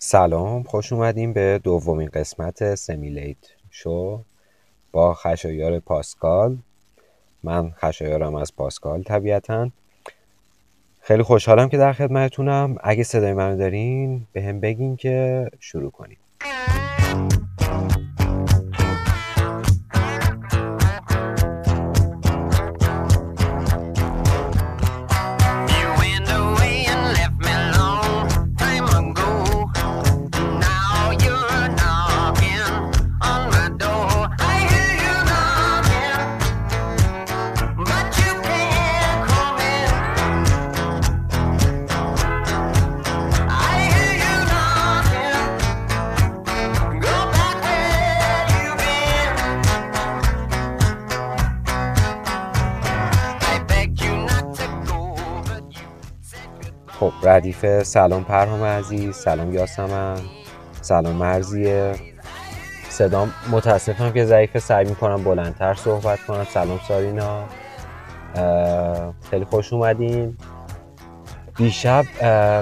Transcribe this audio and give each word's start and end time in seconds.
سلام 0.00 0.62
خوش 0.62 0.92
اومدیم 0.92 1.32
به 1.32 1.60
دومین 1.64 2.08
قسمت 2.08 2.74
سمیلیت 2.74 3.36
شو 3.70 4.22
با 4.92 5.14
خشایار 5.14 5.80
پاسکال. 5.80 6.58
من 7.42 7.70
خشایارم 7.70 8.34
از 8.34 8.56
پاسکال 8.56 9.02
طبیعتا. 9.02 9.70
خیلی 11.00 11.22
خوشحالم 11.22 11.68
که 11.68 11.78
در 11.78 11.92
خدمتتونم 11.92 12.76
اگه 12.82 13.02
صدای 13.02 13.32
منو 13.32 13.56
دارین 13.56 14.26
به 14.32 14.42
هم 14.42 14.60
بگین 14.60 14.96
که 14.96 15.46
شروع 15.60 15.90
کنیم. 15.90 16.18
ردیف 57.62 57.82
سلام 57.82 58.24
پرهام 58.24 58.64
عزیز 58.64 59.16
سلام 59.16 59.54
یاسمن. 59.54 60.18
سلام 60.80 61.14
مرزیه. 61.14 61.94
صدام 62.88 63.32
متاسفم 63.50 64.12
که 64.12 64.24
ضعیفه 64.24 64.58
سعی 64.58 64.84
می‌کنم 64.84 65.24
بلندتر 65.24 65.74
صحبت 65.74 66.18
کنم. 66.26 66.46
سلام 66.50 66.80
سارینا. 66.88 67.44
خیلی 69.30 69.44
خوش 69.44 69.72
اومدین. 69.72 70.36
دیشب 71.56 72.04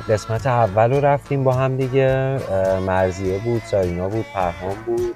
قسمت 0.08 0.46
اول 0.46 0.92
رو 0.92 1.00
رفتیم 1.00 1.44
با 1.44 1.52
هم 1.52 1.76
دیگه. 1.76 2.38
مرزیه 2.86 3.38
بود 3.38 3.62
سارینا 3.70 4.08
بود 4.08 4.26
پرهام 4.34 4.76
بود. 4.86 5.14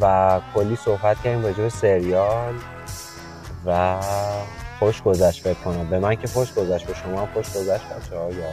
و 0.00 0.40
کلی 0.54 0.76
صحبت 0.76 1.16
کردیم 1.24 1.42
راجع 1.42 1.62
به 1.62 1.68
سریال. 1.68 2.54
و 3.66 3.96
خوش 4.78 5.02
گذشت 5.02 5.42
فکر 5.42 5.60
کنم. 5.64 5.90
به 5.90 5.98
من 5.98 6.14
که 6.14 6.26
خوش 6.26 6.52
گذشت 6.52 6.86
به 6.86 6.94
شما 6.94 7.28
خوش 7.34 7.50
گذشت 7.50 7.84
بچه 7.84 8.16
ها 8.16 8.30
یا 8.30 8.50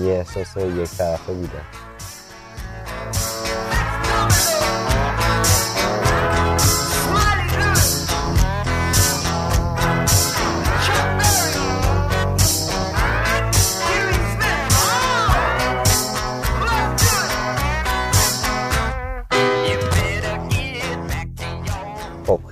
یه 0.00 0.12
احساس 0.12 0.56
یک 0.56 0.90
طرفه 0.90 1.32
بوده. 1.32 1.85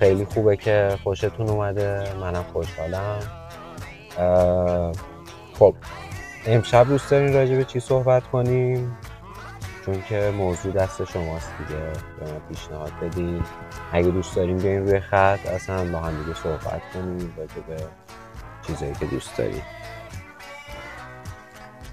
خیلی 0.05 0.25
خوبه 0.25 0.57
که 0.57 0.99
خوشتون 1.03 1.49
اومده. 1.49 2.15
منم 2.21 2.45
خوشحالم. 2.53 3.19
خب 5.59 5.75
امشب 6.47 6.89
دوست 6.89 7.11
دارین 7.11 7.35
راجع 7.35 7.57
به 7.57 7.65
چی 7.65 7.81
صحبت 7.81 8.23
کنیم؟ 8.27 8.97
چون 9.87 10.03
که 10.09 10.33
موضوع 10.39 10.73
دست 10.73 11.05
شماست 11.05 11.53
دیگه. 11.59 11.81
به 12.21 12.33
ما 12.33 12.39
پیشنهاد 12.49 12.93
بدین. 13.03 13.43
اگه 13.93 14.09
دوست 14.11 14.37
داریم 14.37 14.59
بیاین 14.59 14.87
روی 14.87 15.01
خط 15.01 15.47
اصلا 15.47 15.93
با 15.93 15.99
هم 15.99 16.23
دیگه 16.23 16.35
صحبت 16.35 16.83
کنیم 16.95 17.35
راجع 17.37 17.61
به 17.69 17.77
چیزایی 18.67 18.93
که 18.93 19.07
دوست 19.07 19.39
داریم 19.39 19.63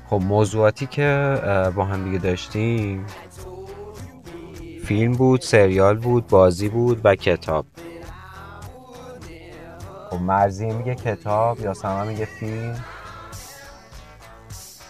خب 0.09 0.21
موضوعاتی 0.23 0.85
که 0.85 1.37
با 1.75 1.85
هم 1.85 2.03
دیگه 2.03 2.17
داشتیم 2.17 3.05
فیلم 4.85 5.11
بود 5.11 5.41
سریال 5.41 5.97
بود 5.97 6.27
بازی 6.27 6.69
بود 6.69 7.01
و 7.03 7.15
کتاب. 7.15 7.65
خب 10.11 10.21
مرزیه 10.21 10.73
میگه 10.73 10.95
کتاب 10.95 11.59
یا 11.59 11.73
سما 11.73 12.03
میگه 12.03 12.25
فیلم. 12.25 12.83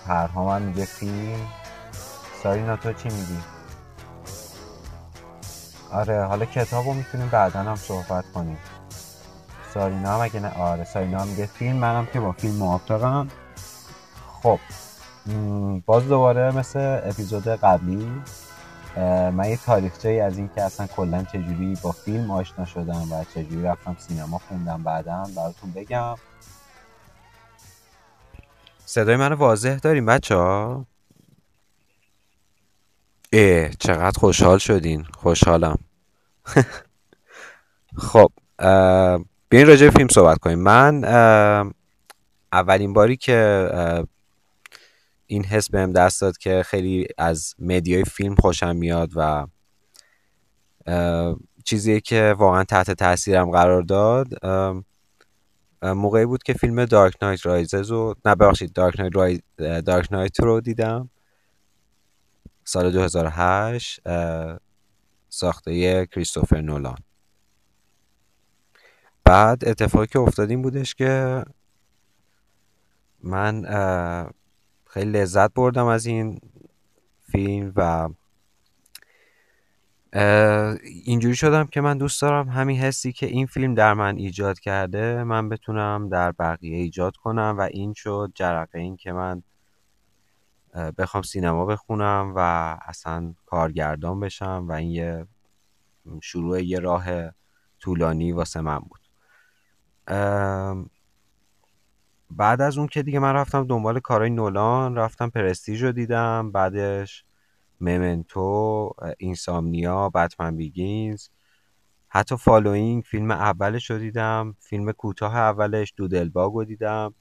پرهام 0.08 0.48
هم 0.50 0.62
میگه 0.62 0.86
فیلم. 0.86 1.48
سارینا 2.44 2.76
تو 2.76 2.94
چی 2.94 3.10
میگی؟ 3.10 3.40
آره 5.92 6.26
حالا 6.26 6.46
کتاب 6.46 6.86
رو 6.86 6.94
می‌تونیم 6.94 7.30
بعدا 7.30 7.60
هم 7.60 7.76
صحبت 7.76 8.32
کنیم. 8.34 8.58
سارینا 9.74 10.16
هم 10.16 10.22
اگه 10.22 10.40
نه 10.40 10.54
آره 10.54 10.84
سارینا 10.84 11.20
هم 11.20 11.28
میگه 11.28 11.46
فیلم. 11.46 11.76
منم 11.76 12.06
که 12.06 12.20
با 12.20 12.32
فیلم 12.32 12.56
موافقم. 12.56 13.28
خب 14.44 14.60
باز 15.86 16.08
دوباره 16.08 16.52
مثل 16.52 17.02
اپیزود 17.04 17.48
قبلی 17.48 18.22
من 19.32 19.50
یه 19.50 19.58
تاریخچه 19.58 20.10
از 20.10 20.38
این 20.38 20.50
که 20.56 20.62
اصلا 20.62 20.88
کلا 20.88 21.24
چجوری 21.24 21.78
با 21.84 21.92
فیلم 21.92 22.32
آشنا 22.32 22.66
شدم 22.66 23.12
و 23.12 23.24
چجوری 23.36 23.64
رفتم 23.64 23.96
سینما 24.00 24.38
خوندم 24.38 24.84
بعدا 24.84 25.24
براتون 25.36 25.72
بگم. 25.72 26.16
صدای 28.86 29.16
منو 29.16 29.36
واضح 29.36 29.76
داریم 29.76 30.06
بچه 30.06 30.36
ها؟ 30.36 30.86
اه 33.34 33.70
چقدر 33.70 34.20
خوشحال 34.20 34.58
شدین. 34.58 35.04
خوشحالم. 35.04 35.78
خب 37.98 38.32
بیاین 39.50 39.68
راجع 39.68 39.86
به 39.86 39.92
فیلم 39.92 40.08
صحبت 40.08 40.38
کنیم. 40.38 40.60
من 40.60 41.04
اولین 42.54 42.94
باری 42.94 43.18
که 43.18 43.70
این 45.32 45.46
حس 45.46 45.70
بهم 45.70 45.92
دست 45.92 46.22
داد 46.22 46.38
که 46.38 46.64
خیلی 46.64 47.08
از 47.18 47.56
مدیای 47.60 48.04
فیلم 48.04 48.36
خوشم 48.36 48.76
میاد 48.76 49.12
و 49.16 49.48
اه، 50.88 51.36
چیزیه 51.66 52.00
که 52.00 52.36
واقعا 52.38 52.64
تحت 52.64 52.92
تاثیرم 52.92 53.52
قرار 53.52 53.82
داد. 53.82 54.28
موقعی 55.84 56.26
بود 56.26 56.44
که 56.44 56.54
فیلم 56.54 56.86
دارک 56.86 57.16
نایت 57.22 57.46
رایزز 57.46 57.92
رو 57.92 58.16
نه 58.26 58.36
ببخشید 58.36 58.74
دارک 58.74 59.00
نایت, 59.00 59.16
رای... 59.16 59.42
دارک 59.82 60.12
نایت 60.12 60.40
رو 60.40 60.62
دیدم. 60.62 61.10
سال 62.64 62.92
2008 62.92 64.08
اه، 64.08 64.60
ساخته 65.30 66.06
کریستوفر 66.06 66.62
نولان. 66.62 66.98
بعد 69.24 69.68
اتفاقی 69.68 70.08
که 70.08 70.20
افتاد 70.20 70.50
این 70.50 70.62
بودش 70.62 70.96
که 70.96 71.44
من 73.24 73.66
خیلی 74.94 75.12
لذت 75.12 75.54
بردم 75.54 75.86
از 75.86 76.06
این 76.06 76.42
فیلم 77.32 77.74
و 77.76 78.10
اینجوری 80.84 81.36
شدم 81.36 81.68
که 81.68 81.82
من 81.82 81.98
دوست 81.98 82.22
دارم 82.22 82.50
همین 82.50 82.80
حسی 82.80 83.12
که 83.12 83.26
این 83.26 83.46
فیلم 83.46 83.76
در 83.76 83.94
من 83.94 84.18
ایجاد 84.18 84.60
کرده 84.60 85.24
من 85.24 85.50
بتونم 85.50 86.10
در 86.10 86.32
بقیه 86.32 86.78
ایجاد 86.78 87.16
کنم 87.16 87.56
و 87.58 87.62
این 87.62 87.94
شد 87.94 88.32
جرقه 88.36 88.80
این 88.80 88.98
که 88.98 89.12
من 89.12 89.44
بخوام 90.98 91.24
سینما 91.24 91.66
بخونم 91.66 92.34
و 92.36 92.40
اصلا 92.86 93.34
کارگردان 93.46 94.20
بشم 94.20 94.66
و 94.70 94.72
این 94.72 94.90
یه 94.92 95.28
شروع 96.22 96.64
یه 96.64 96.80
راه 96.80 97.06
طولانی 97.80 98.32
واسه 98.32 98.62
من 98.62 98.80
بود. 98.80 99.02
بعد 102.38 102.62
از 102.62 102.78
اون 102.78 102.88
که 102.88 103.04
دیگه 103.04 103.20
من 103.20 103.34
رفتم 103.34 103.68
دنبال 103.68 104.00
کارهای 104.00 104.30
نولان 104.30 104.96
رفتم 104.96 105.30
Prestige 105.30 105.84
رو 105.84 105.92
دیدم 105.92 106.52
بعدش 106.52 107.26
Memento 107.82 108.92
Insomnia 109.18 110.10
Batman 110.10 110.56
Begins 110.58 111.28
حتی 112.08 112.38
Following 112.38 113.04
فیلم 113.04 113.32
اولش 113.32 113.92
رو 113.92 113.98
دیدم 113.98 114.56
فیلم 114.60 114.92
کوتاه 114.92 115.36
اولش 115.36 115.94
Doodlebug 115.98 116.54
رو 116.54 116.66
دیدم 116.66 117.14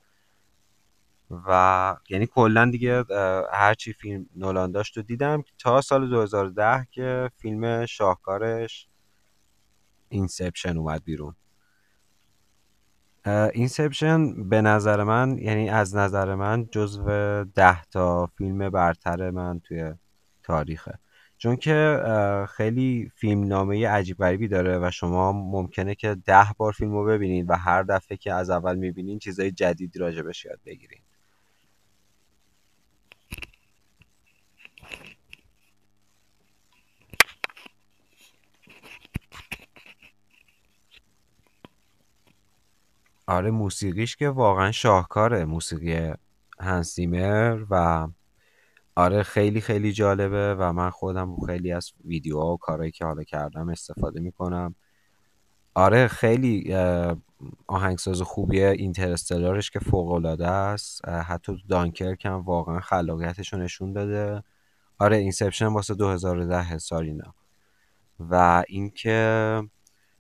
و 1.31 1.97
یعنی 2.09 2.27
کلا 2.27 2.71
دیگه 2.71 3.05
هرچی 3.53 3.93
فیلم 3.93 4.27
نولان 4.37 4.71
داشت 4.73 4.97
رو 4.97 5.03
دیدم 5.03 5.45
تا 5.59 5.81
سال 5.81 6.11
2010 6.11 6.87
که 6.91 7.31
فیلم 7.37 7.87
شاهکارش 7.87 8.89
Inception 10.09 10.77
اومد 10.77 11.05
بیرون. 11.05 11.35
Inception 13.27 14.49
به 14.49 14.63
نظر 14.63 15.05
من 15.05 15.39
یعنی 15.39 15.71
از 15.71 15.97
نظر 15.97 16.35
من 16.35 16.69
جزو 16.73 17.05
ده 17.45 17.85
تا 17.85 18.27
فیلم 18.27 18.71
برتر 18.71 19.31
من 19.31 19.61
توی 19.61 19.95
تاریخه. 20.43 20.99
چون 21.39 21.57
که 21.57 22.03
خیلی 22.51 23.11
فیلم 23.15 23.45
نامه 23.45 23.89
عجیب 23.89 24.19
غریبی 24.19 24.49
داره 24.49 24.79
و 24.79 24.91
شما 24.91 25.33
ممکنه 25.33 25.95
که 25.95 26.15
ده 26.15 26.47
بار 26.57 26.73
فیلم 26.73 26.93
رو 26.93 27.05
ببینید 27.05 27.51
و 27.51 27.55
هر 27.55 27.83
دفعه 27.83 28.17
که 28.17 28.33
از 28.33 28.51
اول 28.51 28.77
می‌بینین 28.77 29.19
چیزای 29.19 29.51
جدیدی 29.51 29.99
راجبش 29.99 30.45
یاد 30.45 30.59
بگیرین. 30.67 31.01
آره 43.31 43.51
موسیقیش 43.51 44.17
که 44.17 44.29
واقعا 44.29 44.73
شاهکاره 44.73 45.45
موسیقی 45.45 46.13
هنسیمر 46.61 47.65
و 47.71 48.09
آره 48.97 49.23
خیلی 49.23 49.61
خیلی 49.61 49.93
جالبه 49.93 50.55
و 50.59 50.73
من 50.73 50.91
خودم 50.91 51.37
خیلی 51.47 51.73
از 51.73 51.93
ویدیوها 52.05 52.53
و 52.55 52.57
کارهایی 52.57 52.91
که 52.91 53.05
حالا 53.05 53.23
کردم 53.23 53.69
استفاده 53.69 54.21
می‌کنم. 54.21 54.75
آره 55.75 56.09
خیلی 56.09 56.75
آهنگساز 57.67 58.23
خوبیه 58.23 58.69
اینترستلارش 58.69 59.71
که 59.71 59.79
فوق 59.79 60.13
العاده 60.13 60.49
است 60.49 61.09
حتی 61.09 61.53
تو 61.53 61.59
دانکرک 61.69 62.25
هم 62.27 62.33
واقعا 62.33 62.81
خلاقیتش 62.81 63.53
رو 63.53 63.59
نشون 63.59 63.93
داده. 63.93 64.43
آره 64.99 65.17
اینسپشن 65.17 65.67
واسه 65.67 65.95
2010 65.95 66.79
سارینا 66.79 67.35
و 68.21 68.65
اینکه 68.69 69.63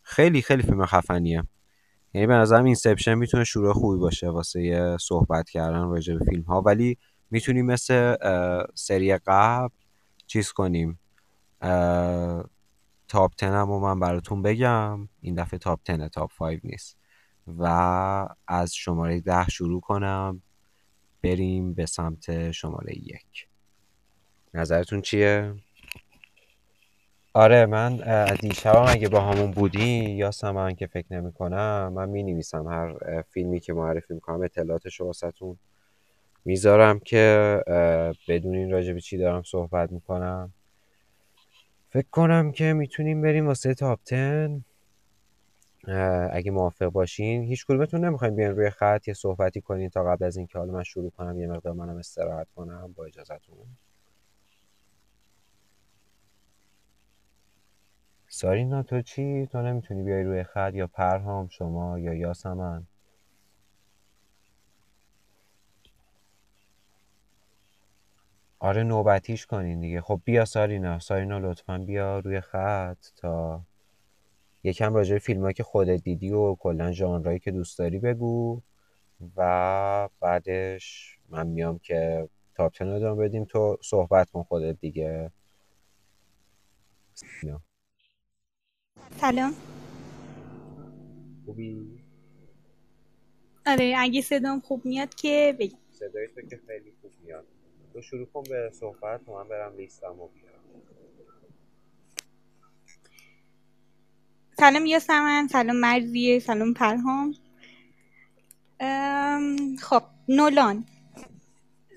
خیلی 0.03 0.43
خیلی 0.43 0.63
فیلم 0.63 0.87
خفنیه. 0.87 1.45
یعنی 2.15 2.27
به 2.27 2.35
نظرم 2.35 2.65
Inception 2.65 3.15
می‌تونه 3.15 3.45
شروع 3.45 3.73
خوبی 3.73 3.99
باشه 3.99 4.29
واسه 4.29 4.63
یه 4.63 4.97
صحبت 5.01 5.51
کردن 5.51 5.89
راجع 5.89 6.15
به 6.15 6.25
فیلم 6.25 6.43
ها 6.43 6.63
ولی 6.63 6.99
می‌تونیم 7.31 7.67
مثل 7.67 8.17
سری 8.75 9.17
قبل 9.17 9.75
چیز 10.27 10.53
کنیم. 10.53 10.99
top 13.09 13.33
10 13.39 13.47
هم 13.47 13.69
من 13.69 14.01
براتون 14.01 14.43
بگم. 14.43 15.09
این 15.21 15.35
دفعه 15.35 15.59
top 15.59 15.81
10 15.85 16.09
top 16.09 16.31
5 16.39 16.61
نیست. 16.65 16.97
و 17.59 17.65
از 18.49 18.75
شماره 18.75 19.21
ده 19.21 19.49
شروع 19.49 19.81
کنم. 19.81 20.43
بریم 21.23 21.75
به 21.75 21.87
سمت 21.87 22.51
شماره 22.51 22.95
یک. 22.95 23.49
نظرتون 24.55 25.01
چیه؟ 25.01 25.55
آره 27.35 27.67
من 27.67 27.97
دیشب 28.41 28.75
هم 28.75 28.85
اگه 28.89 29.09
با 29.09 29.21
همون 29.21 29.51
بودی 29.51 30.11
یا 30.11 30.31
سمن 30.31 30.75
که 30.75 30.87
فکر 30.87 31.07
نمی 31.11 31.33
کنم 31.33 31.93
من 31.95 32.09
می 32.09 32.23
نویسم 32.23 32.69
هر 32.69 33.23
فیلمی 33.23 33.61
که 33.61 33.73
معرفی 33.73 34.15
می‌کنم 34.15 34.43
اطلاعاتش 34.43 35.01
رو 35.01 35.07
واسهتون 35.07 35.59
می‌ذارم 36.45 36.99
که 36.99 37.61
بدونین 38.29 38.71
راجع 38.71 38.93
به 38.93 39.01
چی 39.01 39.19
دارم 39.19 39.43
صحبت 39.43 39.93
می‌کنم. 39.93 40.53
فکر 41.91 42.07
کنم 42.11 42.53
که 42.53 42.73
می‌تونیم 42.73 43.23
بریم 43.23 43.47
واسه 43.47 43.75
تاپ 43.75 44.01
10 44.07 44.61
اگه 46.33 46.51
موافق 46.51 46.87
باشین. 46.87 47.43
هیچ 47.43 47.67
کدومتون 47.67 48.05
نمی‌خواین 48.05 48.37
بیان 48.37 48.57
روی 48.57 48.71
خط 48.71 49.09
یه 49.09 49.15
صحبتی 49.15 49.61
کنین 49.61 49.91
تا 49.91 50.05
قبل 50.05 50.25
از 50.25 50.37
اینکه 50.37 50.59
حالا 50.59 50.73
من 50.73 50.83
شروع 50.83 51.11
کنم 51.11 51.41
یه 51.41 51.47
مقدار 51.47 51.73
منم 51.73 51.97
استراحت 51.97 52.47
کنم 52.57 52.95
با 52.97 53.05
اجازهتون. 53.05 53.57
سارینا 58.41 58.83
تو 58.83 59.03
چی؟ 59.03 59.47
تو 59.47 59.63
نمی‌تونی 59.63 60.03
بیای 60.03 60.23
روی 60.23 60.45
خط 60.45 60.75
یا 60.75 60.87
پرهام 60.87 61.49
شما 61.49 61.99
یا 61.99 62.15
یاسمن؟ 62.15 62.87
آره 68.59 68.83
نوبتیش 68.83 69.47
کنین 69.47 69.81
دیگه. 69.81 70.01
خب 70.01 70.21
بیا 70.25 70.45
سارینا 70.45 70.99
سارینا 70.99 71.39
لطفا 71.39 71.79
بیا 71.79 72.19
روی 72.19 72.41
خط 72.41 72.99
تا 73.17 73.63
یکم 74.65 74.95
راجع 74.95 75.13
به 75.13 75.19
فیلم 75.19 75.53
که 75.53 75.63
خودت 75.63 76.03
دیدی 76.05 76.31
و 76.33 76.55
کلا 76.55 76.93
ژانرهایی 76.93 77.39
که 77.39 77.51
دوست 77.51 77.79
داری 77.79 77.99
بگو 77.99 78.63
و 79.37 80.09
بعدش 80.21 81.19
من 81.29 81.47
میام 81.47 81.79
که 81.79 82.29
تاپ 82.55 82.73
تن 82.73 83.03
رو 83.03 83.17
بدیم. 83.17 83.45
تو 83.45 83.77
صحبت 83.83 84.31
کن 84.31 84.43
خودت 84.43 84.81
دیگه. 84.81 85.31
سلام. 89.17 89.55
خوبی؟ 91.45 92.01
آره 93.67 93.95
اگه 93.99 94.21
صدام 94.21 94.61
خوب 94.61 94.87
میاد 94.87 95.15
که 95.15 95.57
بگم 95.61 95.79
صدای 95.91 96.29
تو 96.29 96.41
که 96.43 96.61
خیلی 96.67 96.93
خوب 97.01 97.11
میاد. 97.25 97.47
تو 97.93 98.03
شروع 98.03 98.27
کن 98.27 98.43
به 98.43 98.71
صحبت 98.75 99.29
و 99.29 99.33
من 99.33 99.49
برم 99.49 99.77
لیستم 99.77 100.07
رو 100.19 100.29
بیارم. 100.35 100.61
سلام 104.59 104.87
یاسمن 104.87 105.49
سلام 105.49 105.77
مرزیه 105.77 106.39
سلام 106.39 106.75
پرهام. 106.75 107.35
خب 109.81 110.03
نولان. 110.29 110.85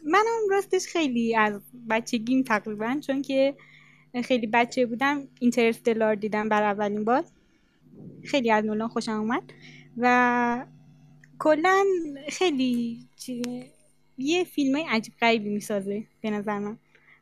منم 0.06 0.50
راستش 0.52 0.88
خیلی 0.88 1.36
از 1.36 1.62
بچگیم 1.90 2.44
تقریبا 2.44 3.00
چون 3.08 3.22
که 3.22 3.56
خیلی 4.22 4.48
بچه 4.48 4.86
بودم 4.86 5.28
اینترستلار 5.40 6.16
دیدم 6.16 6.50
بر 6.50 6.64
اولین 6.64 7.04
بار. 7.04 7.24
خیلی 8.24 8.52
از 8.52 8.66
نولان 8.66 8.88
خوشم 8.88 9.12
اومد. 9.12 9.44
و 9.98 10.66
کلا 11.40 11.84
خیلی 12.30 13.00
یه 14.18 14.44
فیلم 14.44 14.76
های 14.76 14.86
عجیب 14.90 15.14
غریبی 15.22 15.50
می‌سازه 15.50 16.04
به 16.22 16.30
نظر 16.30 16.60
من. 16.60 16.78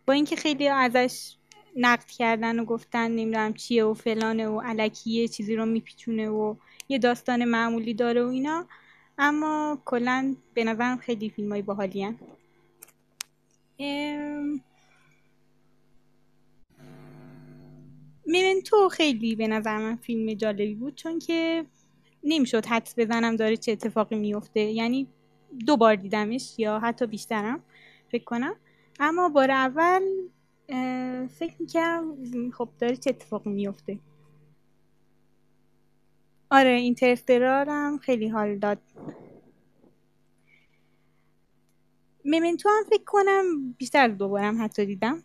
با 0.06 0.14
اینکه 0.14 0.36
خیلی 0.36 0.68
ازش 0.68 1.36
نقد 1.78 2.06
کردن 2.06 2.60
و 2.60 2.66
گفتن 2.66 3.12
نمی‌دونم 3.12 3.54
چیه 3.54 3.86
و 3.86 3.94
فلانه 3.94 4.48
و 4.48 4.62
علکیه 4.62 5.28
چیزی 5.28 5.56
رو 5.56 5.66
میپیچونه 5.66 6.30
و 6.30 6.56
یه 6.90 6.98
داستان 6.98 7.46
معمولی 7.46 7.94
داره 7.94 8.24
و 8.24 8.28
اینا. 8.28 8.66
اما 9.18 9.82
کلا 9.86 10.36
به 10.54 10.64
نظرم 10.64 10.98
خیلی 10.98 11.30
فیلم 11.30 11.52
های 11.52 11.62
باحالی 11.62 12.16
میمنتو 18.32 18.90
خیلی 18.90 19.36
به 19.36 19.48
نظر 19.48 19.78
من 19.78 19.96
فیلم 19.96 20.34
جالبی 20.34 20.76
بود 20.76 20.96
چون 20.96 21.20
که 21.20 21.66
نمی‌شد 22.24 22.66
حدس 22.66 22.94
بزنم 22.98 23.36
داره 23.36 23.58
چه 23.58 23.72
اتفاقی 23.72 24.16
میفته 24.16 24.60
یعنی 24.60 25.08
دو 25.68 25.78
بار 25.78 25.96
دیدمش 25.96 26.56
یا 26.60 26.80
حتی 26.80 27.06
بیشترم 27.08 27.64
فکر 28.12 28.24
کنم. 28.24 28.56
اما 29.00 29.30
بار 29.30 29.52
اول 29.52 30.02
فکر 31.28 31.54
می‌کردم 31.60 32.52
خب 32.52 32.70
داره 32.80 32.96
چه 32.96 33.10
اتفاقی 33.10 33.50
میفته 33.50 34.00
آره 36.52 36.70
اینترسترارم 36.70 37.98
خیلی 37.98 38.28
حال 38.28 38.58
داد. 38.60 38.80
ممنتو 42.26 42.70
هم 42.70 42.84
فکر 42.90 43.04
کنم 43.06 43.74
بیشتر 43.78 44.08
دوبارم 44.08 44.64
حتی 44.64 44.86
دیدم. 44.86 45.24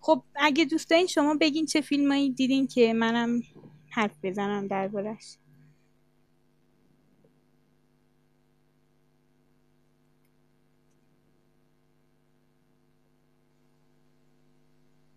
خب 0.00 0.22
اگه 0.36 0.64
دوست 0.64 0.90
دارین 0.90 1.06
شما 1.06 1.34
بگین 1.40 1.66
چه 1.66 1.80
فیلمایی 1.80 2.30
دیدین 2.30 2.66
که 2.66 2.92
منم 2.92 3.40
حرف 3.90 4.12
بزنم 4.22 4.66
دربارش 4.66 5.38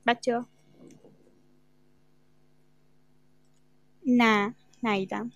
بچه 0.07 0.33
ها 0.39 0.47
نه 4.07 4.55
نیدم 4.83 5.31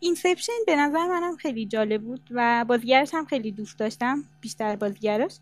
اینسپشن 0.00 0.52
به 0.66 0.76
نظر 0.76 1.06
منم 1.06 1.36
خیلی 1.36 1.66
جالب 1.66 2.02
بود 2.02 2.28
و 2.30 2.64
بازیگرش 2.68 3.14
هم 3.14 3.24
خیلی 3.24 3.52
دوست 3.52 3.78
داشتم 3.78 4.24
بیشتر 4.40 4.76
بازیگرش. 4.76 5.38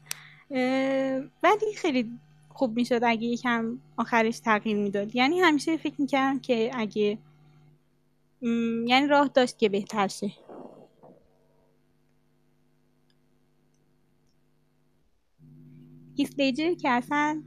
ولی 1.42 1.74
خیلی 1.76 2.18
خوب 2.48 2.76
می‌شد 2.76 3.00
اگه 3.02 3.26
یکم 3.26 3.78
آخرش 3.96 4.38
تغییر 4.38 4.76
می‌داد. 4.76 5.16
یعنی 5.16 5.40
همیشه 5.40 5.76
فکر 5.76 5.94
می‌کردم 6.00 6.40
که 6.40 6.70
اگه 6.74 7.18
یعنی 8.86 9.06
راه 9.06 9.28
داشت 9.28 9.58
که 9.58 9.68
بهتر 9.68 10.08
شه. 10.08 10.32
هیسلیجر 16.16 16.74
که 16.74 16.90
اصلا 16.90 17.42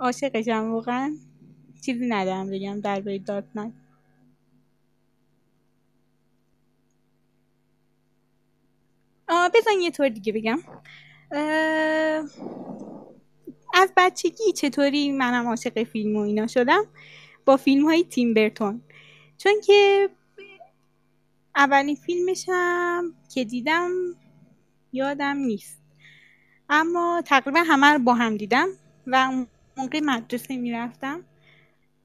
عاشقشم 0.00 0.72
واقعا 0.72 1.16
چیزی 1.84 2.06
ندارم 2.08 2.50
بگم 2.50 2.80
درباره 2.80 3.18
دارک 3.18 3.44
نایت 3.54 3.72
بزن 9.54 9.80
یه 9.82 9.90
طور 9.90 10.08
دیگه 10.08 10.32
بگم. 10.32 10.58
از 13.74 13.92
بچگی 13.96 14.52
چطوری 14.56 15.12
منم 15.12 15.46
عاشق 15.46 15.82
فیلم 15.82 16.16
و 16.16 16.20
اینا 16.20 16.46
شدم؟ 16.46 16.84
با 17.44 17.56
فیلم 17.56 17.84
های 17.84 18.04
تیم 18.04 18.34
برتون. 18.34 18.82
چون 19.38 19.52
که 19.66 20.10
اولین 21.56 21.96
فیلمشم 21.96 23.14
که 23.34 23.44
دیدم 23.44 23.90
یادم 24.92 25.36
نیست. 25.36 25.82
اما 26.68 27.22
تقریبا 27.26 27.60
همه 27.66 27.86
رو 27.86 27.98
با 27.98 28.14
هم 28.14 28.36
دیدم 28.36 28.68
و 29.06 29.46
موقع 29.76 30.00
مدرسه 30.00 30.56
می‌رفتم 30.56 31.24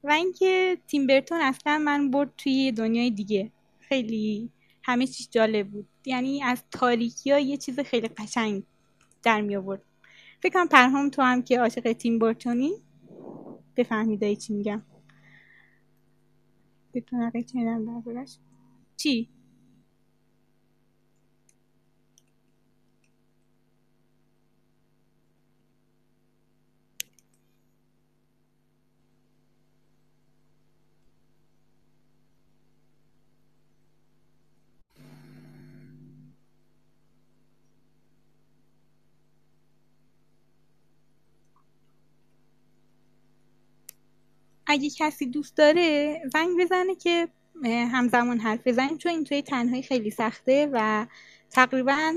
و 0.04 0.10
اینکه 0.10 0.78
تیم 0.86 1.06
برتون 1.06 1.40
اصلا 1.40 1.78
من 1.78 2.10
برد 2.10 2.32
توی 2.38 2.72
دنیای 2.72 3.10
دیگه. 3.10 3.52
خیلی 3.80 4.50
همه 4.82 5.06
چیز 5.06 5.28
جالب 5.30 5.68
بود. 5.68 5.88
یعنی 6.06 6.42
از 6.42 6.64
تاریکی 6.70 7.30
ها 7.32 7.38
یه 7.38 7.56
چیز 7.56 7.80
خیلی 7.80 8.08
قشنگ 8.08 8.62
در 9.22 9.40
می 9.40 9.56
آورد 9.56 9.82
فکر 10.42 10.52
کنم 10.52 10.68
پرهام 10.68 11.08
تو 11.08 11.22
هم 11.22 11.42
که 11.42 11.60
عاشق 11.60 11.92
تیم 11.92 12.18
برتونی 12.18 12.72
بفهمیدای 13.76 14.36
چی 14.36 14.52
میگم. 14.52 14.82
بتونم 16.94 17.84
دربارش 17.84 18.38
چی؟ 18.96 19.28
اگه 44.72 44.90
کسی 44.90 45.26
دوست 45.26 45.56
داره 45.56 46.18
زنگ 46.32 46.60
بزنه 46.60 46.94
که 46.94 47.28
همزمان 47.64 48.38
حرف 48.38 48.66
بزنیم 48.66 48.98
چون 48.98 49.12
این 49.12 49.24
توی 49.24 49.42
تنهایی 49.42 49.82
خیلی 49.82 50.10
سخته 50.10 50.68
و 50.72 51.06
تقریبا 51.50 52.12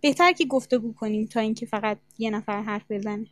بهتر 0.00 0.32
که 0.32 0.44
گفتگو 0.44 0.92
کنیم 0.92 1.26
تا 1.26 1.40
اینکه 1.40 1.66
فقط 1.66 1.98
یه 2.18 2.30
نفر 2.30 2.62
حرف 2.62 2.90
بزنه. 2.90 3.26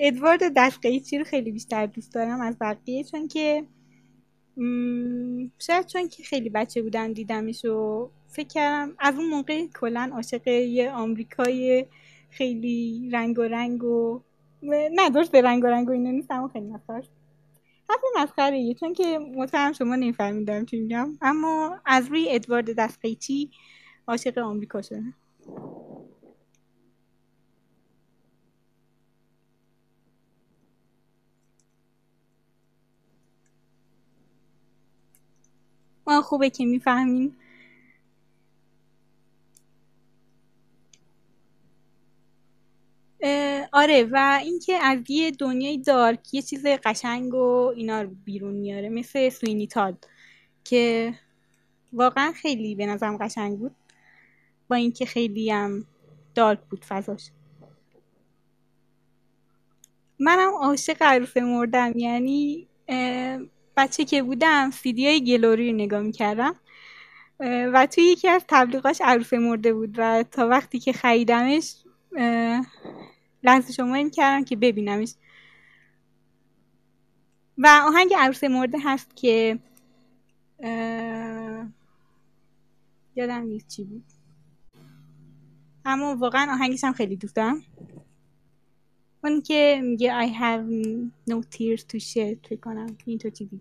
ادوارد 0.00 0.40
دستقیچی 0.56 1.18
رو 1.18 1.24
خیلی 1.24 1.52
بیشتر 1.52 1.86
دوست 1.86 2.14
دارم 2.14 2.40
از 2.40 2.56
بقیه؟ 2.60 3.04
چون 3.04 3.28
که 3.28 3.64
شاید 5.58 5.86
چون 5.86 6.08
که 6.08 6.22
خیلی 6.22 6.48
بچه 6.48 6.82
بودم 6.82 7.12
دیدمش 7.12 7.64
و 7.64 8.10
فکر 8.28 8.48
کردم 8.48 8.94
از 8.98 9.14
اون 9.14 9.28
موقع 9.28 9.66
کلا 9.66 10.10
عاشق 10.14 10.48
یه 10.48 10.90
آمریکای 10.90 11.86
خیلی 12.30 13.10
رنگ 13.12 13.38
و 13.38 13.42
رنگ 13.42 13.84
و 13.84 14.20
نه 14.62 15.10
درست 15.10 15.34
رنگ 15.34 15.64
و 15.64 15.66
رنگ 15.66 15.88
و 15.88 15.92
اینا 15.92 16.10
نیست 16.10 16.30
اما 16.30 16.48
خیلی 16.48 16.66
مسخره 16.66 17.02
حرف 17.88 18.00
مسخره 18.16 18.74
چون 18.74 18.92
که 18.92 19.18
مطمئنم 19.18 19.72
شما 19.72 19.96
نمیفهمیدم 19.96 20.64
چی 20.64 20.80
میگم. 20.80 21.18
اما 21.22 21.80
از 21.86 22.06
روی 22.08 22.26
ادوارد 22.30 22.76
دستقیچی 22.78 23.50
عاشق 24.08 24.38
آمریکا 24.38 24.82
شدم. 24.82 25.14
ما 36.06 36.22
خوبه 36.22 36.50
که 36.50 36.64
می‌فهمین. 36.66 37.36
آره 43.72 44.08
و 44.12 44.40
اینکه 44.42 44.74
از 44.82 44.98
یه 45.08 45.30
دنیای 45.30 45.78
دارک 45.78 46.34
یه 46.34 46.42
چیز 46.42 46.66
قشنگ 46.66 47.34
و 47.34 47.72
اینا 47.76 48.02
رو 48.02 48.10
بیرون 48.24 48.54
میاره 48.54 48.88
مثل 48.88 49.28
سوینی 49.28 49.66
تاد 49.66 50.04
که 50.64 51.14
واقعا 51.92 52.32
خیلی 52.32 52.74
به 52.74 52.86
نظرم 52.86 53.16
قشنگ 53.16 53.58
بود. 53.58 53.76
با 54.68 54.76
اینکه 54.76 55.06
خیلی 55.06 55.50
هم 55.50 55.86
دارک 56.34 56.60
بود 56.70 56.84
فضاش. 56.84 57.30
منم 60.18 60.52
عاشق 60.60 60.96
عروس 61.00 61.36
مردم 61.36 61.92
یعنی 61.96 62.66
بچه 63.76 64.04
که 64.04 64.22
بودم 64.22 64.70
سیدی 64.70 65.06
های 65.06 65.24
گلوری 65.24 65.70
رو 65.70 65.76
نگاه 65.76 66.00
می‌کردم. 66.00 66.56
و 67.40 67.86
توی 67.86 68.04
یکی 68.04 68.28
از 68.28 68.44
تبلیغاش 68.48 69.00
عروس 69.04 69.32
مرده 69.32 69.74
بود 69.74 69.94
و 69.98 70.22
تا 70.22 70.48
وقتی 70.48 70.78
که 70.78 70.92
خریدمش 70.92 71.74
لحظه 73.42 73.72
شما 73.72 73.94
این 73.94 74.10
کردم 74.10 74.44
که 74.44 74.56
ببینمش. 74.56 75.14
و 77.58 77.80
آهنگ 77.86 78.14
عروس 78.18 78.44
مرده 78.44 78.78
هست 78.84 79.16
که 79.16 79.58
اه، 80.60 81.66
یادم 83.16 83.42
نیست 83.42 83.68
چی 83.68 83.84
بود. 83.84 84.04
اما 85.84 86.16
واقعا 86.16 86.52
آهنگش 86.52 86.84
هم 86.84 86.92
خیلی 86.92 87.16
دوست 87.16 87.36
دارم. 87.36 87.62
اون 89.24 89.42
که 89.42 89.80
میگه 89.84 90.26
I 90.26 90.28
have 90.28 90.66
no 91.30 91.42
tears 91.42 91.80
to 91.80 91.98
shed 91.98 92.48
فکر 92.48 92.60
کنم 92.60 92.96
اینطور 93.06 93.30
چیزی 93.30 93.60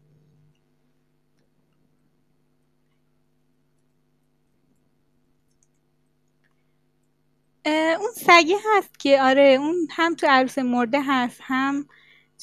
اون 7.99 8.11
سگه 8.15 8.55
هست 8.65 8.99
که 8.99 9.21
آره 9.21 9.57
اون 9.59 9.87
هم 9.91 10.15
تو 10.15 10.27
عروس 10.29 10.57
مرده 10.59 11.01
هست 11.01 11.39
هم 11.43 11.87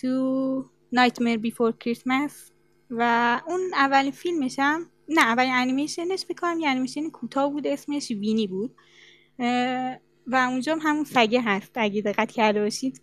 تو 0.01 0.65
Nightmare 0.97 1.39
Before 1.47 1.73
Christmas 1.85 2.33
و 2.91 3.41
اون 3.47 3.61
اولین 3.75 4.13
فیلمش 4.13 4.59
هم 4.59 4.91
نه 5.09 5.23
اولین 5.23 5.53
انیمیشنش 5.53 6.27
بکنم 6.27 6.61
یه 6.61 6.69
انیمیشن 6.69 7.11
کوتاه 7.11 7.53
بود 7.53 7.67
اسمش 7.67 8.11
وینی 8.11 8.47
بود. 8.47 8.75
و 10.27 10.37
اونجا 10.37 10.73
هم 10.73 10.79
همون 10.83 11.05
سگه 11.05 11.43
هست. 11.43 11.73
اگه 11.75 12.03
دقت 12.03 12.33
کرده 12.33 12.61
باشید. 12.61 13.01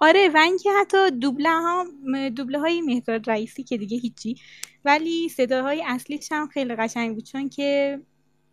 آره 0.00 0.28
و 0.34 0.36
اینکه 0.36 0.70
حتی 0.80 1.10
دوبله 1.10 1.50
ها 1.50 1.86
دوبله 2.28 2.58
های 2.58 2.80
مهداد 2.82 3.30
رئیسی 3.30 3.62
که 3.62 3.76
دیگه 3.76 3.98
هیچی 3.98 4.36
ولی 4.84 5.28
صداهای 5.28 5.84
اصلیش 5.86 6.32
هم 6.32 6.48
خیلی 6.48 6.74
قشنگ 6.74 7.14
بود 7.14 7.24
چون 7.24 7.48
که 7.48 8.00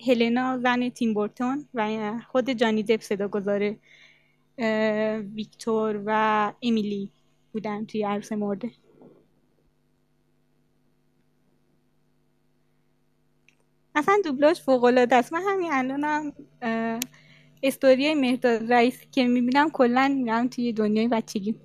هلنا 0.07 0.57
زن 0.57 0.89
تیم 0.89 1.13
بورتون 1.13 1.67
و 1.73 2.19
خود 2.27 2.49
جانی 2.49 2.83
دپ 2.83 3.01
صدا 3.01 3.27
گذاره 3.27 3.79
ویکتور 5.35 6.03
و 6.05 6.53
امیلی 6.61 7.11
بودن 7.53 7.85
توی 7.85 8.03
عروس 8.03 8.31
مرده. 8.31 8.71
اصلا 13.95 14.21
دوبلاژ 14.25 14.61
فوق 14.61 14.83
العاده 14.83 15.15
است. 15.15 15.33
من 15.33 15.41
همین 15.47 15.71
الانم 15.73 16.33
اه، 16.61 16.99
استوری 17.63 18.13
مهداد 18.15 18.73
رئیسی 18.73 19.07
که 19.11 19.27
می‌بینم 19.27 19.69
کلا 19.71 20.07
میرم 20.17 20.47
توی 20.47 20.73
دنیای 20.73 21.07
بچگی. 21.07 21.55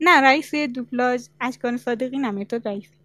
نه 0.00 0.20
رئیس 0.20 0.54
دوبلاژ 0.54 1.28
اشکان 1.40 1.76
صادقی 1.76 2.18
نه 2.18 2.30
مهداد 2.30 2.68
رئیسی 2.68 2.96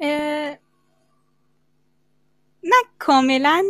اه، 0.00 0.58
نه 2.64 2.76
کاملا 2.98 3.64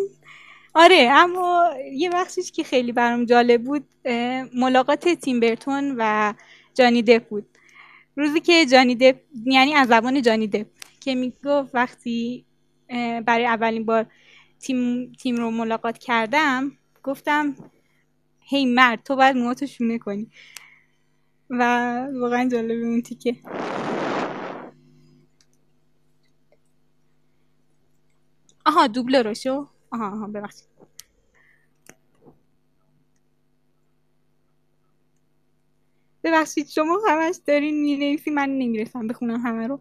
آره 0.75 1.09
اما 1.13 1.71
یه 1.93 2.11
بخشش 2.11 2.53
که 2.53 2.65
خیلی 2.65 2.93
برام 2.93 3.25
جالب 3.25 3.65
بود 3.65 3.89
ملاقات 4.55 5.09
تیم 5.09 5.41
برتون 5.41 5.95
و 5.99 6.35
جانی 6.75 7.03
دپ 7.03 7.29
بود. 7.29 7.47
روزی 8.17 8.41
که 8.41 8.67
جانی 8.67 8.95
دپ 8.95 9.17
یعنی 9.47 9.75
از 9.75 9.89
زبان 9.89 10.23
جانی 10.23 10.47
دپ 10.47 10.67
که 11.01 11.15
می‌گفت 11.15 11.75
وقتی 11.75 12.45
برای 13.27 13.47
اولین 13.47 13.85
بار 13.85 14.07
تیم 14.61 15.13
تیم 15.13 15.37
رو 15.37 15.51
ملاقات 15.51 15.99
کردم 15.99 16.73
گفتم 17.03 17.57
هی 18.41 18.67
مرد 18.67 19.03
تو 19.03 19.17
باید 19.17 19.37
موهاتو 19.37 19.67
شونه 19.67 19.99
کنی. 19.99 20.31
و 21.51 21.63
واقعا 22.21 22.49
جالبه 22.49 22.75
اون 22.87 23.03
تیکه. 23.03 23.37
آها 28.67 28.87
دوبله 28.87 29.23
رو 29.23 29.35
شو. 29.35 29.74
آها 29.95 30.11
آها 30.13 30.29
ببخشید 30.29 30.69
ببخشید 36.25 36.69
شما 36.69 37.01
همش 37.09 37.37
دارین 37.47 37.83
می‌نویسی 37.83 38.31
من 38.31 38.51
نمی‌رسم 38.51 39.09
بخونم 39.09 39.41
همه 39.41 39.67
رو 39.67 39.81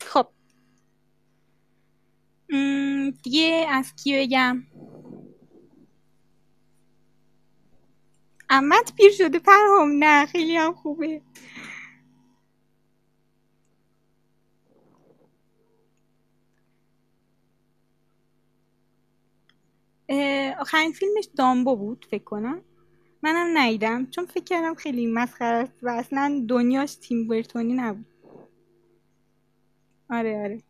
خب 0.00 0.28
دیگه 3.22 3.66
از 3.70 3.94
کی 3.96 4.18
بگم 4.18 4.64
عمت 8.50 8.92
پیر 8.96 9.12
شده 9.12 9.38
پرهام 9.38 10.04
نه 10.04 10.26
خیلی 10.26 10.56
هم 10.56 10.74
خوبه 10.74 11.22
آخرین 20.60 20.92
فیلمش 20.92 21.28
دامبو 21.36 21.76
بود 21.76 22.06
فکر 22.10 22.24
کنم. 22.24 22.60
منم 23.22 23.58
ندیدم 23.58 24.06
چون 24.06 24.26
فکر 24.26 24.44
کردم 24.44 24.74
خیلی 24.74 25.06
مسخره 25.06 25.56
است 25.56 25.72
و 25.82 25.88
اصلا 25.88 26.44
دنیاش 26.48 26.94
تیم 26.94 27.28
برتونی 27.28 27.74
نبود. 27.74 28.06
آره 30.10 30.42
آره. 30.42 30.62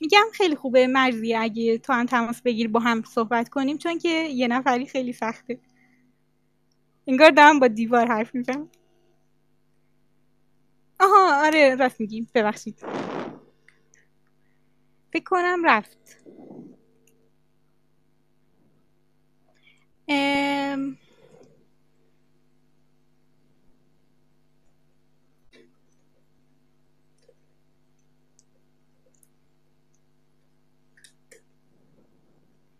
میگم 0.00 0.24
خیلی 0.32 0.56
خوبه 0.56 0.86
مرزی 0.86 1.34
اگه 1.34 1.78
تو 1.78 1.92
هم 1.92 2.06
تماس 2.06 2.42
بگیر 2.42 2.68
با 2.68 2.80
هم 2.80 3.02
صحبت 3.02 3.48
کنیم 3.48 3.78
چون 3.78 3.98
که 3.98 4.08
یه 4.08 4.48
نفری 4.48 4.86
خیلی 4.86 5.12
سخته. 5.12 5.58
انگار 7.06 7.30
دارم 7.30 7.60
با 7.60 7.68
دیوار 7.68 8.06
حرف 8.06 8.34
می‌زنم. 8.34 8.68
آها 11.00 11.46
آره 11.46 11.74
راست 11.74 12.00
میگیم 12.00 12.28
ببخشید. 12.34 12.84
فکر 15.14 15.24
کنم 15.24 15.62
رفت. 15.66 16.18
ام... 20.08 20.98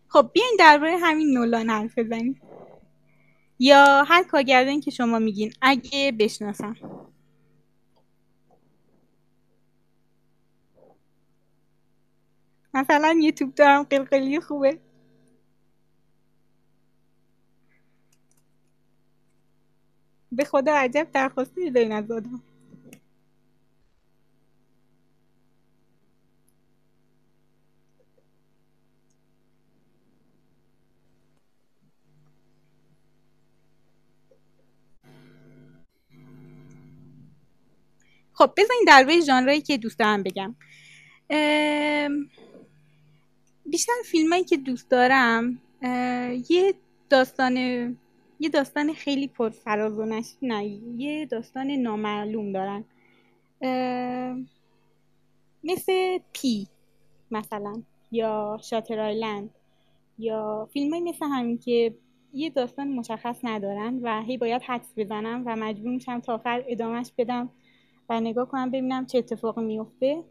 خب 0.09 0.31
بیاین 0.35 0.57
درباره 0.59 0.99
همین 0.99 1.39
نولان 1.39 1.71
حرف 1.71 1.99
بزنیم. 1.99 2.41
یا 3.59 4.05
هر 4.09 4.25
کارگردانی 4.25 4.81
که 4.81 4.91
شما 4.91 5.19
میگین 5.19 5.53
اگه 5.63 6.13
بشناسم. 6.21 6.77
مثلا 12.75 13.19
یوتیوب 13.23 13.55
دارم 13.55 13.83
قلقلی 13.83 14.41
خوبه. 14.41 14.79
به 20.33 20.45
خدا 20.45 20.73
عجب 20.75 21.09
درخواستی 21.13 21.71
دارین 21.71 21.93
از 21.93 22.11
آدم. 22.11 22.43
خب 38.33 38.53
بذارین 38.57 38.85
درباره 38.87 39.21
ژانرایی 39.21 39.61
که 39.61 39.79
دوست 39.79 39.99
دارم 39.99 40.23
بگم. 40.23 40.57
بیشتر 43.75 43.93
فیلمایی 44.05 44.45
که 44.45 44.57
دوست 44.57 44.91
دارم 44.91 45.59
یه 46.49 46.75
داستان 47.11 47.57
یه 48.41 48.49
داستان 48.53 48.93
خیلی 48.93 49.29
پر 49.29 49.49
فراز 49.49 49.99
و 49.99 50.23
نه 50.43 50.65
یه 50.97 51.27
داستان 51.27 51.71
نامعلوم 51.71 52.53
دارن. 52.53 52.85
مثل 55.65 56.19
پی 56.33 56.67
مثلا 57.31 57.83
یا 58.13 58.59
شاتر 58.63 59.01
آیلند 59.01 59.51
یا 60.19 60.69
فیلم 60.73 61.03
مثل 61.03 61.27
همین 61.27 61.59
که 61.59 61.95
یه 62.35 62.51
داستان 62.51 62.89
مشخص 62.89 63.41
ندارن 63.43 63.99
و 64.03 64.23
هی 64.23 64.37
باید 64.37 64.63
حدس 64.63 64.93
بزنم 64.97 65.43
و 65.47 65.57
مجبور 65.57 65.91
میشم 65.91 66.21
تا 66.21 66.35
آخر 66.35 66.65
ادامهش 66.69 67.13
بدم 67.19 67.51
و 68.09 68.21
نگاه 68.21 68.49
کنم 68.49 68.71
ببینم 68.71 69.07
چه 69.07 69.19
اتفاقی 69.19 69.63
میفته 69.63 70.25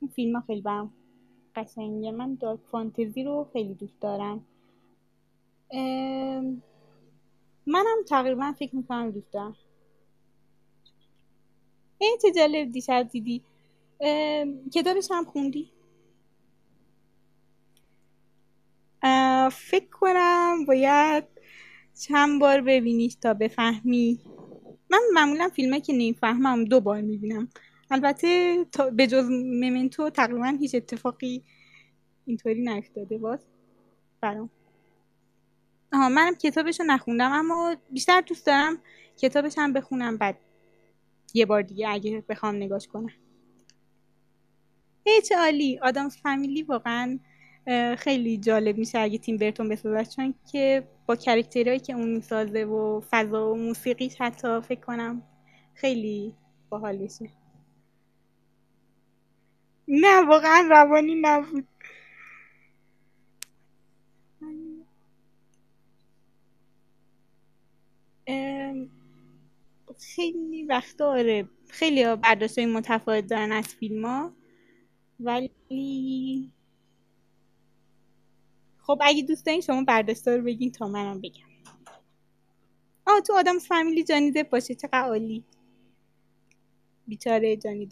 این 0.00 0.10
فیلم 0.14 0.36
ها 0.36 0.42
خیلی 0.46 0.60
برام 0.60 0.92
قشنگه. 1.56 2.10
من 2.10 2.34
دارک 2.34 2.60
فانتزی 2.70 3.24
رو 3.24 3.48
خیلی 3.52 3.74
دوست 3.74 4.00
دارم. 4.00 4.46
منم 7.66 8.02
تقریبا 8.08 8.52
فکر 8.58 8.76
می‌کنم 8.76 9.10
دوست 9.10 9.32
دارم. 9.32 9.56
ای 11.98 12.18
چه 12.22 12.32
جالب 12.32 12.70
دیشب 12.70 13.08
دیدی. 13.12 13.42
کتابش 14.74 15.08
هم 15.10 15.24
خوندی؟ 15.24 15.70
فکر 19.52 19.86
کنم 19.90 20.64
باید 20.66 21.24
چند 22.00 22.40
بار 22.40 22.60
ببینیش 22.60 23.14
تا 23.14 23.34
بفهمی. 23.34 24.20
من 24.90 25.00
معمولا 25.12 25.48
فیلمه 25.48 25.80
که 25.80 25.92
نمی‌فهمم 25.92 26.64
دو 26.64 26.80
بار 26.80 27.00
می‌بینم. 27.00 27.48
البته 27.92 28.64
تا 28.72 28.90
به 28.90 29.06
جز 29.06 29.24
ممنتو 29.30 30.10
تقریبا 30.10 30.56
هیچ 30.60 30.74
اتفاقی 30.74 31.44
اینطوری 32.26 32.64
نیفتاده 32.64 33.18
باز. 33.18 33.46
برام. 34.20 34.50
آها 35.92 36.08
منم 36.08 36.34
کتابشو 36.34 36.84
نخوندم 36.84 37.32
اما 37.32 37.76
بیشتر 37.90 38.20
دوست 38.20 38.46
دارم 38.46 38.78
کتابش 39.16 39.54
هم 39.58 39.72
بخونم 39.72 40.16
بعد 40.16 40.38
یه 41.34 41.46
بار 41.46 41.62
دیگه 41.62 41.88
اگه 41.88 42.24
بخوام 42.28 42.54
نگاش 42.54 42.88
کنم. 42.88 43.12
ای 45.04 45.22
چه 45.28 45.36
عالی. 45.36 45.78
آدامز 45.78 46.16
فامیلی 46.16 46.62
واقعا 46.62 47.18
خیلی 47.98 48.38
جالب 48.38 48.78
میشه 48.78 48.98
اگه 48.98 49.18
تیم 49.18 49.36
برتون 49.36 49.68
بسازه 49.68 50.04
چون 50.04 50.34
که 50.52 50.88
با 51.06 51.16
کرکترهایی 51.16 51.80
که 51.80 51.92
اون 51.92 52.08
می‌سازه 52.08 52.64
و 52.64 53.00
فضا 53.10 53.52
و 53.52 53.56
موسیقیش 53.56 54.16
حتی 54.20 54.60
فکر 54.60 54.80
کنم 54.80 55.22
خیلی 55.74 56.34
باحال 56.70 56.96
بشه 56.96 57.41
نه 59.88 60.22
واقعا 60.28 60.68
روانی 60.70 61.14
نبود. 61.14 61.68
خیلی 70.14 70.62
وقتا 70.62 71.10
آره 71.10 71.48
خیلی 71.68 72.02
ها 72.02 72.16
برداشت 72.16 72.58
های 72.58 72.66
متفاوت 72.66 73.26
دارن 73.26 73.52
از 73.52 73.66
فیلم 73.68 74.04
ها 74.04 74.32
ولی 75.20 76.52
خب 78.78 78.98
اگه 79.00 79.22
دوست 79.22 79.46
دارین 79.46 79.60
شما 79.60 79.84
برداشت 79.84 80.28
رو 80.28 80.42
بگین 80.42 80.72
تا 80.72 80.88
منم 80.88 81.20
بگم. 81.20 81.52
آه 83.06 83.20
تو 83.20 83.32
آدم 83.32 83.58
فامیلی 83.58 84.04
جانی 84.04 84.30
دپ 84.30 84.50
باشه 84.50 84.74
چقدر 84.74 85.04
عالی. 85.08 85.44
بیچاره 87.06 87.56
جانی 87.56 87.86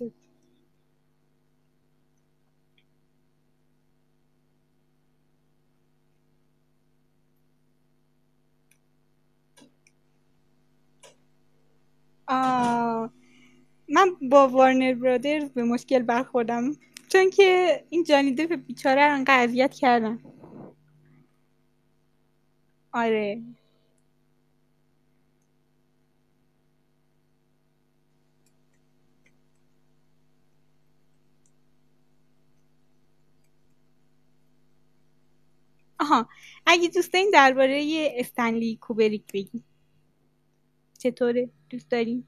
من 13.89 14.17
با 14.31 14.49
وارنر 14.49 14.95
برادرز 14.95 15.51
به 15.51 15.65
مشکل 15.65 16.03
برخوردم. 16.03 16.73
چون 17.09 17.31
که 17.31 17.85
این 17.91 18.05
جانی 18.05 18.33
دپ 18.35 18.55
بیچاره 18.55 19.03
انقدر 19.03 19.43
اذیت 19.45 19.75
کردن. 19.75 20.19
آره. 22.93 23.43
آها 36.01 36.29
اگه 36.67 36.89
دوست 36.89 37.13
دارین 37.13 37.31
درباره 37.35 38.09
استنلی 38.17 38.77
کوبریک 38.77 39.25
بگی 39.33 39.65
چطوره؟ 40.99 41.51
دوست 41.71 41.91
دارین 41.91 42.25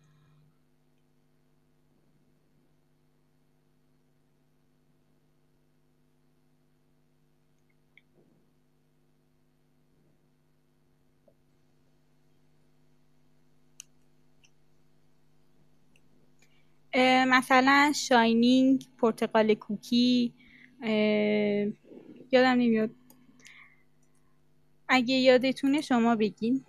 اه، 16.95 17.25
مثلا 17.25 17.93
شاینینگ 17.97 18.85
پرتقال 18.99 19.55
کوکی 19.55 20.35
یادم 22.33 22.49
نمیاد. 22.59 22.91
اگه 24.89 25.15
یادتونه 25.15 25.81
شما 25.81 26.17
بگین. 26.17 26.65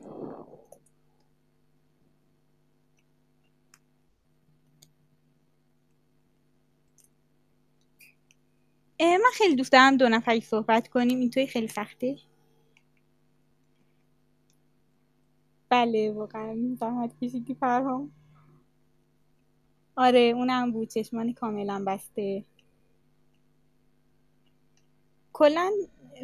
من 9.24 9.30
خیلی 9.34 9.56
دوست 9.56 9.72
دارم 9.72 9.98
دو 9.98 10.10
نفری 10.10 10.42
صحبت 10.42 10.88
کنیم. 10.88 11.20
اینطوری 11.20 11.48
خیلی 11.48 11.68
سخته. 11.68 12.18
بله 15.70 16.12
واقعا. 16.12 16.76
زحمت 16.80 17.20
کشیدی 17.22 17.54
فرهام. 17.54 18.12
آره 19.96 20.20
اونم 20.20 20.72
بود. 20.72 20.90
چشمان 20.90 21.34
کاملا 21.34 21.84
بسته. 21.88 22.46
کلا 25.34 25.72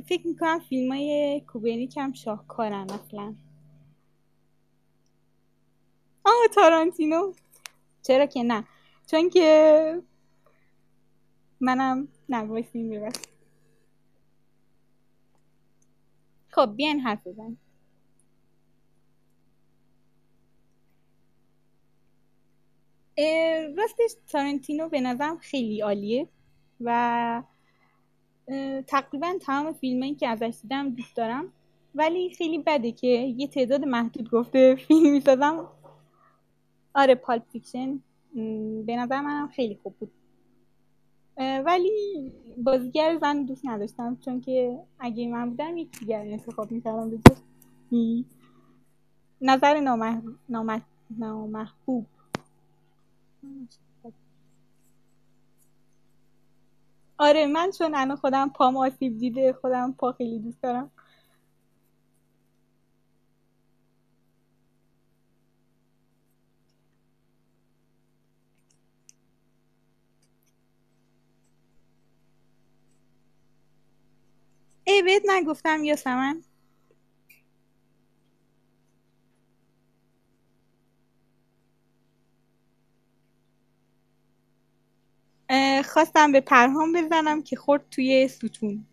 فکر 0.06 0.28
می‌کنم 0.28 0.60
فیلم 0.60 0.92
های 0.92 1.42
کوبرنیک 1.48 1.98
هم 1.98 2.14
شاهکارن 2.14 2.88
اصلا. 2.90 3.36
آه 6.24 6.48
تارانتینو. 6.56 7.34
چرا 8.02 8.26
که 8.26 8.44
نه؟ 8.44 8.68
چون 9.08 9.30
که 9.30 10.02
منم 11.60 12.08
نه 12.30 12.38
وایسین 12.38 12.90
ببخش 12.90 13.22
خب 16.50 16.74
بیاین 16.76 17.00
حرف 17.00 17.28
بزنیم. 17.28 17.60
راستش 23.78 24.16
تارنتینو 24.28 24.90
به 24.90 25.02
نظرم 25.02 25.38
خیلی 25.38 25.82
عالیه 25.82 26.28
و 26.82 27.44
تقریبا 28.88 29.34
تمام 29.42 29.74
فیلم 29.74 30.16
که 30.16 30.28
ازش 30.28 30.58
دیدم 30.62 30.90
دوست 30.90 31.16
دارم. 31.16 31.54
ولی 31.96 32.34
خیلی 32.38 32.58
بده 32.58 32.92
که 32.92 33.08
یه 33.08 33.48
تعداد 33.48 33.86
محدود 33.86 34.30
گفته 34.30 34.76
فیلم 34.76 35.12
می‌سازم. 35.12 35.72
آره 36.94 37.16
Pulp 37.16 37.44
Fiction 37.52 38.00
به 38.86 38.96
نظر 38.96 39.22
منم 39.22 39.48
خیلی 39.48 39.80
خوب 39.84 39.96
بود. 40.00 40.12
ولی 41.40 42.32
بازیگر 42.58 43.18
زن 43.22 43.44
دوست 43.44 43.66
نداشتم 43.66 44.18
چون 44.26 44.42
که 44.42 44.80
اگه 45.00 45.28
من 45.28 45.50
بودم 45.50 45.78
یک 45.78 46.00
دیگر 46.00 46.22
انتخاب 46.22 46.72
می‌کردم 46.72 47.12
م، 47.92 48.24
نظر 49.42 49.80
نامح... 49.80 50.22
نامح... 50.50 50.82
نامحبوب. 51.20 52.06
آره 57.18 57.48
من 57.48 57.72
چون 57.72 57.96
الان 57.96 58.18
خودم 58.18 58.50
پام 58.50 58.78
آسیب 58.78 59.18
دیده 59.18 59.54
خودم 59.54 59.94
پا 59.94 60.12
خیلی 60.12 60.40
دوست 60.40 60.62
دارم. 60.62 60.92
بهت 75.02 75.24
نگفتم 75.28 75.84
یاسمن. 75.84 76.44
خواستم 85.86 86.32
به 86.32 86.42
پرهام 86.42 86.94
بزنم 86.94 87.44
که 87.44 87.56
خورد 87.56 87.90
توی 87.92 88.28
ستون. 88.28 88.86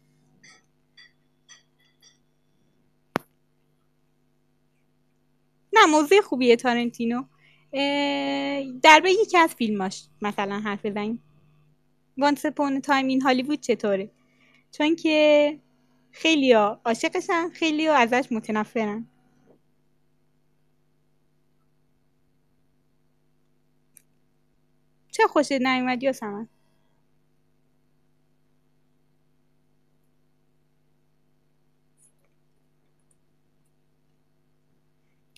نه 5.72 5.86
موضوع 5.86 6.20
خوبیه 6.20 6.56
تارنتینو. 6.56 7.24
اه، 7.72 8.62
درباره 8.82 9.12
یکی 9.12 9.38
از 9.38 9.54
فیلماش 9.54 10.08
مثلا 10.22 10.60
حرف 10.60 10.86
بزنیم. 10.86 11.22
وانس 12.18 12.46
اپون 12.46 12.80
تایم 12.80 13.06
این 13.06 13.22
هالیوود 13.22 13.60
چطوره؟ 13.60 14.10
چون 14.70 14.96
که 14.96 15.58
خیلی 16.16 16.52
عاشقشن 16.52 17.48
خیلی 17.54 17.88
ازش 17.88 18.32
متنفرن. 18.32 19.06
چه 25.10 25.26
خوشت 25.28 25.52
نیومد 25.52 26.02
یاسمن 26.02 26.48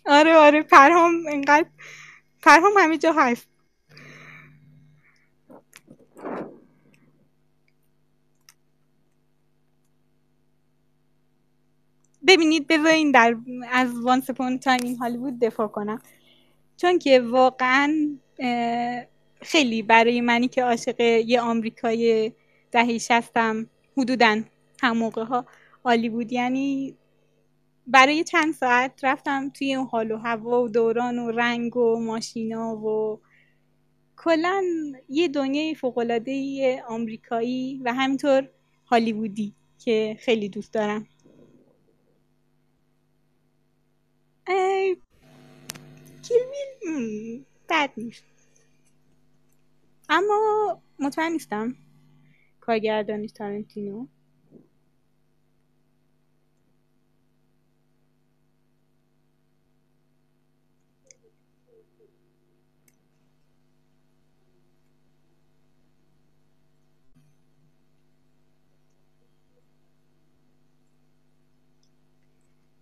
آره 0.06 0.34
آره. 0.34 0.62
پرهام 0.62 1.12
انقدر 1.28 1.68
پرهام 2.42 2.72
همه 2.78 2.98
جا 2.98 3.12
هست. 3.12 3.48
ببینید 12.26 12.66
بذارین 12.66 13.10
در 13.10 13.36
از 13.72 14.00
وانس 14.00 14.30
اپون 14.30 14.58
تایم 14.58 14.80
این 14.82 14.96
هالیوود 14.96 15.38
دفاع 15.38 15.68
کنم. 15.68 16.02
چون 16.76 16.98
که 16.98 17.20
واقعا 17.20 18.18
خیلی 19.42 19.82
برای 19.82 20.20
منی 20.20 20.48
که 20.48 20.64
عاشق 20.64 21.00
یه 21.00 21.40
آمریکای 21.40 22.32
دهه 22.72 22.98
شستم 22.98 23.66
حدودا 23.96 24.42
هم 24.82 24.96
موقع 24.96 25.24
ها 25.24 25.46
عالی 25.84 26.26
یعنی 26.30 26.96
برای 27.86 28.24
چند 28.24 28.54
ساعت 28.54 29.00
رفتم 29.02 29.50
توی 29.50 29.74
اون 29.74 29.86
حال 29.86 30.10
و 30.10 30.16
هوا 30.16 30.62
و 30.62 30.68
دوران 30.68 31.18
و 31.18 31.30
رنگ 31.30 31.76
و 31.76 32.00
ماشینا 32.00 32.76
و 32.76 33.20
کلا 34.16 34.64
یه 35.08 35.28
دنیای 35.28 35.74
فوق‌العاده 35.74 36.82
آمریکایی 36.88 37.80
و 37.84 37.92
همینطور 37.94 38.48
هالیوودی 38.86 39.54
که 39.78 40.16
خیلی 40.20 40.48
دوست 40.48 40.72
دارم. 40.72 41.06
اه، 44.48 44.94
کیل 46.22 46.38
بیل 46.50 46.92
م، 47.40 47.44
بد 47.70 47.90
نیست. 47.96 48.24
اما 50.08 50.82
مطمئن 50.98 51.32
نیستم 51.32 51.74
کارگردانش 52.60 53.32
تارنتینو 53.32 54.06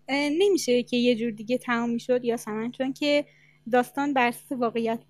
نمیشه 0.08 0.82
که 0.82 0.96
یه 0.96 1.16
جور 1.16 1.30
دیگه 1.30 1.58
تمام 1.58 1.90
می‌شد 1.90 2.24
یا 2.24 2.36
سمن 2.36 2.70
چون 2.70 2.92
که 2.92 3.24
داستان 3.72 4.14
بر 4.14 4.28
اساس 4.28 4.52
واقعیت 4.52 5.00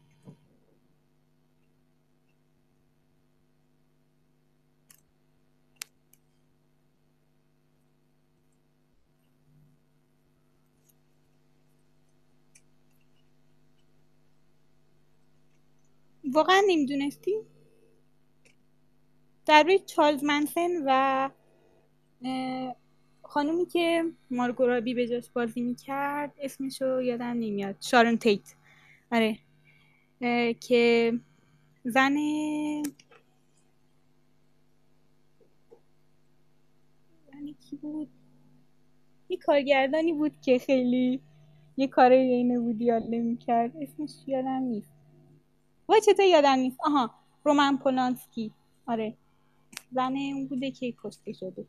واقعا 16.25 16.63
نمی‌دونستی؟ 16.69 17.35
در 19.47 19.63
روی 19.63 19.79
چارلز 19.79 20.25
منسن 20.25 20.71
و 20.87 21.31
خانومی 23.29 23.67
که 23.67 24.05
مارگو 24.31 24.67
رابی 24.67 24.95
به 24.95 25.09
جاش 25.09 25.31
بازی 25.31 25.61
می‌کرد 25.61 26.33
اسمشو 26.41 27.03
یادم 27.03 27.27
نمیاد. 27.27 27.77
شارون 27.81 28.17
تیت. 28.17 28.55
آره. 29.12 29.39
که 30.61 31.12
زن 31.85 32.17
زن 37.33 37.47
کی 37.71 37.77
بود؟ 37.77 38.09
یه 39.29 39.37
کارگردانی 39.37 40.12
بود 40.12 40.41
که 40.41 40.59
خیلی 40.59 41.21
یه 41.77 41.89
کاری 41.89 42.17
بین 42.17 42.57
وودی 42.57 42.93
آلن 42.93 43.19
می‌کرد 43.19 43.73
اسمش 43.77 44.11
یادم 44.27 44.62
نیست. 44.62 44.89
وای 45.89 46.01
چطور 46.01 46.27
یادم 46.27 46.59
نیست؟ 46.59 46.77
آها 46.85 47.11
رومن 47.45 47.77
پولانسکی. 47.77 48.53
آره. 48.87 49.15
زن 49.93 50.17
اون 50.17 50.47
بوده 50.47 50.71
که 50.71 50.95
کشته 51.03 51.33
شده. 51.33 51.65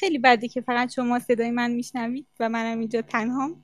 خیلی 0.00 0.18
بده 0.18 0.48
که 0.48 0.60
فقط 0.60 0.92
شما 0.94 1.18
صدای 1.18 1.50
من 1.50 1.70
میشنوید 1.70 2.26
و 2.40 2.48
منم 2.48 2.78
اینجا 2.78 3.02
تنهام. 3.02 3.62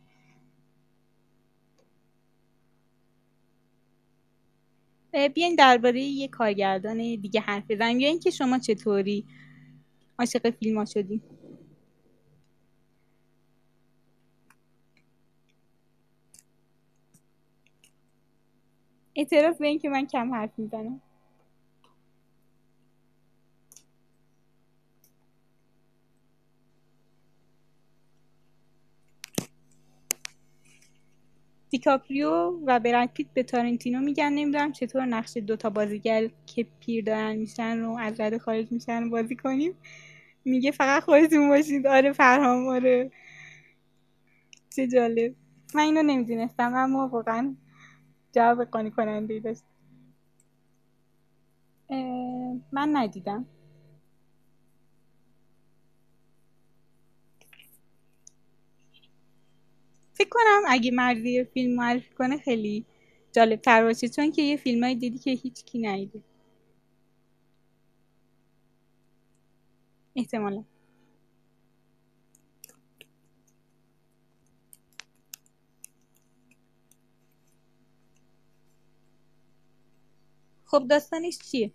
بیاین 5.35 5.55
درباره 5.55 6.01
یه 6.01 6.29
کارگردان 6.29 6.97
دیگه 6.99 7.41
حرف 7.41 7.65
بزنیم. 7.69 8.01
یا 8.01 8.09
اینکه 8.09 8.31
شما 8.31 8.59
چطوری 8.59 9.27
عاشق 10.19 10.51
فیلم 10.51 10.79
ها 10.79 10.85
شدی 10.85 11.23
اعتراف 19.17 19.59
به 19.59 19.67
اینکه 19.67 19.89
من 19.89 20.07
کم 20.07 20.35
حرف 20.35 20.59
می‌زنم. 20.59 21.01
دیکاپریو 31.77 32.31
و 32.67 32.81
براد 32.81 33.09
پیت 33.09 33.27
به 33.35 33.43
تارنتینو 33.43 34.01
میگن 34.01 34.33
نمی‌دونم 34.33 34.73
چطور 34.73 35.05
نقش 35.05 35.37
دوتا 35.37 35.71
بازیگر 35.71 36.31
که 36.47 36.67
پیر 36.81 37.05
دارن 37.05 37.37
میشن 37.37 37.79
رو 37.79 37.97
از 37.99 38.21
رده 38.21 38.39
خارج 38.39 38.73
میشن 38.73 39.11
بازی 39.11 39.37
کنیم. 39.37 39.73
میگه 40.45 40.71
فقط 40.71 41.03
خودتون 41.03 41.49
باشید. 41.49 41.87
آره 41.87 42.13
فرهام 42.13 42.69
آره. 42.69 43.11
چه 44.77 44.87
جالب. 44.87 45.35
من 45.75 45.81
اینو 45.81 46.03
نمی‌دونستم 46.03 46.75
اما 46.75 47.09
واقعا 47.09 47.55
جواب 48.33 48.65
قانی 48.65 48.91
کننده 48.91 49.41
داشت. 49.41 49.63
من 52.73 52.97
ندیدم. 52.97 53.47
فکر 60.19 60.29
کنم 60.31 60.63
اگه 60.69 60.91
مرزی 60.91 61.45
فیلم 61.45 61.75
معرفی 61.77 62.15
کنه 62.15 62.39
خیلی 62.39 62.85
جالب 63.33 63.61
تر 63.61 63.85
باشه 63.85 64.09
چون 64.09 64.33
که 64.33 64.43
یه 64.43 64.57
فیلم 64.57 64.95
دیدی 64.95 65.19
که 65.19 65.31
هیچ 65.31 65.65
کی 65.65 65.79
ندیده. 65.79 66.23
احتمالا. 70.17 70.65
خب 80.65 80.87
داستانش 80.89 81.39
چیه؟ 81.39 81.73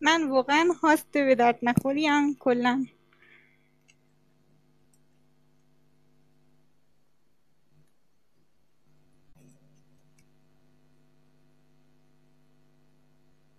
من 0.00 0.28
واقعا 0.30 0.68
هاست 0.82 1.12
به 1.12 1.34
درد 1.34 1.58
نخوریم 1.62 2.34
کلا. 2.34 2.86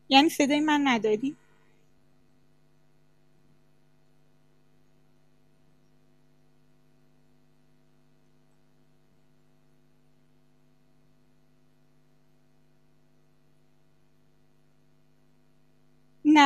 یعنی 0.10 0.30
صدای 0.30 0.60
من 0.60 0.82
نداری؟ 0.88 1.36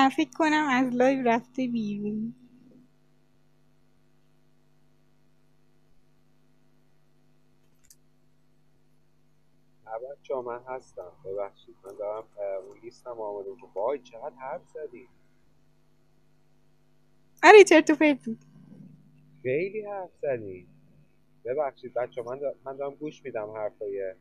نه 0.02 0.10
فکر 0.10 0.32
کنم 0.36 0.68
از 0.72 0.96
لایو 0.96 1.24
رفته 1.30 1.68
بیرون. 1.68 2.36
بچه 10.12 10.36
من 10.36 10.64
هستم. 10.68 11.12
ببخشید 11.26 11.76
من 11.86 11.98
دارم 11.98 12.26
اون 12.68 12.80
لیستم 12.84 13.12
آماده 13.22 13.52
می‌کنم. 13.52 13.72
وای 13.76 14.00
چقدر 14.00 14.36
حرف 14.36 14.62
زدی. 14.70 15.10
آره 17.44 17.64
چرت 17.64 17.90
و 17.90 17.96
پرت 17.96 18.26
بود 18.26 18.46
خیلی 19.44 19.82
حرف 19.86 20.12
زدی. 20.22 20.68
ببخشید 21.46 21.94
بچه 21.94 22.22
من, 22.24 22.40
دا- 22.40 22.56
من 22.66 22.78
دارم 22.78 22.96
گوش 22.96 23.26
میدم 23.26 23.52
حرفای 23.52 24.16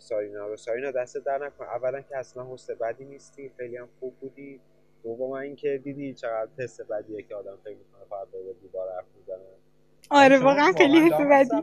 سارینا 0.00 0.46
رو. 0.46 0.56
سارینا 0.56 0.90
دست 0.90 1.16
در 1.16 1.46
نکن. 1.46 1.64
اولا 1.64 2.02
که 2.02 2.18
اصلا 2.18 2.54
حس 2.54 2.70
بدی 2.70 3.04
نیستی. 3.04 3.50
خیلی 3.56 3.76
هم 3.76 3.88
خوب 4.00 4.16
بودی. 4.20 4.60
دوم 5.06 5.30
اینکه 5.32 5.80
دیدی 5.84 6.14
چقدر 6.14 6.48
حس 6.58 6.80
بدیه 6.80 7.22
که 7.22 7.34
آدم 7.34 7.56
فکر 7.64 7.76
می‌کنه 7.76 8.04
فقط 8.10 8.28
به 8.32 8.38
دیوار 8.62 8.88
حرف 8.96 9.04
می‌زنه. 9.18 9.36
آره 10.10 10.38
واقعا 10.38 10.72
خیلی 10.78 10.98
حس 10.98 11.12
بدی. 11.12 11.62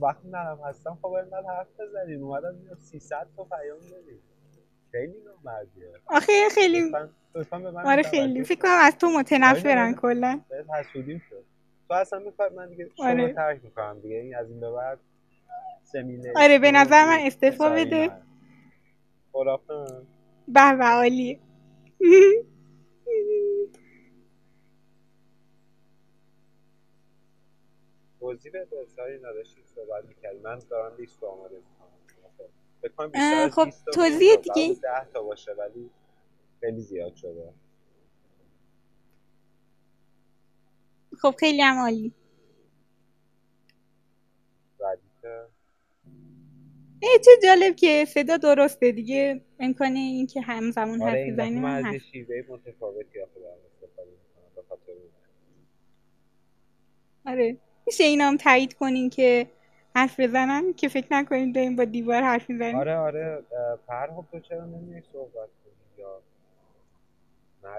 وقتی 0.00 0.28
نرم 0.28 0.58
هستم 0.64 0.98
خب 1.02 1.06
اینقدر 1.06 1.48
حرف 1.48 1.66
بزنین 1.80 2.22
اومدم 2.22 2.56
دیدم 2.58 2.74
300 2.74 3.26
تا 3.36 3.44
پیام 3.44 3.78
دادی 3.90 4.18
خیلی 4.92 5.14
نامردیه. 5.24 5.92
آخه 6.06 6.32
خیلی 6.54 6.92
لطفا 7.34 7.58
به 7.58 7.70
من 7.70 7.86
آره 7.86 8.02
خیلی. 8.02 8.44
فکر 8.44 8.58
کنم 8.60 8.78
از 8.80 8.96
تو 8.98 9.06
متنفرن. 9.06 9.94
کلا. 9.94 10.40
بهت 10.48 10.70
حسودیم 10.70 11.22
شد. 11.30 11.44
تو 11.88 11.94
اصلا 11.94 12.18
می‌خوای 12.18 12.48
من 12.56 12.68
دیگه 12.68 12.90
شما 12.96 13.06
آره. 13.06 13.32
ترک 13.34 13.64
می‌کنم 13.64 14.00
دیگه. 14.02 14.16
این 14.16 14.36
از 14.36 14.50
این 14.50 14.60
به 14.60 14.70
بعد 14.70 14.98
سمینه 15.82 16.32
آره 16.36 16.58
به 16.58 16.72
نظر 16.72 17.04
من 17.04 17.18
استعفا 17.20 17.70
بده. 17.70 18.10
خرافه 19.32 19.84
به 20.48 20.76
به 20.78 20.84
عالیه 20.84 21.38
توضیح 28.38 28.52
بده 28.52 28.86
ساری 28.86 29.18
نداشتی 29.18 29.62
صحبت 29.74 30.04
می‌کردی 30.04 30.38
من 30.38 30.58
دارم 30.70 30.96
لیست 30.96 31.24
آماده 31.24 31.56
می‌کنم. 31.56 33.50
خب 33.50 33.64
20 33.64 33.84
تا 33.84 33.92
توضیح. 33.92 34.36
دیگه. 34.36 34.74
10 34.74 35.04
تا 35.12 35.22
باشه 35.22 35.52
ولی 35.52 35.90
خیلی 36.60 36.80
زیاد 36.80 37.14
شده. 37.14 37.52
خب 41.18 41.34
خیلی 41.38 41.62
هم 41.62 41.78
عالی. 41.78 42.14
ای 47.02 47.18
چه 47.24 47.30
جالب 47.42 47.76
که 47.76 48.04
صدا 48.08 48.36
درسته 48.36 48.92
دیگه. 48.92 49.44
امکان 49.60 49.96
این 49.96 50.26
که 50.26 50.40
همزمان 50.40 51.02
آره 51.02 51.10
حرف 51.10 51.20
دفعه 51.20 51.32
بزنیم 51.32 51.64
هم 51.64 51.84
هست. 51.84 52.04
شیوه 52.04 52.42
متفاوتی 52.48 53.20
آخه 53.20 53.40
به. 53.40 53.58
آره. 57.26 57.58
میشه 57.88 58.04
اینا 58.04 58.24
هم 58.24 58.36
تایید 58.36 58.74
کنین 58.74 59.10
که 59.10 59.46
حرف 59.94 60.20
بزنن؟ 60.20 60.72
که 60.72 60.88
فکر 60.88 61.06
نکنین 61.10 61.52
داریم 61.52 61.76
با 61.76 61.84
دیوار 61.84 62.22
حرف 62.22 62.50
می‌زنیم. 62.50 62.76
آره 62.76 62.96
آره. 62.96 63.42
فرهاد 63.86 64.24
تو 64.32 64.40
چرا 64.40 64.64
نمیای 64.64 65.02
صحبت 65.12 65.32
کنی؟ 65.34 65.98
یا 65.98 66.20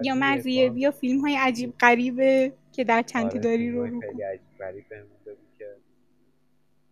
یا 0.01 0.15
مرزیه، 0.15 0.69
بیا 0.69 0.91
فیلم 0.91 1.19
های 1.19 1.35
عجیب 1.35 1.73
غریبه 1.79 2.53
که 2.71 2.83
در 2.83 3.01
چند 3.01 3.25
آره، 3.25 3.39
داری 3.39 3.71
رو 3.71 3.85
رو. 3.85 4.01
خیلی 4.01 4.23
عجیب 4.23 4.57
غریب 4.59 4.89
بهمون 4.89 5.07
بگو 5.25 5.35
که 5.59 5.75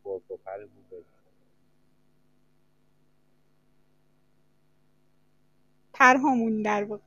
گرگ 0.06 0.32
و 0.32 0.38
پرمون 0.46 0.70
بگو 0.92 1.04
پرهامون 5.94 6.62
در 6.62 6.84
واقع. 6.84 7.07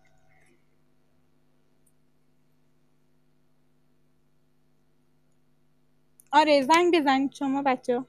آره 6.32 6.62
زنگ 6.62 6.94
بزنید 7.00 7.32
شما 7.34 7.62
بچه 7.62 8.04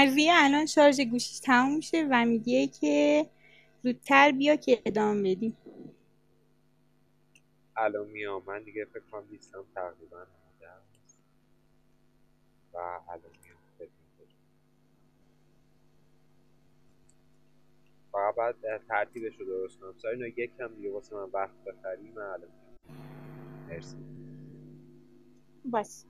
مرزیه 0.00 0.32
الان 0.34 0.66
شارژ 0.66 1.00
گوشیش 1.00 1.38
تموم 1.40 1.76
میشه 1.76 2.08
و 2.10 2.26
میگه 2.26 2.66
که 2.66 3.26
زودتر 3.82 4.32
بیا 4.32 4.56
که 4.56 4.82
ادامه 4.86 5.34
بدیم. 5.34 5.56
الان 7.76 8.06
میام. 8.08 8.42
من 8.46 8.62
دیگه 8.62 8.84
فکر 8.84 9.02
کنم 9.12 9.28
لیستم 9.30 9.64
تقریبا 9.74 10.20
است 10.20 11.18
و 12.74 12.78
الان 12.78 13.32
میام. 13.44 13.58
فقط 18.12 18.54
اه، 18.64 18.78
ترتیبش 18.78 19.40
رو 19.40 19.46
درست 19.46 19.80
کنم. 19.80 19.94
سارینا 19.98 20.26
یکم 20.26 20.74
دیگه 20.74 20.92
واسه 20.92 21.16
من 21.16 21.30
وقت 21.32 21.64
بخری 21.64 22.10
من 22.10 22.22
الان 22.22 22.50
مرسی. 23.68 23.96
باش. 25.64 26.04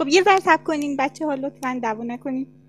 خب 0.00 0.08
یه 0.08 0.22
ذره 0.22 0.40
صبر 0.40 0.64
کنین 0.64 0.96
بچه 0.98 1.26
ها 1.26 1.34
لطفا 1.34 1.80
دعوا 1.82 2.04
نکنین. 2.04 2.59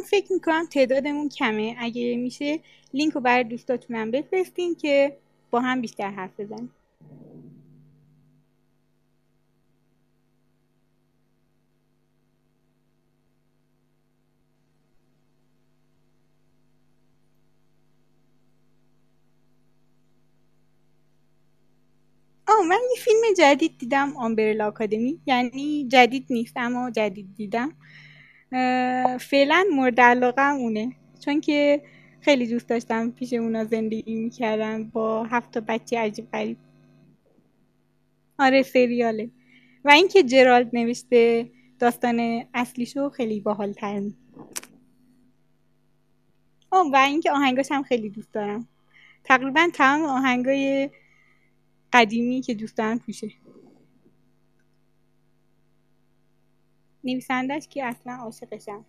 چون 0.00 0.08
فکر 0.08 0.32
می‌کنم 0.32 0.66
تعدادمون 0.66 1.28
کمه. 1.28 1.76
اگه 1.78 2.16
میشه 2.16 2.60
لینک 2.94 3.12
رو 3.12 3.20
برای 3.20 3.44
دوستاتونم 3.44 4.10
بفرستین 4.10 4.74
که 4.74 5.16
با 5.50 5.60
هم 5.60 5.80
بیشتر 5.80 6.10
حرف 6.10 6.40
بزنیم. 6.40 6.70
من 22.68 22.80
یه 22.96 23.02
فیلم 23.02 23.22
جدید 23.38 23.78
دیدم 23.78 24.16
آمبرلا 24.16 24.66
آکادمی 24.66 25.20
یعنی 25.26 25.88
جدید 25.88 26.26
نیست 26.30 26.52
اما 26.56 26.90
جدید 26.90 27.34
دیدم. 27.36 27.72
فعلا 29.20 29.66
مورد 29.74 30.00
علاقه 30.00 30.52
اونه 30.52 30.92
چون 31.24 31.40
که 31.40 31.82
خیلی 32.20 32.46
دوست 32.46 32.68
داشتم 32.68 33.10
پیش 33.10 33.32
اونا 33.32 33.64
زندگی 33.64 34.14
می‌کردم 34.14 34.84
با 34.84 35.24
هفت 35.24 35.50
تا 35.50 35.60
بچه 35.68 35.98
عجیب 35.98 36.30
غریب. 36.32 36.56
آره 38.38 38.62
سریاله. 38.62 39.30
و 39.84 39.90
اینکه 39.90 40.22
جرالد 40.22 40.70
نوشته 40.72 41.50
داستان 41.78 42.44
اصلیشو 42.54 43.10
خیلی 43.10 43.40
باحال 43.40 43.72
تر 43.72 44.02
و 46.72 46.96
اینکه 46.96 47.32
آهنگاش 47.32 47.72
هم 47.72 47.82
خیلی 47.82 48.10
دوست 48.10 48.32
دارم. 48.32 48.68
تقریبا 49.24 49.68
تمام 49.74 50.02
آهنگای 50.02 50.90
قدیمی 51.92 52.40
که 52.40 52.54
دوست 52.54 52.76
دارم 52.76 52.98
توشه 52.98 53.30
نویسندش 57.04 57.68
که 57.68 57.84
اصلا؟ 57.84 58.12
عاشقشم 58.12 58.84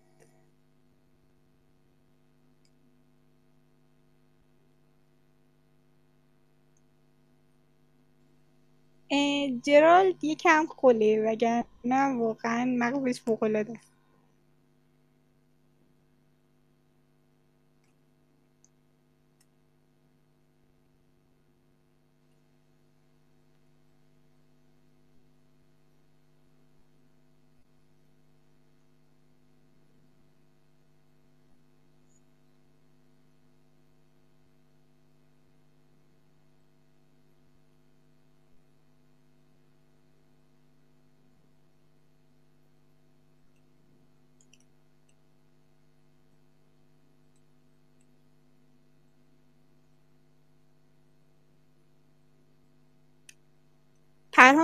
جرالد 9.63 10.24
یکم 10.24 10.65
خله 10.78 11.21
وگرنه 11.32 12.17
واقعا 12.17 12.65
مغزش 12.65 13.21
فوق‌العاده 13.21 13.74
است. 13.78 13.90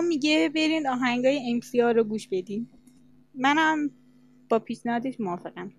میگه 0.02 0.50
برین 0.56 0.88
آهنگای 0.88 1.62
MCA 1.62 1.80
رو 1.80 2.04
گوش 2.04 2.28
بدین. 2.28 2.68
منم 3.36 3.92
با 4.50 4.60
پیشنهادش 4.60 5.20
موافقم. 5.20 5.72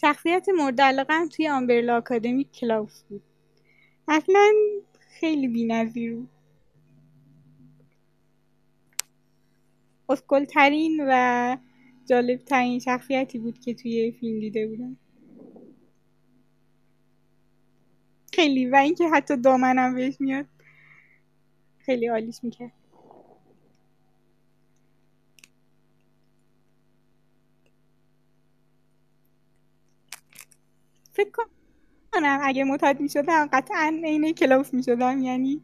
شخصیت 0.00 0.46
مورد 0.58 0.80
علاقه‌ام 0.80 1.28
توی 1.28 1.48
آمبرلا 1.48 1.96
آکادمی 1.96 2.44
کلاوس 2.44 3.02
بود. 3.02 3.22
اصلا 4.08 4.52
خیلی 5.00 5.48
بی‌نظیر 5.48 6.14
بود. 6.14 6.28
اسکلترین 10.08 11.00
و 11.08 11.56
جالبترین 12.06 12.78
شخصیتی 12.78 13.38
بود 13.38 13.58
که 13.58 13.74
توی 13.74 14.12
فیلم 14.12 14.40
دیده 14.40 14.66
بودم. 14.66 14.96
خیلی 18.38 18.66
و 18.66 18.76
اینکه 18.76 19.08
حتی 19.08 19.36
دامنم 19.36 19.94
بهش 19.94 20.20
میاد. 20.20 20.46
خیلی 21.78 22.06
عالیش 22.06 22.44
می‌کرد. 22.44 22.72
فکر 31.12 31.30
کنم 32.12 32.40
اگه 32.42 32.64
معتاد 32.64 33.00
می‌شدم 33.00 33.48
قطعا 33.52 34.00
عین 34.04 34.32
کلاوس 34.32 34.74
می‌شدم 34.74 35.22
یعنی 35.22 35.62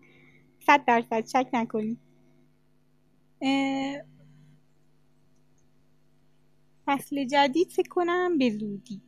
صد 0.67 0.85
درصد 0.87 1.27
شک 1.27 1.49
نکنی 1.53 1.99
فصل 6.87 7.25
جدید 7.25 7.69
فکر 7.71 7.89
کنم 7.89 8.39
به 8.39 8.51
زودی. 8.51 9.03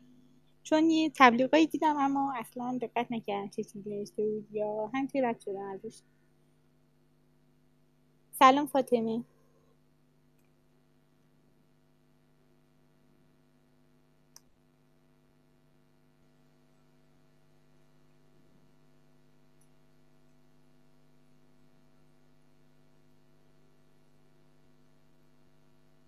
چون 0.66 0.90
یه 0.90 1.10
تبلیغایی 1.16 1.66
دیدم 1.66 1.96
اما 1.98 2.34
اصلا 2.36 2.78
دقت 2.82 3.06
نکردم 3.12 3.48
چه 3.50 3.64
چیزی 3.64 3.90
نوشته 3.90 4.22
بود 4.24 4.48
یا 4.52 4.90
همینطوری 4.94 5.24
رد 5.24 5.40
شدم 5.40 5.60
ازش. 5.74 6.00
سلام 8.32 8.66
فاطمه. 8.66 9.24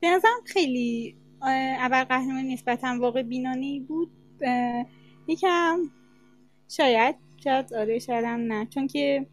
به 0.01 0.11
نظرم 0.11 0.41
خیلی 0.47 1.17
ابرقهرمان 1.81 2.45
نسبتا 2.47 2.99
واقع 3.01 3.23
بینانه 3.23 3.81
بود. 3.81 4.18
یکم 5.29 5.81
شاید 6.69 7.17
شاید 7.45 7.75
آره 7.75 7.99
شاید 7.99 8.25
هم 8.25 8.41
نه. 8.41 8.67
چون 8.67 8.87
که 8.87 9.27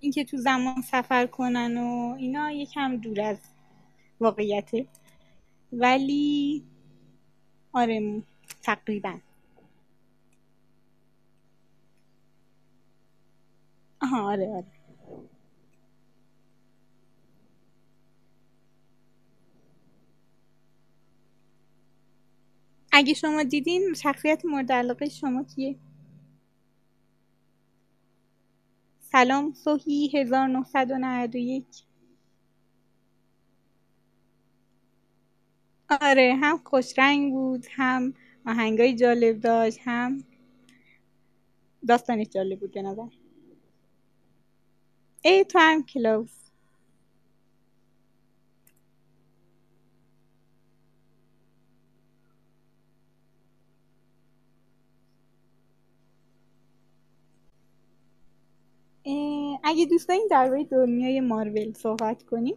اینکه 0.00 0.24
تو 0.24 0.36
زمان 0.36 0.82
سفر 0.82 1.26
کنن 1.26 1.76
و 1.78 2.14
اینا 2.18 2.52
یکم 2.52 2.96
دور 2.96 3.20
از 3.20 3.38
واقعیته. 4.20 4.86
ولی 5.72 6.64
آره 7.72 8.22
تقریبا. 8.62 9.18
آره 14.02 14.48
آره. 14.48 14.79
اگه 23.00 23.14
شما 23.14 23.44
دیدین 23.44 23.94
شخصیت 23.94 24.46
مورد 24.46 24.72
علاقه 24.72 25.10
شما 25.10 25.44
کیه؟ 25.44 25.76
سلام 29.00 29.52
سوهی 29.54 30.10
1991 30.14 31.66
آره 36.02 36.38
هم 36.42 36.58
خوش 36.64 36.98
رنگ 36.98 37.32
بود 37.32 37.66
هم 37.76 38.14
آهنگای 38.46 38.96
جالب 38.96 39.40
داشت 39.40 39.78
هم 39.84 40.24
داستانش 41.88 42.26
جالب 42.28 42.60
بود 42.60 42.72
به 42.72 42.82
نظر. 42.82 43.08
ای 45.24 45.44
تو 45.44 45.58
هم 45.58 45.82
کلاوس 45.82 46.50
اه، 59.06 59.49
اگه 59.64 59.86
دوست 59.86 60.08
دارین 60.08 60.28
درباره 60.30 60.64
دنیای 60.64 61.20
مارول 61.20 61.72
صحبت 61.72 62.22
کنیم. 62.22 62.56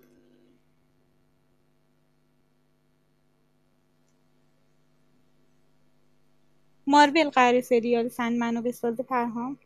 مارول 6.87 7.29
قراره 7.29 7.61
سریال 7.61 8.09
سندمن 8.09 8.55
رو 8.55 8.61
بسازه 8.61 9.03
پرهام. 9.03 9.59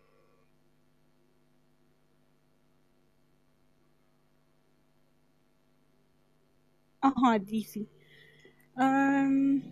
آها 7.02 7.38
دیسی 7.38 7.88
ام، 8.78 9.64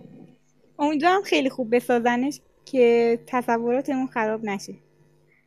امیدوارم 0.80 1.22
خیلی 1.24 1.49
خوب 1.49 1.76
بسازنش 1.76 2.41
که 2.66 3.20
تصوراتمون 3.28 4.07
خراب 4.07 4.45
نشه. 4.45 4.76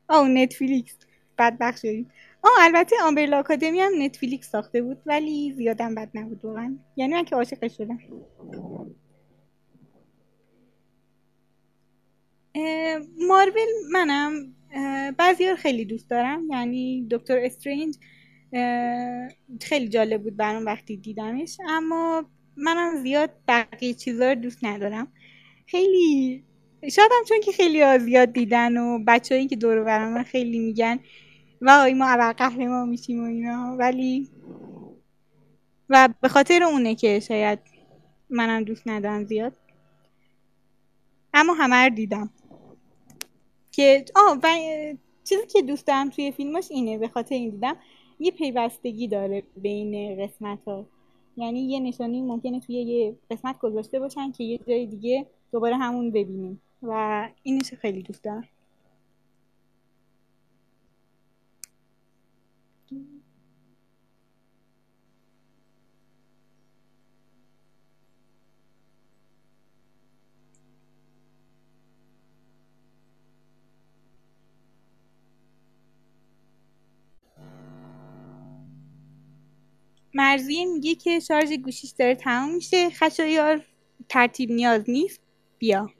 آه 0.09 0.29
نتفلیکس 0.29 0.99
بدبخت 1.39 1.79
شدیم. 1.79 2.11
آه 2.43 2.51
البته 2.61 2.97
آمبرلا 3.03 3.39
آکادمی 3.39 3.81
هم 3.81 3.93
نتفلیکس 3.99 4.51
ساخته 4.51 4.83
بود 4.83 4.99
ولی 5.07 5.53
زیادم 5.57 5.95
بد 5.95 6.11
نبود 6.15 6.45
واقعا. 6.45 6.79
یعنی 6.97 7.15
من 7.15 7.25
که 7.25 7.37
عاشقش 7.37 7.77
شدم. 7.77 7.99
مارول 13.29 13.69
منم 13.93 14.55
بعضی 15.19 15.57
خیلی 15.57 15.85
دوست 15.85 16.11
دارم. 16.11 16.51
یعنی 16.51 17.07
دکتر 17.11 17.39
استرینج 17.39 17.97
خیلی 19.63 19.89
جالب 19.89 20.23
بود 20.23 20.37
برام 20.37 20.67
وقتی 20.67 20.97
دیدمش. 20.97 21.57
اما 21.69 22.31
منم 22.57 23.03
زیاد 23.03 23.31
بقیه 23.49 23.95
چیزا 23.95 24.29
رو 24.29 24.35
دوست 24.35 24.65
ندارم. 24.65 25.13
خیلی 25.67 26.45
شاید 26.93 27.11
هم 27.19 27.25
چون 27.29 27.41
که 27.41 27.53
خیلی 27.53 27.99
زیاد 27.99 28.33
دیدن 28.33 28.77
و 28.77 29.05
بچه 29.07 29.47
که 29.47 29.57
دور 29.57 29.79
و 29.79 29.85
بر 29.85 30.09
من 30.09 30.23
خیلی 30.23 30.59
میگن 30.59 30.99
وای 31.63 31.95
ما 31.95 32.05
اول 32.05 32.33
قهرمان 32.33 32.89
میشیم 32.89 33.23
و 33.23 33.27
اینا 33.27 33.77
ولی 33.79 34.29
و 35.89 36.09
به 36.21 36.29
خاطر 36.29 36.63
اونه 36.63 36.95
که 36.95 37.21
شاید 37.21 37.59
منم 38.31 38.65
دوست 38.65 38.89
ندارم 38.89 39.25
زیاد. 39.25 39.53
اما 41.35 41.55
همه 41.55 41.77
رو 41.77 41.95
دیدم. 41.95 42.31
که 43.73 44.05
آه 44.17 44.39
و 44.43 44.49
چیزی 45.25 45.47
که 45.47 45.63
دوست 45.63 45.87
دارم 45.87 46.11
توی 46.11 46.33
فیلماش 46.33 46.71
اینه 46.71 46.99
به 46.99 47.09
خاطر 47.09 47.35
این 47.35 47.51
دیدم 47.51 47.77
یه 48.19 48.31
پیوستگی 48.31 49.09
داره 49.09 49.43
بین 49.57 50.23
قسمت 50.25 50.59
ها 50.67 50.87
یعنی 51.37 51.61
یه 51.61 51.81
نشانی 51.81 52.23
ممکنه 52.23 52.61
توی 52.61 52.75
یه 52.75 53.17
قسمت 53.31 53.59
گذاشته 53.59 53.99
باشن 53.99 54.33
که 54.33 54.45
یه 54.45 54.59
جای 54.69 54.87
دیگه 54.87 55.27
دوباره 55.53 55.77
همون 55.77 56.11
ببینیم. 56.11 56.63
و 56.83 57.29
اینش 57.43 57.75
خیلی 57.75 58.03
دوست 58.03 58.25
دارم. 58.25 58.49
مرزیه 80.15 80.65
میگه 80.67 80.95
که 80.95 81.21
شارژ 81.21 81.53
گوشیش 81.53 81.91
داره 81.91 82.15
تموم 82.15 82.55
میشه. 82.55 82.91
خشایار 82.91 83.61
ترتیب 84.09 84.51
نیاز 84.51 84.91
نیست. 84.91 85.21
بیا. 85.59 85.91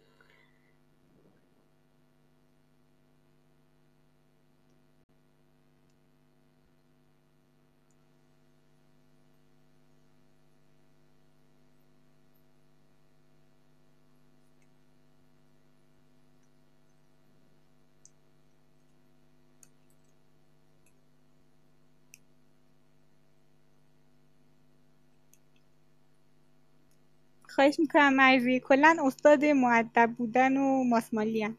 خواهش 27.59 27.81
می‌کنم 27.81 28.15
مرزی 28.15 28.61
کلا 28.61 28.97
استاد 29.05 29.45
معدب 29.45 30.15
بودن 30.19 30.57
و 30.57 30.85
ماسمالی 30.85 31.43
هم. 31.43 31.57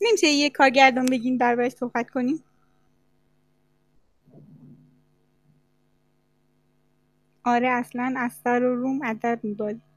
نمیشه 0.00 0.26
یه 0.28 0.50
کارگردان 0.50 1.06
بگین 1.06 1.36
دربارش 1.36 1.72
صحبت 1.72 2.10
کنیم؟ 2.10 2.44
آره 7.44 7.68
اصلا 7.68 8.14
از 8.18 8.32
سر 8.44 8.62
و 8.62 8.76
روم 8.76 9.00
ادب 9.04 9.40
میبازی. 9.42 9.87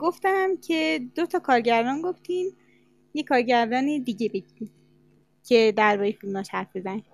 گفتم 0.00 0.56
که 0.56 1.00
دو 1.14 1.26
تا 1.26 1.38
کارگردان 1.38 2.02
گفتین 2.02 2.52
یه 3.14 3.22
کارگردان 3.22 4.02
دیگه 4.04 4.28
بگین 4.28 4.70
که 5.44 5.72
درباره 5.76 6.12
فیلماش 6.12 6.50
حرف 6.50 6.76
بزنیم 6.76 7.04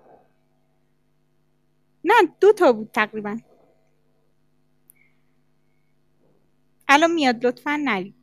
نه 2.05 2.13
دو 2.41 2.53
تا 2.53 2.73
بود 2.73 2.89
تقریبا. 2.93 3.37
الان 6.87 7.11
میاد 7.13 7.45
لطفا 7.45 7.75
نرید 7.83 8.15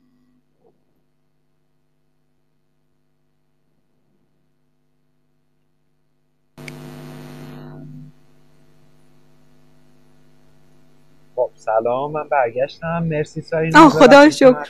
خب 11.37 11.50
سلام 11.61 12.13
من 12.13 12.29
برگشتم. 12.29 13.03
مرسی 13.03 13.41
سارینا 13.41 13.85
آه، 13.85 13.89
خدا 13.89 14.25
رو 14.25 14.31
شکر. 14.31 14.67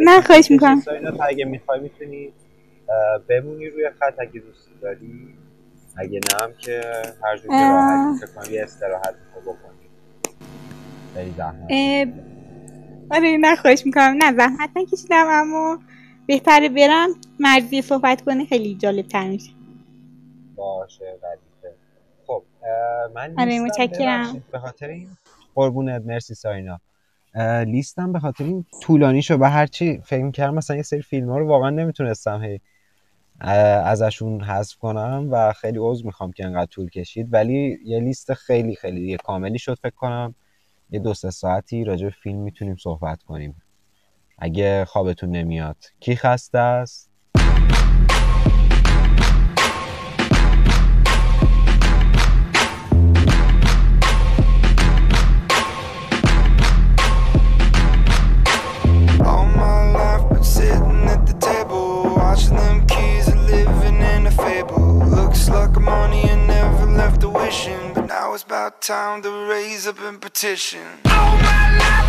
نه، 0.00 0.20
خواهش 0.20 0.50
می‌کنم. 0.50 0.80
سارینا 0.80 1.10
تا 1.10 1.24
اگه 1.24 1.44
می‌خوای 1.44 1.80
می‌تونی 1.80 2.32
بمونی 3.28 3.66
روی 3.68 3.90
خط 3.90 4.14
اگه 4.18 4.40
دوست 4.40 4.68
داری. 4.82 5.34
اگه 5.96 6.20
نه 6.32 6.42
هم 6.42 6.52
که 6.58 6.80
هر 7.22 7.36
جور 7.36 7.46
که 7.46 7.54
اه. 7.54 7.72
راحتی 7.72 8.26
فکر 8.26 8.52
یه 8.52 8.62
استراحت 8.62 9.14
رو 9.34 9.40
بکنی. 9.40 9.88
خیلی 11.14 11.34
زحمت 11.36 11.70
آره 13.10 13.36
نه 13.40 13.56
خواهش 13.56 13.86
می‌کنم. 13.86 14.16
نه 14.22 14.36
زحمت 14.36 14.70
نکشیدم 14.76 15.26
اما 15.28 15.78
بهتره 16.26 16.68
برم 16.68 17.08
مرزی 17.40 17.82
صحبت 17.82 18.22
کنه. 18.22 18.44
خیلی 18.44 18.74
جالب 18.74 19.06
تر 19.06 19.28
میشه. 19.28 19.50
باشه 20.56 21.04
ردیفه. 21.04 21.76
خب 22.26 22.42
من 23.14 23.34
آره، 23.38 23.60
متشکرم. 23.60 24.42
به 24.52 24.58
خاطر 24.58 24.88
این 24.88 25.08
قربونت 25.58 26.02
مرسی 26.06 26.34
ساینا. 26.34 26.80
لیستم 27.66 28.12
به 28.12 28.18
خاطر 28.18 28.44
این 28.44 28.64
طولانی 28.82 29.22
شد 29.22 29.40
و 29.40 29.44
هرچی 29.44 30.00
فکر 30.04 30.30
کردم 30.30 30.54
مثلا 30.54 30.76
یه 30.76 30.82
سری 30.82 31.02
فیلم 31.02 31.30
ها 31.30 31.38
رو 31.38 31.48
واقعا 31.48 31.70
نمی‌تونستم 31.70 32.42
هی 32.42 32.60
ازشون 33.40 34.40
حذف 34.40 34.76
کنم 34.76 35.28
و 35.30 35.52
خیلی 35.52 35.78
عذر 35.80 36.06
می‌خوام 36.06 36.32
که 36.32 36.44
انقدر 36.44 36.66
طول 36.66 36.88
کشید. 36.88 37.28
ولی 37.32 37.78
یه 37.84 38.00
لیست 38.00 38.34
خیلی 38.34 38.74
خیلی 38.74 39.10
یه 39.10 39.16
کاملی 39.16 39.58
شد 39.58 39.78
فکر 39.82 39.94
کنم. 39.94 40.34
یه 40.90 41.00
دو 41.00 41.14
سه 41.14 41.30
ساعتی 41.30 41.84
راجع 41.84 42.04
به 42.04 42.14
فیلم 42.22 42.38
می‌تونیم 42.38 42.76
صحبت 42.76 43.22
کنیم. 43.22 43.62
اگه 44.38 44.84
خوابتون 44.84 45.30
نمیاد. 45.30 45.76
کی 46.00 46.16
خسته 46.16 46.58
است؟ 46.58 47.07
It's 68.38 68.44
about 68.44 68.80
time 68.80 69.20
to 69.20 69.30
raise 69.48 69.88
up 69.88 70.00
and 70.00 70.20
petition. 70.20 70.86
Oh, 71.06 71.10
All 71.10 72.07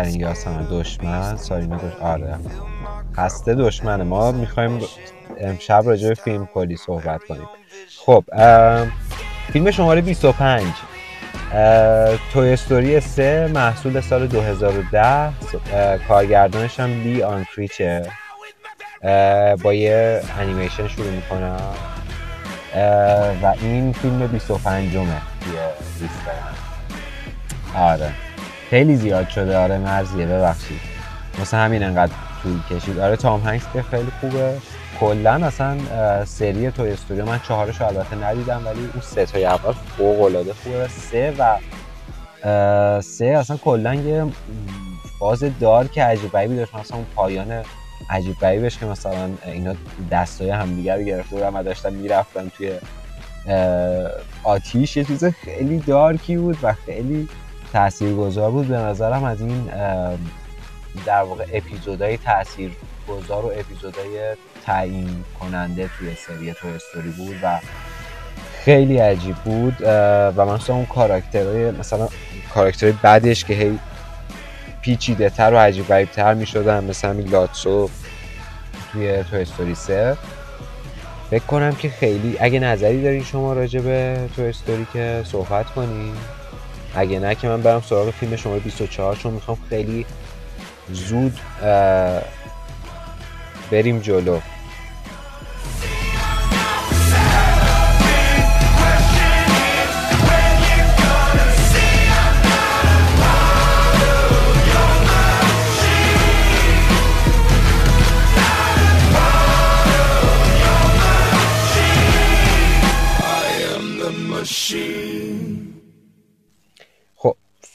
آفرین 0.00 0.20
یاسمن 0.20 0.66
دشمن. 0.70 1.36
سارینا 1.36 1.76
دش... 1.76 1.92
آره. 2.00 2.34
خسته 3.16 3.54
دشمنه. 3.54 4.04
ما 4.04 4.32
می‌خوایم 4.32 4.80
امشب 5.40 5.82
راجع 5.86 6.08
به 6.08 6.14
فیلم 6.14 6.48
کلی 6.54 6.76
صحبت 6.76 7.24
کنیم. 7.24 7.48
خب 8.06 8.24
فیلم 9.52 9.70
شماره 9.70 10.00
25 10.00 10.62
اه، 11.52 12.18
توی 12.32 12.52
استوری 12.52 13.00
3 13.00 13.50
محصول 13.54 14.00
سال 14.00 14.26
2010 14.26 15.04
اه، 15.04 15.98
کارگردانش 15.98 16.80
هم 16.80 17.02
لی 17.02 17.22
آنکریچه 17.22 18.02
با 19.62 19.74
یه 19.74 20.22
انیمیشن 20.38 20.88
شروع 20.88 21.10
می‌کنم 21.10 21.74
و 23.42 23.54
این 23.60 23.92
فیلم 23.92 24.26
25 24.26 24.92
جمه 24.92 25.04
توی 25.40 25.58
لیست 26.00 26.14
من 27.74 27.80
آره. 27.80 28.10
خیلی 28.70 28.96
زیاد 28.96 29.28
شده. 29.28 29.58
آره 29.58 29.78
مرزیه. 29.78 30.26
ببخشید. 30.26 30.80
مثل 31.40 31.56
همین 31.56 31.82
انقدر 31.82 32.12
طول 32.42 32.60
کشید. 32.70 32.98
آره 32.98 33.16
تام 33.16 33.40
هنگس 33.40 33.62
که 33.72 33.82
خیلی 33.82 34.12
خوبه. 34.20 34.56
کلا 35.00 35.46
اصلا 35.46 35.78
سری 36.24 36.70
توی 36.70 36.90
استوری 36.90 37.22
من 37.22 37.40
چهارش 37.48 37.80
البته 37.80 38.16
ندیدم 38.16 38.62
ولی 38.66 38.80
اون 38.80 39.02
سه 39.02 39.26
تای 39.26 39.44
اول 39.44 39.72
فوق 39.72 40.22
العاده 40.22 40.52
خوبه. 40.52 40.88
سه 40.88 41.34
و 41.38 41.58
سه 43.00 43.24
اصلا 43.24 43.56
کلا 43.56 43.94
یه 43.94 44.24
فاز 45.18 45.44
دارک 45.60 45.98
عجیب 45.98 46.32
غریبی 46.32 46.56
داشت. 46.56 46.74
مثلا 46.74 46.96
اون 46.96 47.06
پایان 47.16 47.62
عجیب 48.10 48.36
غریبش 48.40 48.78
که 48.78 48.86
مثلا 48.86 49.30
اینا 49.44 49.74
دستای 50.10 50.50
همدیگه 50.50 50.96
رو 50.96 51.02
گرفته 51.02 51.36
بودن 51.36 51.48
و 51.48 51.62
داشتن 51.62 51.92
می‌رفتن 51.92 52.48
توی 52.56 52.72
آتیش. 54.44 54.96
یه 54.96 55.04
چیز 55.04 55.24
خیلی 55.24 55.78
دارکی 55.78 56.36
بود 56.36 56.58
و 56.62 56.74
خیلی 56.86 57.28
تاثیرگذار 57.72 58.50
بود. 58.50 58.68
به 58.68 58.76
نظرم 58.76 59.24
از 59.24 59.40
این 59.40 59.70
در 61.06 61.22
واقع 61.22 61.44
اپیزودهای 61.52 62.16
تاثیرگذار 62.16 63.44
و 63.44 63.52
اپیزودهای 63.56 64.36
تعیین 64.66 65.24
کننده 65.40 65.90
توی 65.98 66.14
سری 66.14 66.52
توی 66.52 66.70
استوری 66.70 67.10
بود 67.10 67.36
و 67.42 67.58
خیلی 68.64 68.98
عجیب 68.98 69.36
بود. 69.36 69.76
و 70.36 70.46
مثلا 70.46 70.76
اون 70.76 70.86
کاراکترهای 70.86 71.70
مثلا 71.70 72.08
کاراکترهای 72.54 72.94
بعدش 73.02 73.44
که 73.44 73.54
هی 73.54 73.78
پیچیده 74.82 75.30
تر 75.30 75.54
و 75.54 75.56
عجیب 75.56 75.88
غریب 75.88 76.10
تر 76.10 76.34
می 76.34 76.46
شدن 76.46 76.84
مثل 76.84 77.08
همین 77.08 77.28
لاتسو 77.28 77.90
توی 78.92 79.24
توی 79.24 79.40
استوری 79.40 79.74
3 79.74 80.16
فکر 81.30 81.44
کنم 81.44 81.72
که 81.72 81.88
خیلی 81.88 82.36
اگه 82.40 82.58
نظری 82.58 83.02
دارین 83.02 83.24
شما 83.24 83.52
راجع 83.52 83.80
به 83.80 84.28
توی 84.36 84.44
استوری 84.44 84.86
که 84.92 85.22
صحبت 85.24 85.66
کنین. 85.66 86.12
اگه 86.94 87.18
نه 87.18 87.34
که 87.34 87.48
من 87.48 87.62
برم 87.62 87.80
سراغ 87.80 88.10
فیلم 88.10 88.36
شماره 88.36 88.60
24 88.60 89.16
چون 89.16 89.32
می‌خوام 89.32 89.58
خیلی 89.68 90.06
زود 90.92 91.38
بریم 93.70 93.98
جلو. 94.00 94.40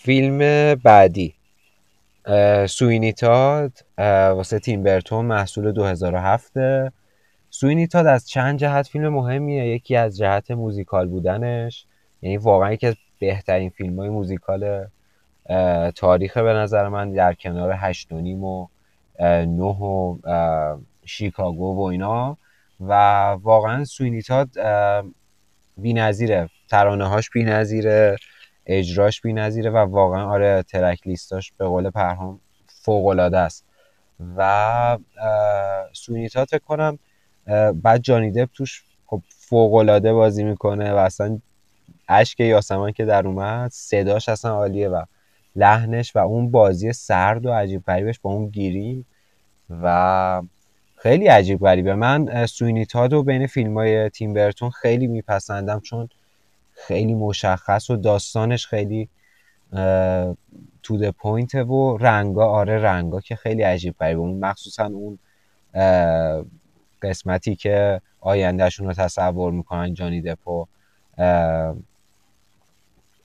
فیلم 0.06 0.38
بعدی. 0.76 1.34
اه، 2.26 2.68
سوینی 2.68 3.14
تاد 3.14 3.72
اه، 3.98 4.30
واسه 4.30 4.60
تیم 4.60 4.84
برتون 4.84 5.26
محصول 5.26 5.72
2007 5.72 6.52
سوینی 7.50 7.88
تاد 7.88 8.08
از 8.08 8.30
چند 8.30 8.60
جهت 8.60 8.88
فیلم 8.88 9.10
مهمیه؟ 9.10 9.68
یکی 9.68 9.96
از 9.96 10.18
جهت 10.18 10.52
موزیکال 10.52 11.08
بودنش. 11.08 11.86
یعنی 12.22 12.38
واقعا 12.38 12.74
یکی 12.74 12.88
از 12.88 12.96
بهترین 13.20 13.70
فیلم 13.70 14.00
های 14.00 14.10
موزیکال 14.10 14.88
تاریخ 15.96 16.38
به 16.38 16.54
نظر 16.54 16.88
من. 16.88 17.12
در 17.12 17.34
کنار 17.34 17.74
هشت 17.78 18.12
و 18.12 18.22
نیم 18.22 18.44
و 18.44 18.68
نه 19.20 19.64
و 19.64 20.18
شیکاگو 21.06 21.76
و 21.76 21.82
اینا. 21.82 22.38
و 22.80 22.94
واقعا 23.42 23.84
سوینی 23.84 24.22
تاد 24.22 24.50
بی 25.78 25.94
نظیره 25.94 26.50
ترانه 26.70 27.08
هاش 27.08 27.30
بی 27.30 27.44
نظیره 27.44 28.16
اجراش 28.66 29.22
بی 29.22 29.34
نظیره 29.34 29.70
و 29.70 29.78
واقعا 29.78 30.30
آره 30.30 30.64
ترک 30.64 31.08
لیستاش 31.08 31.52
به 31.58 31.66
قول 31.66 31.90
پرهام 31.90 32.40
فوق 32.68 33.06
العاده 33.06 33.38
است. 33.38 33.66
و 34.38 34.98
تاد 36.34 36.48
فکر 36.48 36.64
کنم 36.68 37.00
بعد 37.74 38.02
جانی 38.02 38.32
دپ 38.32 38.50
توش 38.54 38.84
خب 39.06 39.22
فوق 39.30 39.74
العاده 39.74 40.14
بازی 40.14 40.44
می‌کنه 40.44 40.94
و 40.94 40.96
اصلا 40.96 41.40
اشک 42.10 42.40
یاسمن 42.40 42.92
که 42.92 43.06
در 43.06 43.28
اومد 43.28 43.72
صداش 43.72 44.30
اصلا 44.30 44.52
عالیه 44.52 44.90
و 44.90 45.04
لحنش 45.56 46.16
و 46.16 46.20
اون 46.20 46.52
بازی 46.52 46.94
سرد 46.94 47.46
و 47.46 47.52
عجیب 47.52 47.84
غریبش 47.88 48.20
با 48.20 48.32
اون 48.32 48.48
گیری 48.48 49.06
و 49.70 50.42
خیلی 50.96 51.28
عجیب 51.28 51.60
غریبه. 51.60 51.96
من 51.96 52.30
اه، 52.32 52.46
Sweeney 52.46 52.86
Todd 52.86 53.14
رو 53.14 53.24
بین 53.24 53.48
فیلم 53.48 53.78
های 53.78 54.10
تیم 54.10 54.34
برتون 54.34 54.70
خیلی 54.70 55.08
میپسندم 55.08 55.80
چون 55.80 56.10
خیلی 56.76 57.14
مشخص 57.14 57.90
و 57.90 57.96
داستانش 57.96 58.68
خیلی 58.68 59.10
to 60.84 60.98
the 60.98 61.10
point 61.10 61.56
و 61.56 61.98
رنگا 61.98 62.46
آره 62.46 62.78
رنگا 62.78 63.22
که 63.22 63.36
خیلی 63.36 63.62
عجیب 63.62 63.96
غریبه. 64.00 64.20
اون 64.20 64.40
مخصوصا 64.40 64.86
اون 64.86 65.20
قسمتی 67.02 67.56
که 67.56 68.02
آیندهشون 68.22 68.88
رو 68.88 68.94
تصور 68.94 69.52
می‌کنن 69.52 69.94
جانی 69.94 70.22
دپ 70.22 70.48
و 70.48 70.66
اه، 71.18 71.76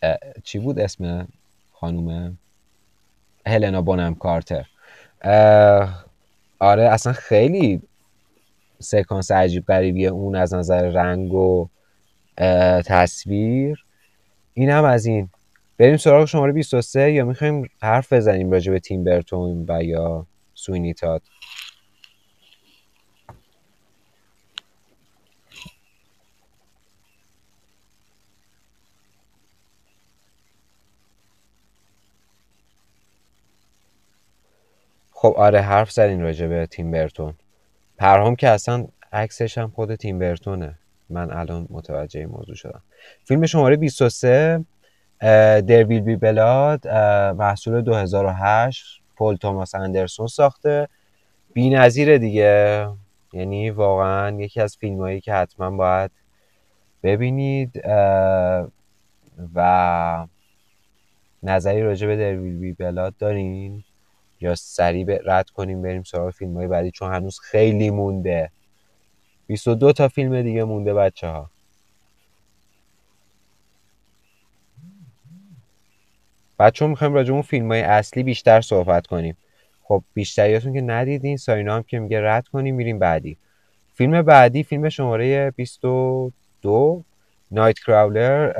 اه، 0.02 0.18
چی 0.44 0.58
بود 0.58 0.78
اسم 0.78 1.28
خانومه 1.72 2.32
هلنا 3.46 3.82
بونم 3.82 4.14
کارتر. 4.14 4.66
آره 6.58 6.82
اصلا 6.82 7.12
خیلی 7.12 7.82
سکانس 8.78 9.30
عجیب 9.30 9.66
غریبیه. 9.66 10.08
اون 10.08 10.36
از 10.36 10.54
نظر 10.54 10.82
رنگ 10.82 11.34
و 11.34 11.68
تصویر. 12.86 13.84
این 14.54 14.70
هم 14.70 14.84
از 14.84 15.06
این. 15.06 15.30
بریم 15.78 15.96
سراغ 15.96 16.24
شماره 16.24 16.52
23 16.52 17.12
یا 17.12 17.24
می‌خوایم 17.24 17.68
حرف 17.82 18.12
بزنیم 18.12 18.50
راجع 18.50 18.72
به 18.72 18.80
تیم 18.80 19.04
برتون 19.04 19.66
و 19.68 19.82
یا 19.84 20.26
سوینی 20.54 20.94
تاد؟ 20.94 21.22
خب 35.12 35.34
آره 35.38 35.60
حرف 35.60 35.92
زدین 35.92 36.20
راجع 36.22 36.46
به 36.46 36.66
تیم 36.66 36.90
برتون. 36.90 37.34
پرهام 37.98 38.36
که 38.36 38.48
اصلا 38.48 38.88
عکسش 39.12 39.58
هم 39.58 39.70
خود 39.70 39.94
تیم 39.94 40.18
برتونه. 40.18 40.79
من 41.10 41.32
الان 41.32 41.66
متوجه 41.70 42.26
موضوع 42.26 42.54
شدم. 42.54 42.82
فیلم 43.24 43.46
شماره 43.46 43.76
23 43.76 44.64
در 45.20 45.84
ویل 45.84 46.00
بی 46.00 46.16
بلاد 46.16 46.88
محصول 47.38 47.80
2008 47.80 49.00
پول 49.16 49.36
توماس 49.36 49.74
اندرسون 49.74 50.26
ساخته. 50.26 50.88
بی 51.52 51.70
نظیره 51.70 52.18
دیگه. 52.18 52.88
یعنی 53.32 53.70
واقعا 53.70 54.40
یکی 54.40 54.60
از 54.60 54.76
فیلم 54.76 54.98
هایی 55.00 55.20
که 55.20 55.34
حتما 55.34 55.70
باید 55.70 56.10
ببینید 57.02 57.82
و 59.54 60.26
نظری 61.42 61.82
راجع 61.82 62.06
به 62.06 62.16
در 62.16 62.36
ویل 62.36 62.58
بی 62.58 62.72
بلاد 62.72 63.14
دارین 63.18 63.84
یا 64.40 64.54
سریع 64.54 65.18
رد 65.24 65.50
کنیم 65.50 65.82
بریم 65.82 66.02
سراغ 66.02 66.30
فیلم 66.30 66.56
های 66.56 66.66
بعدی 66.66 66.90
چون 66.90 67.12
هنوز 67.12 67.40
خیلی 67.40 67.90
مونده. 67.90 68.50
22 69.50 69.92
تا 69.92 70.08
فیلم 70.08 70.42
دیگه 70.42 70.64
مونده 70.64 70.94
بچه 70.94 71.28
ها 71.28 71.50
بچه 76.58 76.84
ها 76.84 76.88
می‌خوایم 76.90 77.14
راجع 77.14 77.32
اون 77.32 77.42
فیلم 77.42 77.72
های 77.72 77.80
اصلی 77.80 78.22
بیشتر 78.22 78.60
صحبت 78.60 79.06
کنیم. 79.06 79.36
خب 79.82 80.02
بیشتریاتون 80.14 80.72
که 80.72 80.80
ندیدین 80.80 81.36
ساینا 81.36 81.76
هم 81.76 81.82
که 81.82 81.98
میگه 81.98 82.20
رد 82.22 82.48
کنیم 82.48 82.74
میریم 82.74 82.98
بعدی. 82.98 83.36
فیلم 83.94 84.22
بعدی 84.22 84.62
فیلم 84.62 84.88
شماره 84.88 85.50
22 85.50 87.04
نایت 87.50 87.78
کراولر 87.78 88.52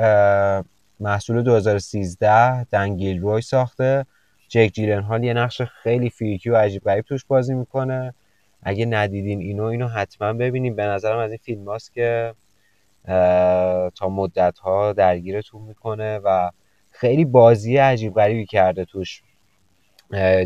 محصول 0.99 1.41
2013 1.41 2.63
دنگیل 2.63 3.21
روی 3.21 3.41
ساخته. 3.41 4.05
جک 4.47 4.71
جیلن 4.73 5.01
هال 5.01 5.23
یه 5.23 5.33
نقش 5.33 5.61
خیلی 5.61 6.09
فیرکی 6.09 6.49
و 6.49 6.57
عجیب 6.57 6.83
غریب 6.83 7.05
توش 7.05 7.25
بازی 7.25 7.53
می‌کنه. 7.53 8.13
اگه 8.63 8.85
ندیدین 8.85 9.39
اینو 9.39 9.63
اینو 9.63 9.87
حتما 9.87 10.33
ببینیم. 10.33 10.75
به 10.75 10.83
نظرم 10.83 11.17
از 11.17 11.31
این 11.31 11.39
فیلم 11.43 11.65
هاست 11.65 11.93
که 11.93 12.33
تا 13.95 14.09
مدت 14.09 14.59
ها 14.59 14.93
درگیرتون 14.93 15.61
می‌کنه 15.61 16.19
و 16.23 16.49
خیلی 16.91 17.25
بازی 17.25 17.77
عجیب 17.77 18.13
غریبی 18.13 18.45
کرده 18.45 18.85
توش 18.85 19.21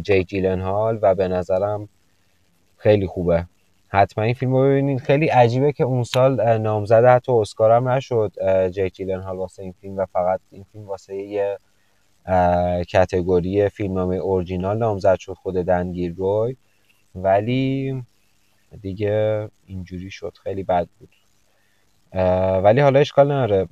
جیک 0.01 0.27
جیلن 0.27 0.61
هال 0.61 0.99
و 1.01 1.15
به 1.15 1.27
نظرم 1.27 1.89
خیلی 2.77 3.07
خوبه. 3.07 3.45
حتما 3.87 4.23
این 4.23 4.33
فیلم 4.33 4.55
رو 4.55 4.63
ببینید 4.63 4.99
خیلی 4.99 5.27
عجیبه 5.27 5.71
که 5.71 5.83
اون 5.83 6.03
سال 6.03 6.57
نامزد 6.57 7.05
حتی 7.05 7.31
اسکار 7.31 7.71
هم 7.71 7.89
نشد 7.89 8.33
اه، 8.41 8.69
جک 8.69 8.91
جیلنهال 8.93 9.37
واسه 9.37 9.63
این 9.63 9.73
فیلم 9.81 9.97
و 9.97 10.05
فقط 10.05 10.39
این 10.51 10.65
فیلم 10.71 10.87
واسه 10.87 11.15
یه 11.15 11.59
کتگوری 12.87 13.69
فیلمنامه 13.69 14.15
اورجینال 14.15 14.77
نامزد 14.77 15.17
شد 15.19 15.33
خود 15.33 15.55
دنگیر 15.55 16.13
روی 16.17 16.55
ولی 17.15 18.03
دیگه 18.81 19.49
اینجوری 19.67 20.11
شد 20.11 20.37
خیلی 20.43 20.63
بد 20.63 20.87
بود. 20.99 21.09
ولی 22.63 22.81
حالا 22.81 22.99
اشکال 22.99 23.31
نداره. 23.31 23.67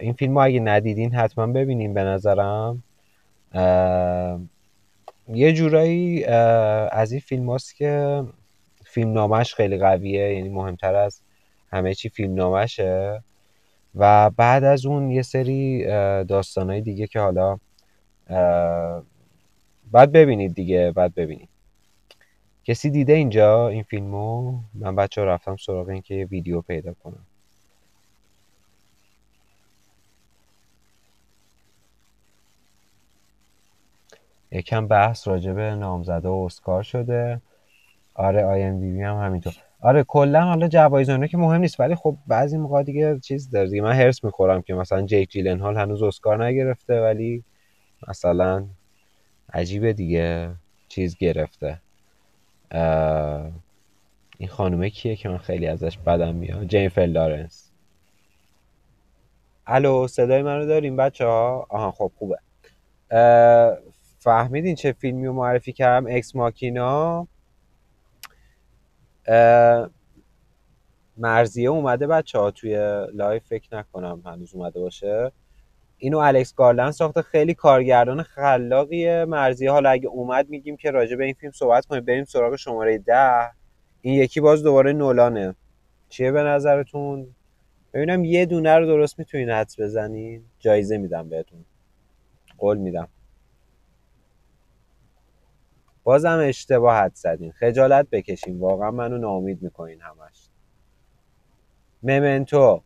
این 0.00 0.12
فیلم 0.12 0.36
اگه 0.36 0.60
ندیدین 0.60 1.14
حتما 1.14 1.46
ببینیم 1.46 1.94
به 1.94 2.04
نظرم. 2.04 2.82
یه 5.28 5.52
جورایی 5.52 6.24
از 6.24 7.12
این 7.12 7.20
فیلم 7.20 7.50
هاست 7.50 7.76
که 7.76 8.24
فیلم 8.84 9.12
نامش 9.12 9.54
خیلی 9.54 9.78
قویه 9.78 10.34
یعنی 10.34 10.48
مهمتر 10.48 10.94
از 10.94 11.20
همه 11.72 11.94
چی 11.94 12.08
فیلم 12.08 12.34
نامشه 12.34 13.22
و 13.94 14.30
بعد 14.30 14.64
از 14.64 14.86
اون 14.86 15.10
یه 15.10 15.22
سری 15.22 15.84
داستانهای 16.24 16.80
دیگه 16.80 17.06
که 17.06 17.20
حالا 17.20 17.58
باید 19.90 20.12
ببینید 20.12 20.54
دیگه 20.54 20.92
باید 20.92 21.14
ببینید. 21.14 21.48
کسی 22.64 22.90
دیده 22.90 23.12
اینجا 23.12 23.68
این 23.68 23.82
فیلمو؟ 23.82 24.60
من 24.74 24.96
بچه 24.96 25.20
ها 25.20 25.26
رفتم 25.26 25.56
سراغ 25.56 25.88
این 25.88 26.02
که 26.02 26.28
ویدیو 26.30 26.60
پیدا 26.60 26.94
کنم. 26.94 27.26
یکم 34.52 34.88
بحث 34.88 35.28
راجع 35.28 35.52
به 35.52 35.74
نامزدهای 35.74 36.42
اسکار 36.46 36.82
شده. 36.82 37.40
آره 38.14 38.44
IMDb 38.44 39.02
هم 39.02 39.16
همینطور. 39.16 39.52
آره 39.80 40.04
کلا 40.04 40.44
حالا 40.44 40.68
جوایز 40.68 41.08
اینا 41.08 41.26
که 41.26 41.36
مهم 41.36 41.60
نیست 41.60 41.80
ولی 41.80 41.94
خب 41.94 42.16
بعضی 42.26 42.58
موقع 42.58 42.82
دیگه 42.82 43.18
چیز 43.20 43.50
داره. 43.50 43.68
دیگه 43.70 43.82
من 43.82 43.92
حرص 43.92 44.24
می‌خورم 44.24 44.62
که 44.62 44.74
مثلا 44.74 45.02
جیک 45.06 45.30
جیلن 45.30 45.60
هال 45.60 45.76
هنوز 45.76 46.02
اسکار 46.02 46.46
نگرفته 46.46 47.00
ولی 47.02 47.44
مثلا 48.08 48.66
عجیبه 49.52 49.92
دیگه 49.92 50.54
چیز 50.88 51.16
گرفته. 51.16 51.83
این 54.38 54.48
خانومه 54.48 54.90
کیه 54.90 55.16
که 55.16 55.28
من 55.28 55.38
خیلی 55.38 55.66
ازش 55.66 55.98
بدم 55.98 56.34
میاد؟ 56.34 56.64
جینیفر 56.64 57.06
لارنس. 57.06 57.70
الو 59.66 60.06
صدای 60.06 60.42
منو 60.42 60.66
داریم 60.66 60.96
بچه 60.96 61.24
ها 61.24 61.66
آها 61.68 61.90
خب 61.90 62.12
خوبه. 62.18 62.38
اه، 63.10 63.78
فهمیدین 64.18 64.74
چه 64.74 64.92
فیلمی 64.92 65.26
رو 65.26 65.32
معرفی 65.32 65.72
کردم؟ 65.72 66.06
Ex 66.10 66.36
Machina. 66.36 67.26
مرزیه 71.16 71.68
اومده 71.68 72.06
بچه 72.06 72.38
ها 72.38 72.50
توی 72.50 73.06
live؟ 73.12 73.46
فکر 73.46 73.76
نکنم 73.76 74.22
هنوز 74.26 74.54
اومده 74.54 74.80
باشه. 74.80 75.32
اینو 76.04 76.18
الکس 76.18 76.54
گارلند 76.54 76.90
ساخته. 76.90 77.22
خیلی 77.22 77.54
کارگردان 77.54 78.22
خلاقیه 78.22 79.24
مرزیه. 79.24 79.70
حالا 79.70 79.90
اگه 79.90 80.08
اومد 80.08 80.48
میگیم 80.48 80.76
که 80.76 80.90
راجع 80.90 81.16
به 81.16 81.24
این 81.24 81.34
فیلم 81.34 81.52
صحبت 81.52 81.86
کنیم. 81.86 82.04
بریم 82.04 82.24
سراغ 82.24 82.56
شماره 82.56 82.98
ده. 82.98 83.50
این 84.00 84.14
یکی 84.14 84.40
باز 84.40 84.62
دوباره 84.62 84.92
نولانه. 84.92 85.54
چیه 86.08 86.32
به 86.32 86.42
نظرتون؟ 86.42 87.34
ببینم 87.92 88.24
یه 88.24 88.46
دونه 88.46 88.78
رو 88.78 88.86
درست 88.86 89.18
می‌تونین 89.18 89.50
حدس 89.50 89.80
بزنین. 89.80 90.44
جایزه 90.58 90.98
میدم 90.98 91.28
بهتون. 91.28 91.64
قول 92.58 92.78
میدم. 92.78 93.08
بازم 96.02 96.38
اشتباه 96.42 96.96
حد 96.96 97.14
زدین. 97.14 97.52
خجالت 97.52 98.10
بکشین. 98.10 98.58
واقعا 98.58 98.90
منو 98.90 99.18
ناامید 99.18 99.62
می‌کنین 99.62 100.00
همش. 100.00 100.48
ممنتو. 102.02 102.82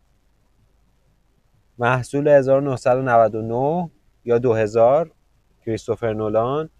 محصول 1.79 2.29
1999 2.29 3.91
یا 4.25 4.39
2000 4.39 5.11
کریستوفر 5.67 6.13
نولان. 6.13 6.71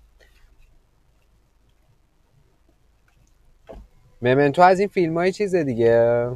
ممنتو 4.23 4.63
از 4.63 4.79
این 4.79 4.89
فیلم 4.89 5.19
های 5.19 5.33
چیز 5.33 5.55
دیگه. 5.55 6.29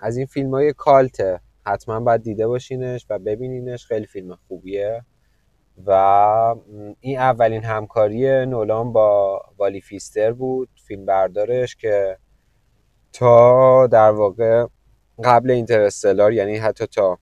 از 0.00 0.16
این 0.16 0.26
فیلم 0.26 0.50
های 0.50 0.72
کالته. 0.72 1.40
حتما 1.66 2.00
باید 2.00 2.22
دیده 2.22 2.46
باشینش 2.46 3.06
و 3.10 3.18
ببینینش. 3.18 3.86
خیلی 3.86 4.06
فیلم 4.06 4.38
خوبیه. 4.48 5.04
و 5.86 5.90
این 7.00 7.18
اولین 7.18 7.64
همکاری 7.64 8.46
نولان 8.46 8.92
با 8.92 9.42
والی 9.58 9.80
فیستر 9.80 10.32
بود. 10.32 10.68
فیلم 10.86 11.06
بردارش 11.06 11.76
که 11.76 12.18
تا 13.12 13.86
در 13.86 14.10
واقع 14.10 14.66
قبل 15.24 15.50
اینترستلار 15.50 16.32
یعنی 16.32 16.56
حتی 16.56 16.86
تا 16.86 17.18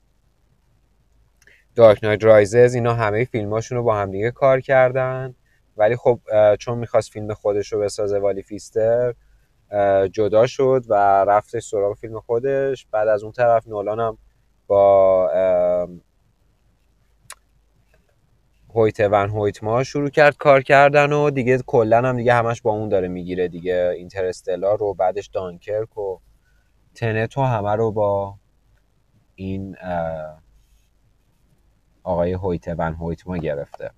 دارک 1.79 2.03
نایت 2.03 2.23
رایزز 2.23 2.73
اینا 2.75 2.93
همه 2.93 3.25
فیلماشون 3.25 3.77
رو 3.77 3.83
با 3.83 3.95
همدیگه 3.95 4.31
کار 4.31 4.61
کردن. 4.61 5.35
ولی 5.77 5.95
خب 5.95 6.19
چون 6.59 6.77
می‌خواست 6.77 7.11
فیلم 7.11 7.33
خودش 7.33 7.73
رو 7.73 7.79
بسازه 7.79 8.19
والی 8.19 8.41
فیستر 8.41 9.13
جدا 10.11 10.47
شد 10.47 10.83
و 10.89 10.93
رفتش 11.25 11.63
سراغ 11.63 11.97
فیلم 11.97 12.19
خودش. 12.19 12.87
بعد 12.91 13.07
از 13.07 13.23
اون 13.23 13.31
طرف 13.31 13.67
نولان 13.67 13.99
هم 13.99 14.17
با 14.67 15.29
هویت 18.75 18.99
ون 18.99 19.29
هویتما 19.29 19.83
شروع 19.83 20.09
کرد 20.09 20.37
کار 20.37 20.61
کردن 20.61 21.13
و 21.13 21.29
دیگه 21.29 21.57
کلا 21.57 21.97
هم 21.97 22.17
دیگه 22.17 22.33
همش 22.33 22.61
با 22.61 22.71
اون 22.71 22.89
داره 22.89 23.07
می‌گیره 23.07 23.47
دیگه. 23.47 23.93
اینترستلار 23.95 24.77
رو 24.77 24.93
بعدش 24.93 25.27
دانکرک 25.27 25.97
و 25.97 26.17
تنت 26.95 27.37
و 27.37 27.41
همه 27.41 27.75
رو 27.75 27.91
با 27.91 28.35
این 29.35 29.75
آقای 32.03 32.33
هویت 32.33 32.67
ون 32.67 32.93
هویتما 32.93 33.37
گرفته. 33.37 33.91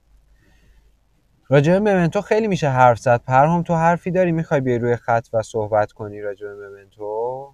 راجع 1.50 1.74
به 1.74 1.80
ممنتو 1.80 2.22
خیلی 2.22 2.48
میشه 2.48 2.70
حرف 2.70 3.00
زد. 3.00 3.22
پرهام 3.24 3.64
تو 3.64 3.76
حرفی 3.76 4.12
داری؟ 4.12 4.32
می‌خوای 4.32 4.62
بیای 4.62 4.80
روی 4.80 4.96
خط 4.96 5.28
و 5.34 5.42
صحبت 5.42 5.92
کنی 5.92 6.22
راجع 6.22 6.48
به 6.48 6.70
ممنتو؟ 6.70 7.54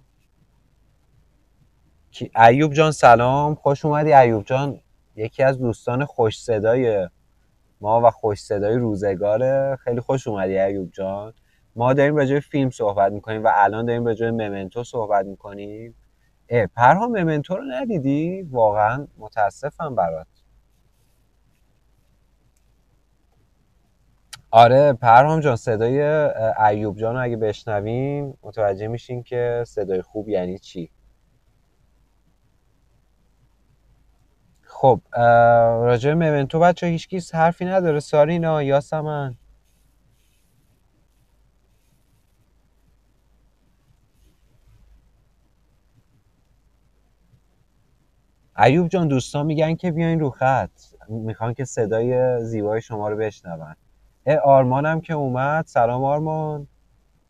ایوب 2.48 2.72
جان 2.72 2.92
سلام. 2.92 3.54
خوش 3.54 3.84
اومدی 3.84 4.12
ایوب 4.12 4.44
جان. 4.44 4.80
یکی 5.16 5.42
از 5.42 5.58
دوستان 5.58 6.04
خوش 6.04 6.42
صدای 6.42 7.08
ما 7.80 8.00
و 8.04 8.10
خوش 8.10 8.40
صدای 8.40 8.76
روزگاره. 8.76 9.76
خیلی 9.84 10.00
خوش 10.00 10.28
اومدی 10.28 10.58
ایوب 10.58 10.90
جان. 10.92 11.32
ما 11.76 11.92
داریم 11.92 12.16
راجع 12.16 12.34
به 12.34 12.40
فیلم 12.40 12.70
صحبت 12.70 13.12
می‌کنیم 13.12 13.44
و 13.44 13.50
الان 13.54 13.86
داریم 13.86 14.06
راجع 14.06 14.26
به 14.26 14.32
ممنتو 14.32 14.84
صحبت 14.84 15.26
می‌کنیم. 15.26 15.94
اه 16.48 16.66
پرهام 16.66 17.10
ممنتو 17.10 17.56
رو 17.56 17.64
ندیدی؟ 17.64 18.42
واقعا 18.42 19.06
متاسفم 19.18 19.94
برات. 19.94 20.26
آره 24.50 24.92
پرهام 24.92 25.40
جان 25.40 25.56
صدای 25.56 26.02
ایوب 26.68 26.96
جان 26.98 27.16
اگه 27.16 27.36
بشنویم 27.36 28.38
متوجه 28.42 28.88
میشین 28.88 29.22
که 29.22 29.64
صدای 29.66 30.02
خوب 30.02 30.28
یعنی 30.28 30.58
چی. 30.58 30.90
خب 34.62 35.00
راجع 35.84 36.10
به 36.10 36.14
ممنتو 36.14 36.60
بچه 36.60 36.86
هیچکی 36.86 37.20
حرفی 37.32 37.64
نداره. 37.64 38.00
سارینا 38.00 38.62
یاسمن. 38.62 39.34
ایوب 48.58 48.88
جان 48.88 49.08
دوستان 49.08 49.46
میگن 49.46 49.74
که 49.74 49.90
بیاین 49.92 50.20
رو 50.20 50.30
خط. 50.30 50.70
می‌خوان 51.08 51.54
که 51.54 51.64
صدای 51.64 52.38
زیبای 52.44 52.80
شما 52.80 53.08
رو 53.08 53.16
بشنون. 53.16 53.76
آرمانم 54.36 55.00
که 55.00 55.14
اومد. 55.14 55.66
سلام 55.66 56.04
آرمان. 56.04 56.68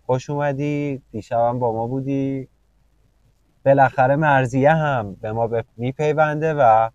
خوش 0.07 0.31
اومدی. 0.31 1.03
دیشبم 1.11 1.59
با 1.59 1.73
ما 1.73 1.87
بودی. 1.87 2.49
بالاخره 3.65 4.17
مرزیه 4.17 4.73
هم 4.73 5.15
به 5.15 5.33
ما 5.33 5.47
ب- 5.49 5.65
میپیونده 5.77 6.55
و 6.55 6.91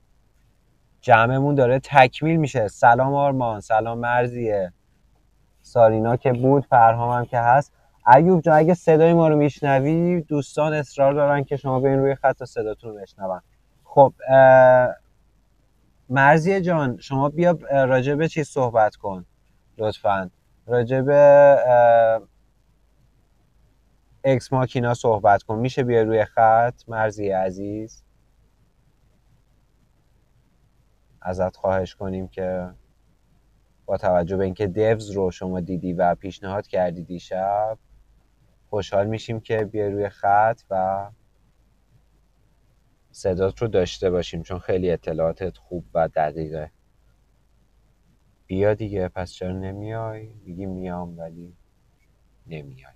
جمعمون 1.02 1.56
داره 1.56 1.80
تکمیل 1.80 2.38
میشه. 2.38 2.68
سلام 2.68 3.14
آرمان. 3.14 3.60
سلام 3.62 4.00
مرزیه. 4.00 4.74
سارینا 5.62 6.16
که 6.18 6.34
بود 6.34 6.66
فرهام 6.66 7.12
هم 7.20 7.26
که 7.26 7.40
هست. 7.40 7.74
ایوب 8.16 8.42
جان 8.42 8.58
اگه 8.58 8.74
صدای 8.74 9.14
ما 9.14 9.28
رو 9.28 9.36
میشنوی 9.38 10.22
دوستان 10.22 10.74
اصرار 10.74 11.14
دارن 11.14 11.44
که 11.44 11.56
شما 11.58 11.80
برین 11.80 12.00
روی 12.00 12.16
خط 12.16 12.38
و 12.42 12.46
صداتون 12.46 12.92
رو 12.96 13.02
بشنون. 13.02 13.42
خب 13.84 14.14
مرزیه 16.10 16.62
جان 16.62 16.98
شما 17.00 17.30
بیا 17.30 17.60
راجع 17.72 18.16
به 18.16 18.28
چیز 18.28 18.50
صحبت 18.50 18.96
کن؟ 18.96 19.26
لطفا. 19.78 20.32
اه، 20.68 22.22
اکس 24.24 24.54
ماکینا 24.54 24.94
صحبت 24.94 25.44
کن. 25.44 25.60
میشه 25.60 25.84
بیا 25.84 26.04
روی 26.04 26.26
خط؟ 26.26 26.82
مرزیه 26.88 27.38
عزیز. 27.38 28.04
ازت 31.22 31.56
خواهش 31.56 31.96
کنیم 31.96 32.28
که 32.28 32.70
با 33.86 33.98
توجه 33.98 34.38
به 34.38 34.44
اینکه 34.44 34.68
دیوز 34.68 35.10
رو 35.10 35.32
شما 35.32 35.60
دیدی 35.60 35.94
و 35.94 36.16
پیشنهاد 36.16 36.68
کردی 36.68 37.04
دیشب 37.04 37.78
خوشحال 38.70 39.08
میشیم 39.08 39.40
که 39.40 39.66
بیای 39.66 39.90
روی 39.90 40.10
خط 40.10 40.62
و 40.70 41.10
صدات 43.12 43.62
رو 43.62 43.68
داشته 43.68 44.10
باشیم 44.10 44.44
چون 44.44 44.60
خیلی 44.60 44.92
اطلاعاتت 44.92 45.58
خوب 45.58 45.86
و 45.94 46.08
دقیقه. 46.08 46.72
بیا 48.48 48.74
دیگه 48.74 49.08
پس 49.08 49.32
چرا 49.32 49.52
نمیای؟ 49.52 50.34
میگی 50.46 50.66
میام 50.66 51.18
ولی 51.20 51.54
نمیای. 52.48 52.94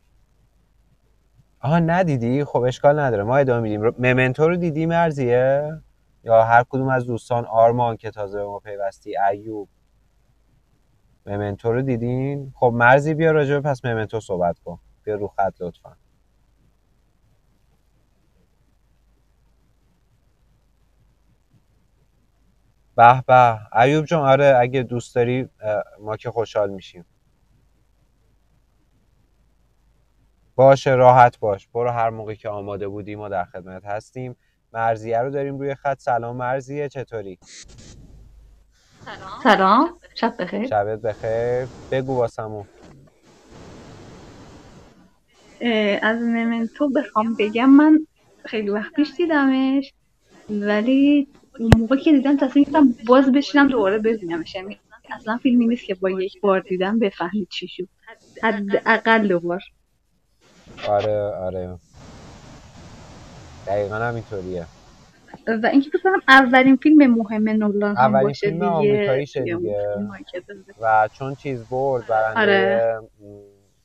آها 1.59 1.79
ندیدی؟ 1.79 2.43
خب 2.43 2.59
اشکال 2.59 2.99
نداره. 2.99 3.23
ما 3.23 3.37
ادامه 3.37 3.61
میدیم. 3.61 3.81
ممنتو 3.81 4.47
رو 4.49 4.57
دیدی 4.57 4.85
مرزیه؟ 4.85 5.81
یا 6.23 6.43
هر 6.43 6.63
کدوم 6.69 6.89
از 6.89 7.05
دوستان 7.05 7.45
آرمان 7.45 7.97
که 7.97 8.11
تازه 8.11 8.37
به 8.39 8.45
ما 8.45 8.59
پیوستی. 8.59 9.17
ایوب. 9.17 9.69
ممنتو 11.25 11.71
رو 11.73 11.81
دیدین؟ 11.81 12.53
خب 12.55 12.71
مرزی 12.75 13.13
بیا 13.13 13.31
راجع 13.31 13.59
پس 13.59 13.85
ممنتو 13.85 14.19
صحبت 14.19 14.59
کن. 14.59 14.79
بیا 15.03 15.15
رو 15.15 15.27
خط 15.27 15.61
لطفا. 15.61 15.97
به 22.97 23.23
به. 23.27 23.59
ایوب 23.81 24.05
جان 24.05 24.29
آره 24.29 24.57
اگه 24.59 24.83
دوست 24.83 25.15
داری 25.15 25.49
ما 25.99 26.17
که 26.17 26.31
خوشحال 26.31 26.69
میشیم. 26.69 27.05
باشه 30.55 30.91
راحت 30.91 31.39
باش. 31.39 31.67
برو 31.67 31.89
هر 31.89 32.09
موقع 32.09 32.33
که 32.33 32.49
آماده 32.49 32.87
بودی 32.87 33.15
ما 33.15 33.29
در 33.29 33.45
خدمت 33.45 33.85
هستیم. 33.85 34.35
مرزیه 34.73 35.19
رو 35.19 35.29
داریم 35.29 35.57
روی 35.57 35.75
خط. 35.75 35.99
سلام 35.99 36.35
مرزیه 36.37 36.89
چطوری؟ 36.89 37.39
سلام. 39.43 39.99
شب 40.15 40.35
بخیر. 40.39 40.67
شبت 40.67 41.01
بخیر. 41.01 41.67
بگو 41.91 42.15
واسمون. 42.17 42.67
اه، 45.61 45.99
از 46.01 46.21
ممنتو 46.21 46.89
بخوام 46.89 47.35
بگم 47.39 47.69
من 47.69 48.07
خیلی 48.45 48.69
وقت 48.69 48.93
پیش 48.93 49.13
دیدمش 49.17 49.93
ولی 50.49 51.27
اون 51.59 51.71
موقع 51.77 51.95
که 51.95 52.11
دیدم 52.11 52.37
تصمیم 52.37 52.65
گرفتم 52.65 52.93
باز 53.07 53.31
بشینم 53.31 53.67
دوباره 53.67 53.97
ببینمش. 53.99 54.55
یعنی 54.55 54.79
اصلا 55.11 55.37
فیلمی 55.37 55.67
نیست 55.67 55.85
که 55.85 55.95
با 55.95 56.09
یک 56.09 56.41
بار 56.41 56.59
دیدم 56.59 56.99
بفهمید 56.99 57.47
چی 57.49 57.67
شد. 57.67 57.87
حداقل 58.43 59.27
دو 59.27 59.39
بار. 59.39 59.61
آره 60.87 61.21
آره. 61.21 61.77
دقیقا 63.67 63.95
همینطوریه. 63.95 64.65
و 65.63 65.67
اینکه 65.67 65.89
فکر 65.89 65.99
کنم 66.03 66.21
اولین 66.27 66.75
فیلم 66.75 67.13
مهم 67.15 67.49
نولان 67.49 67.95
هم 67.95 68.15
اولین 68.15 68.27
باشه 68.27 68.49
فیلم 68.49 68.63
اون 68.63 68.81
دیگه. 68.81 69.27
و 70.81 71.09
چون 71.13 71.35
چیز 71.35 71.63
برد 71.69 72.07
برنده 72.07 72.39
آره. 72.39 72.99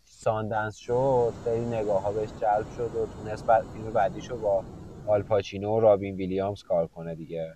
ساندنس 0.05 0.77
شد 0.77 1.33
خیلی 1.45 1.65
نگاه 1.65 2.03
ها 2.03 2.13
بهش 2.13 2.29
جلب 2.41 2.67
شد 2.77 2.97
و 2.97 3.07
تونست 3.07 3.47
بعد 3.47 3.65
فیلم 3.73 3.93
بعدیشو 3.93 4.37
با 4.37 4.65
آلپاچینو 5.07 5.77
و 5.77 5.81
رابین 5.81 6.17
ویلیامز 6.17 6.63
کار 6.63 6.87
کنه 6.87 7.15
دیگه. 7.15 7.55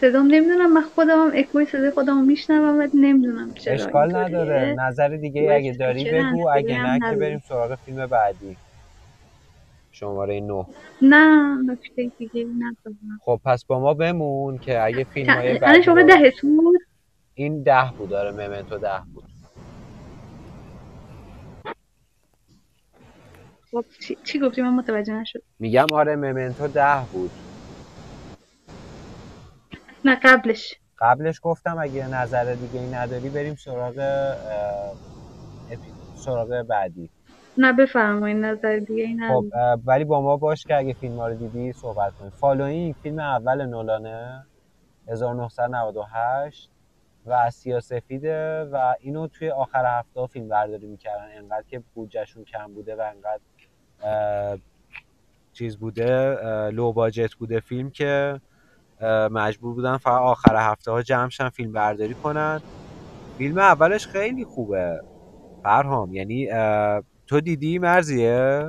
صدام 0.00 0.26
نمی‌دونم 0.26 0.72
من 0.72 0.82
خودم 0.82 1.18
هم 1.26 1.32
اکوی 1.34 1.66
صدای 1.66 1.90
خودم 1.90 2.24
میشنوم 2.24 2.78
ولی 2.78 2.90
نمی‌دونم 2.94 3.54
چرا. 3.54 3.74
اشکال. 3.74 4.16
نداره. 4.16 4.76
نظر 4.78 5.08
دیگه 5.08 5.52
اگه 5.52 5.72
داری 5.72 6.04
بگو 6.04 6.48
اگه 6.48 6.82
نه 6.82 7.00
که. 7.10 7.16
بریم 7.16 7.38
سراغ 7.38 7.74
فیلم 7.74 8.06
بعدی. 8.06 8.58
شماره 9.92 10.40
9 10.40 10.66
نه 11.02 11.56
نکته 11.66 12.12
دیگه 12.18 12.46
ندارم. 12.58 13.18
خب 13.20 13.40
پس 13.44 13.64
با 13.64 13.80
ما 13.80 13.94
بمون 13.94 14.58
که 14.58 14.82
اگه 14.82 15.04
فیلم 15.04 15.30
های 15.30 15.48
الان 15.48 15.60
بعدی 15.60 15.82
شما 15.82 16.02
ده 16.02 16.32
بود 16.42 16.76
این 17.34 17.62
ده 17.62 17.92
بود 17.98 18.10
داره 18.10 18.32
ممنتو 18.32 18.78
ده 18.78 19.02
بود. 19.14 19.24
خب 23.70 23.84
چی, 24.02 24.16
چی 24.24 24.38
گفتی؟ 24.40 24.62
من 24.62 24.74
متوجه 24.74 25.14
نشد 25.14 25.42
میگم 25.58 25.92
آره 25.92 26.16
ممنتو 26.16 26.68
ده 26.68 27.06
بود. 27.12 27.47
نه 30.04 30.20
قبلش. 30.22 30.74
قبلش 30.98 31.40
گفتم 31.42 31.78
اگه 31.78 32.08
نظر 32.08 32.54
دیگه 32.54 32.80
ای 32.80 32.90
نداری 32.90 33.28
بریم 33.28 33.54
سراغ 33.54 33.94
سراغ 36.14 36.62
بعدی. 36.62 37.10
نه 37.56 37.72
بفرمایید 37.72 38.36
نظر 38.36 38.76
دیگه 38.78 39.04
این 39.04 39.28
خب 39.28 39.44
ولی 39.86 40.04
با 40.04 40.20
ما 40.20 40.36
باش 40.36 40.64
که 40.64 40.76
اگه 40.76 40.92
فیلم 40.92 41.16
ها 41.16 41.28
رو 41.28 41.34
دیدی 41.34 41.72
صحبت 41.72 42.14
کنیم. 42.14 42.30
Following 42.30 42.94
فیلم 43.02 43.18
اول 43.18 43.66
نولانه 43.66 44.46
1998 45.08 46.70
و 47.26 47.50
سیاه 47.50 47.93
سفیده 47.93 48.64
و 48.64 48.94
اینو 49.00 49.26
توی 49.26 49.50
آخر 49.50 49.98
هفته 49.98 50.26
فیلم 50.26 50.48
برداری 50.48 50.86
می‌کردن. 50.86 51.28
انقدر 51.36 51.64
که 51.68 51.82
بودجهشون 51.94 52.44
کم 52.44 52.74
بوده 52.74 52.96
و 52.96 53.00
انقدر 53.00 53.42
چیز 55.52 55.76
بوده 55.76 56.36
low 56.70 56.92
budget 56.92 57.34
بوده 57.34 57.60
فیلم 57.60 57.90
که 57.90 58.40
مجبور 59.30 59.74
بودن 59.74 59.96
فقط 59.96 60.20
آخر 60.20 60.56
هفته 60.56 60.90
ها 60.90 61.02
جمع 61.02 61.25
شن 61.25 61.48
فیلم 61.48 61.72
برداری 61.72 62.14
کنن. 62.14 62.60
فیلم 63.38 63.58
اولش 63.58 64.06
خیلی 64.06 64.44
خوبه. 64.44 65.00
فرهام 65.62 66.14
یعنی 66.14 66.48
تو 67.26 67.40
دیدی 67.40 67.78
مرزیه؟ 67.78 68.64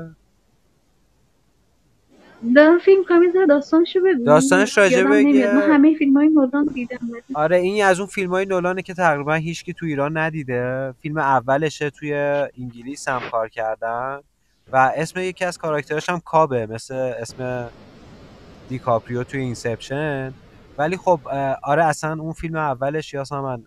کدوم 2.56 2.80
فیلم؟ 2.80 2.97
یه 2.97 3.04
ذره 3.34 3.46
داستانشو 3.46 4.00
بگو. 4.00 4.24
داستانش 4.26 4.78
یادم 4.78 5.04
نمیاد. 5.04 5.56
من 5.56 5.72
همه 5.72 5.96
فیلم 5.96 6.18
های 6.18 6.30
نولان 6.30 6.66
دیدم 6.66 6.98
آره 7.34 7.58
این 7.58 7.84
از 7.84 8.00
اون 8.00 8.08
فیلم 8.08 8.30
های 8.30 8.46
نولانه 8.46 8.82
که 8.82 8.94
تقریبا 8.94 9.34
هیچکی 9.34 9.74
تو 9.74 9.86
ایران 9.86 10.18
ندیده. 10.18 10.94
فیلم 11.02 11.18
اولشه 11.18 11.90
توی 11.90 12.14
انگلیس 12.60 13.08
هم 13.08 13.22
کار 13.32 13.50
کردن. 13.50 14.20
و 14.72 14.92
اسم 14.96 15.20
یکی 15.20 15.46
از 15.46 15.58
کاراکترش 15.58 16.10
هم 16.10 16.20
کابه 16.20 16.66
مثل 16.66 16.94
اسم 16.96 17.70
دیکاپریو 18.70 19.24
توی 19.24 19.40
Inception. 19.40 20.34
ولی 20.78 20.98
خب 20.98 21.20
آره 21.64 21.86
اصلا 21.86 22.22
اون 22.22 22.34
فیلم 22.34 22.56
اولش 22.56 23.14
یا 23.14 23.22
اصلا 23.22 23.42
من 23.42 23.64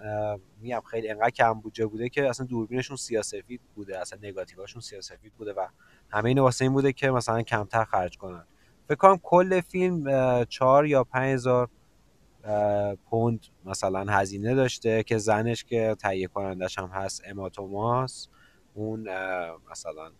میگم 0.61 0.83
خیلی 0.91 1.09
انقدر 1.11 1.31
کم 1.31 1.53
بودجه 1.53 1.87
بوده 1.87 2.09
که 2.09 2.29
اصلا 2.29 2.47
دوربینشون 2.47 2.97
سیاسفید 2.97 3.61
بوده 3.75 4.01
اصلا 4.01 4.19
نگاتیوهاشون 4.23 4.81
سیاسفید 4.81 5.33
بوده 5.39 5.53
و 5.53 5.67
همه 6.11 6.29
اینو 6.29 6.43
واسه 6.43 6.65
این 6.65 6.73
بوده 6.73 6.93
که 6.93 7.11
مثلا 7.11 7.43
کمتر 7.43 7.85
خرج 7.85 8.17
کنن. 8.19 8.45
فکر 8.89 8.95
کنم 8.95 9.19
کل 9.23 9.61
فیلم 9.61 10.05
چهار 10.45 10.87
یا 10.87 11.05
پنج 11.05 11.35
هزار 11.35 11.69
پوند 13.11 13.47
مثلا 13.65 14.05
هزینه 14.09 14.55
داشته 14.55 15.03
که 15.03 15.19
زنش 15.19 15.65
که 15.65 15.97
تهیه 16.01 16.27
کنندش 16.27 16.79
هم 16.79 16.89
هست 16.89 17.23
اما 17.27 17.49
توماس 17.49 18.29
اون 18.75 19.09
مثلا 19.71 20.11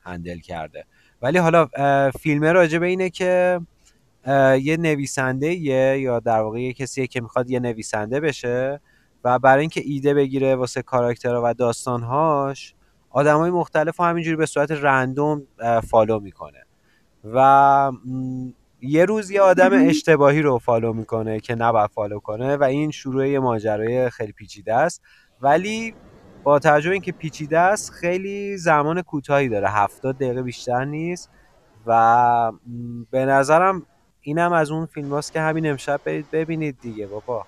هندل 0.00 0.38
کرده. 0.38 0.84
ولی 1.22 1.38
حالا 1.38 1.68
فیلمه 2.10 2.52
راجع 2.52 2.78
به 2.78 2.86
اینه 2.86 3.10
که 3.10 3.60
یه 4.62 4.76
نویسنده 4.76 5.54
یه 5.54 5.98
یا 6.00 6.20
در 6.20 6.40
واقع 6.40 6.60
یه 6.60 6.72
کسیه 6.72 7.06
که 7.06 7.20
می‌خواد 7.20 7.50
یه 7.50 7.60
نویسنده 7.60 8.20
بشه 8.20 8.80
و 9.24 9.38
برای 9.38 9.60
اینکه 9.60 9.82
ایده 9.84 10.14
بگیره 10.14 10.56
واسه 10.56 10.82
کاراکترها 10.82 11.42
و 11.44 11.54
داستانهاش 11.54 12.74
آدمای 13.10 13.50
مختلف 13.50 13.96
رو 13.96 14.04
همینجوری 14.04 14.36
به 14.36 14.46
صورت 14.46 14.70
random 14.70 15.42
follow 15.90 16.20
می‌کنه 16.20 16.64
و 17.24 17.92
یه 18.80 19.04
روز 19.04 19.30
یه 19.30 19.40
آدم. 19.40 19.88
اشتباهی 19.88 20.42
رو 20.42 20.58
follow 20.58 20.92
می‌کنه 20.92 21.40
که 21.40 21.54
نباید 21.54 21.90
فالو 21.90 22.18
کنه 22.18 22.56
و 22.56 22.64
این 22.64 22.90
شروع 22.90 23.28
یه 23.28 23.38
ماجرای 23.38 24.10
خیلی 24.10 24.32
پیچیده 24.32 24.74
است 24.74 25.02
ولی 25.40 25.94
با 26.42 26.58
توجه 26.58 26.90
اینکه 26.90 27.12
پیچیده 27.12 27.58
است 27.58 27.90
خیلی 27.90 28.56
زمان 28.56 29.02
کوتاهی 29.02 29.48
داره 29.48 29.68
هفتاد 29.70 30.16
دقیقه 30.16 30.42
بیشتر 30.42 30.84
نیست 30.84 31.30
و 31.86 32.52
به 33.10 33.24
نظرم 33.24 33.86
اینم 34.28 34.52
از 34.52 34.70
اون 34.70 34.86
فیلم 34.86 35.10
هاست 35.10 35.32
که 35.32 35.40
همین 35.40 35.70
امشب 35.70 36.00
برید 36.04 36.30
ببینید 36.32 36.76
دیگه 36.80 37.06
بابا 37.06 37.46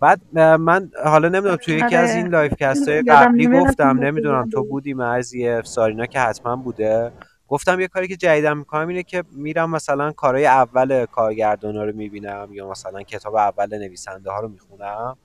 بعد 0.00 0.38
من 0.38 0.90
حالا 1.04 1.28
نمی‌دونم 1.28 1.56
توی 1.56 1.74
یکی 1.74 1.96
از 1.96 2.10
آره. 2.10 2.18
این 2.18 2.26
livecast 2.26 2.88
های 2.88 3.02
قبلی 3.02 3.46
گفتم 3.46 3.98
نمی‌دونم 3.98 4.50
تو. 4.50 4.64
بودی 4.64 4.94
مرزی 4.94 5.62
سارینا 5.62 6.06
که 6.06 6.20
حتما 6.20 6.56
بوده 6.56 7.12
گفتم 7.48 7.80
یه 7.80 7.88
کاری 7.88 8.08
که 8.08 8.16
جدیدم 8.16 8.58
می‌کنم 8.58 8.88
اینه 8.88 9.02
که 9.02 9.24
میرم 9.32 9.70
مثلا 9.70 10.12
کارهای 10.12 10.46
اول 10.46 11.06
کارگردانا 11.06 11.84
رو 11.84 11.96
می‌بینم 11.96 12.48
یا 12.52 12.70
مثلا 12.70 13.02
کتاب 13.02 13.34
اول 13.34 13.78
نویسنده 13.78 14.30
ها 14.30 14.40
رو 14.40 14.48
می‌خونم 14.48 15.16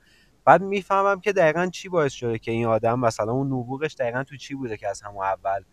بعد 0.45 0.61
می‌فهمم 0.61 1.19
که 1.19 1.33
دقیقا 1.33 1.65
چی 1.65 1.89
باعث 1.89 2.13
شده 2.13 2.39
که 2.39 2.51
این 2.51 2.65
آدم 2.65 2.99
مثلا 2.99 3.31
اون 3.31 3.47
نبوغش 3.47 3.95
دقیقا 3.99 4.23
تو 4.23 4.37
چی 4.37 4.55
بوده 4.55 4.77
که 4.77 4.87
از 4.87 5.01
همون 5.01 5.25
اول 5.25 5.63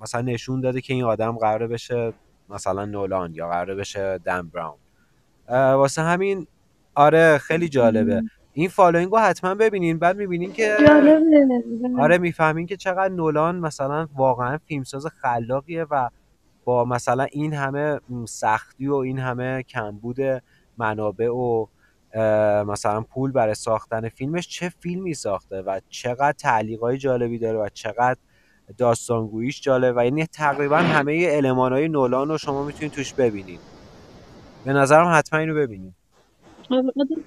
مثلا 0.00 0.20
نشون 0.20 0.60
داده 0.60 0.80
که 0.80 0.94
این 0.94 1.04
آدم 1.04 1.32
قراره 1.38 1.66
بشه 1.66 2.12
مثلا 2.48 2.84
نولان 2.84 3.34
یا 3.34 3.48
قراره 3.48 3.74
بشه 3.74 4.18
دن 4.18 4.48
براون. 4.48 4.78
واسه 5.48 6.02
همین 6.02 6.46
آره 6.94 7.38
خیلی 7.38 7.68
جالبه. 7.68 8.22
این 8.52 8.68
Following 8.68 9.12
رو 9.12 9.18
حتما 9.18 9.54
ببینین. 9.54 9.98
بعد 9.98 10.16
می‌بینین 10.16 10.52
که 10.52 10.76
آره 11.98 12.18
می‌فهمین 12.18 12.66
که 12.66 12.76
چقدر 12.76 13.14
نولان 13.14 13.56
مثلا 13.56 14.08
واقعا 14.14 14.58
فیلمساز 14.66 15.06
خلاقیه 15.06 15.86
و 15.90 16.08
با 16.64 16.84
مثلا 16.84 17.24
این 17.24 17.54
همه 17.54 18.00
سختی 18.24 18.88
و 18.88 18.94
این 18.94 19.18
همه 19.18 19.62
کمبود 19.62 20.18
منابع 20.78 21.28
و 21.28 21.66
مثلا 22.66 23.00
پول 23.00 23.32
برای 23.32 23.54
ساختن 23.54 24.08
فیلمش 24.08 24.48
چه 24.48 24.68
فیلمی 24.68 25.14
ساخته 25.14 25.62
و 25.62 25.80
چقدر 25.88 26.32
تعلیقای 26.32 26.98
جالبی 26.98 27.38
داره 27.38 27.58
و 27.58 27.68
چقدر 27.68 28.16
داستانگوییش 28.78 29.60
جالب 29.60 29.94
و 29.96 30.04
یعنی 30.04 30.26
تقریبا 30.26 30.76
همه 30.76 31.26
المانهای 31.30 31.88
نولان 31.88 32.28
رو 32.28 32.38
شما 32.38 32.64
می‌تونید 32.64 32.92
توش 32.92 33.14
ببینید. 33.14 33.60
به 34.64 34.72
نظرم 34.72 35.12
حتما 35.12 35.38
اینو 35.40 35.54
ببینید. 35.54 35.94
آره، 36.70 36.82
آره. 36.82 37.22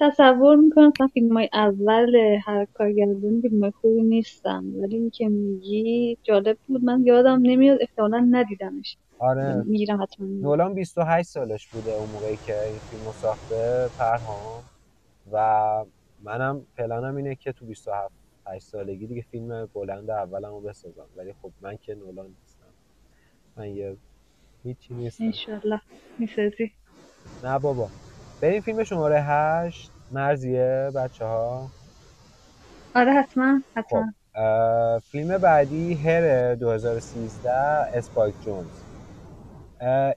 تصور 0.00 0.56
می‌کنم 0.56 0.88
مثلا 0.88 1.06
فیلم 1.06 1.36
های 1.36 1.48
اول 1.52 2.16
هر 2.44 2.66
کارگردانی 2.74 3.40
فیلم 3.40 3.60
های 3.60 3.70
خوبی 3.80 4.02
نیستن. 4.02 4.64
ولی 4.64 4.96
این 4.96 5.10
که 5.10 5.28
میگی 5.28 6.18
جالب 6.22 6.58
بود. 6.68 6.84
من 6.84 7.02
یادم 7.06 7.38
نمیاد 7.42 7.78
احتمالا 7.80 8.28
ندیدمش. 8.30 8.96
آره. 9.18 9.62
می‌گیرم 9.66 10.02
حتما. 10.02 10.26
نولان 10.26 10.74
28 10.74 11.28
سالش 11.28 11.66
بوده 11.66 11.92
اون 11.92 12.10
موقعی 12.10 12.38
که 12.46 12.62
این 12.62 12.78
فیلمو 12.78 13.12
ساخته 13.12 13.88
پرهام 13.98 14.62
و 15.32 15.84
منم 16.24 16.62
پلنم 16.76 17.16
اینه 17.16 17.34
که 17.34 17.52
تو 17.52 17.66
27 17.66 18.23
8 18.46 18.64
سالگی 18.64 19.06
دیگه 19.06 19.22
فیلم 19.22 19.66
بلند 19.74 20.10
اولمو 20.10 20.60
بسازم. 20.60 21.06
ولی 21.16 21.32
خب 21.42 21.52
من 21.60 21.76
که 21.76 21.94
نولان 21.94 22.26
نیستم. 22.26 22.66
من 23.56 23.68
یه 23.68 23.96
هیچی 24.64 24.94
نیستم. 24.94 25.24
انشالله. 25.24 25.80
می‌سازی؟ 26.18 26.72
نه 27.44 27.58
بابا. 27.58 27.88
بریم 28.40 28.60
فیلم 28.62 28.84
شماره 28.84 29.20
8 29.22 29.90
مرزیه 30.12 30.90
بچه 30.94 31.24
ها 31.24 31.70
آره 32.94 33.12
حتما 33.12 33.62
خب 33.74 33.80
حتما 33.80 34.12
اه، 34.34 34.98
فیلم 34.98 35.38
بعدی 35.38 35.94
هر 35.94 36.54
2013 36.54 37.50
اسپایک 37.98 38.34
جونز. 38.44 38.66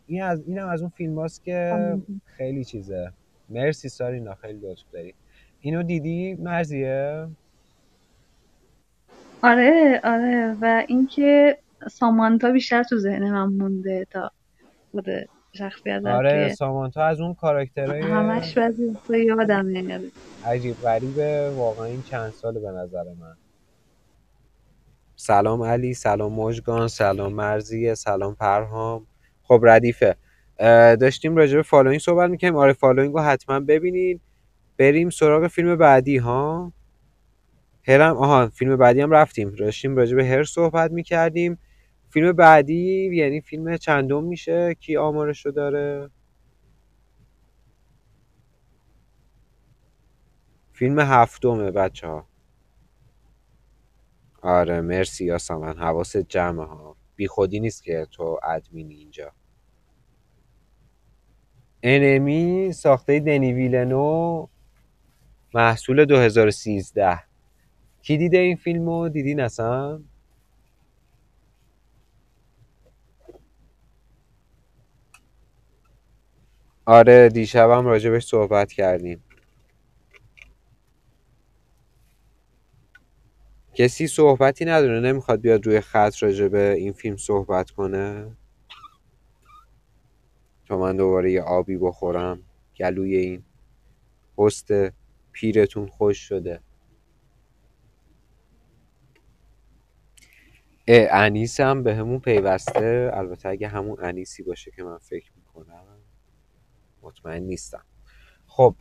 این 0.06 0.24
از 0.24 0.48
اینم 0.48 0.68
از 0.68 0.82
اون 0.82 0.90
فیلم 0.90 1.20
هاست 1.20 1.44
که 1.44 1.72
آمین. 1.74 2.22
خیلی 2.26 2.66
چیزه. 2.66 3.14
مرسی 3.50 3.90
سارینا 3.90 4.36
خیلی 4.36 4.60
لطف 4.60 4.84
داری. 4.92 5.16
اینو 5.60 5.84
دیدی؟ 5.84 6.36
مرزیه؟ 6.36 7.28
آره 9.44 10.02
آره. 10.04 10.58
و 10.62 10.84
اینکه 10.88 11.58
سامانتا 11.92 12.52
بیشتر 12.52 12.84
تو 12.84 12.98
ذهن 12.98 13.32
من 13.32 13.46
مونده 13.46 14.08
تا 14.12 14.32
خود 14.92 15.06
شخصیت 15.54 16.06
آره 16.06 16.54
سامانتا 16.54 17.04
از 17.06 17.20
اون 17.20 17.34
کاراکترهای 17.34 18.02
همش 18.02 18.58
بعضی 18.58 18.86
وقتا 18.86 19.18
یادمه 19.18 20.02
عجیب 20.46 20.76
غریبه. 20.82 21.50
واقعا 21.50 21.86
این 21.86 22.04
چند 22.04 22.32
ساله 22.32 22.60
به 22.60 22.72
نظر 22.72 23.04
من. 23.04 23.36
سلام 25.16 25.64
علی 25.64 25.94
سلام 25.94 26.34
مژگان 26.34 26.88
سلام 26.88 27.34
مرزیه 27.34 27.94
سلام 27.96 28.36
پرهام 28.36 29.08
خب 29.44 29.60
ردیفه. 29.64 30.16
داشتیم 31.00 31.36
راجع 31.36 31.56
به 31.56 31.62
Following 31.62 32.00
صحبت 32.00 32.30
می‌کنیم 32.30 32.56
آره 32.56 32.74
Following 32.74 33.14
رو 33.14 33.20
حتما 33.20 33.60
ببینید 33.60 34.22
بریم 34.78 35.10
سراغ 35.10 35.48
فیلم 35.48 35.76
بعدی 35.76 36.18
ها؟ 36.18 36.74
Her 37.88 38.10
م 38.10 38.18
آها 38.18 38.48
فیلم 38.48 38.78
بعدی 38.78 39.02
هم 39.02 39.12
رفتیم. 39.12 39.56
داشتیم 39.56 39.96
راجع 39.98 40.16
به 40.16 40.26
Her 40.26 40.44
صحبت 40.44 40.92
می‌کردیم. 40.92 41.58
فیلم 42.10 42.32
بعدی 42.34 43.10
یعنی 43.16 43.42
فیلم 43.42 43.78
چندم 43.78 44.24
میشه؟ 44.24 44.74
کی 44.80 44.98
آمارش 44.98 45.46
داره؟ 45.46 46.10
فیلم 50.74 51.00
هفتمه 51.00 51.72
بچه 51.72 52.08
ها 52.08 52.28
آره 54.42 54.82
مرسی 54.82 55.26
یاسمن. 55.26 55.78
حواست 55.78 56.18
جمعه 56.18 56.66
ها. 56.66 56.96
بی 57.16 57.28
خودی 57.28 57.60
نیست 57.60 57.84
که 57.84 58.08
تو 58.12 58.40
ادمینی 58.44 58.96
اینجا. 58.96 59.32
انمی 61.84 62.72
ساخته 62.74 63.20
دنی 63.20 63.54
ویلنو 63.54 64.48
محصول 65.54 66.06
2013 66.06 67.27
کی 68.08 68.18
دیده 68.18 68.38
این 68.38 68.56
فیلمو؟ 68.56 69.10
دیدین 69.10 69.40
اصلا 69.40 70.00
آره 76.86 77.30
دیشبم 77.30 77.86
راجبش 77.86 78.26
صحبت 78.26 78.72
کردیم. 78.74 79.24
کسی 83.74 84.08
صحبتی 84.08 84.66
نداره 84.66 85.00
نمی‌خواد 85.00 85.42
بیاد 85.42 85.66
روی 85.66 85.82
خط 85.82 86.24
راجع 86.24 86.48
به 86.48 86.74
این 86.74 86.94
فیلم 86.94 87.18
صحبت 87.18 87.72
کنه؟ 87.72 88.38
تا 90.66 90.78
من 90.78 90.98
دوباره 90.98 91.32
یه 91.32 91.42
آبی 91.42 91.78
بخورم. 91.78 92.44
گلوی 92.80 93.16
این 93.16 93.44
پست 94.38 94.68
پیرتون 95.32 95.88
خوش 95.88 96.18
شده. 96.20 96.67
انیس 100.88 101.60
هم 101.60 101.84
به 101.84 101.96
همون 101.96 102.20
پیوسته. 102.20 103.12
البته 103.14 103.50
اگه 103.50 103.68
همون 103.68 103.98
انیسی 104.02 104.44
باشه 104.44 104.72
که 104.72 104.84
من 104.84 104.98
فکر 104.98 105.32
می‌کنم 105.36 105.84
مطمئن 107.02 107.44
نیستم. 107.44 107.84
خب 108.48 108.76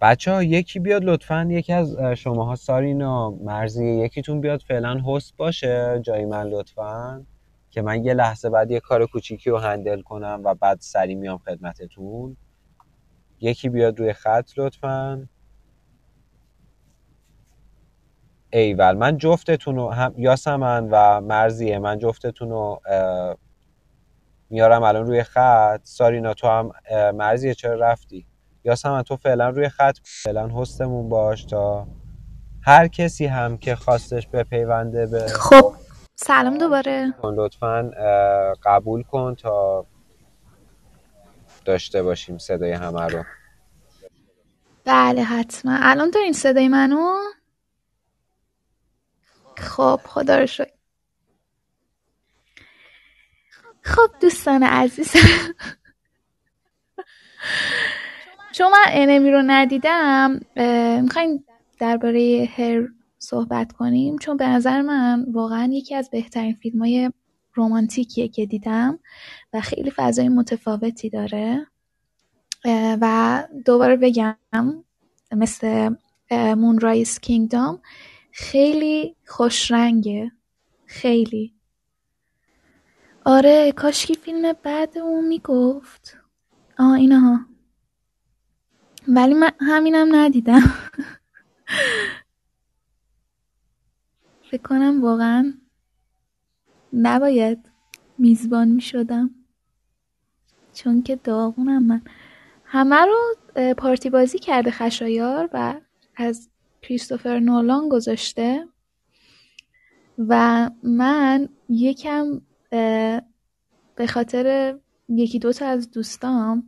بچه 0.00 0.32
ها 0.32 0.42
یکی 0.42 0.78
بیاد 0.78 1.04
لطفا. 1.04 1.46
یکی 1.50 1.72
از 1.72 1.96
شماها 1.96 2.56
سارینا 2.56 3.30
مرزی 3.30 3.86
یکیتون 3.86 4.40
بیاد 4.40 4.60
فعلا 4.60 5.00
هست 5.06 5.36
باشه. 5.36 6.00
جای 6.02 6.24
من 6.24 6.46
لطفا. 6.46 7.26
که 7.70 7.82
من 7.82 8.04
یه 8.04 8.14
لحظه 8.14 8.50
بعد 8.50 8.70
یه 8.70 8.80
کار 8.80 9.06
کوچیکی 9.06 9.50
رو 9.50 9.58
هندل 9.58 10.02
کنم 10.02 10.40
و 10.44 10.54
بعد 10.54 10.78
سری 10.80 11.14
میام 11.14 11.38
خدمتتون. 11.38 12.36
یکی 13.40 13.68
بیاد 13.68 13.98
روی 13.98 14.12
خط 14.12 14.50
لطفا. 14.56 15.28
ایول. 18.52 18.92
من 18.96 19.16
جفتتون 19.18 19.76
رو 19.76 19.90
هم 19.90 20.14
یاسمن 20.16 20.88
و 20.90 21.20
مرزیه 21.20 21.78
من 21.78 21.98
جفتتون 21.98 22.50
رو 22.50 22.80
میارم 24.50 24.82
الان 24.82 25.06
روی 25.06 25.22
خط. 25.22 25.80
سارینا 25.84 26.34
تو 26.34 26.48
هم 26.48 26.70
مرزیه 27.14 27.54
چرا 27.54 27.74
رفتی؟ 27.74 28.26
یاسمن 28.64 29.02
تو 29.02 29.16
فعلا 29.16 29.48
روی 29.48 29.68
خط 29.68 29.96
فعلا 30.04 30.48
هستمون 30.48 31.08
باش 31.08 31.44
تا 31.44 31.86
هر 32.62 32.88
کسی 32.88 33.26
هم 33.26 33.58
که 33.58 33.74
خواستش 33.76 34.26
بپیونده 34.26 35.06
به 35.06 35.26
خب 35.26 35.74
سلام 36.16 36.58
دوباره. 36.58 37.14
لطفا 37.24 37.90
قبول 38.64 39.02
کن 39.02 39.34
تا 39.34 39.86
داشته 41.64 42.02
باشیم 42.02 42.38
صدای 42.38 42.72
همه 42.72 43.06
رو. 43.06 43.24
بله 44.84 45.22
حتما. 45.22 45.78
الان 45.82 46.10
دارین 46.10 46.32
صدای 46.32 46.68
منو؟ 46.68 47.14
خب 49.60 50.00
خدا 50.04 50.38
رو 50.38 50.46
شکر. 50.46 50.70
خب 53.82 54.10
دوستان 54.20 54.62
عزیز. 54.62 55.12
چون 58.52 58.70
من 58.70 58.84
انمی 58.86 59.30
رو 59.30 59.42
ندیدم 59.46 60.40
می‌خوایم 61.02 61.44
درباره 61.78 62.48
هر 62.56 62.88
صحبت 63.18 63.72
کنیم؟ 63.72 64.18
چون 64.18 64.36
به 64.36 64.48
نظر 64.48 64.82
من 64.82 65.26
واقعا 65.32 65.68
یکی 65.72 65.94
از 65.94 66.10
بهترین 66.10 66.54
فیلم 66.54 66.78
های 66.78 67.10
رومانتیکیه 67.54 68.28
که 68.28 68.46
دیدم 68.46 68.98
و 69.52 69.60
خیلی 69.60 69.90
فضای 69.90 70.28
متفاوتی 70.28 71.10
داره. 71.10 71.66
و 73.00 73.44
دوباره 73.64 73.96
بگم 73.96 74.36
مثل 75.32 75.94
مونرایز 76.30 77.20
کینگدام 77.20 77.82
خیلی 78.32 79.16
خوشرنگه. 79.26 80.32
خیلی. 80.86 81.54
آره 83.24 83.72
کاشکی 83.72 84.14
فیلم 84.14 84.52
بعد 84.52 84.98
اون 84.98 85.28
می‌گفت. 85.28 86.16
آه 86.78 86.92
اینها. 86.92 87.40
ولی 89.08 89.34
من 89.34 89.50
همینم 89.60 90.16
ندیدم. 90.16 90.60
فکر 94.50 94.62
کنم 94.62 95.02
واقعا 95.04 95.54
نباید 96.92 97.70
میزبان 98.18 98.68
می‌شدم. 98.68 99.30
چون 100.72 101.02
که 101.02 101.16
داغونم 101.16 101.82
من. 101.82 102.02
همه 102.64 102.96
رو 102.96 103.34
پارتی 103.74 104.10
بازی 104.10 104.38
کرده 104.38 104.70
خشایار 104.70 105.50
و 105.52 105.80
از 106.16 106.49
کریستوفر 106.82 107.38
نولان 107.38 107.88
گذاشته 107.88 108.66
و 110.18 110.70
من 110.82 111.48
یکم 111.68 112.40
به 113.96 114.06
خاطر 114.08 114.74
یکی 115.08 115.38
دوتا 115.38 115.66
از 115.66 115.90
دوستام 115.90 116.64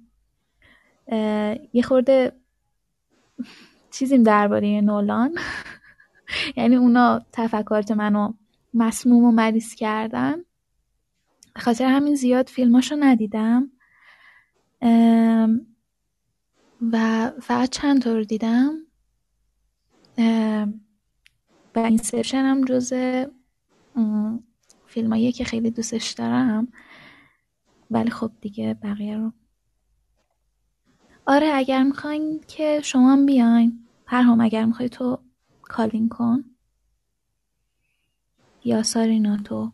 یه 1.72 1.82
خورده 1.84 2.32
چیزیم 3.90 4.22
درباره 4.22 4.80
نولان. 4.80 5.38
یعنی 6.56 6.76
اونا 6.76 7.22
تفکرات 7.32 7.90
منو 7.90 8.32
مسموم 8.74 9.24
و 9.24 9.32
مریض 9.32 9.74
کردن. 9.74 10.36
به 11.54 11.60
خاطر 11.60 11.84
همین 11.84 12.14
زیاد 12.14 12.48
فیلماشو 12.48 12.96
ندیدم. 13.00 13.70
و 16.92 17.30
فقط 17.42 17.68
چند 17.70 18.02
تا 18.02 18.12
رو 18.12 18.24
دیدم. 18.24 18.78
و 21.74 21.78
اینسپشن 21.78 22.44
هم 22.44 22.64
جز 22.64 22.92
فیلماییه 24.86 25.32
که 25.32 25.44
خیلی 25.44 25.70
دوستش 25.70 26.10
دارم. 26.10 26.68
ولی 27.90 28.10
خب 28.10 28.30
دیگه 28.40 28.74
بقیه 28.74 29.16
رو. 29.16 29.32
آره 31.26 31.50
اگر 31.54 31.82
می‌خواین 31.82 32.40
که 32.48 32.80
شما 32.84 33.12
هم 33.12 33.26
بیاین. 33.26 33.88
پرهام 34.06 34.40
اگر 34.40 34.64
می‌خوای 34.64 34.88
تو 34.88 35.18
کالین 35.62 36.08
کن. 36.08 36.44
یا 38.64 38.82
سارینا 38.82 39.36
تو. 39.36 39.72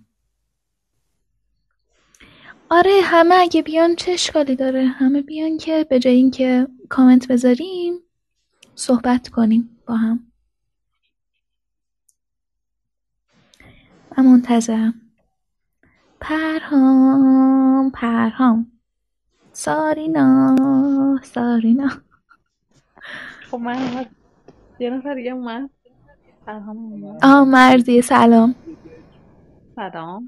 آره 2.70 3.00
همه 3.02 3.34
اگه 3.34 3.62
بیان 3.62 3.96
چه 3.96 4.12
اشکالی 4.12 4.56
داره؟ 4.56 4.86
همه 4.86 5.22
بیان 5.22 5.58
که 5.58 5.86
به 5.90 5.98
جای 5.98 6.14
اینکه 6.14 6.68
کامنت 6.88 7.28
بذاریم 7.28 7.98
صحبت 8.74 9.28
کنیم 9.28 9.78
با 9.86 9.96
هم. 9.96 10.27
من 14.18 14.26
منتظرم. 14.26 14.94
پرهام 16.20 17.90
پرهام. 17.90 18.72
سارینا 19.52 20.56
سارینا. 21.22 21.88
خب 23.50 23.56
من 23.56 24.06
یه 24.78 24.90
نفر 24.90 25.14
دیگه 25.14 25.30
اومد. 25.30 25.70
آه 27.22 27.44
مرزی 27.44 28.02
سلام. 28.02 28.54
سلام. 29.76 30.26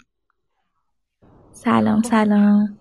سلام 1.52 2.02
سلام. 2.02 2.78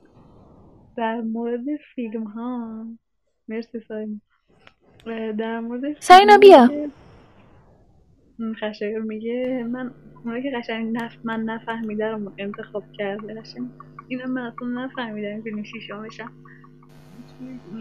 در 0.95 1.21
مورد 1.21 1.65
فیلم 1.95 2.23
ها 2.23 2.85
مرسی 3.47 3.79
سایم 3.87 4.21
در 5.37 5.59
مورد 5.59 6.01
سارینا 6.01 6.37
بیا. 6.37 6.69
که- 8.39 8.53
خشایار 8.59 9.01
میگه 9.01 9.65
من 9.71 9.91
اونایی 10.25 10.43
که 10.43 10.51
قشنگ 10.57 10.97
نف 10.97 11.13
من 11.23 11.39
نفهمیده 11.43 12.07
رو 12.11 12.31
انتخاب 12.37 12.83
کرده 12.97 13.41
قشنگ 13.41 13.69
اینو 14.07 14.27
من 14.27 14.41
اصلا 14.41 14.67
نفهمیدم 14.67 15.27
این 15.29 15.41
فیلم 15.41 15.63
شیشمشم 15.63 16.31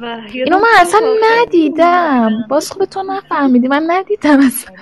و 0.02 0.22
اینو 0.32 0.58
من 0.58 0.68
اصلا 0.80 1.00
ندیدم. 1.24 2.30
باز 2.50 2.70
خوب 2.70 2.84
تو 2.84 3.02
نفهمیدی. 3.02 3.68
من 3.68 3.84
ندیدم 3.90 4.38
اصلا. 4.40 4.76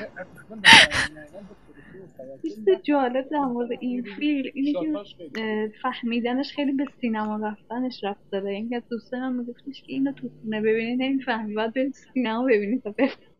چیز 2.42 2.64
جالب 2.84 3.28
در 3.30 3.38
مورد 3.40 3.68
این 3.80 4.02
فیلم 4.02 4.50
اینه 4.54 4.72
که 4.72 5.72
فهمیدنش 5.82 6.52
خیلی 6.52 6.72
به 6.72 6.84
سینما 7.00 7.36
رفتنش 7.48 8.04
رفت 8.04 8.30
داره 8.32 8.50
این 8.50 8.68
که 8.70 8.82
دوستان 8.90 9.20
هم 9.20 9.32
میگفتش 9.40 9.82
که 9.82 9.92
اینو 9.92 10.12
تو 10.12 10.30
خونه 10.42 10.60
ببینی 10.60 10.96
نمی‌فهمی. 10.96 11.54
باید 11.54 11.74
برید 11.74 11.92
سینما 11.92 12.44
ببینی 12.44 12.78
تا 12.80 12.90
بفهمی. 12.90 13.35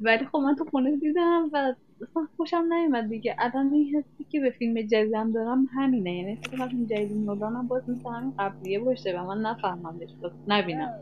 ولی 0.00 0.24
خب 0.32 0.38
من 0.38 0.54
تو 0.56 0.64
خونه 0.64 0.96
دیدم 0.96 1.50
و 1.52 1.74
اصلا 2.02 2.28
خوشم 2.36 2.64
نیومد 2.72 3.08
دیگه. 3.08 3.36
الان 3.38 3.72
این 3.72 3.96
حسی 3.96 4.24
که 4.30 4.40
به 4.40 4.50
فیلم 4.50 4.82
جدیدم 4.82 5.32
دارم 5.32 5.68
همینه. 5.74 6.14
یعنی 6.16 6.36
کنم 6.36 6.68
فیلم 6.68 6.84
جدید 6.84 7.12
نولان 7.12 7.56
هم 7.56 7.68
باز 7.68 7.82
مثل 7.88 8.08
همین 8.10 8.34
قبلیه 8.38 8.78
باشه 8.80 9.20
و 9.20 9.24
من 9.24 9.40
نفهممش. 9.40 10.08
باز 10.22 10.32
نبینم. 10.48 11.00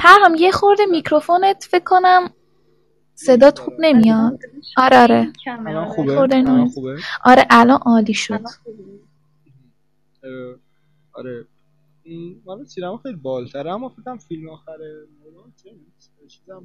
پرهام 0.00 0.34
یه 0.38 0.50
خورده 0.50 0.86
میکروفونت 0.86 1.68
فکر 1.70 1.84
کنم 1.84 2.30
صدات 3.14 3.58
خوب 3.58 3.74
نمیاد. 3.78 4.38
آره 4.76 4.98
آره. 4.98 5.32
الان 5.46 5.86
خوبه؟ 5.86 6.16
خورده 6.16 6.36
الان. 6.36 6.68
خوبه؟ 6.68 6.96
آره 7.24 7.46
الان 7.50 7.78
عالی 7.86 8.14
شد. 8.14 8.40
آره. 11.12 11.46
مال 12.44 12.64
سینما 12.64 12.96
خیلی 12.98 13.16
بالتره 13.16 13.72
اما 13.72 13.88
فکرم 13.88 14.18
فیلم 14.18 14.48
آخر 14.48 14.78
نولان 15.24 15.52
چه 15.62 15.70
نیست؟ 15.70 16.12
چیزم 16.28 16.52
اه، 16.52 16.60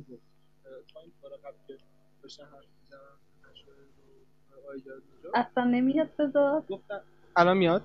تا 0.94 1.00
این 1.00 1.12
کار 1.22 1.32
قبل 1.32 1.58
که 1.68 1.78
داشتن 2.24 2.44
حرف 2.44 2.66
آیدار 4.70 4.96
اونجا 4.96 5.30
اصلا 5.36 5.64
نمیاد 5.64 6.10
صدا 6.18 6.64
الان 7.36 7.58
میاد؟ 7.58 7.84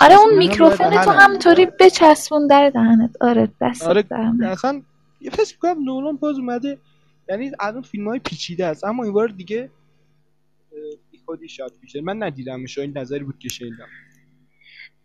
آره 0.00 0.14
اون 0.20 0.38
میکروفون 0.38 0.86
تو 0.86 0.90
دهنم. 0.90 1.18
همطوری 1.20 1.66
بچسبون 1.80 2.46
در 2.46 2.70
دهنت. 2.70 3.16
آره 3.20 3.52
دست 3.60 3.82
آره 3.82 4.04
اصلا 4.42 4.82
یه 5.20 5.30
فکر 5.30 5.54
می‌کنم 5.54 5.84
نولان 5.84 6.16
باز 6.16 6.38
اومده 6.38 6.78
یعنی 7.28 7.52
الان 7.60 7.82
فیلم 7.82 8.08
های 8.08 8.18
پیچیده 8.18 8.66
است. 8.66 8.84
اما 8.84 9.04
این 9.04 9.12
بار 9.12 9.28
دیگه 9.28 9.70
خودی 11.24 11.48
شاید 11.48 11.80
بیشتر 11.80 12.00
من 12.00 12.22
ندیدمش 12.22 12.78
این 12.78 12.98
نظری 12.98 13.24
بود 13.24 13.38
که 13.38 13.48
شنیدم. 13.48 13.88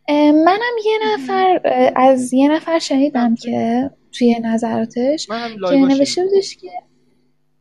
منم 0.10 0.76
یه 0.86 0.98
نفر 1.14 1.62
از 1.96 2.34
یه 2.34 2.52
نفر 2.52 2.80
شنیدم 2.80 3.36
که 3.36 3.90
توی 4.12 4.40
نظراتش 4.40 5.28
که 5.70 5.76
نوشته 5.76 6.24
بودش 6.24 6.58
که 6.58 6.70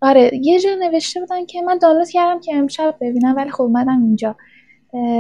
آره 0.01 0.31
یه 0.43 0.61
جا 0.61 0.75
نوشته 0.75 1.21
بودن 1.21 1.47
که 1.47 1.63
من 1.63 1.79
دانلود 1.79 2.09
کردم 2.09 2.41
که 2.41 2.55
امشب 2.55 2.97
ببینم 3.01 3.37
ولی 3.37 3.51
خب 3.51 3.63
اومدم 3.63 4.03
اینجا. 4.03 4.37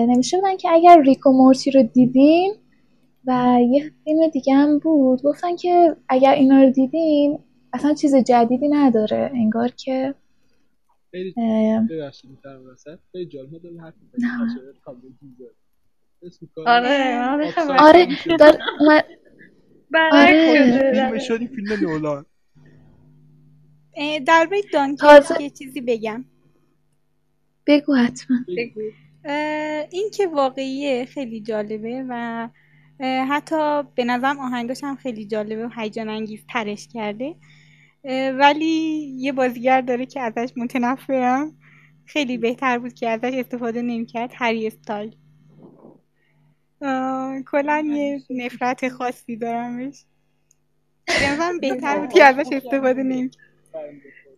نوشته 0.08 0.36
بودن 0.36 0.56
که 0.56 0.68
اگر 0.72 1.02
ریکو 1.02 1.32
مورتی 1.32 1.70
رو 1.70 1.82
دیدین 1.82 2.54
و 3.26 3.58
یه 3.70 3.92
فیلم 4.04 4.28
دیگه 4.28 4.54
هم 4.54 4.78
بود 4.78 5.22
گفتن 5.22 5.56
که 5.56 5.96
اگر 6.08 6.34
اینا 6.34 6.62
رو 6.62 6.70
دیدین 6.70 7.38
اصلا 7.72 7.94
چیز 7.94 8.16
جدیدی 8.16 8.68
نداره. 8.68 9.30
انگار 9.34 9.68
که 9.68 10.14
خیلی 11.10 11.32
جالب 11.32 11.86
آره 16.66 17.18
من 17.18 17.40
آفساید 17.44 17.50
خبر 17.50 17.76
آره. 17.78 18.06
می‌شه. 18.06 18.36
دار... 18.36 18.58
آره. 20.12 20.78
شده. 20.78 20.92
فیلم 20.92 21.18
شدی 21.18 21.46
فیلم 21.46 21.72
نولان. 21.82 22.26
درباره 24.26 24.62
دانکرک 24.72 25.00
تازه- 25.22 25.42
یه 25.42 25.50
چیزی 25.50 25.80
بگم. 25.80 26.24
بگو 27.66 27.94
حتما. 27.94 28.36
این 29.90 30.10
که 30.14 30.26
واقعیه 30.26 31.04
خیلی 31.04 31.40
جالبه 31.40 32.04
و 32.08 32.48
حتی 33.28 33.82
به 33.94 34.04
نظرم 34.04 34.38
آهنگاش 34.38 34.84
هم 34.84 34.96
خیلی 34.96 35.26
جالبه 35.26 35.66
و 35.66 35.70
هیجان 35.76 36.08
انگیز 36.08 36.44
ترش 36.48 36.88
کرده 36.92 37.34
ولی 38.38 38.64
یه 39.18 39.32
بازیگر 39.32 39.80
داره 39.80 40.06
که 40.06 40.20
ازش 40.20 40.52
متنفرم. 40.56 41.52
خیلی 42.06 42.38
بهتر 42.38 42.78
بود 42.78 42.92
که 42.94 43.08
ازش 43.08 43.32
استفاده 43.34 43.82
نمی‌کرد. 43.82 44.30
هری 44.34 44.66
استایل. 44.66 45.16
کلا 47.50 47.84
یه 47.86 48.22
نفرت 48.30 48.88
خاصی 48.88 49.36
دارمش 49.36 50.04
نظرم 51.26 51.58
بهتر 51.58 51.98
بود 51.98 52.12
که 52.12 52.24
ازش 52.24 52.46
استفاده 52.52 53.02
نمی‌کرد 53.02 53.42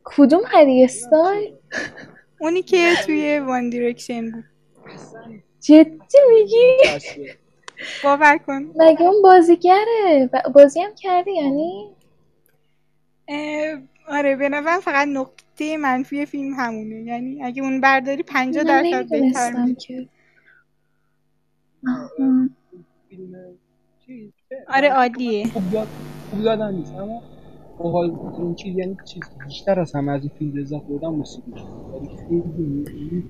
کدوم 0.05 0.43
هری 0.47 0.85
استایل 0.85 1.55
اونی 2.41 2.63
که 2.63 2.95
توی 3.07 3.39
One 3.39 3.71
Direction 3.71 4.31
بود. 4.31 4.45
جدی 5.61 6.19
میگی. 6.29 6.77
باور 8.05 8.39
کن. 8.39 8.73
مگه 8.77 9.03
اون 9.03 9.23
بازیگره؟ 9.23 10.31
بازی 10.55 10.81
هم 10.81 10.95
کردی 10.95 11.33
یعنی؟ 11.33 11.91
آره 14.09 14.37
به 14.37 14.49
نظرم 14.49 14.81
فقط 14.81 15.09
نقطه 15.09 15.77
منفی 15.77 16.27
فیلم 16.27 16.55
همونه. 16.55 17.03
یعنی 17.03 17.45
اگه 17.45 17.63
اون 17.63 17.81
برداری 17.81 18.23
پنجاه 18.23 18.65
من 18.65 18.83
درصد 18.83 19.11
بهتر 19.11 19.53
میشه. 19.53 20.09
آره 24.69 24.89
عالیه 24.89 25.47
خوب 25.47 25.63
یاد 25.73 25.89
خوب 26.31 26.41
یادم 26.41 26.67
نیست 26.67 26.95
اما 26.95 27.23
باحال 27.79 28.11
این 28.39 28.55
چیز 28.55 28.77
یعنی 28.77 28.97
چیز 29.05 29.23
بیشتر 29.47 29.81
از 29.81 29.95
همه 29.95 30.13
از 30.13 30.23
این 30.23 30.31
فیلم 30.39 30.57
لذت 30.57 30.83
بردم 30.83 31.15
موسیقیش 31.15 31.61
یعنی 31.95 32.09
خیلی 32.29 33.25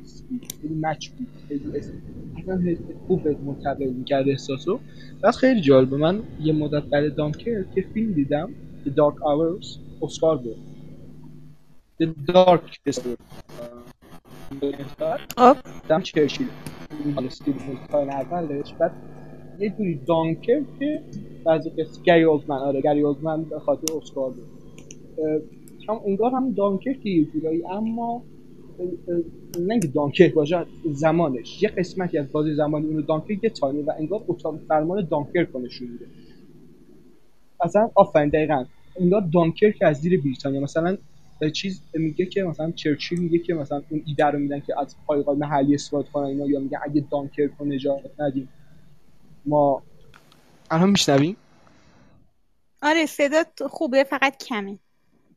خیلی 0.61 0.75
مچ 0.75 1.09
بود 1.09 1.29
خیلی 1.49 2.79
خوب 3.07 3.29
منتقل 3.29 3.87
می‌کرد 3.87 4.29
احساسو. 4.29 4.81
بعد 5.23 5.35
خیلی 5.35 5.61
جالبه 5.61 5.97
من 5.97 6.23
یه 6.41 6.53
مدت 6.53 6.83
بعد 6.83 7.15
دانکر 7.15 7.65
که 7.75 7.85
فیلم 7.95 8.13
دیدم 8.13 8.51
The 8.87 8.89
Dark 8.89 9.19
Hours 9.19 9.79
اسکار 10.03 10.37
بود 10.39 10.57
The 12.03 12.07
Dark 12.33 13.03
بود 13.05 13.19
خب. 15.37 15.57
دم 15.89 16.01
چرچیل 16.01 16.47
مال 17.15 17.27
استیو 17.27 17.55
تاین 17.91 18.11
اولش 18.11 18.75
بعد 18.75 18.93
یه 19.59 19.71
جوری 19.71 20.01
دانکر 20.07 20.63
که 20.79 21.01
بعضی 21.45 21.71
قصه 21.71 22.03
گری 22.03 22.25
اولدمن 22.25 22.57
آره 22.57 22.81
گری 22.81 23.03
اولدمن 23.03 23.43
به 23.43 23.59
خاطر 23.59 23.97
اسکار 23.97 24.31
بود. 24.31 24.45
هم 25.89 26.01
انگار 26.07 26.31
هم 26.31 26.53
دانکر 26.53 26.93
که 26.93 27.11
یه 27.11 27.25
جورایی 27.25 27.67
اما 27.67 28.23
نه 29.61 29.73
اینکه 29.73 29.89
دانکر 29.89 30.29
باشه 30.29 30.67
زمانش. 30.93 31.63
یه 31.63 31.69
قسمتی 31.69 32.19
از 32.19 32.33
بازی 32.33 32.55
زمانی 32.55 32.87
اونو 32.87 33.03
دانکر 33.03 33.45
یه 33.45 33.51
تانیه 33.51 33.85
و 33.85 33.93
انگار 33.99 34.25
اتاق 34.29 34.59
فرمان 34.69 35.09
دانکر 35.11 35.45
کنشون 35.45 35.89
میده. 35.89 36.07
اصلا 37.61 37.91
آفرین 37.95 38.29
دقیقا. 38.29 38.65
انگار 39.01 39.21
دانکر 39.33 39.71
که 39.71 39.87
از 39.87 39.97
زیر 39.97 40.21
بریتانیا 40.21 40.61
مثلا 40.61 40.97
چیز 41.51 41.83
میگه 41.95 42.27
که 42.27 42.43
مثلا 42.43 42.71
چرچیل 42.71 43.19
میگه 43.19 43.39
که 43.39 43.55
مثلا 43.55 43.83
اون 43.89 44.03
ایده 44.07 44.25
رو 44.25 44.39
میدن 44.39 44.61
که 44.61 44.81
از 44.81 44.97
پایگاه 45.07 45.37
محلی 45.37 45.75
استفاده 45.75 46.09
کنن 46.13 46.25
اینا 46.25 46.47
یا 46.47 46.61
میگه 46.61 46.79
اگه 46.85 47.07
دانکرک 47.11 47.51
رو 47.59 47.67
نجات 47.67 48.01
ندیم. 48.19 48.49
ما 49.47 49.83
الان 50.71 50.91
میشنویم 50.91 51.37
آره 52.83 53.07
صدات 53.07 53.67
خوبه 53.67 54.05
فقط 54.05 54.45
کمه. 54.45 54.79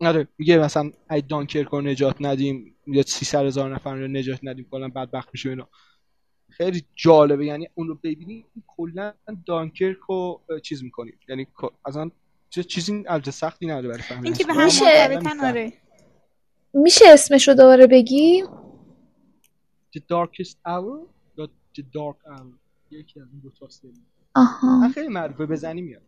آره 0.01 0.27
میگه 0.37 0.57
مثلا 0.57 0.91
اگه 1.09 1.25
دانکرک 1.27 1.67
رو 1.67 1.81
نجات 1.81 2.15
ندیم 2.19 2.75
یا 2.87 3.01
300 3.01 3.45
هزار 3.45 3.75
نفر 3.75 3.95
رو 3.95 4.07
نجات 4.07 4.39
ندیم 4.43 4.67
کلا 4.71 4.87
بدبخت 4.87 5.29
میشه 5.33 5.49
اینا. 5.49 5.67
خیلی 6.49 6.83
جالبه 6.95 7.45
یعنی 7.45 7.67
اون 7.73 7.87
رو 7.87 7.95
ببینی 7.95 8.45
کلا 8.67 9.13
دانکرک 9.45 9.97
رو 10.07 10.41
چیز 10.63 10.83
می‌کنیم. 10.83 11.19
یعنی 11.29 11.47
اصلا 11.85 12.11
چه 12.49 12.63
چیزی 12.63 13.03
البته 13.07 13.31
سختی 13.31 13.65
نداره 13.65 13.87
برای 13.87 14.01
فهمیدن. 14.01 14.25
اینکه 14.25 14.43
به 14.43 14.53
هم. 14.53 15.39
آره. 15.43 15.73
میشه 16.73 17.05
اسمش 17.07 17.47
رو 17.47 17.53
دوباره 17.53 17.87
بگی؟ 17.87 18.43
The 19.97 19.99
Darkest 19.99 20.55
Hour 20.67 21.07
یا 21.37 21.49
The 21.77 21.81
Dark 21.81 22.27
Hour 22.31 22.53
یکی 22.91 23.21
از 23.21 23.27
این 23.31 23.39
دو 23.39 23.49
تا 23.49 23.69
سری. 23.69 23.93
آها. 24.35 24.79
من 24.79 24.89
خیلی 24.89 25.07
معروفه 25.07 25.45
بزنی 25.45 25.81
میاد. 25.81 26.01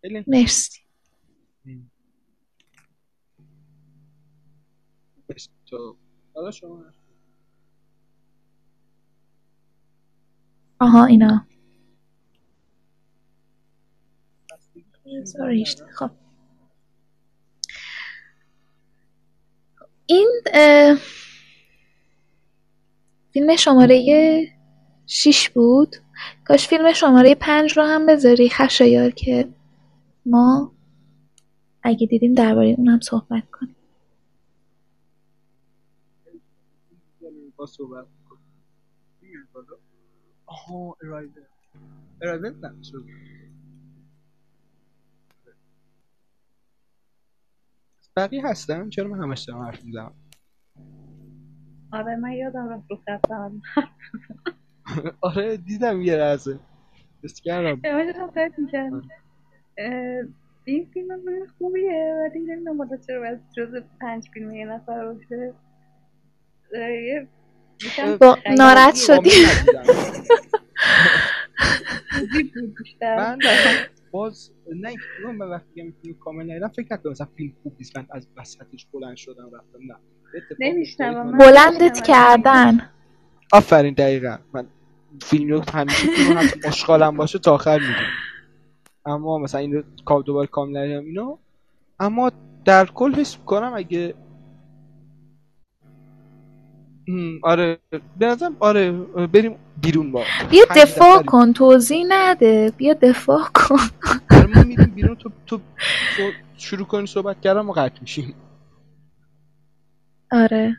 خیلی 0.00 0.24
مرسی. 0.26 0.80
تو. 5.66 5.96
حالا 6.34 6.50
شما. 6.50 6.84
آها 10.80 11.04
اینا. 11.04 11.46
Sorry. 15.24 15.64
خب. 15.98 16.21
این 20.06 20.28
فیلم 23.32 23.56
شماره 23.56 24.46
شیش 25.06 25.50
بود. 25.50 25.96
کاش 26.44 26.68
فیلم 26.68 26.92
شماره 26.92 27.34
پنج 27.34 27.78
رو 27.78 27.82
هم 27.84 28.06
بذاری 28.06 28.48
خشایار 28.50 29.10
که 29.10 29.48
ما 30.26 30.72
اگه 31.82 32.06
دیدیم 32.06 32.34
درباره 32.34 32.74
اون 32.78 32.88
هم 32.88 33.00
صحبت 33.00 33.50
کنیم. 33.50 33.76
آها 40.46 40.96
نه 42.62 43.41
بقیه 48.16 48.46
هستن؟ 48.46 48.88
چرا 48.88 49.08
من 49.08 49.22
همش 49.22 49.40
دارم 49.40 49.62
حرف 49.62 49.84
می‌زنم؟ 49.84 50.14
آره 51.92 52.16
من 52.16 52.32
یادم 52.32 52.68
رفت 52.68 52.90
رو 52.90 52.96
خط 52.96 53.30
آره 55.20 55.56
دیدم 55.56 56.02
یه 56.02 56.16
لحظه. 56.16 56.58
حس 57.24 57.40
کردم. 57.40 57.80
می‌کردم. 58.58 59.08
اه، 59.78 60.24
این 60.64 60.90
فیلم 60.94 61.10
هم 61.10 61.20
خیلی 61.24 61.46
خوبیه 61.58 62.14
ولی 62.30 62.40
نمی‌دونم 62.40 62.78
حالا 62.78 62.96
چرا 62.96 63.20
باید 63.20 63.40
جز 63.56 63.74
پنج 64.00 64.28
فیلم 64.34 64.52
یه 64.54 64.66
نفر 64.66 65.12
باشه. 65.12 65.54
ناراحت 68.58 68.94
شدی. 68.96 69.30
من 73.02 73.38
باز 74.12 74.52
نه 74.76 74.88
اینکه 74.90 75.04
من 75.38 75.50
وقتی 75.50 75.82
میگم 75.82 75.94
فیلم 76.02 76.16
کامل 76.18 76.50
ندیدم 76.52 76.68
فکر 76.68 76.88
نکنم 76.94 77.12
مثلا 77.12 77.28
فیلم 77.36 77.54
خوب 77.64 77.74
نیست 77.78 77.98
من 77.98 78.06
از 78.10 78.28
وسطش 78.38 78.86
بلند 78.94 79.16
شدم 79.16 79.46
رفتم 79.54 79.78
نه. 79.88 79.96
من- 81.24 81.38
بلندت 81.38 82.02
کردن. 82.02 82.90
آفرین 83.52 83.94
دقیقا. 83.94 84.38
من 84.54 84.68
فیلم 85.22 85.50
رو 85.52 85.64
همیشه 85.74 86.08
هم 86.36 86.50
اشغالم 86.64 87.16
باشه 87.18 87.38
تا 87.40 87.54
آخر 87.54 87.80
می‌دونم. 87.80 88.12
اما 89.06 89.38
مثلا 89.38 89.60
این 89.60 89.72
رو 90.06 90.22
دوباره 90.22 90.48
کامل 90.48 90.76
ندیدم 90.78 91.04
اینا 91.04 91.38
اما 92.00 92.32
در 92.64 92.86
کل 92.86 93.14
حس 93.14 93.38
کنم 93.38 93.72
اگه 93.76 94.14
آره. 97.42 97.78
به 98.18 98.26
نظرم 98.26 98.56
آره 98.60 98.92
بریم 99.26 99.56
بیرون 99.82 100.12
با. 100.12 100.24
بیا 100.50 100.64
دفاع. 100.76 101.22
کن 101.22 101.52
توضیح 101.52 102.04
نده. 102.08 102.72
بیا 102.76 102.94
دفاع 102.94 103.42
کن. 103.54 103.76
آره 104.30 104.46
ما 104.46 104.62
میریم 104.62 104.92
بیرون. 104.94 105.16
تو 105.16 105.30
تو 105.46 105.60
تو 106.16 106.30
شروع 106.56 106.86
کنی 106.86 107.06
صحبت 107.06 107.40
کردن 107.40 107.60
ما 107.60 107.72
قطع 107.72 108.00
میشیم. 108.00 108.34
آره. 110.32 110.76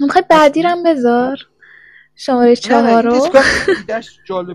می‌خوای 0.00 0.24
بعدی 0.30 0.62
رو 0.62 0.68
هم 0.68 0.82
بذار؟ 0.82 1.38
شماره 2.16 2.44
نه 2.44 2.50
نه 2.50 2.56
چهار 2.56 3.08
این 3.12 3.20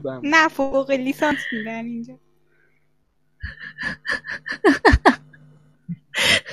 رو. 0.03 0.19
نه 0.23 0.47
فوق 0.47 0.91
لیسانس 0.91 1.39
میدن 1.51 1.85
اینجا. 1.85 2.13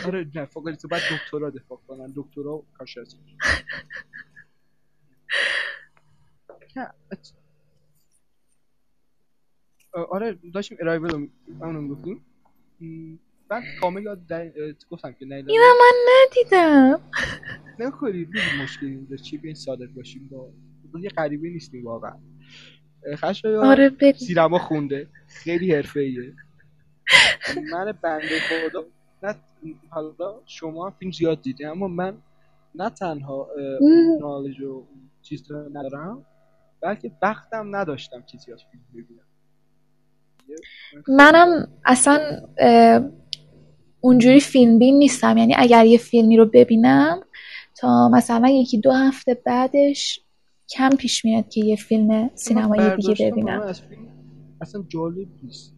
آره 0.06 0.30
نه 0.34 0.44
فوق 0.44 0.68
لیسانس 0.68 0.92
بعد 0.92 1.02
دکترا 1.18 1.50
دفاع 1.50 1.80
کنن. 1.88 2.12
دکترا 2.16 2.62
کارشناسی 2.78 3.16
آره 9.92 10.38
داشتیم 10.54 10.78
ارایول 10.80 11.10
رو 11.10 11.28
اونو 11.60 11.80
می‌گفتیم. 11.80 12.26
م، 12.80 13.16
بعد 13.48 13.62
کامل 13.80 14.02
یاد 14.02 14.26
در- 14.26 14.52
گفتم 14.90 15.12
که 15.12 15.26
نه. 15.26 15.34
اینم 15.34 15.74
من 15.80 16.12
ندیدم. 16.12 17.00
نکنی 17.78 18.12
می‌دونی 18.18 18.62
مشکلی 18.62 18.90
اینجا 18.90 19.16
چی 19.16 19.38
بیاین 19.38 19.54
صادق 19.54 19.86
باشیم؟ 19.86 20.28
با 20.92 21.00
یه 21.00 21.08
غریبه 21.10 21.48
نیستیم 21.48 21.84
واقعا. 21.84 22.18
خشایا 23.16 23.66
آره 23.70 23.90
بگو 23.90 24.18
سینما 24.18 24.58
خونده. 24.58 25.08
خیلی 25.28 25.74
حرفه‌ایه. 25.74 26.34
من 27.72 27.92
بنده 28.02 28.40
خدا 28.40 28.84
نه 29.22 29.34
حالا 29.90 30.40
شما 30.46 30.86
هم 30.86 30.94
فیلم 30.98 31.12
زیاد 31.12 31.42
دیدی 31.42 31.64
اما 31.64 31.88
من 31.88 32.16
نه 32.74 32.90
تنها 32.90 33.48
نالج 34.20 34.60
و 34.60 34.84
چیز 35.22 35.50
رو 35.50 35.68
ندارم 35.78 36.26
بلکه 36.80 37.12
وقتم 37.22 37.76
نداشتم 37.76 38.22
که 38.22 38.38
زیاد 38.38 38.58
فیلم 38.70 38.84
ببینم. 38.94 39.22
منم 41.08 41.68
اصلا 41.84 42.20
اونجوری 44.00 44.40
فیلم 44.40 44.78
بین 44.78 44.98
نیستم. 44.98 45.38
یعنی 45.38 45.54
اگر 45.58 45.86
یه 45.86 45.98
فیلمی 45.98 46.36
رو 46.36 46.46
ببینم 46.46 47.20
تا 47.76 48.08
مثلا 48.08 48.48
یکی 48.48 48.80
دو 48.80 48.92
هفته 48.92 49.42
بعدش 49.46 50.20
کم 50.68 50.90
پیش 50.90 51.24
میاد 51.24 51.48
که 51.48 51.64
یه 51.64 51.76
فیلم 51.76 52.30
سینمایی 52.34 52.96
دیگه 52.96 53.30
ببینم. 53.30 53.74
اصلا 54.60 54.84
جالب 54.88 55.28
نیست. 55.42 55.74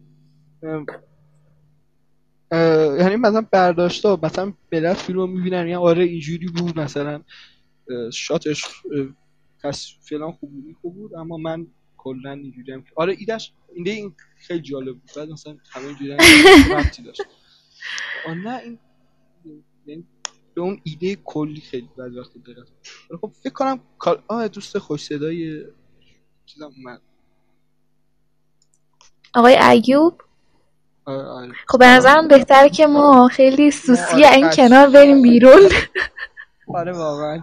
یعنی 2.51 3.15
مثلا 3.15 3.41
برداشتا 3.51 4.19
مثلا 4.23 4.53
ملت 4.71 4.97
فیلم 4.97 5.19
رو 5.19 5.27
می‌بینن 5.27 5.57
یعنی 5.57 5.75
آره 5.75 6.03
اینجوری 6.03 6.47
بود 6.47 6.79
مثلا 6.79 7.23
شاتش 8.13 8.65
پس 9.63 9.87
فلان 10.01 10.31
خوب 10.31 10.51
بود 10.51 10.65
این 10.65 10.75
خوب 10.81 10.95
بود 10.95 11.15
اما 11.15 11.37
من 11.37 11.67
کلا 11.97 12.31
اینجوری 12.31 12.73
هم 12.73 12.83
آره 12.95 13.15
ایدش 13.19 13.53
ایده 13.75 13.91
این 13.91 14.15
خیلی 14.37 14.61
جالب 14.61 14.93
بود. 14.99 15.11
بعد 15.15 15.29
مثلا 15.29 15.57
همه 15.71 15.85
اینجوری 15.85 16.11
ربطی 16.73 17.03
داشت. 17.03 17.21
آه 18.27 18.33
نه 18.35 18.57
این 18.63 18.79
یعنی 19.85 20.07
به 20.55 20.61
اون 20.61 20.81
ایده 20.83 21.15
کلی 21.15 21.61
خیلی 21.61 21.89
بعد 21.97 22.15
وقت 22.17 22.31
دقت 22.37 22.69
خب 23.21 23.31
فکر 23.43 23.53
کنم 23.53 23.79
آه 24.27 24.47
دوست 24.47 24.77
خوش 24.77 25.03
صدای 25.03 25.65
چیزم 26.45 26.71
اومد. 26.77 27.01
آقای 29.35 29.57
ایوب؟ 29.57 30.21
خب 31.67 31.79
به 31.79 31.85
نظرم 31.85 32.27
بهتره 32.27 32.69
که 32.69 32.87
ما 32.87 33.27
خیلی 33.27 33.71
سوسی 33.71 34.23
آره، 34.25 34.35
این. 34.35 34.49
کنار 34.49 34.89
بریم 34.89 35.21
بیرون. 35.21 35.61
آره 36.75 36.91
واقعا. 36.91 37.41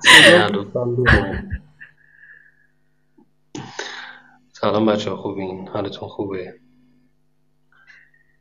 سلام 4.52 4.86
بچه 4.86 5.10
ها 5.10 5.16
خوبین؟ 5.16 5.68
حالتون 5.68 6.08
خوبه؟ 6.08 6.60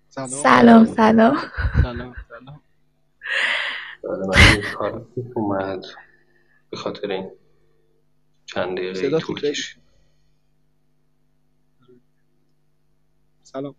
سلام. 0.07 0.27
سلام 0.30 0.85
سلام. 0.85 1.38
سلام 1.81 2.15
اومد. 5.35 5.84
به 6.69 6.77
خاطر 6.77 7.11
این 7.11 7.31
چند 8.45 8.77
دقیقه 8.77 9.19
طول 9.19 9.41
کشید. 9.41 9.81
سلام. 13.43 13.76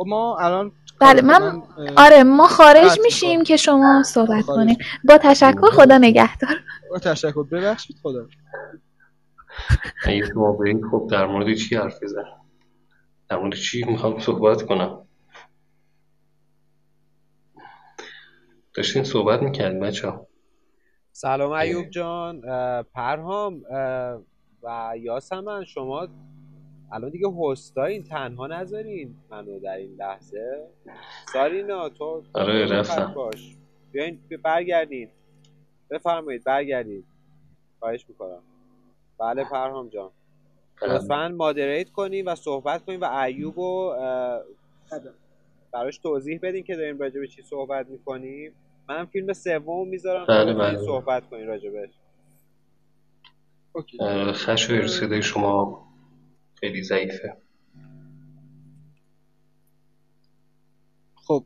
خب 0.00 0.06
ما 0.08 0.36
الان 0.38 0.72
بله 1.00 1.22
من 1.22 1.42
اه، 1.42 1.62
آره 1.96 2.22
ما 2.22 2.48
خارج 2.48 3.00
میشیم. 3.02 3.44
که 3.44 3.56
شما 3.56 4.02
صحبت 4.02 4.44
کنید 4.46 4.78
با 5.04 5.18
تشکر 5.18 5.70
خدا 5.72 5.98
نگهدار. 5.98 6.56
با 6.90 6.98
تشکر. 6.98 7.42
ببخشید 7.42 7.96
خدا. 8.02 8.26
اگه 10.04 10.26
شما 10.26 10.52
برید 10.52 10.80
خب 10.90 11.08
در 11.10 11.26
مورد 11.26 11.54
چی 11.54 11.76
حرف 11.76 12.02
بزنم 12.02 12.40
در 13.28 13.36
مورد 13.36 13.54
چی 13.54 13.84
می‌خوام 13.84 14.18
صحبت 14.20 14.62
کنم؟ 14.62 15.06
داشتین 18.74 19.04
صحبت 19.04 19.42
می‌کردین 19.42 19.80
بچه 19.80 20.08
ها. 20.08 20.26
سلام 21.12 21.52
ایوب 21.52 21.90
جان. 21.90 22.42
پرهام 22.94 23.62
و 24.62 24.92
یاسمن 25.00 25.64
شما 25.64 26.08
الان 26.92 27.10
دیگه 27.10 27.28
هستایین 27.50 28.02
تنها 28.02 28.46
نذارین 28.46 29.14
منو 29.30 29.58
در 29.58 29.76
این 29.76 29.94
لحظه. 29.96 30.68
سارینا 31.32 31.88
تو 31.88 32.22
آره 32.32 32.66
رفتم. 32.66 33.12
باش. 33.14 33.56
بیاین 33.92 34.20
بی- 34.28 34.36
برگردین. 34.36 35.08
بفرمایید 35.90 36.44
برگردید 36.44 37.04
خواهش 37.78 38.04
می‌کنم. 38.08 38.42
بله 39.18 39.44
پرهام 39.44 39.88
جان. 39.88 40.10
بله. 40.82 40.94
لطفا 40.94 41.28
مادریت 41.28 41.90
کنین 41.90 42.28
و 42.28 42.34
صحبت 42.34 42.84
کنین 42.84 43.00
و 43.00 43.04
ایوب 43.04 43.56
رو 43.56 43.62
اه، 43.98 44.40
براش 45.72 45.98
توضیح 45.98 46.38
بدین 46.42 46.64
که 46.64 46.76
داریم 46.76 46.98
راجع 46.98 47.20
به 47.20 47.26
چی 47.28 47.42
صحبت 47.42 47.86
می‌کنیم 47.88 48.52
منم 48.88 49.06
فیلم 49.06 49.32
سوم 49.32 49.88
می‌ذارم. 49.88 50.26
بله، 50.26 50.54
بله. 50.54 50.78
صحبت 50.78 51.30
کنین 51.30 51.46
راجبش 51.46 51.90
اوکی. 53.72 54.02
اه، 54.02 54.32
خشایر 54.32 54.86
صدای 54.86 55.22
شما 55.22 55.86
خیلی 56.60 56.82
ضعیفه. 56.82 57.36
خب 61.14 61.44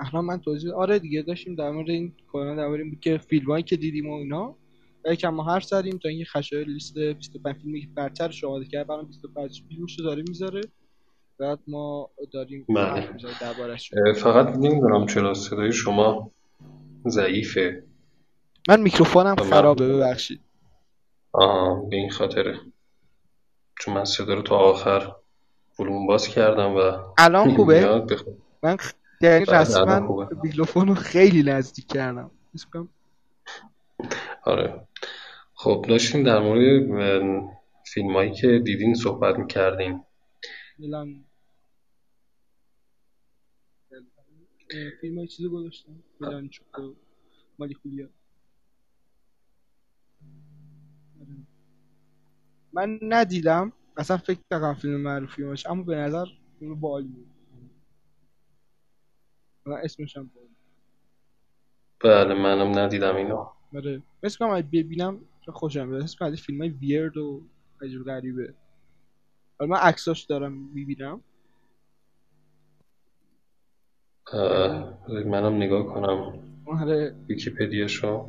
الان 0.00 0.24
من 0.24 0.40
توضیح 0.40 0.72
آره 0.72 0.98
دیگه 0.98 1.22
داشتیم 1.22 1.54
در 1.54 1.70
مورد 1.70 1.90
این 1.90 2.12
کلا 2.32 2.54
در 2.54 2.66
مورد 2.66 2.80
این 2.80 2.90
بود 2.90 3.00
که 3.00 3.18
فیلمایی 3.18 3.62
که 3.62 3.76
دیدیم 3.76 4.10
و 4.10 4.14
اینا 4.14 4.56
یکم 5.10 5.28
ما 5.28 5.44
حرف 5.44 5.64
زدیم 5.64 5.98
تا 5.98 6.08
اینکه 6.08 6.24
خشایار 6.24 6.64
لیست 6.64 6.98
25 6.98 7.56
فیلمی 7.56 7.80
که 7.80 7.88
برتر 7.94 8.30
شما 8.30 8.64
کرد 8.64 8.86
برام 8.86 9.06
25 9.06 9.62
فیلمش 9.68 9.98
رو 9.98 10.04
داره 10.04 10.24
می‌ذاره. 10.28 10.60
بعد 11.38 11.58
ما 11.66 12.10
داریم 12.32 12.66
بله. 12.68 13.08
دربارش 13.40 13.90
فقط 14.16 14.56
نمی‌دونم 14.56 15.06
چرا 15.06 15.34
صدای 15.34 15.72
شما 15.72 16.30
ضعیفه. 17.08 17.84
من 18.68 18.80
میکروفونم 18.80 19.36
خرابه 19.36 19.88
ببخشید. 19.88 20.40
آها 21.32 21.74
به 21.90 21.96
این 21.96 22.10
خاطره. 22.10 22.60
چون 23.86 23.94
من 23.94 24.04
صدا 24.04 24.34
رو 24.34 24.42
تا 24.42 24.56
آخر 24.56 25.16
ولوم 25.78 26.06
باز 26.06 26.28
کردم 26.28 26.70
و 26.76 27.14
الان 27.18 27.56
خوبه؟ 27.56 28.06
من 28.62 28.76
خ- 28.76 28.92
یعنی 29.20 29.44
رسما 29.44 30.06
خوبه. 30.06 30.28
میکروفون 30.42 30.88
رو 30.88 30.94
خیلی 30.94 31.42
نزدیک 31.42 31.86
کردم. 31.86 32.30
آره. 34.44 34.88
خب 35.54 35.84
داشتیم 35.88 36.22
در 36.22 36.38
مورد 36.38 36.60
فیلم 37.86 38.12
هایی 38.16 38.32
که 38.32 38.58
دیدین 38.64 38.94
صحبت 38.94 39.38
می‌کردیم 39.38 40.04
میلان. 40.78 41.24
فیلم 45.00 45.18
های 45.18 45.26
چیزی 45.28 45.48
گذاشتم. 45.48 46.02
میلان 46.20 46.48
چوکو 46.48 46.94
مالی 47.58 47.74
خولیا. 47.74 48.08
من 52.76 52.98
ندیدم. 53.02 53.72
اصلا 53.96 54.16
فکر 54.16 54.38
نکنم 54.50 54.74
فیلم 54.74 55.00
معروفی 55.00 55.44
باشه 55.44 55.70
اما 55.70 55.82
به 55.82 55.96
نظر 55.96 56.24
فیلم 56.58 56.80
بالی 56.80 57.08
بود. 57.08 57.30
و 59.66 59.72
اسمش 59.72 60.16
هم 60.16 60.30
بالی 60.34 60.48
بله 62.04 62.34
منم 62.34 62.78
ندیدم 62.78 63.16
اینو. 63.16 63.46
آره. 63.76 64.02
مثل 64.22 64.38
کنم 64.38 64.50
اگه 64.50 64.68
ببینم 64.72 65.20
خوشم 65.48 65.90
بیاد 65.90 66.02
حس 66.02 66.16
کنم 66.16 66.28
از 66.28 66.34
این 66.34 66.42
فیلم 66.42 66.60
های 66.60 66.70
ویرد 66.70 67.16
و 67.16 67.42
عجیب 67.82 68.04
غریبه. 68.04 68.54
حالا 69.58 69.70
من 69.70 69.80
عکساش 69.80 70.24
دارم 70.24 70.52
می‌بینم. 70.52 71.20
منم 75.26 75.56
نگاه 75.56 75.86
کنم. 75.86 76.42
آره. 76.66 77.14
ویکیپدیاشو 77.28 78.28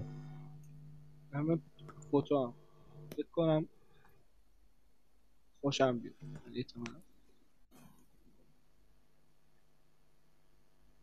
همه 1.34 1.60
فوتو 2.12 2.44
هم 2.46 2.54
فکر 3.16 3.28
کنم 3.32 3.66
خوشم 5.68 6.00
بیاد. 6.00 6.16
احتمالاً. 6.56 7.02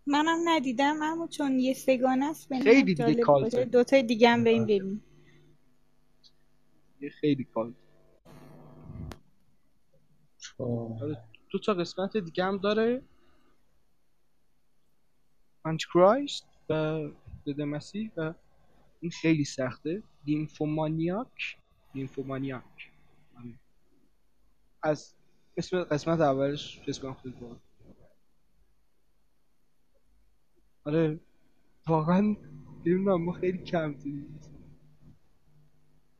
منم 0.07 0.39
ندیدم 0.45 1.03
اما 1.03 1.27
چون 1.27 1.59
یه 1.59 1.75
سگانه 1.75 2.27
است 2.31 2.49
به 2.49 2.59
خیلی 2.59 2.95
دیگه. 2.95 3.25
باشه. 3.25 3.65
دوتای 3.65 4.03
دیگه 4.03 4.29
هم 4.29 4.45
بریم 4.45 4.65
ببینیم. 4.65 5.05
یه 7.01 7.11
خیلی 7.11 7.45
کال 7.45 7.75
دو 11.51 11.59
تا 11.59 11.75
قسمت 11.75 12.17
دیگه 12.17 12.45
هم 12.45 12.59
داره. 12.59 13.03
آنتی 15.65 15.87
کرایست 15.95 16.47
و 16.71 17.01
ضد 17.47 17.61
مسیح 17.61 18.11
و 18.17 18.35
این 19.01 19.11
خیلی 19.11 19.45
سخته. 19.45 20.03
لیمفومانیاک 20.27 21.57
لیمفومانیاک 21.95 22.63
آره. 22.63 22.94
از 24.85 25.15
اسم 25.57 25.85
قسمت 25.85 26.21
اولش 26.21 26.81
اسم 26.87 27.15
خیلی 27.15 27.35
باحال 27.35 27.59
آره 30.85 31.21
واقعا 31.89 32.37
نمی‌دونم 32.87 33.25
ما 33.25 33.33
خیلی 33.33 33.59
کم 33.59 33.93
دیدیم. 33.93 34.41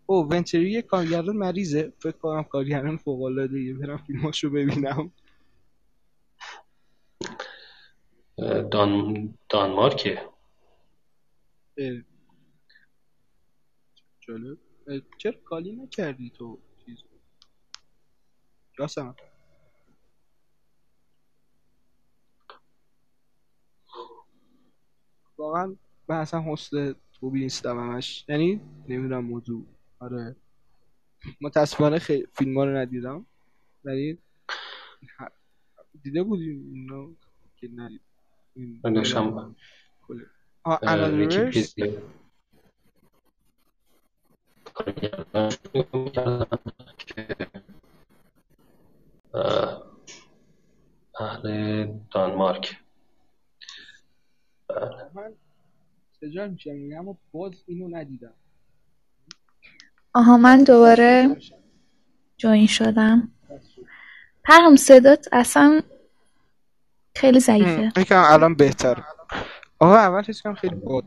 او 0.07 0.29
ونچری 0.31 0.71
یه 0.71 0.83
کارگردان 0.83 1.37
مریضه. 1.37 1.93
فکر 1.99 2.19
کنم 2.19 2.43
کارگردان 2.43 2.97
فوق 2.97 3.23
العاده 3.23 3.75
برم 3.75 3.97
فیلماشو 3.97 4.51
ببینم. 4.51 5.13
دان 8.71 9.39
دانمارکه. 9.49 10.29
جالب. 14.21 14.59
چرا 15.19 15.33
کالی 15.45 15.73
نکردی 15.73 16.31
تو؟ 16.31 16.59
چیز 16.69 16.74
یاسم 18.79 19.17
واقعا 25.39 25.77
من 26.09 26.17
اصلا 26.17 26.43
حسن 26.53 26.95
خوبی 27.21 27.41
نیستم 27.41 27.79
همش. 27.79 28.25
یعنی 28.29 28.61
نمی‌دونم 28.89 29.25
موضوع. 29.25 29.67
آره. 29.99 30.37
متاسفانه 31.41 31.99
خیلی 31.99 32.27
فیلم 32.33 32.59
ها 32.59 32.65
رو 32.65 32.77
ندیدم. 32.77 33.27
ولی 33.85 34.19
دیده 36.03 36.23
بودیم 36.23 36.73
اینا 36.75 37.17
که 37.57 37.69
ندید 37.75 38.01
کله. 40.09 40.27
آه 40.65 40.81
اه، 40.83 40.93
انادرورس 40.93 41.57
ویکیپدیا 41.57 42.03
کارگردانش 44.75 45.59
رو 45.75 45.81
نگاه 45.83 46.05
می‌کردم 46.05 46.59
که 46.99 47.27
اه، 47.41 47.63
اهل 51.21 51.87
دانمارک. 52.15 52.77
بله. 54.69 55.11
من 55.15 55.35
سجال 56.21 56.51
میشم 56.51 56.71
میگم 56.71 56.99
اما 56.99 57.19
باز 57.33 57.53
اینو 57.67 57.97
ندیدم. 57.97 58.35
آها 60.15 60.37
من 60.37 60.65
دوباره 60.65 61.37
جوین 62.37 62.67
شدم. 62.67 63.33
پرهام 64.45 64.77
صدات 64.77 65.29
اصلا 65.33 65.83
خیلی 67.17 67.41
ضعیفه. 67.41 67.93
یکم 67.97 68.23
الان 68.27 68.55
بهتره. 68.55 69.05
آقا 69.79 69.97
اول 69.97 70.23
کنم 70.45 70.55
خیلی 70.55 70.75
باد 70.75 71.05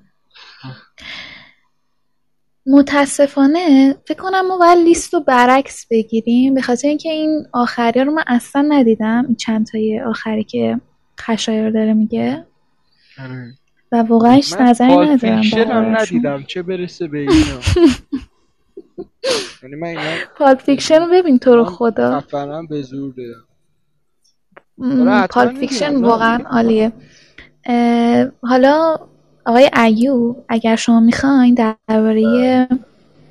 متاسفانه 2.68 3.96
فکر 4.08 4.22
کنم 4.22 4.48
ما 4.48 4.58
باید 4.58 4.78
لیست 4.78 5.14
رو 5.14 5.20
برعکس 5.20 5.88
بگیریم. 5.92 6.54
به 6.54 6.62
خاطر 6.62 6.88
اینکه 6.88 7.10
این 7.10 7.46
آخری 7.54 8.04
رو 8.04 8.12
من 8.12 8.24
اصلا 8.28 8.62
ندیدم. 8.62 9.24
این 9.28 9.36
چند 9.36 9.66
تای 9.68 10.02
آخری 10.02 10.44
که 10.44 10.80
خشایار 11.20 11.70
داره 11.70 11.94
میگه. 11.94 12.46
و 13.92 13.96
واقعا 13.96 14.32
هیچ 14.32 14.54
من 14.54 14.66
نظری 14.66 14.98
ندارم. 14.98 15.96
ندیدم. 15.96 16.44
چه 16.44 16.62
برسه 16.62 17.08
به 17.08 17.18
اینا؟ 17.18 17.34
یعنی 19.64 19.76
من 19.76 19.88
اینا 19.88 20.02
Pulp 20.38 20.62
Fiction 20.62 21.00
رو 21.00 21.08
ببین 21.12 21.40
تو 21.40 21.56
رو 21.56 21.66
خدا. 21.66 22.20
خفنم 22.20 22.68
به 22.68 22.82
زور 22.82 23.14
دادم 23.14 23.48
م، 24.78 25.02
آره، 25.02 25.12
حتما 25.12 25.28
Pulp 25.28 25.60
Fiction. 25.60 25.96
واقعا 25.96 26.44
عالیه. 26.50 26.92
حالا 28.42 28.98
آقای 29.48 29.70
ایوب 29.84 30.46
اگر 30.50 30.76
شما 30.76 31.00
می‌خواین 31.00 31.54
درباره 31.88 32.68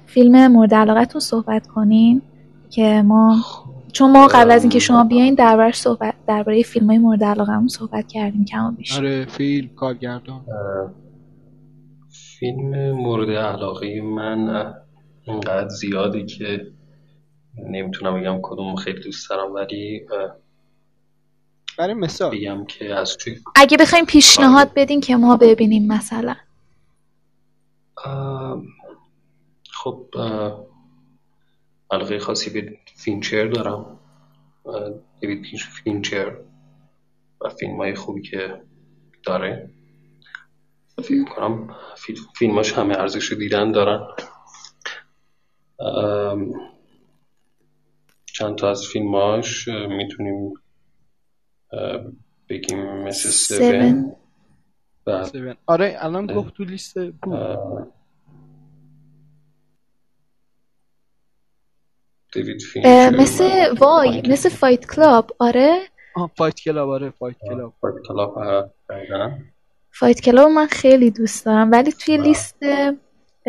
فیلم 0.06 0.46
مورد 0.46 0.74
علاقتون 0.74 1.20
صحبت 1.20 1.66
کنین 1.66 2.22
که 2.70 3.02
ما 3.04 3.36
چون 3.92 4.12
ما 4.12 4.26
قبل 4.26 4.50
از 4.50 4.62
اینکه 4.62 4.78
شما 4.78 5.04
بیاین 5.04 5.34
دربارش 5.34 5.76
صحبت 5.76 6.14
درباره 6.26 6.62
فیلم 6.62 6.86
های 6.86 6.98
مورد 6.98 7.24
علاقمون 7.24 7.68
صحبت 7.68 8.06
کردیم 8.08 8.44
کم 8.44 8.64
و 8.64 8.70
بیش. 8.70 8.98
آره 8.98 9.24
فیلم 9.24 9.68
کارگردان. 9.68 10.40
فیلم 12.38 12.90
مورد 12.90 13.30
علاقه 13.30 14.00
من 14.00 14.72
اینقدر 15.22 15.68
زیاده 15.68 16.24
که 16.24 16.66
نمی‌تونم 17.70 18.20
بگم 18.20 18.38
کدوم 18.42 18.74
خیلی 18.74 19.00
دوست 19.00 19.30
دارم 19.30 19.54
ولی 19.54 20.06
برای 21.78 21.94
مثال. 21.94 22.30
بگم 22.30 22.66
که 22.66 22.94
از 22.94 23.16
توی 23.16 23.38
اگه 23.54 23.76
بخوایم 23.76 24.04
پیشنهاد 24.04 24.72
بدین 24.76 25.00
که 25.00 25.16
ما 25.16 25.36
ببینیم 25.36 25.86
مثلا. 25.92 26.36
خب 29.70 30.06
علاقه 31.90 32.18
خاصی 32.18 32.50
به 32.50 32.78
فینچر 32.96 33.46
دارم. 33.46 33.98
دیوید 35.20 35.46
فینچر 35.84 36.36
و 37.40 37.48
فیلم 37.48 37.76
های 37.76 37.94
خوبی 37.94 38.22
که 38.22 38.62
داره. 39.22 39.70
فکر 41.02 41.24
کنم 41.24 41.76
فیلماش 42.34 42.72
همه 42.72 42.98
ارزش 42.98 43.32
دیدن 43.32 43.72
دارن. 43.72 44.06
چند 48.26 48.58
تا 48.58 48.70
از 48.70 48.86
فیلماش 48.86 49.68
می‌تونیم 49.68 50.54
بگیم 52.48 53.02
مثل 53.02 53.28
و 55.06 55.24
سون. 55.24 55.56
آره 55.66 55.96
الان. 56.00 56.26
گفت 56.26 56.54
تو 56.54 56.64
لیست 56.64 56.98
بود 56.98 57.92
مثل 63.12 63.74
وای 63.78 64.22
مثل 64.28 64.48
Fight 64.48 64.86
Club 64.94 65.30
آره؟ 65.38 65.78
آه 66.16 66.30
Fight 66.36 66.54
Club 66.54 66.88
آره 66.88 67.10
Fight 67.10 67.36
Club. 67.48 67.72
Fight 67.80 67.94
Club. 68.08 68.38
Fight 69.90 70.20
Club 70.20 70.50
من 70.50 70.66
خیلی 70.66 71.10
دوست 71.10 71.46
دارم 71.46 71.72
ولی 71.72 71.92
توی 71.92 72.16
لیست 72.16 72.56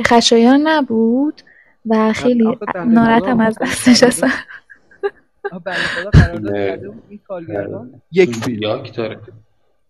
خشایار 0.07 0.57
نبود 0.57 1.41
و 1.85 2.13
خیلی 2.13 2.57
ناراحتم 2.87 3.39
از 3.39 3.57
دستش 3.61 4.03
اصلا. 4.03 4.29
بنده 5.49 5.79
خدا 5.79 6.09
قرارداد 6.09 6.51
نه. 6.51 6.67
کرده 6.67 6.89
بود 6.89 7.03
این 7.09 7.19
کارگردان 7.27 8.01
یک 8.11 8.95
داره. 8.95 9.21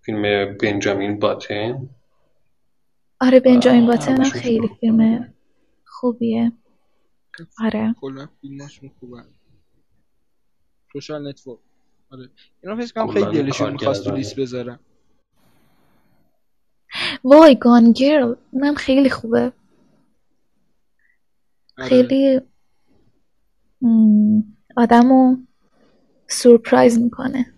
فیلم 0.01 0.57
بنجامین 0.61 1.19
باتن. 1.19 1.89
آره 3.21 3.39
بنجامین 3.39 3.87
باتن 3.87 4.23
خیلی 4.23 4.69
فیلم 4.79 5.33
خوبیه. 5.85 6.51
آره. 7.59 7.95
کلا 8.01 8.27
فیلماشون 8.41 8.91
خوبه. 8.99 9.23
Social 10.93 11.27
Network. 11.29 11.59
آره. 12.11 12.29
اینا 12.63 12.75
فکر 12.75 12.93
کنم 12.93 13.07
خیلی 13.07 13.43
دلشون 13.43 13.71
می‌خواست 13.71 14.03
تو. 14.03 14.15
لیست 14.15 14.39
بذارم 14.39 14.79
وای 17.23 17.55
Gone 17.55 17.91
Girl. 17.91 18.35
اونم 18.51 18.75
خیلی 18.75 19.09
خوبه. 19.09 19.51
آره. 21.77 21.89
خیلی 21.89 22.41
م، 23.81 24.41
آدمو 24.77 25.37
سورپرایز 26.27 26.99
می‌کنه. 26.99 27.53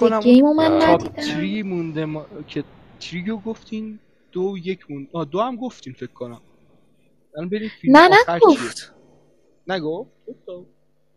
رو 0.00 0.54
من 0.54 0.82
ندیدم. 0.82 1.22
تری 1.22 1.62
مونده 1.62 2.04
ما... 2.04 2.26
که 2.48 2.64
تریو 3.00 3.36
گفتین؟ 3.36 3.98
دو 4.32 4.58
یک 4.58 4.90
مونده 4.90 5.10
آه 5.12 5.24
دو 5.24 5.40
هم 5.40 5.56
گفتین 5.56 5.92
فکر 5.92 6.12
کنم. 6.12 6.40
الان 7.36 7.48
بریم 7.48 7.70
فیلم 7.80 7.96
نه 7.96 8.08
نگفت. 8.28 8.94
نگفت؟ 9.66 10.10
گفت. 10.46 10.68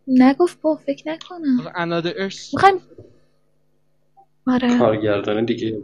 نگفت 0.08 0.62
با 0.62 0.76
فکر 0.76 1.10
نکنم. 1.12 1.58
Another 1.60 2.14
Earth. 2.14 2.54
می‌خوایم 2.54 2.82
آره. 4.48 4.80
کارگردان 4.80 5.46
دیگه. 5.46 5.82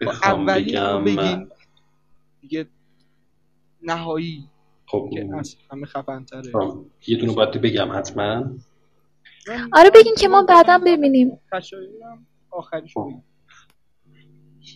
بخوام 0.00 0.46
بگم 0.46 1.04
بگین. 1.04 1.50
دیگه 2.40 2.66
نهایی. 3.82 4.49
خب 4.90 5.10
همه 5.72 5.86
خفن 5.86 6.24
تره 6.24 6.52
آه، 6.54 6.84
یه 7.06 7.18
دونه 7.18 7.34
باید 7.34 7.50
بگم 7.50 7.92
حتما. 7.92 8.44
آره 9.72 9.90
بگین 9.94 10.14
که 10.18 10.28
ما 10.28 10.42
بعدا 10.42 10.78
ببینیم. 10.86 11.38
آخریشو 12.50 13.04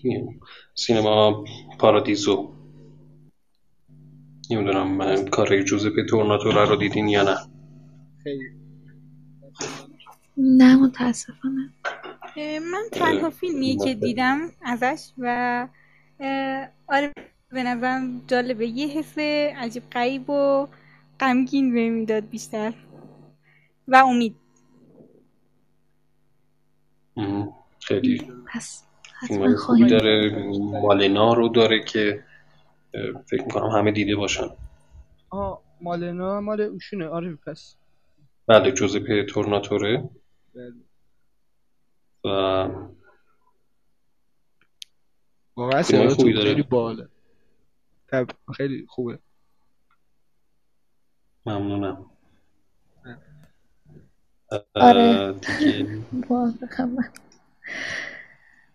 بگین 0.04 0.40
سینما. 0.74 1.44
پارادیزو. 1.78 2.52
نمی‌دونم 4.50 4.96
من 4.96 5.24
کار 5.24 5.62
جوزپه 5.62 6.04
تورناتورا 6.10 6.64
رو 6.64 6.76
دیدین 6.76 7.08
یا 7.08 7.22
نه. 7.22 7.36
خیلی. 8.22 8.44
نه 10.36 10.76
متاسفانه. 10.76 11.72
من 12.72 12.84
تنها 12.92 13.30
فیلمیه 13.30 13.76
که 13.76 13.94
دیدم 13.94 14.38
ازش 14.62 15.10
و 15.18 15.68
آره 16.88 17.12
به 17.54 17.62
نظرم 17.62 18.22
جالبه. 18.26 18.66
یه 18.66 18.86
حس 18.86 19.18
عجیب 19.56 19.90
غریب 19.90 20.30
و 20.30 20.68
غمگین 21.20 21.74
به 21.74 21.90
می‌داد 21.90 22.28
بیشتر. 22.28 22.74
و 23.88 23.96
امید. 23.96 24.36
ام، 27.16 27.52
خیلی 27.80 28.32
پس 28.54 28.84
خوبی 29.58 29.86
داره. 29.86 30.46
مالنا 30.82 31.34
رو 31.34 31.48
داره 31.48 31.84
که 31.84 32.24
فکر 33.26 33.44
می‌کنم 33.44 33.66
همه 33.66 33.92
دیده 33.92 34.16
باشن. 34.16 34.48
آه 35.30 35.62
مالنا 35.80 36.40
مال 36.40 36.60
اوشونه. 36.60 37.06
آره 37.06 37.38
پس. 37.46 37.76
بله 38.46 38.72
جوزپه 38.72 39.24
تورناتوره. 39.24 40.10
بله. 40.54 40.72
و 42.24 42.28
واقعا 45.56 45.82
خوبی 46.08 46.32
داره. 46.32 46.48
خیلی 46.48 46.62
باله. 46.62 47.04
تب 47.04 47.13
خیلی 48.56 48.86
خوبه. 48.88 49.18
ممنونم. 51.46 52.10
آره. 54.74 55.34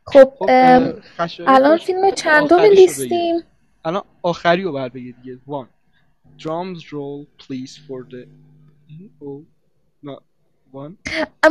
خب 0.05 0.33
خب 0.39 0.45
الان 1.47 1.77
فیلم 1.77 2.11
چندم 2.11 2.59
لیستیم؟ 2.59 3.43
الان 3.85 4.03
آخری 4.21 4.63
رو 4.63 4.71
باید 4.71 4.93
بگید 4.93 5.15
دیگه. 5.21 5.39
وان 5.47 5.69
drums 6.39 6.81
roll 6.93 7.27
please 7.37 7.73
for 7.87 7.99
the 8.11 8.27
oh 9.21 9.43
no. 10.03 10.19
One. 10.73 10.93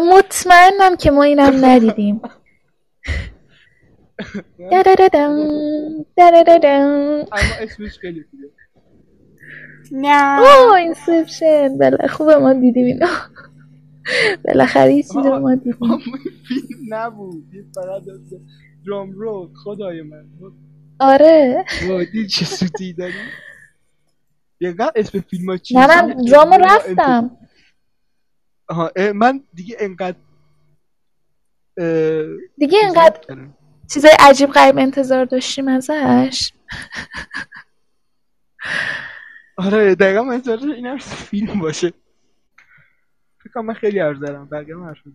مطمئنم 0.00 0.96
که 0.96 1.10
ما 1.10 1.22
اینم 1.22 1.64
ندیدیم. 1.64 2.20
اما 7.32 7.54
اسمش 7.60 7.98
خیلی 7.98 8.24
خوبه 8.30 8.50
نه 9.92 10.40
اوه 10.40 10.72
اینسپشن 10.72 11.78
بله 11.78 12.06
خوبه 12.08 12.36
ما 12.36 12.52
دیدیم 12.52 12.84
اینو. 12.84 13.06
بالاخره 14.44 14.94
یه 14.94 15.02
چیزی 15.02 15.14
رو 15.14 15.38
ما 15.38 15.54
دیدیم. 15.54 15.98
فیلم 16.48 16.94
نبود 16.94 17.54
یه 17.54 17.64
فقط 17.74 18.02
درام 18.86 19.10
رول. 19.12 19.48
خدای 19.64 20.02
من. 20.02 20.26
آره. 21.00 21.64
وای 21.88 22.26
چه 22.26 22.44
سوتی 22.44 22.92
داری؟ 22.92 23.12
یه 24.60 24.74
اسم 24.96 25.20
فیلم 25.20 25.50
ها 25.50 25.56
چی؟ 25.56 25.74
نه 25.74 25.86
من 25.86 26.24
درامو 26.24 26.58
رفتم. 26.60 27.38
من 29.14 29.44
دیگه 29.54 29.76
انقدر 29.78 30.18
دیگه 32.58 32.78
نکردم. 32.90 33.54
چیزای 33.94 34.12
عجیب 34.20 34.50
غریب 34.50 34.78
انتظار 34.78 35.24
داشتیم 35.24 35.68
ازش؟ 35.68 36.52
آره 39.56 39.94
دقیقا 39.94 40.22
من 40.22 40.34
انتظار 40.34 40.58
این 40.70 40.86
هم 40.86 40.98
فیلم 40.98 41.60
باشه. 41.60 41.92
فکر 43.44 43.60
من 43.60 43.74
خیلی 43.74 43.98
عرض 43.98 44.20
دارم 44.20 44.48
بقیه 44.48 44.74
بزنم. 44.74 45.14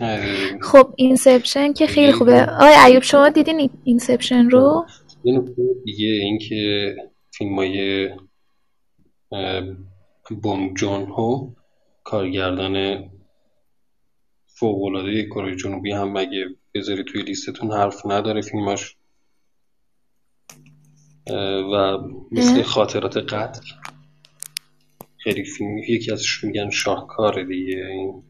اه، 0.00 0.58
خب 0.60 0.94
Inception 0.96 1.72
که 1.72 1.86
خیلی 1.86 2.12
خوبه. 2.12 2.46
آقای 2.46 2.74
ایوب 2.74 3.02
شما 3.02 3.28
دیدین 3.28 3.70
Inception 3.84 4.50
رو؟ 4.50 4.86
یه 5.24 5.38
نکته 5.38 5.62
دیگه 5.84 6.06
این 6.06 6.38
که 6.38 6.94
فیلم 7.30 7.58
های 7.58 8.10
بونگ 10.42 10.76
جون 10.76 11.02
هو 11.02 11.50
کارگردان 12.04 13.04
فوق‌العاده 14.46 15.26
کره 15.26 15.56
جنوبی 15.56 15.92
هم 15.92 16.12
مگه 16.12 16.46
بذاری 16.74 17.04
توی 17.04 17.22
لیستتون 17.22 17.72
حرف 17.72 18.06
نداره 18.06 18.42
فیلماش. 18.42 18.96
و 21.72 21.98
مثل. 22.32 22.62
خاطرات 22.62 23.16
قتل. 23.16 23.62
خیلی 25.16 25.44
فیلم 25.44 25.78
یکی 25.78 26.12
ازش 26.12 26.44
میگن 26.44 26.70
شاهکار 26.70 27.42
دیگه. 27.42 27.86
این 27.86 28.22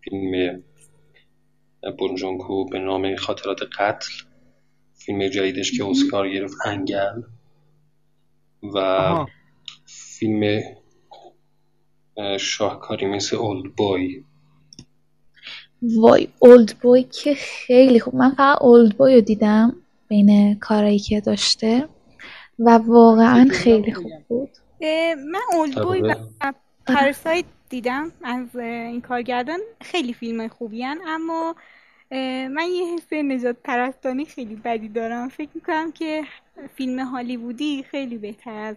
فیلم 0.00 0.62
بونجونکو 1.98 2.64
به 2.64 2.78
نام 2.78 3.16
خاطرات 3.16 3.58
قتل. 3.78 4.10
فیلم 4.94 5.28
جدیدش 5.28 5.78
که 5.78 5.84
اسکار 5.84 6.28
گرفت 6.28 6.56
انگل 6.66 7.22
و 8.74 9.26
فیلم 9.86 10.60
اه، 12.16 12.38
شاهکاری 12.38 13.06
مثل 13.06 13.36
اولد 13.36 13.74
بوی 13.76 14.24
وای 15.96 16.28
اولد 16.38 16.74
بوی 16.82 17.02
که 17.02 17.34
خیلی 17.34 18.00
خوب 18.00 18.14
من 18.14 18.30
فقط 18.30 18.62
اولد 18.62 18.96
بوی 18.96 19.14
رو 19.14 19.20
دیدم 19.20 19.76
بین 20.08 20.58
کارایی 20.58 20.98
که 20.98 21.20
داشته 21.20 21.88
و 22.58 22.70
واقعا 22.70 23.48
خیلی 23.50 23.92
خوب 23.92 24.12
بود 24.28 24.50
من 25.16 25.40
اولدبوی 25.52 26.02
آره. 26.02 26.16
و 26.40 26.52
پاراسایت 26.86 27.44
دیدم 27.68 28.12
از 28.24 28.56
این 28.56 29.00
کارگردان 29.00 29.60
خیلی 29.80 30.12
فیلم 30.12 30.48
خوبی 30.48 30.82
هن. 30.82 30.98
اما 31.06 31.54
من 32.50 32.68
یه 32.74 32.94
حس 32.94 33.12
نجات 33.12 33.56
پرستانی 33.64 34.24
خیلی 34.24 34.56
بدی 34.56 34.88
دارم 34.88 35.28
فکر 35.28 35.50
می‌کنم 35.54 35.92
که 35.92 36.22
فیلم 36.76 36.98
هالیوودی 36.98 37.82
خیلی 37.82 38.18
بهتر 38.18 38.50
از 38.50 38.76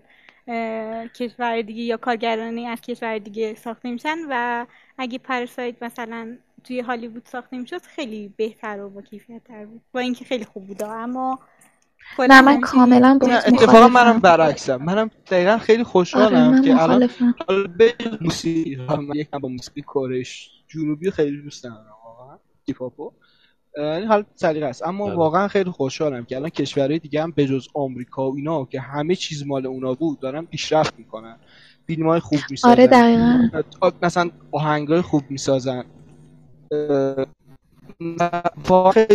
کشور 1.13 1.61
دیگه 1.61 1.81
یا 1.81 1.97
کارگردانی 1.97 2.67
از 2.67 2.81
کشور 2.81 3.17
دیگه 3.17 3.55
ساخته 3.55 3.91
میشن 3.91 4.17
و 4.29 4.65
اگه 4.97 5.17
پرسایت 5.17 5.83
مثلا 5.83 6.37
توی 6.67 6.79
هالیوود 6.79 7.25
ساخته 7.25 7.57
می‌شد 7.57 7.81
خیلی 7.81 8.33
بهتر 8.37 8.81
و 8.81 8.89
با 8.89 9.01
کیفیت 9.01 9.43
تر 9.43 9.65
بود. 9.65 9.81
با 9.91 9.99
اینکه 9.99 10.25
خیلی 10.25 10.45
خوب 10.45 10.67
بوده 10.67 10.87
اما 10.87 11.39
نه 12.19 12.41
من 12.41 12.61
کاملا 12.61 13.17
باهات 13.21 13.47
اتفاقا 13.47 13.87
منم 13.87 14.19
برعکسم. 14.19 14.75
منم 14.75 15.11
دقیقا 15.31 15.57
خیلی 15.57 15.79
آره 15.79 15.89
خوشحالم 15.89 16.51
من 16.51 16.61
که 16.61 16.81
الان 16.81 17.09
حالا 17.47 17.67
به 17.77 17.93
موسیقی 18.21 18.75
من 18.75 19.15
یکم 19.15 19.39
با 19.39 19.49
موسیقی 19.49 19.81
کورش 19.81 20.51
جنوبی 20.67 21.11
خیلی 21.11 21.41
دوست 21.41 21.63
دارم 21.63 21.85
واقعا. 22.05 22.37
هیپ 22.67 22.81
هاپو 22.81 23.11
یعنی 23.77 24.05
حال 24.05 24.25
سلیقه 24.35 24.65
است. 24.65 24.87
اما 24.87 25.05
بله. 25.05 25.15
واقعا 25.15 25.47
خیلی 25.47 25.71
خوشحالم 25.71 26.25
که 26.25 26.35
الان 26.35 26.49
کشورهای 26.49 26.99
دیگه 26.99 27.23
هم 27.23 27.33
بجز 27.37 27.67
آمریکا 27.73 28.31
و 28.31 28.35
اینا 28.35 28.65
که 28.65 28.79
همه 28.81 29.15
چیز 29.15 29.45
مال 29.47 29.65
اونا 29.65 29.93
بود 29.93 30.19
دارن 30.19 30.45
پیشرفت 30.45 30.93
می‌کنن. 30.99 31.37
فیلم 31.87 32.07
های 32.07 32.19
خوب 32.19 32.39
آره 32.39 32.47
می‌سازن. 32.49 32.85
دقیقا. 32.85 33.91
مثلا 34.01 34.29
آهنگای 34.51 35.01
خوب 35.01 35.23
می‌سازن. 35.29 35.83
واقعا 38.69 39.05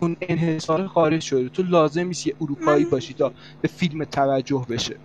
اون 0.00 0.16
انحصار 0.20 0.86
خارج 0.86 1.20
شده. 1.20 1.48
تو 1.48 1.62
لازم 1.62 2.06
نیست 2.06 2.26
یه 2.26 2.34
اروپایی 2.40 2.84
باشی 2.84 3.14
تا 3.14 3.32
به 3.62 3.68
فیلم 3.68 4.04
توجه 4.04 4.66
بشه. 4.68 4.96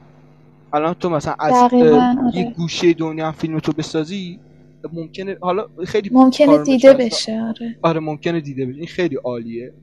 الان 0.74 0.94
تو 0.94 1.10
مثلا 1.10 1.36
از 1.40 1.54
اه، 1.54 1.74
یه 1.74 1.94
آره. 1.94 2.54
گوشه 2.58 2.94
دنیا 2.94 3.26
هم 3.26 3.32
فیلم 3.32 3.60
تو 3.60 3.72
بسازی 3.72 4.40
ممکنه 4.94 5.38
حالا 5.42 5.68
خیلی 5.86 6.10
ممکنه 6.14 6.64
دیده 6.64 6.94
بشه 6.94 7.42
آره. 7.42 7.80
آره 7.82 8.00
ممکنه 8.00 8.42
دیده 8.42 8.66
بشه. 8.66 8.78
این 8.78 8.88
خیلی 8.88 9.16
عالیه. 9.16 9.74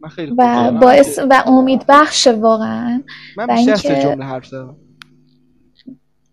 من 0.00 0.08
خیلی 0.08 0.34
و 0.38 0.72
باعث 0.80 1.18
و 1.30 1.44
امید 1.46 1.84
بخشه 1.88 2.32
واقعا. 2.32 3.02
من 3.36 3.46
بیشتر 3.46 4.02
جمله 4.02 4.24
حرف 4.24 4.46
زدم. 4.46 4.76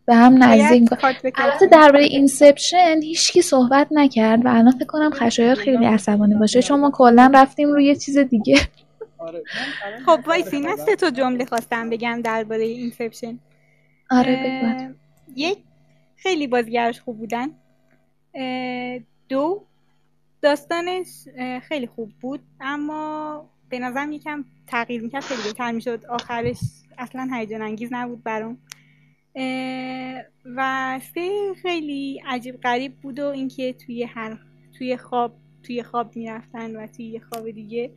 به 0.07 0.15
هم 0.15 0.43
نزدیک 0.43 0.89
البته 1.35 1.65
درباره 1.71 2.03
Inception 2.03 3.01
هیچکی 3.03 3.41
صحبت 3.41 3.87
نکرد 3.91 4.45
و 4.45 4.47
الان 4.47 4.71
فکر 4.71 4.85
کنم 4.85 5.09
خشایار 5.09 5.55
خیلی 5.55 5.85
عصبانی 5.85 6.35
باشه. 6.35 6.61
چون 6.61 6.79
ما 6.79 6.91
کلا 6.91 7.31
رفتیم 7.33 7.69
روی 7.69 7.85
یه 7.85 7.95
چیز 7.95 8.17
دیگه. 8.17 8.59
آره 9.17 9.43
خب 10.05 10.19
وایسی 10.27 10.59
من 10.59 10.75
سه 10.75 10.95
تا 10.95 11.09
جمله 11.09 11.45
خواستم 11.45 11.89
بگم 11.89 12.21
درباره 12.23 12.63
Inception. 12.63 13.39
آره 14.11 14.35
بگو. 14.45 14.93
یک 15.35 15.57
خیلی 16.15 16.47
بازیگرش 16.47 17.01
خوب 17.01 17.17
بودن. 17.17 17.49
دو 19.29 19.63
داستانش 20.41 21.07
خیلی 21.67 21.87
خوب 21.87 22.11
بود 22.21 22.39
اما 22.61 23.49
به 23.69 23.79
نظرم 23.79 24.11
یکم 24.11 24.45
تغییر 24.67 25.01
می‌کرد 25.01 25.23
خیلی 25.23 25.41
بهتر 25.43 25.71
می‌شد. 25.71 26.05
آخرش 26.09 26.59
اصلا 26.97 27.29
هیجان 27.33 27.61
انگیز 27.61 27.89
نبود 27.91 28.23
برام. 28.23 28.57
و 30.55 30.99
سه 31.13 31.53
خیلی 31.61 32.21
عجیب 32.25 32.61
غریب 32.61 32.95
بود 33.01 33.19
و 33.19 33.25
اینکه 33.25 33.73
توی 33.73 34.03
هر 34.03 34.37
توی 34.77 34.97
خواب 34.97 35.33
توی 35.63 35.83
خواب 35.83 36.15
می‌رفتن 36.15 36.75
و 36.75 36.87
توی 36.87 37.05
یه 37.05 37.19
خواب 37.19 37.51
دیگه 37.51 37.91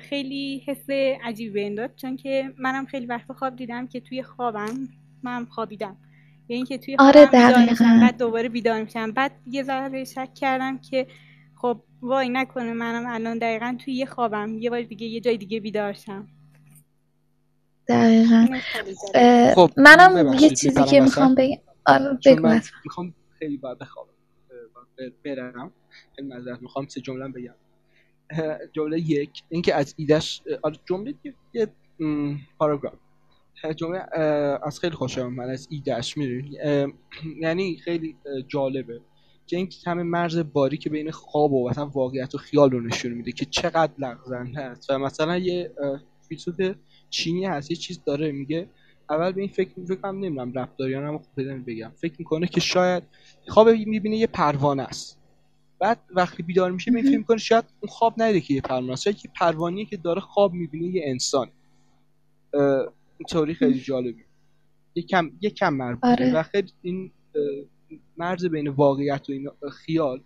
خیلی 0.00 0.62
حس 0.66 0.90
عجیبی 1.24 1.50
بهم 1.50 1.74
داد. 1.74 1.94
چون 1.96 2.16
که 2.16 2.52
منم 2.58 2.86
خیلی 2.86 3.06
وقت 3.06 3.32
خواب 3.32 3.56
دیدم 3.56 3.86
که 3.86 4.00
توی 4.00 4.22
خوابم 4.22 4.88
منم 5.22 5.44
خوابیدم. 5.44 5.96
یا 6.48 6.56
اینکه 6.56 6.78
توی 6.78 6.96
آره 6.98 7.26
خوابم 7.26 7.60
میشم 7.60 7.74
دقیقا. 7.74 7.98
بعد 8.00 8.18
دوباره 8.18 8.48
بیدار 8.48 8.82
میشم. 8.82 9.12
بعد 9.12 9.32
یه 9.46 9.62
ذره 9.62 10.04
شک 10.04 10.34
کردم 10.34 10.78
که 10.78 11.06
خب 11.54 11.82
وای 12.02 12.28
نکنه 12.28 12.72
منم 12.72 13.06
الان 13.06 13.38
دقیقا 13.38 13.76
توی 13.84 13.94
یه 13.94 14.06
خوابم 14.06 14.58
یه 14.58 14.70
بار 14.70 14.82
دیگه 14.82 15.06
یه 15.06 15.20
جای 15.20 15.36
دیگه 15.36 15.60
بیدار 15.60 15.92
شم. 15.92 16.28
دقیقا. 17.90 18.46
خب 19.54 19.70
منم 19.76 20.34
یه 20.40 20.50
چیزی 20.50 20.84
که 20.84 21.00
می‌خوام 21.00 21.34
بگم. 21.34 21.56
آره 21.86 22.18
بگو 22.26 22.48
حتما 22.48 22.78
می‌خوام 22.84 23.14
خیلی 23.38 23.56
باید 23.56 23.78
بخوابم 23.78 24.10
برم. 25.24 25.72
خیلی 26.16 26.28
معذرت 26.28 26.62
می‌خوام 26.62 26.86
سه 26.86 27.00
جمله 27.00 27.28
بگم. 27.28 27.54
جمله 28.72 29.00
یک 29.00 29.42
اینکه 29.48 29.74
از 29.74 29.94
ایدش 29.96 30.42
آره 30.62 30.76
جمله 30.88 31.14
یه 31.54 31.68
پاراگراف. 32.58 32.94
جمله 33.76 33.98
از 34.62 34.80
خیلی 34.80 34.94
خوشم 34.94 35.26
من 35.26 35.50
از 35.50 35.68
ایدهش 35.70 36.16
می‌دونی؟ 36.16 36.58
یعنی 37.40 37.76
خیلی 37.76 38.16
جالبه 38.48 39.00
که 39.46 39.56
این 39.56 39.68
همه 39.86 40.02
مرز 40.02 40.38
باریک 40.52 40.88
بین 40.88 41.10
خواب 41.10 41.52
و 41.52 41.70
مثلا 41.70 41.86
واقعیت 41.86 42.34
و 42.34 42.38
خیال 42.38 42.70
رو 42.70 42.80
نشون 42.80 43.12
میده 43.12 43.32
که 43.32 43.44
چقدر 43.44 43.92
لغزنده 43.98 44.60
است. 44.60 44.90
و 44.90 44.98
مثلا 44.98 45.38
یه 45.38 45.70
فیلسوف 46.28 46.60
چینی 47.10 47.44
هست 47.44 47.70
یه 47.70 47.76
چیز 47.76 48.04
داره 48.04 48.32
میگه. 48.32 48.68
اول 49.10 49.32
به 49.32 49.40
این 49.40 49.50
فکر 49.50 49.70
فکر 49.88 49.94
کنم 49.94 50.18
نمی‌دونم 50.18 50.52
ربط 50.52 50.76
داره 50.76 50.92
یا 50.92 51.00
نه 51.00 51.08
اما 51.08 51.18
خوب 51.18 51.32
بدونم 51.36 51.64
بگم. 51.64 51.92
فکر 51.96 52.14
می‌کنه 52.18 52.46
که 52.46 52.60
شاید 52.60 53.02
خواب 53.48 53.68
می‌بینه 53.68 54.16
یه 54.16 54.26
پروانه 54.26 54.82
است. 54.82 55.20
بعد 55.78 56.00
وقتی 56.10 56.42
بیدار 56.42 56.70
میشه 56.70 56.92
این 56.94 57.02
فکر 57.02 57.18
می‌کنه 57.18 57.36
شاید 57.36 57.64
اون 57.80 57.90
خواب 57.90 58.14
نده 58.22 58.40
که 58.40 58.54
یه 58.54 58.60
پروانه 58.60 58.92
است. 58.92 59.02
شاید 59.02 59.16
یه 59.24 59.30
پروانه‌ایه 59.40 59.86
که 59.86 59.96
داره 59.96 60.20
خواب 60.20 60.52
می‌بینه 60.52 60.86
یه 60.86 61.02
انسان. 61.06 61.48
این 62.54 63.54
خیلی 63.54 63.80
جالبه 63.80 64.24
یکم 64.94 65.30
یکم 65.40 65.74
مربوطه. 65.74 66.08
آره. 66.08 66.34
و 66.34 66.42
خیلی 66.42 66.72
این 66.82 67.10
مرز 68.16 68.44
بین 68.44 68.68
واقعیت 68.68 69.30
و 69.30 69.32
این 69.32 69.50
خیال 69.72 70.22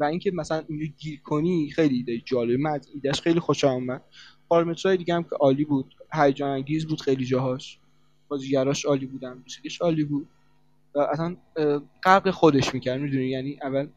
و 0.00 0.04
اینکه 0.04 0.30
مثلا 0.30 0.64
اینجا 0.68 0.86
گیر 0.98 1.20
کنی 1.20 1.70
خیلی 1.70 1.96
ایده 1.96 2.18
جالبه 2.24 2.56
من 2.56 2.70
از 2.70 2.88
ایدهش 2.94 3.20
خیلی 3.20 3.40
خوشم 3.40 3.68
اومد. 3.68 4.02
پارامترهای 4.52 4.96
دیگه 4.96 5.14
هم 5.14 5.22
که 5.22 5.36
عالی 5.40 5.64
بود. 5.64 5.94
هیجان 6.12 6.50
انگیز 6.50 6.86
بود 6.86 7.00
خیلی 7.00 7.24
جاهاش. 7.24 7.78
بازیگراش 8.28 8.84
عالی 8.84 9.06
بودن 9.06 9.32
موسیقیش 9.32 9.80
عالی 9.80 10.04
بود. 10.04 10.28
و 10.94 10.98
اصلا 11.00 11.36
غرق 12.02 12.30
خودش 12.30 12.74
می‌کرد 12.74 13.00
می‌دونی؟ 13.00 13.26
یعنی 13.26 13.58
اول 13.62 13.88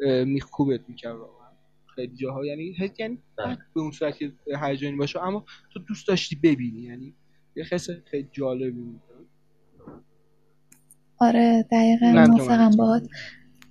اه، 0.00 0.24
میخکوبت 0.24 0.80
می‌کرد 0.88 1.16
واقعا. 1.16 1.48
خیلی 1.94 2.16
جاها 2.16 2.46
یعنی 2.46 2.74
هیچ 2.78 2.92
یعنی 2.98 3.18
نه 3.38 3.58
به 3.74 3.80
اون 3.80 3.90
صورت 3.90 4.18
که 4.18 4.32
هیجانی 4.62 4.96
باشه 4.96 5.22
اما 5.22 5.44
تو 5.72 5.80
دوست 5.80 6.08
داشتی 6.08 6.36
ببینی 6.36 6.80
یعنی 6.80 7.14
یه 7.56 7.64
حس 7.70 7.90
خیلی 7.90 8.28
جالبی 8.32 8.70
بود. 8.70 9.00
آره 11.20 11.66
دقیقا. 11.72 12.26
موافقم 12.28 12.70
باهات 12.78 13.08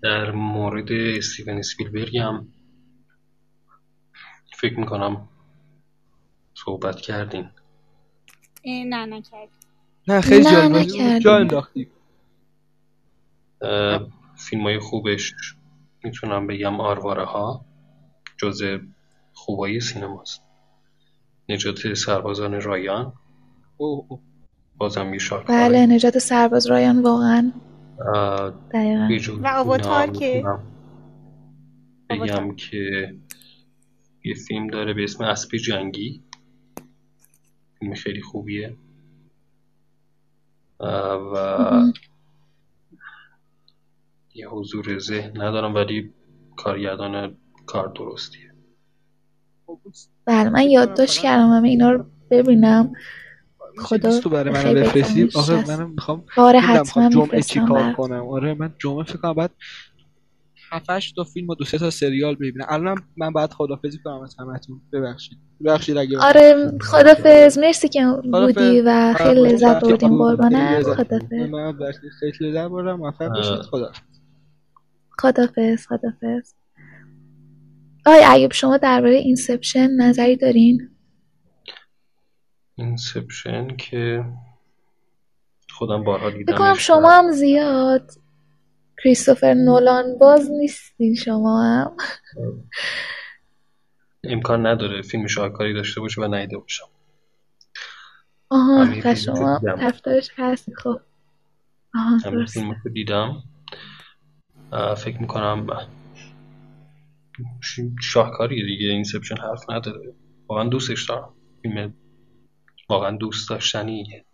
در 0.03 0.31
مورد 0.31 0.91
استیون 0.91 1.57
اسپیلبرگ 1.57 2.17
هم 2.17 2.47
فکر 4.57 4.79
می‌کنم 4.79 5.29
صحبت 6.65 7.01
کردین. 7.01 7.49
نه 8.65 9.05
نکرد 9.05 9.49
نه 10.07 10.21
خیلی 10.21 10.43
نه 10.43 10.51
جالب. 10.51 10.83
جا 10.83 10.99
نکردیم 11.05 11.31
انداختی 11.31 11.87
فیلم 14.37 14.63
های 14.63 14.79
خوبش 14.79 15.33
می‌تونم 16.03 16.47
بگم. 16.47 16.81
آرواره 16.81 17.25
ها 17.25 17.65
جز 18.37 18.63
خوبای 19.33 19.79
سینماست. 19.79 20.41
نجات 21.49 21.93
سربازان 21.93 22.61
رایان. 22.61 23.13
اوه 23.77 24.19
بازم 24.77 25.13
یه 25.13 25.19
شارک 25.19 25.47
بله 25.47 25.85
نجات 25.85 26.17
سرباز 26.17 26.67
رایان 26.67 27.01
واقعا. 27.01 27.51
دقیقا. 28.73 29.37
و 29.43 29.47
آواتار 29.47 30.07
که؟ 30.07 30.43
آواتار. 30.45 30.63
بگم 32.09 32.55
که 32.55 33.15
یه 34.25 34.35
فیلم 34.47 34.67
داره 34.67 34.93
به 34.93 35.03
اسم 35.03 35.23
اسبی 35.23 35.59
جنگی. 35.59 36.23
فیلم 37.83 37.95
خیلی 37.95 38.21
خوبیه. 38.21 38.77
و. 40.79 41.83
یه 44.33 44.49
حضور 44.49 44.97
ذهن 44.97 45.41
ندارم 45.41 45.75
ولی 45.75 46.13
کارگردان 46.57 47.37
کار 47.65 47.87
درستیه. 47.95 48.53
بله 50.25 50.49
من 50.49 50.69
یادداشت 50.69 51.21
کردم 51.21 51.49
همه 51.49 51.69
اینا 51.69 51.91
رو 51.91 52.05
ببینم. 52.31 52.93
خدا 53.77 54.19
رو 54.19 54.29
برای 54.29 54.53
بگذره 54.53 54.81
بفرستی؟ 54.81 55.29
آخه 55.35 55.67
منم 55.67 55.89
می‌خوام 55.89 56.25
آره 56.37 56.59
حتما 56.59 56.83
می‌خوام 56.83 57.09
جمعه 57.09 57.41
چی 57.41 57.59
میفرستم 57.59 57.67
کار 57.67 57.93
کنم؟ 57.93 58.27
آره 58.27 58.53
من 58.53 58.73
جمعه 58.79 59.03
فکر 59.03 59.17
کنم 59.17 59.33
بعد 59.33 59.51
7 60.73 61.15
تا 61.15 61.23
فیلم 61.23 61.49
و 61.49 61.55
دو 61.55 61.65
سه 61.65 61.77
تا 61.77 61.89
سریال 61.89 62.35
ببینم 62.35 62.65
الانم 62.69 62.95
من 63.17 63.31
باید 63.33 63.53
خدافظی 63.53 63.99
کنم 64.03 64.21
از 64.21 64.35
همتون. 64.39 64.81
ببخشید. 64.93 65.37
ببخشید 65.65 65.97
اگه 65.97 66.17
آره 66.19 66.71
خدافز 66.81 67.57
مرسی 67.57 67.89
که 67.89 68.05
بودی 68.23 68.31
خدافظ 68.31 68.83
و 68.85 69.13
خیلی 69.17 69.39
باشه 69.39 69.53
لذت 69.53 69.83
بردیم 69.83 70.39
خیلی 70.49 70.77
لذت 70.77 70.93
خدافز 70.93 71.33
من 71.33 71.73
خیلی 72.19 72.51
لذت 72.51 72.67
بردم 72.69 72.95
موفق 72.95 73.27
باشید 73.27 73.61
خدا 73.61 73.91
خدافز 75.21 75.87
خدافز 75.87 76.53
آی 78.05 78.23
ایوب 78.23 78.53
شما 78.53 78.77
درباره 78.77 79.15
Inception 79.15 79.87
نظری 79.91 80.37
دارین؟ 80.37 80.89
Inception 82.75 83.67
که 83.77 84.25
خودم 85.69 86.03
بارها 86.03 86.29
فکر 86.29 86.45
کنم 86.45 86.55
دیدمش 86.57 86.87
شما 86.87 87.11
هم 87.11 87.31
زیاد 87.31 88.11
کریستوفر 89.03 89.53
نولان 89.53 90.17
باز 90.19 90.51
نیستین 90.51 91.15
شما 91.15 91.63
هم. 91.63 91.97
امکان 94.23 94.65
نداره 94.65 95.01
فیلم 95.01 95.27
شاهکاری 95.27 95.73
داشته 95.73 96.01
باشه 96.01 96.21
و 96.21 96.33
ندیده 96.35 96.57
باشم. 96.57 96.85
آها 98.49 98.85
فیلم 98.85 99.13
شما. 99.13 99.59
طرفدارش 99.65 100.29
هستی 100.37 100.75
خب. 100.75 100.99
آها 101.95 102.17
درست. 102.23 102.53
فیلم 102.53 102.75
که 102.83 102.89
دیدم. 102.89 103.43
فکر 104.97 105.17
می‌کنم 105.21 105.67
شاهکاریه 108.01 108.65
دیگه 108.65 108.87
اینسپشن 108.87 109.37
حرف 109.37 109.69
نداره. 109.69 110.13
واقعا 110.47 110.69
دوستش 110.69 111.09
دارم. 111.09 111.33
فیلم 111.61 111.93
واقعا 112.89 113.17
دوست 113.17 113.49
داشتنیه. 113.49 114.25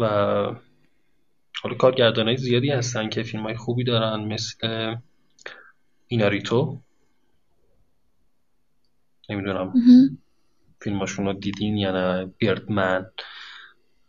و 0.00 0.06
حالا 1.62 1.74
کارگردانای 1.78 2.36
زیادی 2.36 2.70
هستن 2.70 3.08
که 3.08 3.22
فیلم 3.22 3.42
های 3.42 3.56
خوبی 3.56 3.84
دارن 3.84 4.20
مثل 4.20 4.94
ایناریتو. 6.06 6.80
نمی‌دونم. 9.28 9.72
فیلماشون 10.82 11.26
رو 11.26 11.32
دیدین 11.32 11.76
یا 11.76 11.92
نه؟ 11.92 12.26
بیردمن. 12.38 13.06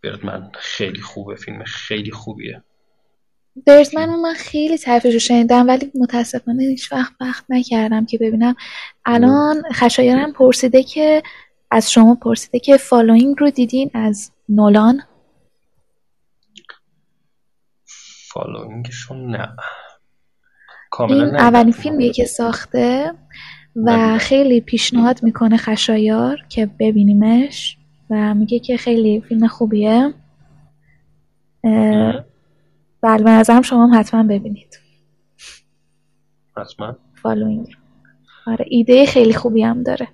بیردمن 0.01 0.51
خیلی 0.53 1.01
خوبه. 1.01 1.35
فیلم 1.35 1.63
خیلی 1.63 2.11
خوبیه. 2.11 2.63
برزمن 3.67 4.09
رو 4.09 4.17
من 4.17 4.33
خیلی 4.33 4.77
تعریفش 4.77 5.13
رو 5.13 5.19
شنیدم 5.19 5.67
ولی 5.67 5.91
متاسفانه 5.95 6.63
هیچ 6.63 6.91
وقت 6.91 7.13
وقت 7.21 7.45
نکردم 7.49 8.05
که 8.05 8.17
ببینم. 8.17 8.55
الان 9.05 9.63
خشایارم 9.73 10.33
پرسیده 10.33 10.83
که 10.83 11.23
از 11.71 11.91
شما 11.91 12.15
پرسیده 12.15 12.59
که 12.59 12.77
Following 12.77 13.35
رو 13.39 13.49
دیدین 13.49 13.91
از 13.93 14.31
نولان؟ 14.49 15.01
Following 18.33 19.04
شون 19.04 19.35
نه. 19.35 19.55
کاملا 20.91 21.25
این 21.25 21.35
اولین 21.35 21.71
فیلمیه 21.71 22.11
که 22.11 22.25
ساخته 22.25 23.13
و 23.75 23.91
ندیدم. 23.91 24.17
خیلی 24.17 24.61
پیشنهاد 24.61 25.23
می‌کنه 25.23 25.57
خشایار 25.57 26.45
که 26.49 26.65
ببینیمش 26.79 27.77
و 28.09 28.33
میگه 28.33 28.59
که 28.59 28.77
خیلی 28.77 29.21
فیلم 29.21 29.47
خوبیه. 29.47 30.13
بله 33.01 33.23
به 33.23 33.29
نظرم 33.29 33.61
شما 33.61 33.87
هم 33.87 33.99
حتما 33.99 34.23
ببینید. 34.23 34.79
حتما. 36.57 36.95
Following. 37.21 37.67
آره 38.47 38.65
ایده 38.67 39.05
خیلی 39.05 39.33
خوبی 39.33 39.63
هم 39.63 39.83
داره. 39.83 40.07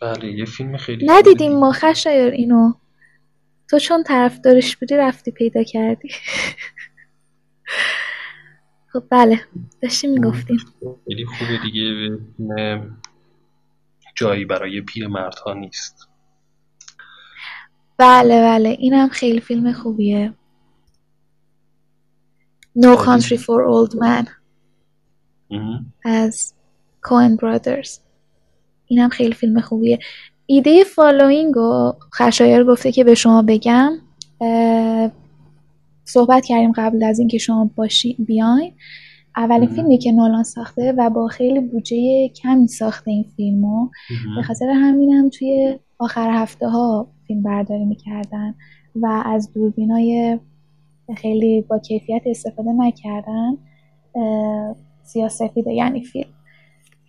بله 0.00 0.32
یه 0.32 0.44
فیلم 0.44 0.76
خیلی 0.76 1.06
ندیدیم 1.08 1.52
ما 1.52 1.72
خشایار 1.72 2.30
اینو. 2.30 2.72
تو 3.70 3.78
چون 3.78 4.02
طرفدارش 4.02 4.76
بودی 4.76 4.96
رفتی 4.96 5.30
پیدا 5.30 5.62
کردی. 5.62 6.08
خب 8.92 9.04
بله. 9.10 9.40
داشتی 9.82 10.06
می‌گفتیم. 10.06 10.58
خیلی 11.08 11.24
خوبه 11.26 11.58
دیگه 11.62 12.18
جایی 14.14 14.44
برای 14.44 14.80
پیرمردها 14.80 15.54
نیست. 15.54 16.08
بله 17.98 18.40
بله. 18.42 18.68
اینم 18.68 19.08
خیلی 19.08 19.40
فیلم 19.40 19.72
خوبیه. 19.72 20.34
No. 22.78 22.96
Country 22.96 23.36
for 23.36 23.60
Old 23.72 23.92
Men. 23.98 24.28
از 26.04 26.54
Coen 27.02 27.36
Brothers 27.36 28.00
اینم 28.86 29.08
خیلی 29.08 29.34
فیلم 29.34 29.60
خوبیه. 29.60 29.98
ایده 30.50 30.84
Following 30.84 31.54
رو 31.54 31.96
خشایار 32.14 32.64
گفته 32.64 32.92
که 32.92 33.04
به 33.04 33.14
شما 33.14 33.42
بگم 33.42 33.92
صحبت 36.04 36.44
کردیم 36.46 36.72
قبل 36.72 37.04
از 37.04 37.18
اینکه 37.18 37.38
شما 37.38 37.70
باشی 37.76 38.16
بیاین 38.18 38.72
اولین. 39.36 39.68
فیلمی 39.68 39.98
که 39.98 40.12
نولان 40.12 40.42
ساخته 40.42 40.94
و 40.98 41.10
با 41.10 41.26
خیلی 41.26 41.60
بودجه 41.60 42.28
کمی 42.28 42.68
ساخته 42.68 43.10
این 43.10 43.24
فیلمو 43.36 43.88
به. 44.36 44.42
خاطر 44.42 44.66
همینم 44.68 45.28
توی 45.28 45.78
آخر 45.98 46.30
هفته 46.30 46.68
ها 46.68 47.08
فیلم 47.26 47.42
برداری 47.42 47.84
می‌کردن 47.84 48.54
و 48.94 49.22
از 49.26 49.52
دوربینای 49.52 50.38
خیلی 51.16 51.60
با 51.60 51.78
کیفیت 51.78 52.22
استفاده 52.26 52.72
نکردن 52.72 53.56
سیاسفیده 55.02 55.72
یعنی 55.72 56.04
فیلم 56.04 56.30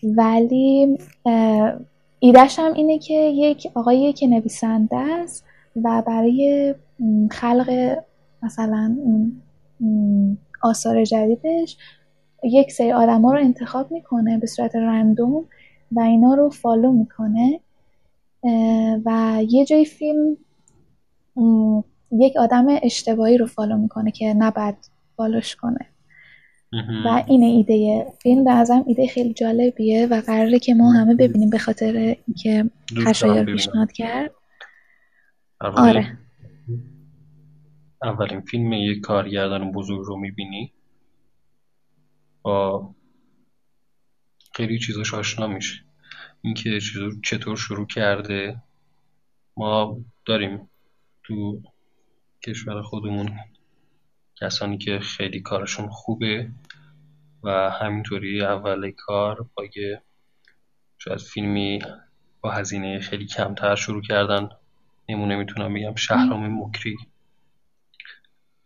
ولی 0.04 0.98
ایدهش 2.20 2.60
اینه 2.60 3.00
که 3.00 3.14
یک 3.14 3.72
آقایی 3.74 4.14
که 4.14 4.28
نویسنده 4.28 4.98
است 4.98 5.46
و 5.84 6.04
برای 6.08 6.76
خلق 7.32 7.98
مثلا 8.44 8.98
آثار 10.64 11.04
جدیدش 11.04 11.78
یک 12.44 12.72
سری 12.72 12.92
آدما 12.92 13.34
رو 13.34 13.40
انتخاب 13.40 13.92
می‌کنه 13.92 14.38
به 14.38 14.48
صورت 14.48 14.76
رندوم 14.76 15.46
و 15.92 16.00
اینا 16.00 16.34
رو 16.34 16.50
فالو 16.50 16.92
می‌کنه 16.92 17.60
و 19.06 19.40
یه 19.50 19.66
جای 19.66 19.86
فیلم 19.86 20.38
یک 22.12 22.38
آدم 22.38 22.66
اشتباهی 22.84 23.38
رو 23.38 23.46
فالو 23.46 23.78
می‌کنه 23.78 24.12
که 24.12 24.34
نباید 24.34 24.76
فالوش 25.18 25.56
کنه. 25.56 25.86
و 27.06 27.24
اینه 27.28 27.46
ایده 27.46 28.06
فیلم 28.22 28.44
به 28.44 28.52
نظرم 28.52 28.84
ایده 28.88 29.08
خیلی 29.08 29.34
جالبیه 29.34 30.08
و 30.12 30.22
قراره 30.22 30.60
که 30.60 30.74
ما 30.74 30.92
همه 30.92 31.16
ببینیم 31.16 31.50
به 31.50 31.58
خاطر 31.58 32.16
اینکه 32.28 32.70
ببینم. 32.92 33.46
پیشنهاد 33.46 33.92
کرد. 33.92 34.32
واقع 35.62 35.82
آره. 35.82 36.18
اولین 38.04 38.42
فیلم 38.42 38.74
یک 38.74 39.02
کارگردان 39.02 39.72
بزرگ 39.72 40.02
رو 40.06 40.18
می‌بینی؟ 40.18 40.74
با 42.42 42.90
خیلی 44.54 44.80
چیزاش 44.80 45.14
آشنا 45.14 45.48
میشه 45.48 45.84
اینکه 46.42 46.80
چطور 47.24 47.58
شروع 47.58 47.88
کرده؟ 47.88 48.62
ما 49.58 49.98
داریم 50.26 50.70
تو 51.24 51.62
کشور 52.46 52.82
خودمون 52.82 53.30
کسانی 54.42 54.78
که 54.78 55.00
خیلی 55.00 55.42
کارشون 55.42 55.90
خوبه 55.90 56.50
و 57.44 57.70
همینطوری 57.70 58.42
اول 58.42 58.92
کار 58.92 59.50
با 59.56 59.66
یه 59.76 60.02
شاید 60.98 61.20
فیلمی 61.20 61.80
با 62.42 62.52
هزینه 62.52 63.00
خیلی 63.00 63.26
کمتر 63.26 63.76
شروع 63.76 64.02
کردن. 64.02 64.50
نمونه 65.10 65.36
می‌تونم 65.36 65.74
بگم. 65.74 65.96
شهرام 65.96 66.64
مکری. 66.64 66.98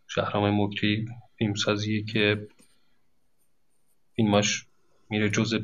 شهرام 0.08 0.62
مکری 0.62 1.08
فیلمسازیه 1.38 2.04
که 2.04 2.48
فیلماش 4.16 4.66
میره 5.10 5.30
جز 5.30 5.60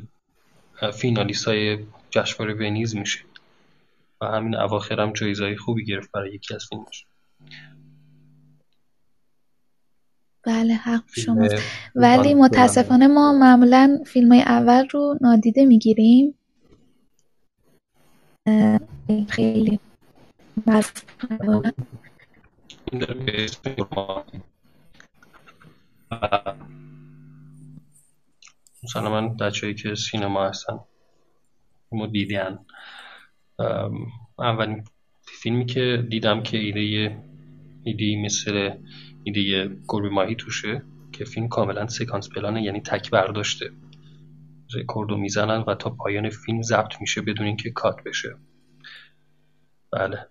فینالیست 0.92 1.48
های 1.48 1.86
جشنواره 2.10 2.54
ونیز 2.54 2.96
میشه 2.96 3.20
و 4.20 4.26
همین 4.26 4.54
اواخر 4.54 5.00
هم 5.00 5.12
جایزهای 5.12 5.56
خوبی 5.56 5.84
گرفت 5.84 6.12
برای 6.12 6.34
یکی 6.34 6.54
از 6.54 6.66
فیلماش. 6.68 7.04
بله 10.50 10.74
حق 10.74 11.04
شماست. 11.16 11.54
ولی 11.94 12.34
متاسفانه 12.34 13.06
ما 13.06 13.32
معمولا 13.32 13.98
فیلم 14.06 14.32
های 14.32 14.42
اول 14.42 14.88
رو 14.88 15.18
نادیده 15.20 15.64
می‌گیریم. 15.64 16.34
خیلی. 19.28 19.80
مثلا 28.82 29.10
من 29.10 29.36
بچه‌ای 29.36 29.74
که 29.74 29.94
سینما 29.94 30.48
هستن 30.48 30.80
ما 31.92 32.06
دیدن. 32.06 32.58
اولین 34.38 34.84
فیلمی 35.42 35.66
که 35.66 36.06
دیدم 36.10 36.42
که 36.42 36.58
ایده 36.58 37.18
ایده 37.84 38.22
مثل 38.24 38.70
ایده 39.24 39.70
گربه 39.88 40.08
ماهی 40.08 40.34
توشه 40.34 40.82
که 41.12 41.24
فیلم 41.24 41.48
کاملا 41.48 41.86
سکانس 41.86 42.28
پلانه 42.28 42.62
یعنی 42.62 42.80
تک 42.80 43.10
برداشته. 43.10 43.70
رکوردو 44.74 45.16
می‌زنن 45.16 45.64
و 45.66 45.74
تا 45.74 45.90
پایان 45.90 46.30
فیلم 46.30 46.62
ضبط 46.62 47.00
میشه 47.00 47.20
بدون 47.20 47.46
اینکه 47.46 47.70
کات 47.70 47.96
بشه. 48.06 48.36
بله. 49.92 50.26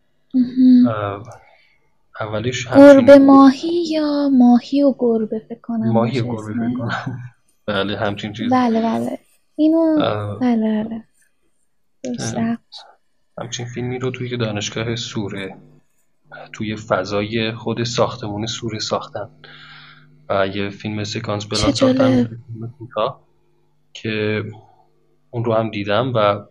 اولش 2.22 2.68
گربه 2.68 3.20
ماهی 3.20 3.84
یا 3.92 4.30
ماهی 4.30 4.84
و 4.84 4.96
گربه 5.00 5.40
فکر 5.50 5.60
کنم؟ 5.62 5.92
ماهی 5.92 6.22
باشه 6.22 6.54
گربه 6.54 6.54
فکر 6.54 6.78
کنم. 6.78 7.20
بله 7.68 7.98
همچین 7.98 8.34
چیز. 8.34 8.54
بله 8.54 8.82
بله. 8.82 9.20
اینو 9.56 9.78
اه، 9.78 10.40
بله 10.40 10.84
بله. 10.84 11.04
همچین 13.42 13.66
فیلمی 13.66 14.00
رو 14.00 14.12
توی 14.12 14.38
دانشگاه 14.38 14.96
سوره 14.96 15.58
توی 16.54 16.76
فضای 16.76 17.52
خود 17.52 17.84
ساختمون 17.84 18.46
سوره 18.46 18.80
ساختن. 18.80 19.30
و 20.30 20.48
یه 20.48 20.70
فیلم 20.70 21.04
سکانس 21.04 21.46
بلان 21.46 21.72
ساختن 21.72 22.40
که 23.94 24.44
اون 25.30 25.46
رو 25.46 25.54
هم 25.54 25.72
دیدم 25.72 26.14
و 26.16 26.46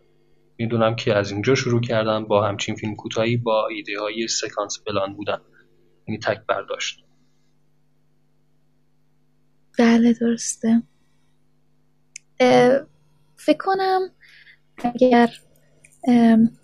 می‌دونم 0.59 0.97
که 0.97 1.15
از 1.15 1.33
اینجا 1.33 1.55
شروع 1.55 1.81
کردن 1.81 2.25
با 2.25 2.49
همچین 2.49 2.75
فیلم 2.75 2.95
کوتاهی 2.95 3.37
با 3.37 3.69
ایده 3.69 4.01
های 4.01 4.29
سکانس 4.29 4.79
پلان 4.87 5.15
بودن. 5.15 5.39
یعنی 6.09 6.19
تک 6.19 6.47
برداشت. 6.49 7.05
بله 9.79 10.13
درسته. 10.13 10.83
فکر 13.37 13.59
کنم 13.59 14.01
اگر 14.77 15.31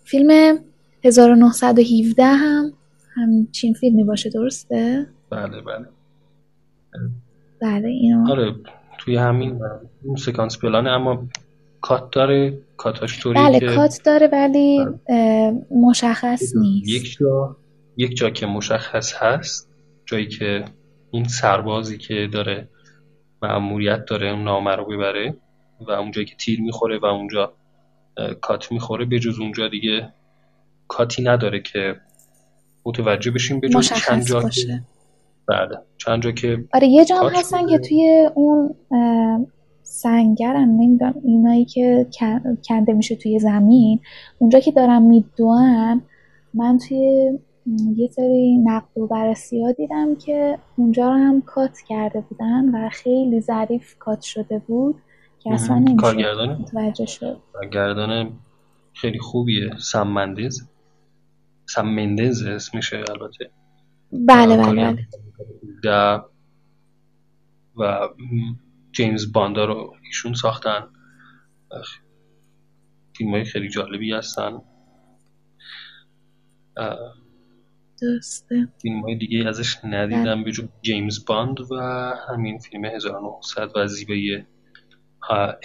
فیلم 0.03 0.59
1917 1.03 2.23
هم 2.23 2.73
همچین 3.15 3.73
فیلمی 3.73 4.03
باشه 4.03 4.29
درسته؟ 4.29 5.07
بله 5.29 5.61
بله. 5.61 5.85
بله 7.61 7.87
اینو. 7.87 8.31
آره 8.31 8.55
توی 8.97 9.15
همین 9.15 9.61
اون 10.03 10.15
سکانس 10.15 10.59
پلانه 10.59 10.89
اما 10.89 11.27
کات 11.81 12.11
داره 12.11 12.57
کاتاش 12.77 13.27
بله 13.27 13.59
که 13.59 13.65
کات 13.67 14.01
داره 14.05 14.29
ولی 14.31 14.85
اه، 15.09 15.53
مشخص 15.71 16.55
نیست. 16.55 16.89
یک 16.89 17.17
جا 17.19 17.57
یک 17.97 18.15
جا 18.15 18.29
که 18.29 18.45
مشخص 18.45 19.13
هست 19.13 19.69
جایی 20.05 20.27
که 20.27 20.65
این 21.11 21.23
سربازی 21.23 21.97
که 21.97 22.29
داره 22.33 22.69
مأموریت 23.41 24.05
داره 24.05 24.31
اون 24.31 24.43
نامه 24.43 24.75
رو 24.75 24.85
ببره 24.85 25.37
و 25.87 25.91
اونجایی 25.91 26.25
که 26.25 26.35
تیر 26.35 26.61
می‌خوره 26.61 26.97
و 26.97 27.05
اونجا 27.05 27.53
کات 28.41 28.71
می‌خوره 28.71 29.05
به 29.05 29.19
جز 29.19 29.39
اونجا 29.39 29.67
دیگه 29.67 30.13
کاتی 30.87 31.23
نداره 31.23 31.59
که 31.59 31.95
متوجه 32.85 33.31
بشیم 33.31 33.59
به 33.59 33.69
چند 33.69 34.23
جا 34.23 34.39
که 34.39 34.45
باشه. 34.45 34.83
بله 35.47 35.77
چند 35.97 36.21
جا 36.21 36.31
که 36.31 36.65
آره 36.73 36.87
یه 36.87 37.05
جا 37.05 37.15
هستن. 37.29 37.67
که 37.67 37.77
توی 37.77 38.29
اون 38.35 38.75
اه، 38.91 39.39
سنگرن 39.83 40.69
نمی‌دونم 40.69 41.15
اینایی 41.23 41.65
که 41.65 42.07
کن- 42.19 42.57
کنده 42.69 42.93
میشه 42.93 43.15
توی 43.15 43.39
زمین 43.39 43.99
اونجا 44.37 44.59
که 44.59 44.71
دارن 44.71 45.01
میدوئن 45.01 46.01
من 46.53 46.77
توی 46.77 47.31
یه 47.95 48.07
سری 48.07 48.57
نقد 48.57 48.97
و 48.97 49.07
بررسی 49.07 49.63
ها 49.63 49.71
دیدم 49.71 50.15
که 50.15 50.57
اونجا 50.77 51.07
رو 51.09 51.13
هم 51.13 51.41
کات 51.41 51.77
کرده 51.87 52.21
بودن 52.29 52.69
و 52.69 52.89
خیلی 52.89 53.41
ظریف 53.41 53.95
کات 53.99 54.21
شده 54.21 54.59
بود 54.67 54.95
که 55.39 55.53
اصلا 55.53 55.75
مهم. 55.75 55.83
نمی‌شد 55.87 56.01
کارگردان؟ 56.01 56.65
شد. 57.05 57.37
گردان 57.73 58.29
خیلی 58.93 59.19
خوبیه. 59.19 59.71
سم 59.77 60.07
مندز 60.07 60.61
سم 61.75 61.87
مندز 61.87 62.43
اسمشه 62.43 63.03
البته. 63.09 63.51
بله 64.11 64.57
بله 64.57 64.75
بله. 64.75 65.07
و 65.83 66.21
و 67.77 68.07
جیمز 68.91 69.31
باندا 69.31 69.65
رو 69.65 69.95
ایشون 70.05 70.33
ساختن. 70.33 70.87
فیلم 73.17 73.31
های 73.31 73.43
خیلی 73.43 73.69
جالبی 73.69 74.13
هستن. 74.13 74.61
درسته. 78.01 78.67
فیلم 78.81 79.01
های 79.01 79.15
دیگه 79.15 79.47
ازش 79.47 79.77
ندیدم 79.83 80.43
به 80.43 80.51
جز 80.51 80.67
جیمز 80.81 81.25
باند 81.25 81.71
و 81.71 81.75
همین 82.29 82.59
فیلم 82.59 82.85
1900 82.85 83.71
و 83.75 83.87
زیبایی 83.87 84.45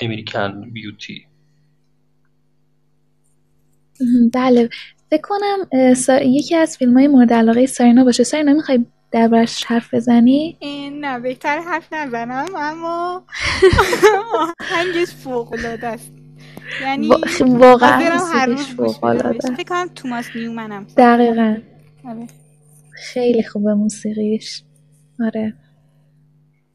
امریکن 0.00 0.70
بیوتی. 0.70 1.26
بله. 4.34 4.68
فکر 5.10 5.20
کنم 5.22 5.94
سا- 5.94 6.22
یکی 6.22 6.56
از 6.56 6.76
فیلم 6.76 6.98
های 6.98 7.08
مورد 7.08 7.32
علاقه 7.32 7.66
سارینا 7.66 8.04
باشه. 8.04 8.24
سارینا 8.24 8.52
می‌خوای 8.52 8.84
دربارش 9.12 9.64
حرف 9.64 9.94
بزنی؟ 9.94 10.56
این 10.60 11.04
نه 11.04 11.18
بهتر 11.18 11.58
حرف 11.58 11.92
نزنم 11.92 12.46
اما 12.56 13.22
آهنگش 14.60 15.10
فوق 15.24 15.52
العاده 15.52 15.86
است. 15.86 16.12
یعنی 16.82 17.10
واقعا 17.40 18.18
هر 18.34 18.46
روز 18.46 18.76
گوش 18.76 18.92
فوق‌العاده 18.92 19.28
بدمش 19.28 19.44
است. 19.44 19.52
فکر 19.54 19.64
کنم 19.68 19.88
توماس 19.94 20.24
نیومنم. 20.36 20.86
دقیقا. 20.96 21.56
آره. 22.04 22.26
خیلی 22.92 23.42
خوبه 23.42 23.74
موسیقیش. 23.74 24.62
آره. 25.20 25.54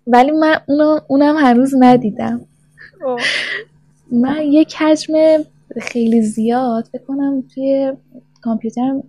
ولی 0.07 0.31
من 0.31 0.55
اونو 0.67 0.99
اونم 1.07 1.37
هنوز 1.37 1.73
ندیدم. 1.79 2.45
من 4.11 4.41
یک 4.41 4.75
حجم 4.75 5.13
خیلی 5.81 6.21
زیاد 6.21 6.89
فکر 6.91 7.03
کنم 7.03 7.43
توی 7.53 7.93
کامپیوترم 8.45 9.03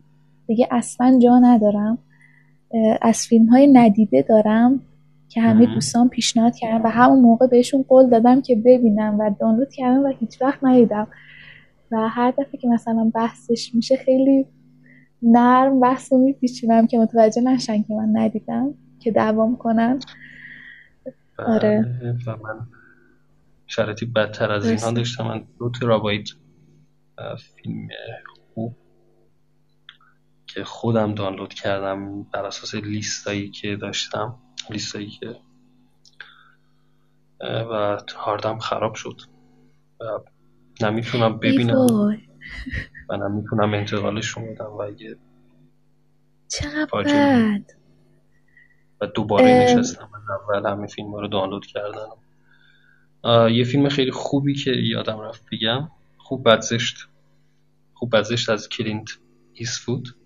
دیگه 0.46 0.68
اصلا 0.70 1.18
جا 1.22 1.38
ندارم 1.38 1.98
از 3.02 3.26
فیلم 3.26 3.46
های 3.46 3.66
ندیده 3.66 4.22
دارم 4.22 4.80
که 5.28 5.40
همه. 5.40 5.66
دوستان 5.66 6.08
پیشنهاد 6.08 6.56
کردن 6.56 6.82
و 6.84 6.88
همون 6.88 7.20
موقع 7.20 7.46
بهشون 7.46 7.84
قول 7.88 8.10
دادم 8.10 8.42
که 8.42 8.56
ببینم 8.56 9.18
و 9.20 9.30
دانلود 9.40 9.70
کردم 9.70 10.04
و 10.04 10.12
هیچ 10.20 10.42
وقت 10.42 10.64
ندیدم 10.64 11.08
و 11.92 12.08
هر 12.08 12.30
دفعه 12.30 12.60
که 12.60 12.68
مثلا 12.68 13.10
بحثش 13.14 13.74
میشه 13.74 13.96
خیلی 13.96 14.46
نرم 15.22 15.80
بحث 15.80 16.12
رو 16.12 16.18
میپیچونم 16.18 16.86
که 16.86 16.98
متوجه 16.98 17.42
نشن 17.42 17.82
که 17.82 17.94
من 17.94 18.08
ندیدم 18.12 18.74
که 19.00 19.10
دوام 19.10 19.56
کنن 19.56 19.98
آره. 21.38 21.98
بله 22.00 22.16
و 22.26 22.30
من 22.30 22.66
شرایطی 23.66 24.06
بدتر 24.06 24.52
از 24.52 24.70
اینها. 24.70 24.90
داشتم 24.90 25.26
من 25.26 25.44
دو 25.58 25.70
ترابایت 25.70 26.28
فیلم 27.38 27.88
خوب 28.54 28.74
که 30.56 30.64
خودم 30.64 31.14
دانلود 31.14 31.54
کردم 31.54 32.22
بر 32.22 32.46
اساس 32.46 32.74
لیستایی 32.74 33.50
که 33.50 33.76
داشتم 33.76 34.38
لیستایی 34.70 35.10
که 35.10 35.36
و 37.40 37.98
هاردم 38.16 38.58
خراب 38.58 38.94
شد. 38.94 39.20
و 40.00 40.04
نمی‌تونم 40.82 41.38
ببینم. 41.38 41.86
و 43.08 43.16
نمی‌تونم 43.16 43.74
انتقالش 43.74 44.28
رو 44.28 44.42
بدم 44.42 44.64
و 44.64 44.80
اگه 44.80 45.16
چقدر 46.48 47.60
و 49.00 49.06
دوباره. 49.06 49.46
نشستم. 49.46 50.08
از 50.14 50.22
اول 50.30 50.70
همه 50.70 50.86
فیلم 50.86 51.14
رو 51.14 51.28
دانلود 51.28 51.66
کردن 51.66 52.06
اه، 53.24 53.52
یه 53.52 53.64
فیلم 53.64 53.88
خیلی 53.88 54.10
خوبی 54.10 54.54
که 54.54 54.70
یادم 54.70 55.20
رفت 55.20 55.44
بگم. 55.52 55.90
خوب 56.18 56.48
بد 56.48 56.65
زشت. 56.65 57.08
خوب 57.94 58.16
بد 58.16 58.28
زشت 58.28 58.50
از 58.50 58.68
کلینت 58.68 59.08
ایستوود. 59.52 60.08
اه، 60.08 60.25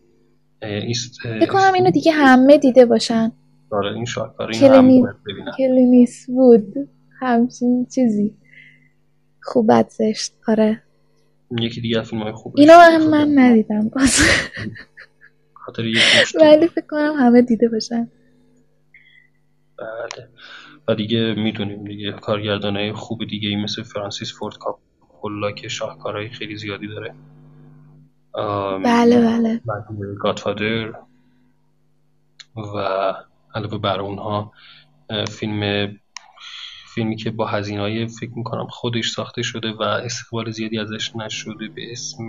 ایست 0.63 1.27
اه، 1.27 1.39
فکر 1.39 1.53
کنم 1.53 1.73
اینو. 1.75 1.91
دیگه 1.91 2.13
همه 2.13 2.59
دیده 2.59 2.87
باشن. 2.87 3.33
آره 3.71 3.95
این 3.95 4.07
کلینیس 5.59 6.27
بود 6.27 6.75
همچین 7.21 7.87
چیزی. 7.95 8.35
خوب 9.43 9.89
زشت. 9.89 10.33
آره. 10.49 10.83
یکی 11.59 11.81
دیگه 11.81 12.03
فیلم 12.03 12.23
های 12.23 12.33
خوبش 12.33 12.59
اینو 12.61 12.73
هم 12.73 13.11
من 13.11 13.39
ندیدم. 13.39 13.89
باز. 13.89 14.21
ولی 16.41 16.69
فکر 16.69 16.87
کنم 16.91 17.15
همه 17.19 17.43
دیده 17.43 17.69
باشن. 17.69 18.09
بله. 19.79 20.29
و 20.89 20.95
دیگه 20.95 21.35
می‌دونیم 21.35 21.85
دیگه 21.85 22.13
کارگردان 22.13 22.77
های 22.77 22.93
خوب 22.93 23.25
دیگه 23.25 23.49
ای 23.49 23.57
مثل 23.57 23.83
فرانسیس 23.83 24.39
فورد 24.39 24.55
کاپولا 24.59 25.53
که 25.53 25.69
شاهکارهای 25.69 26.29
خیلی 26.29 26.57
زیادی 26.57 26.87
داره. 26.87 27.15
بله 28.85 29.21
بله. 29.21 29.61
گادفادر 30.21 30.93
و 32.57 32.79
علاوه 33.55 33.79
بر 33.79 34.01
اونها 34.01 34.53
فیلم 35.29 35.91
فیلمی 36.95 37.17
که 37.17 37.31
با 37.31 37.47
هزینه 37.47 37.81
های 37.81 38.07
فکر 38.07 38.31
می‌کنم 38.35 38.67
خودش 38.67 39.11
ساخته 39.11 39.43
شده 39.43 39.73
و 39.73 39.83
استقبال 39.83 40.51
زیادی 40.51 40.79
ازش 40.79 41.17
نشده 41.17 41.69
به 41.69 41.93
اسم 41.93 42.29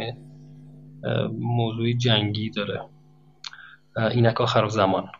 موضوع 1.39 1.93
جنگی 1.93 2.49
داره. 2.49 2.89
اینک 3.97 4.41
آخر 4.41 4.67
زمان. 4.67 5.11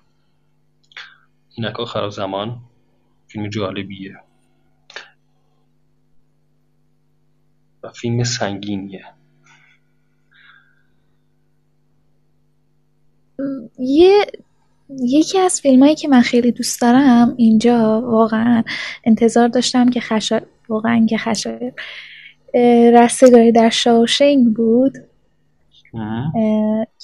اینک 1.58 1.80
آخر 1.80 2.10
زمان 2.10 2.62
فیلم 3.28 3.50
جالبیه. 3.50 4.16
و 7.84 7.90
فیلم 7.90 8.24
سنگینیه. 8.24 9.06
یه 13.80 14.26
یکی 15.00 15.40
از 15.40 15.62
فیلم 15.62 15.84
هایی 15.84 15.96
که 15.96 16.08
من 16.08 16.22
خیلی 16.22 16.52
دوست 16.52 16.82
دارم 16.82 17.34
اینجا 17.38 18.02
واقعا 18.02 18.64
انتظار 19.04 19.48
داشتم 19.48 19.90
که 19.90 20.00
خشا 20.00 20.40
واقعا 20.70 21.06
که 21.10 21.18
اه، 22.54 22.92
رستگاری 22.92 23.52
در 23.52 23.70
شاوشنگ 23.70 24.54
بود. 24.54 24.94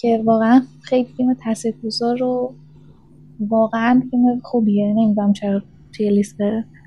که 0.01 0.21
واقعا 0.25 0.61
خیلی 0.81 1.07
فیلم 1.17 1.33
تاثیرگذار 1.33 2.23
و 2.23 2.53
واقعا 3.39 4.03
فیلم 4.11 4.39
خوبیه. 4.43 4.85
نمی‌دونم 4.85 5.33
چرا 5.33 5.61
توی 5.93 6.09
لیست. 6.09 6.37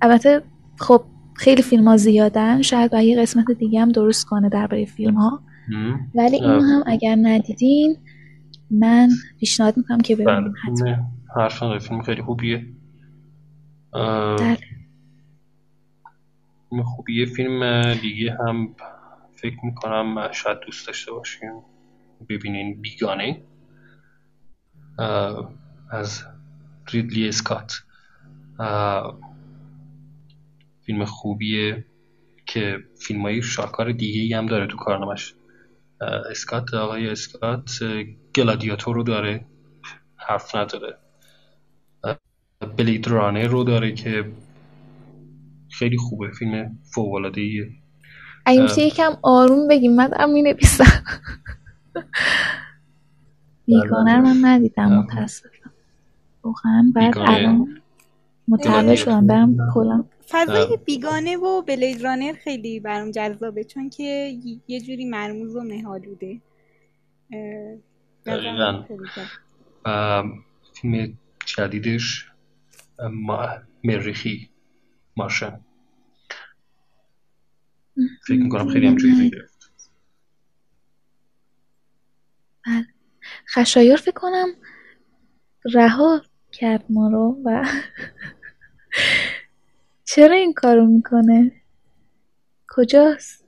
البته 0.03 0.43
خب 0.79 1.03
خیلی 1.35 1.63
فیلم 1.63 1.89
ها 1.89 1.97
زیادن. 1.97 2.63
شاید 2.63 2.91
باید 2.91 3.09
یه 3.09 3.21
قسمت 3.21 3.51
دیگه 3.51 3.81
هم 3.81 3.93
درست 3.93 4.25
کنه 4.25 4.49
درباره 4.49 4.85
فیلم 4.85 5.15
ها. 5.15 5.41
ولی 6.15 6.37
اینو 6.37 6.55
اه، 6.55 6.63
هم 6.63 6.83
اگر 6.87 7.17
ندیدین 7.23 7.97
من 8.71 9.09
پیشنهاد 9.41 9.77
می‌کنم 9.77 10.01
که 10.01 10.17
بله. 10.17 10.41
ببینیم 10.41 11.07
حتما 11.37 11.79
فیلم 11.79 12.03
خیلی 12.03 12.23
خوبیه. 12.23 12.67
بله. 13.93 14.59
فیلم 16.71 16.83
خوبیه. 16.83 17.27
فیلم 17.27 17.95
دیگه 17.95 18.37
هم 18.47 18.75
فکر 19.37 19.57
می‌کنم 19.65 20.33
شاید 20.33 20.59
دوست 20.67 20.87
داشته 20.87 21.13
باشیم. 21.13 21.53
ببینین 22.29 22.81
بیگانه. 22.81 23.43
از 25.91 26.25
ریدلی 26.91 27.29
اسکات 27.29 27.73
فیلم 30.87 31.05
خوبیه 31.05 31.87
که 32.47 32.79
فیلم 33.07 33.23
های 33.23 33.43
شاهکار 33.43 33.93
دیگه 33.93 34.21
ای 34.21 34.35
هم 34.35 34.47
داره 34.47 34.67
تو 34.67 34.77
کارنامش 34.77 35.35
اسکات 36.31 36.75
آقای 36.75 37.09
اسکات 37.09 37.71
گلادیاتور 38.35 38.95
رو 38.97 39.03
داره 39.03 39.47
حرف 40.17 40.55
نداره. 40.55 40.97
بلید 42.79 43.09
رانر 43.09 43.47
رو 43.47 43.65
داره 43.65 43.93
که 43.93 44.33
خیلی 45.71 45.97
خوبه 45.97 46.31
فیلم 46.31 46.79
فوق‌العاده 46.95 47.41
ایه 47.41 47.71
اگه 48.47 48.63
میشه 48.63 48.83
یکم 48.83 49.13
آروم 49.23 49.69
بگیم 49.69 49.95
من 49.95 50.09
دارم 50.09 50.31
می‌نویسم. 50.31 51.05
بیگانه 53.67 54.17
رو 54.17 54.23
من 54.23 54.37
ندیدم 54.45 54.99
متاسفم. 54.99 55.71
واقعا 56.43 56.93
بعد. 56.95 57.19
الان 57.19 57.81
متوجه. 58.49 58.95
شدم 58.95 59.27
برم 59.27 59.57
کلا. 59.75 60.05
فضای. 60.29 60.79
بیگانه 60.85 61.37
و 61.37 61.63
بلید 61.63 62.03
رانر 62.03 62.33
خیلی 62.33 62.81
برام 62.81 63.11
جذابه 63.11 63.65
چون 63.65 63.91
که 63.91 64.39
یه 64.67 64.81
جوری 64.81 65.05
مرموز 65.05 65.57
و 65.57 65.61
مهالوده 65.61 66.41
نظرم 67.31 67.90
دقیقاً. 68.27 68.85
و 69.85 70.23
فیلم 70.81 71.19
جدیدش. 71.47 72.31
مریخی 73.85 74.51
مارشن 75.17 75.61
فکر 78.27 78.43
می‌کنم 78.43 78.69
خیلی 78.69 78.87
هم 78.87 78.97
جایزه 78.97 79.29
گرفت. 79.29 79.71
بله. 82.67 82.87
خشایار 83.55 83.97
فکر 83.97 84.15
کنم 84.15 84.49
رها 85.75 86.23
کرد 86.53 86.85
ما 86.91 87.09
رو 87.09 87.43
و 87.45 87.65
چرا 90.05 90.37
این 90.37 90.53
کارو 90.53 90.87
می‌کنه؟ 90.87 91.63
کجاست؟ 92.69 93.45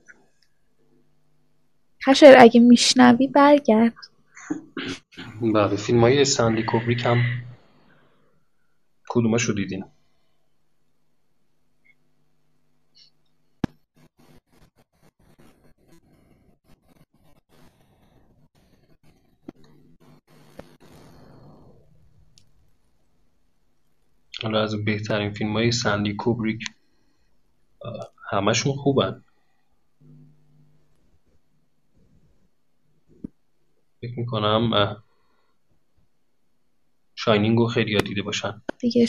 خشایار 2.05 2.35
اگه 2.39 2.59
میشنوی 2.59 3.27
برگرد. 3.27 3.93
بله 5.41 5.75
فیلم 5.75 6.01
های 6.01 6.21
استنلی 6.21 6.63
کوبریک 6.63 7.05
هم 7.05 7.17
کدومش 9.09 9.43
رو 9.43 9.53
دیدین؟ 9.53 9.85
حالا 24.43 24.63
از 24.63 24.85
بهترین 24.85 25.33
فیلم 25.33 25.53
های 25.53 25.71
سندی 25.71 26.15
کوبریک 26.15 26.65
همشون 28.31 28.73
خوبن. 28.73 29.23
فکر 34.03 34.19
می‌کنم 34.19 34.95
شاینینگ 37.15 37.57
رو 37.57 37.67
خیلی 37.67 37.97
دیده 37.97 38.21
باشن. 38.21 38.61
دیگه 38.79 39.07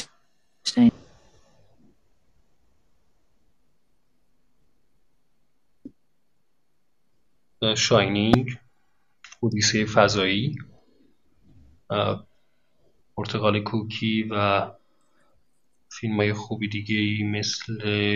شاینینگ 7.76 8.58
اودیسه 9.40 9.84
فضایی 9.84 10.56
پرتغال 13.16 13.60
کوکی 13.60 14.22
و 14.22 14.70
فیلم 15.90 16.16
های 16.16 16.32
خوبی 16.32 16.68
دیگه 16.68 16.96
ای 16.96 17.22
مثل 17.22 17.74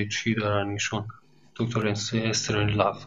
چی 0.09 0.35
دارن 0.35 0.69
ایشون؟ 0.71 1.09
دکتر 1.57 1.89
است- 1.89 2.15
استرن 2.15 2.71
لاف. 2.71 3.07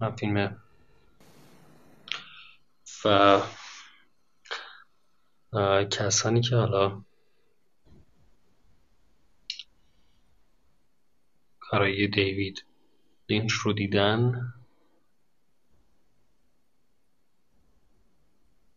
من 0.00 0.16
فیلم 0.18 0.63
و 3.04 3.40
کسانی 5.90 6.40
که 6.40 6.56
حالا 6.56 7.02
کارای 11.60 12.08
دیوید 12.08 12.64
لینچ 13.28 13.52
رو 13.52 13.72
دیدن 13.72 14.52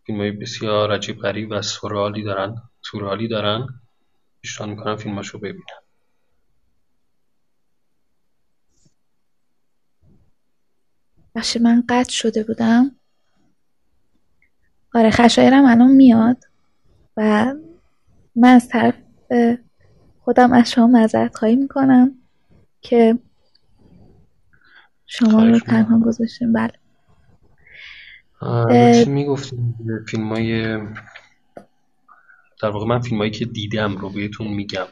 فیلم 0.06 0.20
های 0.20 0.32
بسیار 0.32 0.92
عجیب 0.92 1.20
غریب 1.20 1.48
و 1.52 1.62
سورالی 1.62 2.24
دارن 2.24 2.70
سورالی 2.82 3.28
دارن. 3.28 3.68
پیشنهاد 4.42 4.70
می‌کنم 4.78 4.96
فیلماش 4.96 5.28
رو 5.28 5.40
ببینن. 5.40 5.82
باشه 11.36 11.60
من 11.60 11.84
قطع 11.90 12.12
شده 12.12 12.44
بودم. 12.44 12.96
آره 14.98 15.10
خشایرم 15.10 15.66
الان 15.66 15.92
میاد 15.92 16.44
و 17.18 17.54
من 18.36 18.50
از 18.50 18.68
طرف 18.70 18.96
خودم 20.20 20.54
از 20.54 20.72
شما 20.72 20.88
معذرت 20.88 21.36
خواهی 21.36 21.56
می‌کنم 21.56 22.12
که 22.82 23.20
شما 25.06 25.44
رو 25.44 25.60
تنها 25.60 26.00
گذاشتیم 26.00 26.54
بله. 26.54 26.74
چی 29.04 29.10
می‌گفتیم 29.10 29.76
فیلم 30.08 30.30
های 30.30 30.78
در 32.62 32.70
واقع 32.70 32.86
من 32.86 33.00
فیلم 33.00 33.18
هایی 33.18 33.32
که 33.32 33.46
دیدم 33.46 33.98
رو 33.98 34.10
بهتون 34.10 34.48
میگم. 34.48 34.88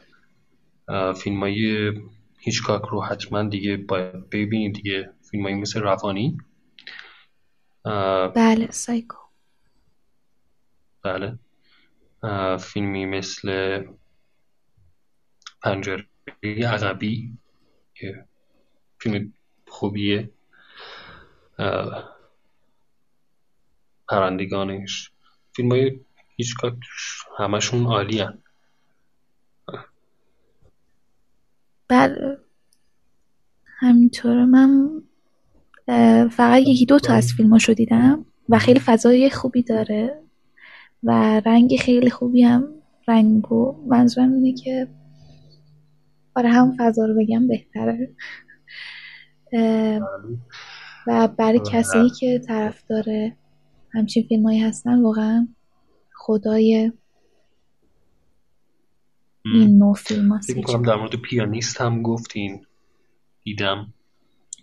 فیلم 1.16 1.40
های 1.40 1.92
هیچکاک 2.38 2.82
رو 2.82 3.02
حتما 3.02 3.42
دیگه 3.42 3.76
باید 3.76 4.30
ببینید 4.30 4.74
دیگه. 4.74 5.10
فیلم 5.30 5.42
هایی 5.42 5.56
مثل 5.56 5.80
روانی. 5.80 6.38
بله 8.34 8.70
سایکو. 8.70 9.25
بله. 11.06 11.38
فیلمی 12.58 13.06
مثل 13.06 13.80
پنجره 15.62 16.06
عقبی 16.44 17.38
که 17.94 18.24
فیلم 18.98 19.32
خوبیه. 19.68 20.30
پرندگانش. 24.08 25.10
فیلم 25.56 25.72
های 25.72 26.00
هیچکاک 26.36 26.74
همشون 27.38 27.86
عالی 27.86 28.20
هن. 28.20 28.42
بله 31.88 32.38
همینطوره 33.78 34.44
من 34.44 35.02
فقط 36.28 36.62
یکی 36.66 36.86
دو 36.86 36.98
تا 36.98 37.14
از 37.14 37.32
فیلماشو 37.32 37.72
دیدم 37.72 38.26
و 38.48 38.58
خیلی 38.58 38.80
فضای 38.80 39.30
خوبی 39.30 39.62
داره. 39.62 40.25
و 41.02 41.40
رنگ 41.46 41.76
خیلی 41.76 42.10
خوبی 42.10 42.42
هم 42.42 42.68
رنگو. 43.08 43.84
منظورم 43.88 44.32
اینه 44.32 44.52
که 44.52 44.88
آره 46.36 46.48
هم 46.48 46.76
فضا 46.78 47.06
رو 47.06 47.14
بگم 47.20 47.48
بهتره. 47.48 48.14
و 51.06 51.28
برای 51.28 51.60
کسی 51.72 52.10
که 52.20 52.38
طرفدار 52.38 53.04
همچین 53.92 54.22
فیلمایی 54.28 54.60
هستن 54.60 55.02
واقعا 55.02 55.48
خدای 56.14 56.92
این 59.44 59.78
نوع 59.78 59.94
فیلم 59.94 60.32
هست. 60.32 60.52
فکر 60.52 60.78
در 60.78 60.96
مورد 60.96 61.14
پیانیست 61.14 61.80
هم 61.80 62.02
گفتین. 62.02 62.66
دیدم. 63.42 63.94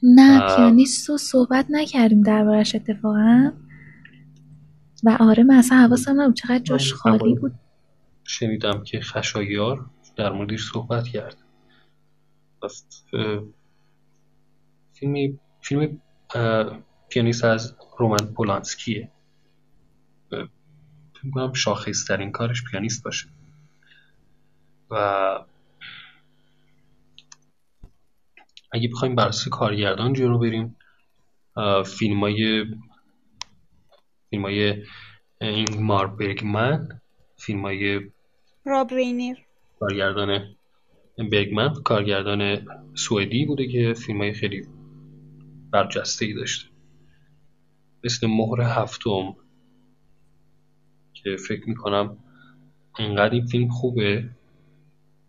نه. 0.03 0.55
پیانیست 0.55 1.09
رو 1.09 1.17
صحبت 1.17 1.65
نکردیم 1.69 2.21
دربارش 2.21 2.75
اتفاقا. 2.75 3.51
و 5.03 5.17
آره 5.19 5.43
من 5.43 5.55
اصلا 5.55 5.77
حواسم 5.77 6.21
نبود. 6.21 6.35
چقدر 6.35 6.59
جاش 6.59 6.93
خالی 6.93 7.35
بود. 7.35 7.53
شنیدم 8.23 8.83
که 8.83 9.01
خشایار 9.01 9.85
در 10.15 10.31
موردش 10.31 10.69
صحبت 10.71 11.07
کرد. 11.07 11.37
فیلمی 14.93 15.39
فیلم 15.61 16.01
پیانیست 17.09 17.43
از 17.43 17.75
رومن 17.99 18.33
پولانسکیه. 18.35 19.11
می‌کنم 21.23 21.53
شاخصترین 21.53 22.31
کارش 22.31 22.63
پیانیست 22.71 23.03
باشه. 23.03 23.29
و 24.89 24.95
اگه 28.71 28.87
بخوایم 28.87 29.15
بر 29.15 29.27
اساس 29.27 29.47
کارگردان 29.47 30.13
جلو 30.13 30.39
بریم 30.39 30.75
فیلم 31.85 32.19
های 32.19 32.65
فیلم 34.33 34.45
های 34.45 34.83
اینگمار 35.41 36.07
برگمن 36.07 37.01
فیلم 37.37 37.61
های 37.61 38.01
راب 38.65 38.93
رینر 38.93 39.35
کارگردان 39.79 40.55
برگمن 41.31 41.73
کارگردان 41.73 42.67
سوئدی 42.95 43.45
بوده 43.45 43.67
که 43.67 43.93
فیلم 43.93 44.19
های 44.19 44.33
خیلی 44.33 44.67
برجسته 45.71 46.25
ای 46.25 46.33
داشته. 46.33 46.69
مثل 48.03 48.27
مهر 48.27 48.61
هفتم. 48.61 49.35
که 51.13 51.35
فکر 51.47 51.69
می‌کنم 51.69 52.17
انقدر 52.99 53.33
این 53.33 53.45
فیلم 53.45 53.69
خوبه 53.69 54.29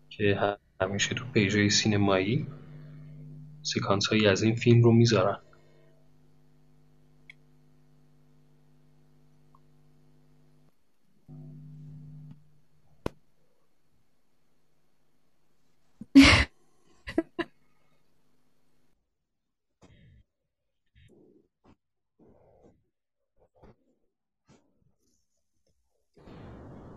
که 0.09 0.57
همیشه 0.81 1.15
تو 1.15 1.25
پیجای 1.33 1.69
سینمایی 1.69 2.47
سکانس 3.61 4.07
هایی 4.07 4.27
از 4.27 4.43
این 4.43 4.55
فیلم 4.55 4.83
رو 4.83 4.91
می‌ذارن. 4.91 5.44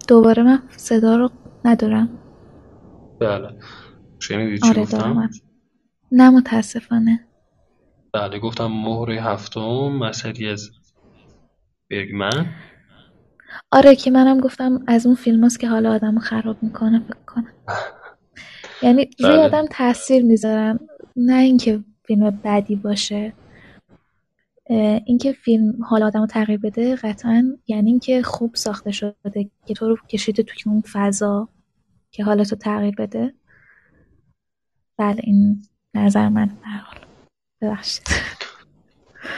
دوباره 0.09 0.43
من 0.43 0.63
صدا 0.77 1.17
رو 1.17 1.31
ندارم. 1.65 2.09
بله. 3.21 3.59
شنیدی 4.21 4.59
چی 4.59 4.69
آره 4.69 4.83
گفتم؟ 4.83 4.99
دارم. 4.99 5.31
نه 6.13 6.31
متاسفانه. 6.31 7.21
بله 8.13 8.39
گفتم 8.39 8.67
مهر 8.67 9.11
هفتم 9.11 10.03
اثری 10.03 10.49
از 10.49 10.71
برگمن. 11.91 12.47
آره 13.71 13.97
که 13.97 14.11
منم 14.11 14.41
گفتم 14.41 14.85
از 14.87 15.07
اون 15.07 15.15
فیلم 15.15 15.45
هست 15.45 15.61
که 15.61 15.69
حالا 15.69 15.93
آدم 15.93 16.19
خراب 16.19 16.63
می‌کنه 16.63 17.01
فکر 17.01 17.25
کنم. 17.27 17.53
یعنی 18.83 19.11
روی 19.21 19.33
بله. 19.33 19.45
آدم 19.45 19.65
تاثیر 19.71 20.25
می‌ذارن 20.25 20.79
نه 21.17 21.35
اینکه 21.35 21.85
فیلم 22.05 22.31
بدی 22.45 22.77
باشه. 22.77 23.33
اینکه 25.07 25.33
فیلم 25.33 25.85
حال 25.85 26.03
آدم 26.03 26.21
رو 26.21 26.27
تغییر 26.27 26.61
بده 26.61 26.97
قطعا 26.97 27.59
یعنی 27.67 27.91
اینکه 27.91 28.23
خوب 28.23 28.55
ساخته 28.55 28.91
شده 28.91 29.51
که 29.67 29.75
تو 29.75 29.89
رو 29.89 29.97
کشیده 29.97 30.43
توی 30.43 30.63
اون 30.67 30.83
فضا 30.93 31.49
که 32.11 32.25
حالتو 32.25 32.57
تغییر 32.57 32.95
بده. 32.95 33.35
بله 34.97 35.21
این 35.25 35.63
نظر 35.95 36.29
من 36.29 36.47
به 36.47 36.67
هر 36.67 36.81
حال. 36.81 36.99
ببخشید. 37.61 38.09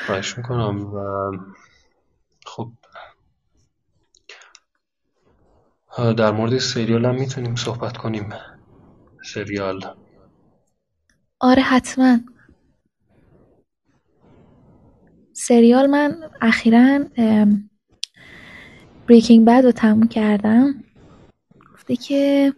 خواهش 0.06 0.38
می‌کنم. 0.38 0.94
و 0.94 1.30
خب 2.46 2.72
در 5.96 6.30
مورد 6.30 6.58
سریال 6.58 7.04
هم 7.04 7.14
می‌تونیم 7.14 7.54
صحبت 7.54 7.96
کنیم. 7.96 8.28
سریال. 9.24 9.96
آره 11.40 11.62
حتما. 11.62 12.18
سریال 15.42 15.86
من 15.86 16.16
اخیرا 16.40 17.00
بریکینگ 19.08 19.46
بد 19.46 19.64
رو 19.64 19.72
تموم 19.72 20.08
کردم. 20.08 20.74
گفته 21.74 21.96
که 21.96 22.52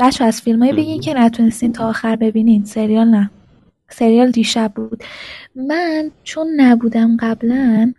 بچه 0.00 0.24
از 0.24 0.42
فیلم 0.42 0.62
های 0.62 0.72
بگین 0.72 1.00
که 1.00 1.14
نتونستین 1.14 1.72
تا 1.72 1.88
آخر 1.88 2.16
ببینین. 2.16 2.64
سریال 2.64 3.08
نه. 3.08 3.30
سریال 3.88 4.30
دیشب 4.30 4.72
بود. 4.74 5.04
من 5.54 6.10
چون 6.24 6.46
نبودم 6.56 7.16
قبلا 7.20 7.92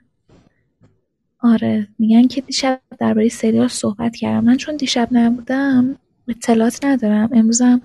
آره 1.39 1.87
میگن 1.99 2.27
که 2.27 2.41
دیشب 2.41 2.81
درباره 2.99 3.29
سریال 3.29 3.67
صحبت 3.67 4.15
کردم. 4.15 4.43
من 4.43 4.57
چون 4.57 4.75
دیشب 4.75 5.07
نبودم 5.11 5.95
اطلاعات 6.27 6.85
ندارم. 6.85 7.29
امروزم 7.33 7.81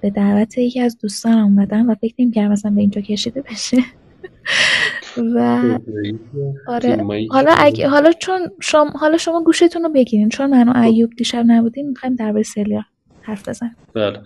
به 0.00 0.10
دعوت 0.14 0.58
یکی 0.58 0.80
از 0.80 0.98
دوستان 0.98 1.38
اومدم 1.38 1.90
و 1.90 1.94
فکر 1.94 2.14
نمی‌کردم 2.18 2.52
مثلا 2.52 2.70
به 2.70 2.80
اینجا 2.80 3.00
کشیده 3.00 3.42
بشه. 3.42 3.76
و 5.16 5.38
آره. 6.68 7.06
حالا 7.30 7.54
اگه 7.58 7.88
حالا 7.88 8.12
چون 8.12 8.40
شما 8.60 8.90
حالا 8.90 9.16
شما 9.16 9.42
گوشتون 9.44 9.82
رو 9.82 9.88
بگیرین. 9.88 10.28
چون 10.28 10.50
من 10.50 10.68
و 10.68 10.76
ایوب 10.76 11.10
دیشب 11.16 11.44
نبودیم 11.46 11.88
می‌خوایم 11.88 12.14
درباره 12.14 12.42
سریال 12.42 12.82
حرف 13.20 13.48
بزنیم. 13.48 13.76
بله. 13.94 14.22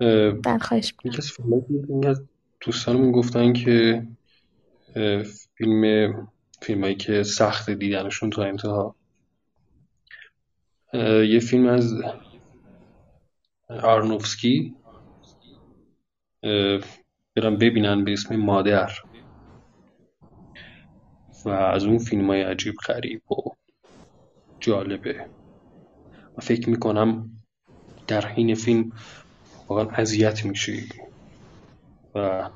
اه، 0.00 0.30
بله 0.30 0.58
خواهش. 0.58 0.94
یکی 1.04 1.18
از 2.08 2.22
دوستانمون 2.60 3.12
گفتن 3.12 3.52
که 3.52 4.06
فیلم 5.56 6.12
فیلمایی 6.62 6.94
که 6.94 7.22
سخت 7.22 7.70
دیدنشون 7.70 8.30
تا 8.30 8.44
انتها. 8.44 8.94
یه 11.28 11.40
فیلم 11.40 11.66
از 11.66 11.94
آرنوفسکی. 13.82 14.74
برم 17.36 17.56
ببینن 17.60 18.04
به 18.04 18.12
اسم 18.12 18.36
مادر. 18.36 18.90
و 21.44 21.48
از 21.48 21.84
اون 21.84 21.98
فیلم 21.98 22.26
های 22.26 22.42
عجیب 22.42 22.74
غریب 22.86 23.32
و 23.32 23.34
جالبه. 24.60 25.26
و 26.38 26.40
فکر 26.40 26.70
می‌کنم 26.70 27.30
در 28.06 28.26
حین 28.26 28.54
فیلم 28.54 28.92
واقعا 29.68 29.88
اذیت 29.96 30.44
میشی 30.44 30.88
و 32.14 32.50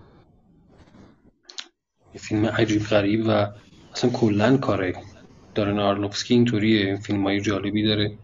یه 2.14 2.20
فیلم 2.20 2.46
عجیب 2.46 2.82
غریب 2.82 3.24
و 3.28 3.52
اصلا 3.92 4.10
کلا 4.10 4.56
کاره. 4.56 4.94
دارن 5.54 5.78
آرنوفسکی 5.78 6.34
اینطوریه 6.34 6.86
این 6.86 6.96
فیلم 6.96 7.22
های 7.22 7.40
جالبی 7.40 7.82
داره. 7.82 8.18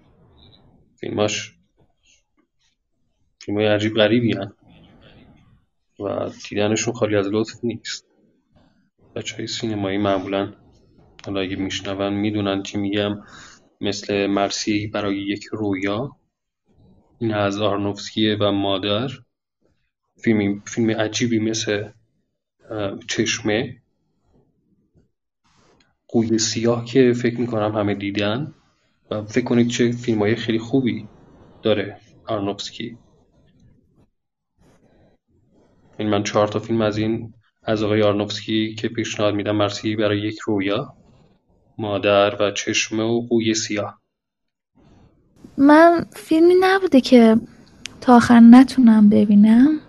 فیلماش 0.96 1.54
فیلم 3.38 3.58
های 3.58 3.66
عجیب 3.66 3.94
غریبی 3.94 4.32
هن. 4.32 4.52
و 6.00 6.30
دیدنشون 6.48 6.94
خالی 6.94 7.16
از 7.16 7.26
لطف 7.26 7.54
نیست. 7.62 8.11
بچه 9.14 9.36
های 9.36 9.46
سینمایی 9.46 9.98
معمولا 9.98 10.52
حالا 11.26 11.40
اگه 11.40 11.56
میشنون 11.56 12.12
می‌دونن 12.12 12.62
چی 12.62 12.78
میگم. 12.78 13.22
مثل 13.80 14.26
مرسی 14.26 14.86
برای 14.86 15.18
یک 15.18 15.44
رویا. 15.52 16.16
این 17.18 17.34
از 17.34 17.60
آرنوفسکیه 17.60 18.36
و 18.40 18.50
مادر. 18.52 19.08
فیلم, 20.16 20.60
فیلم 20.66 20.90
عجیبی 20.90 21.38
مثل 21.38 21.88
چشمه. 23.08 23.82
قوی 26.08 26.38
سیاه 26.38 26.84
که 26.84 27.12
فکر 27.12 27.40
می‌کنم 27.40 27.76
همه 27.76 27.94
دیدن. 27.94 28.54
و 29.10 29.22
فکر 29.22 29.44
کنید 29.44 29.68
چه 29.68 29.92
فیلم 29.92 30.18
های 30.18 30.36
خیلی 30.36 30.58
خوبی 30.58 31.08
داره 31.62 31.96
آرنوفسکی. 32.26 32.98
این 35.98 36.08
من 36.08 36.22
چهار 36.22 36.48
تا 36.48 36.58
فیلم 36.58 36.80
از 36.80 36.98
این 36.98 37.34
از 37.64 37.82
آقای 37.82 38.02
آرنوفسکی 38.02 38.74
که 38.74 38.88
پیشنهاد 38.88 39.34
میدم 39.34 39.56
مرسی 39.56 39.96
برای 39.96 40.20
یک 40.20 40.38
رویا 40.38 40.96
مادر 41.78 42.36
و 42.40 42.50
چشمه 42.50 43.02
و 43.02 43.26
قوی 43.28 43.54
سیاه. 43.54 44.00
من 45.58 46.06
فیلمی 46.12 46.54
نبوده 46.60 47.00
که 47.00 47.36
تا 48.00 48.16
آخر 48.16 48.40
نتونم 48.40 49.08
ببینم. 49.08 49.80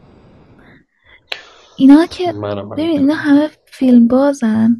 اینا 1.77 2.05
که 2.05 2.33
ببین 2.77 2.99
اینا 2.99 3.15
همه 3.15 3.49
فیلم 3.65 4.07
بازن 4.07 4.77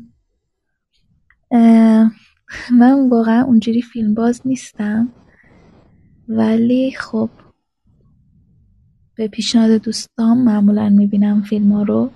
من 2.72 3.10
واقعا 3.10 3.44
اونجوری 3.44 3.82
فیلم 3.82 4.14
باز 4.14 4.42
نیستم. 4.46 5.10
ولی 6.28 6.92
خب 6.92 7.30
به 9.16 9.28
پیشنهاد 9.28 9.72
دوستام 9.72 10.44
معمولا 10.44 10.90
می‌بینم 10.90 11.42
فیلم 11.42 11.72
ها 11.72 11.84
رو. 11.84 12.12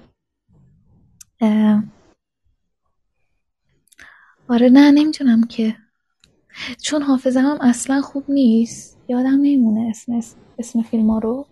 آره 4.49 4.69
نه 4.69 4.91
نمی‌تونم 4.91 5.43
که. 5.43 5.75
چون 6.81 7.01
حافظه 7.01 7.39
هم 7.39 7.57
اصلا 7.61 8.01
خوب 8.01 8.25
نیست. 8.29 8.99
یادم 9.07 9.35
نمیمونه 9.35 9.89
اسم 9.89 10.21
اسم 10.59 10.81
فیلم 10.81 11.09
ها 11.09 11.19
رو. 11.19 11.47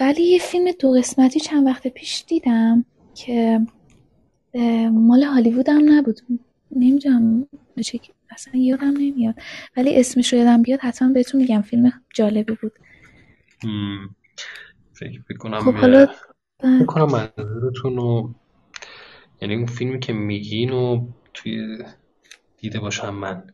ولی 0.00 0.22
یه 0.22 0.38
فیلم 0.38 0.72
دو 0.80 0.92
قسمتی 0.92 1.40
چند 1.40 1.66
وقت 1.66 1.86
پیش 1.86 2.24
دیدم 2.28 2.84
که 3.14 3.60
مال 4.92 5.22
هالیوود 5.22 5.68
هم 5.68 5.92
نبود. 5.92 6.20
نمی‌دونم 6.76 7.48
اصلا 8.30 8.60
یادم 8.60 8.90
نمیاد. 8.90 9.34
ولی 9.76 10.00
اسمش 10.00 10.32
رو 10.32 10.38
یادم 10.38 10.62
بیاد 10.62 10.80
حتما 10.80 11.12
بهتون 11.12 11.40
میگم 11.40 11.62
فیلم 11.62 11.92
جالبی 12.14 12.56
بود. 12.62 12.72
فکر 14.92 15.22
بکنم 15.30 15.60
خب 15.60 15.74
حالا 15.74 16.06
فکر 16.62 16.84
کنم 16.86 17.06
منظورتون 17.06 17.96
رو 17.96 18.34
یعنی 19.40 19.54
اون 19.54 19.66
فیلمی 19.66 20.00
که 20.00 20.12
میگین 20.12 20.72
و 20.72 21.08
توی 21.34 21.84
دیده 22.56 22.80
باشم 22.80 23.14
من. 23.14 23.46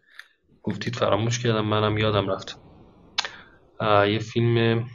گفتید 0.62 0.96
فراموش 0.96 1.38
کردم 1.38 1.64
منم 1.64 1.98
یادم 1.98 2.28
رفت. 2.28 2.60
یه 4.12 4.18
فیلم 4.18 4.86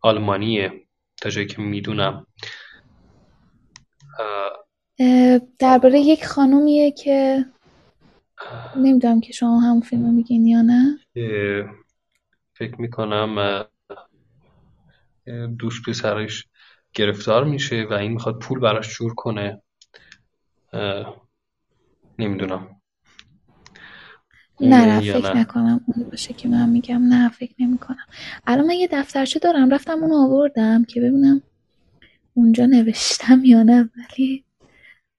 آلمانیه 0.00 0.72
تا 1.16 1.30
جایی 1.30 1.46
که 1.46 1.62
می‌دونم. 1.62 2.26
درباره 5.58 6.00
یک 6.00 6.26
خانومیه 6.26 6.92
که 6.92 7.44
نمی‌دونم 8.76 9.20
که 9.20 9.32
شما 9.32 9.60
همون 9.60 9.80
فیلم 9.80 10.14
میگین 10.14 10.46
یا 10.46 10.62
نه. 10.62 10.98
فکر 12.52 12.80
می‌کنم 12.80 13.64
دوست 15.58 15.82
پسرش 15.88 16.46
گرفتار 16.94 17.44
میشه 17.44 17.86
و 17.90 17.92
این 17.92 18.12
می‌خواد 18.12 18.38
پول 18.38 18.60
براش 18.60 18.98
جور 18.98 19.14
کنه. 19.14 19.62
نمی‌دونم. 22.18 22.80
نه 24.60 24.86
نه 24.86 25.00
فکر 25.00 25.34
نه. 25.34 25.40
نکنم 25.40 25.80
اون 25.86 26.08
باشه 26.10 26.34
که 26.34 26.48
من 26.48 26.68
میگم. 26.68 27.02
نه 27.02 27.28
فکر 27.28 27.54
نمی 27.58 27.78
کنم 27.78 28.06
الان 28.46 28.66
من 28.66 28.74
یه 28.74 28.88
دفترچه 28.92 29.38
دارم 29.38 29.70
رفتم 29.70 29.98
اونو 30.02 30.14
آوردم 30.16 30.84
که 30.84 31.00
ببینم 31.00 31.42
اونجا 32.34 32.66
نوشتم 32.66 33.44
یا 33.44 33.62
نه 33.62 33.90
ولی 33.96 34.44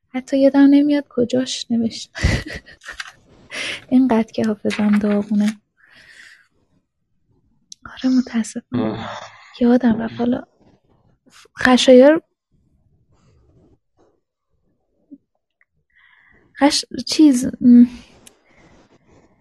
حتی 0.09 0.39
یادم 0.39 0.59
نمیاد 0.69 1.05
کجاش 1.09 1.71
نوشتم. 1.71 2.21
اینقدر 3.89 4.31
که 4.31 4.43
حافظم 4.47 4.99
داغونه. 4.99 5.61
آره 7.85 8.15
متاسفم. 8.17 9.05
یادم 9.61 10.01
رفت. 10.01 10.13
حالا 10.13 10.43
خشایار 11.59 12.21
خش... 16.59 16.85
چیز 17.07 17.51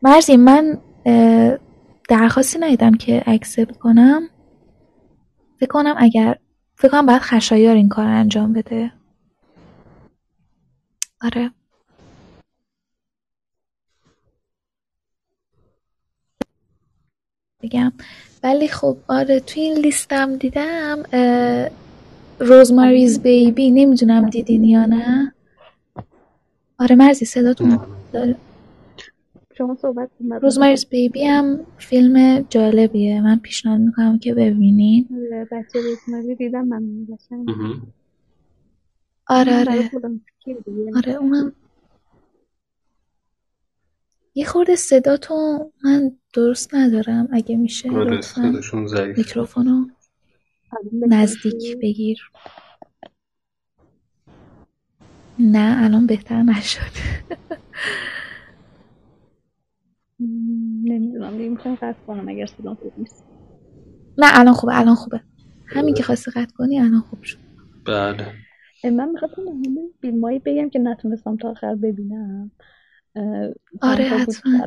مرزی 0.03 0.37
من 0.37 0.79
درخواستی 2.09 2.59
ندیدم 2.59 2.95
که 2.95 3.23
اکسپت 3.27 3.77
کنم. 3.79 4.29
فکر 5.61 5.69
کنم 5.69 5.95
اگر 5.99 6.39
فکر 6.75 6.89
کنم 6.89 7.07
باید 7.07 7.23
خشایار 7.23 7.77
این 7.77 7.89
کار 7.89 8.07
انجام 8.07 8.53
بده. 8.53 8.93
آره. 11.23 11.51
بگم. 17.65 17.93
ولی 18.43 18.69
خب 18.69 18.97
آره 19.09 19.41
توی 19.41 19.63
این 19.63 19.79
لیستم 19.79 20.37
دیدم 20.37 21.03
روزماریز 22.39 23.23
بیبی 23.23 23.71
نمی‌دونم 23.71 24.31
دیدین 24.31 24.65
یا 24.65 24.87
نه؟ 24.87 25.33
آره 26.79 26.97
مرزی 26.97 27.25
صداتون. 27.25 27.81
داره. 28.13 28.37
شما 29.59 29.77
صحبت 29.83 30.09
روزماریز 30.43 30.87
بیبی 30.87 31.25
هم 31.25 31.61
فیلم 31.79 32.41
جالبیه. 32.41 33.21
من 33.21 33.39
پیشنهاد 33.39 33.81
می‌کنم 33.81 34.19
که 34.19 34.35
ببینین. 34.35 35.09
آره، 35.13 35.49
بچه 35.53 35.79
روزماری 35.81 36.35
دیدم 36.35 36.65
من. 36.65 36.83
آره 39.27 39.61
آره. 39.61 39.91
آره 40.97 41.13
اونم 41.13 41.53
یه 44.35 44.47
خورده 44.47 44.77
صداتو 44.77 45.71
من 45.85 46.17
درست 46.33 46.75
ندارم 46.75 47.29
اگه 47.33 47.57
میشه 47.57 47.91
آره 47.91 48.21
صداشون 48.21 48.87
ضعیف 48.87 49.19
میکروفونو 49.19 49.87
نزدیک 51.09 51.79
بگیر. 51.83 52.31
نه 55.39 55.85
الان 55.85 56.07
بهتر 56.07 56.43
نشد. 56.43 56.81
نمی‌دونم 60.85 61.37
دیگه 61.37 61.49
می‌خوام 61.49 61.75
قطع 61.75 61.99
کنم 62.07 62.29
اگر 62.29 62.47
صدام 62.47 62.75
خوب 62.75 62.93
نیست. 62.99 63.25
نه 64.19 64.27
الان 64.41 64.55
خوبه 64.55 64.81
الان 64.81 64.95
خوبه. 64.95 65.21
همین 65.67 65.95
که 65.95 66.03
خواستی 66.03 66.31
قطع 66.31 66.55
کنی 66.57 66.81
الان 66.81 67.01
خوب 67.01 67.23
شد. 67.23 67.39
بله. 67.87 68.33
من 68.85 69.09
می‌خواستم 69.09 69.43
فیلمایی 70.01 70.39
بگم 70.39 70.71
که 70.71 70.79
نتونستم 70.79 71.37
تا 71.37 71.51
آخر 71.51 71.75
ببینم. 71.75 72.51
آره 73.81 74.05
حتما. 74.05 74.67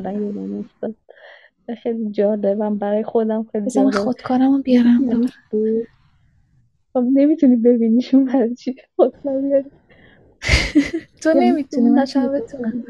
خیلی 1.82 2.10
جالبم 2.10 2.78
برای 2.78 3.04
خودم 3.04 3.46
خیلی 3.52 3.64
من 3.64 3.90
جالب. 3.90 4.62
بیارم 4.62 4.98
دوباره 4.98 5.16
دیدنش 5.16 5.32
بود. 5.50 5.86
خب 6.92 7.04
نمی‌تونی 7.12 7.56
ببینیشون 7.56 8.24
برای 8.24 8.54
چی 8.54 8.76
خودکار 8.96 9.40
بیاری. 9.40 9.70
تو 11.22 11.32
نمی‌تونی 11.36 11.90
من 11.90 11.98
نتونستم 11.98 12.32
بتونم 12.32 12.84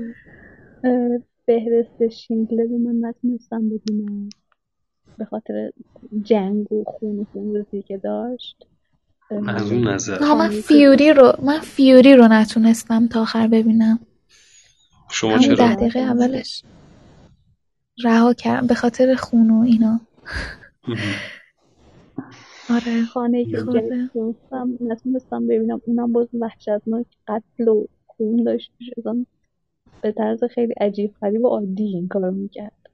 فهرست 1.46 2.08
شیندلر 2.08 2.62
رو 2.62 2.78
من 2.78 3.08
نتونستم 3.08 3.68
ببینم. 3.68 4.28
به 5.18 5.24
خاطر 5.24 5.70
جنگ 6.22 6.72
و 6.72 6.84
خون 6.84 7.18
و 7.18 7.24
خونریزی 7.32 7.82
که 7.82 7.96
داشت. 7.98 8.66
از 9.48 9.72
اون 9.72 9.88
نظر. 9.88 10.18
نه 10.20 10.34
من 10.34 10.48
فیوری 10.48 11.12
رو 11.12 11.32
من 11.42 11.58
فیوری 11.58 12.14
رو 12.14 12.28
نتونستم 12.28 13.06
تا 13.06 13.20
آخر 13.22 13.48
ببینم. 13.48 13.98
شما 15.10 15.30
همون 15.30 15.48
ده 15.48 15.56
چرا 15.56 15.74
دقیقه 15.74 15.98
اولش 16.00 16.62
رها 18.04 18.34
کردم 18.34 18.66
به 18.66 18.74
خاطر 18.74 19.14
خون 19.14 19.50
و 19.50 19.62
اینا 19.62 20.00
مهم. 20.88 21.14
خانه 23.04 23.38
آره 23.38 23.50
که. 23.50 23.58
خورده 23.58 24.10
نتونستم 24.80 25.46
ببینم 25.46 25.80
اونم 25.86 26.12
باز 26.12 26.28
وحشتناک 26.34 27.06
قتل 27.28 27.68
و 27.68 27.86
خون 28.06 28.44
داشت. 28.44 28.72
اصلا 28.98 29.26
به 30.02 30.12
طرز 30.12 30.44
خیلی 30.44 30.72
عجیب 30.72 31.14
غریب 31.22 31.44
و 31.44 31.48
عادی 31.48 31.84
این 31.84 32.08
کار 32.08 32.30
می‌کرد. 32.30 32.90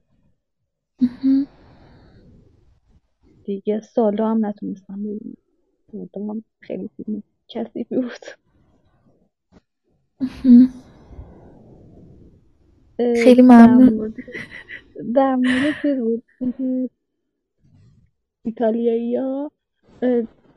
دیگه 3.43 3.81
سالا 3.81 4.31
هم 4.31 4.45
نتونستم 4.45 5.03
ببینم 5.93 6.43
خیلی 6.59 6.89
فیلم 6.97 7.23
کثیفی 7.47 7.95
بود 7.95 8.25
خیلی 12.97 13.41
ممنون. 13.41 14.15
در 15.15 15.35
مورد 15.35 15.81
چیز 15.81 15.99
بود؟ 15.99 16.23
اینکه 16.39 16.89
ایتالیایی 18.45 19.15
ها 19.15 19.51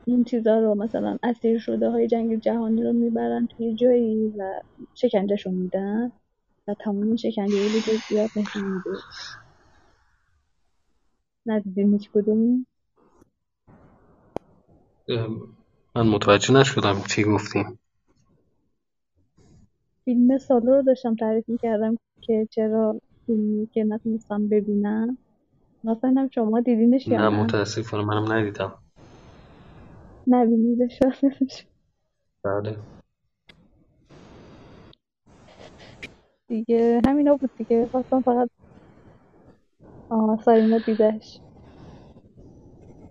این 0.05 0.23
چیزا 0.23 0.59
رو 0.59 0.75
مثلا 0.75 1.17
اسیر 1.23 1.59
شده 1.59 1.89
های 1.89 2.07
جنگ 2.07 2.39
جهانی 2.39 2.83
رو 2.83 2.93
می‌برن 2.93 3.47
توی 3.47 3.75
جایی 3.75 4.33
و 4.37 4.61
شکنجهشون 4.95 5.53
میدن 5.53 6.11
و 6.67 6.73
تمام 6.79 7.15
شکنجه 7.15 7.63
رو 7.63 7.69
به 7.69 7.79
جزئیات 7.79 8.37
نشون 8.37 8.63
میده. 8.63 8.99
ندیدین 11.45 11.93
هیچ 11.93 12.09
کدوم 12.11 12.65
من 15.95 16.07
متوجه 16.07 16.53
نشدم 16.53 17.01
چی 17.09 17.23
گفتیم 17.23 17.79
فیلم 20.05 20.37
سالو 20.37 20.75
رو 20.75 20.81
داشتم 20.81 21.15
تعریف 21.15 21.49
می‌کردم. 21.49 21.97
که 22.21 22.47
چرا 22.51 23.01
فیلمی 23.25 23.67
که 23.67 23.83
نتونستم 23.83 24.49
ببینم. 24.49 25.17
مثلا 25.83 26.29
شما 26.35 26.61
دیدینش 26.61 27.11
یا 27.11 27.17
نه 27.17 27.29
نه؟ 27.29 27.43
متاسفانه 27.43 28.03
منم 28.05 28.33
ندیدم. 28.33 28.79
نبینیدش. 30.27 30.99
بله. 32.43 32.77
دیگه 36.49 37.01
همینا 37.07 37.37
بود 37.37 37.51
دیگه. 37.57 37.87
خواستم 37.91 38.21
فقط 38.21 38.49
آه 40.09 40.43
ساینا 40.45 40.79
دیدش 40.79 41.41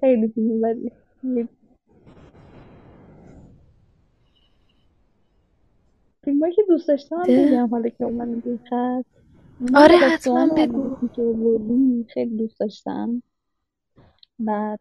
خیلی 0.01 0.29
فیلم 0.29 0.61
بدی 0.63 0.93
فیلمایی 6.29 6.55
که 6.55 6.63
دوست 6.69 6.89
داشتم. 6.89 7.23
بگم 7.29 7.67
حالا 7.67 7.89
که 7.89 8.05
اومدیم 8.05 8.61
من 9.61 9.75
آره 9.75 10.01
بعد 10.01 10.05
از 10.05 10.13
حتما 10.13 10.47
بگو. 10.57 10.97
خیلی 12.09 12.37
دوست 12.37 12.61
داشتم. 12.61 13.23
بعد 14.39 14.81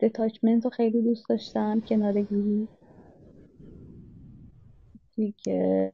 دتاچمنت 0.00 0.64
رو 0.64 0.70
خیلی 0.70 1.02
دوست 1.02 1.28
داشتم 1.28 1.80
کنارگیری 1.80 2.68
دیگه 5.16 5.92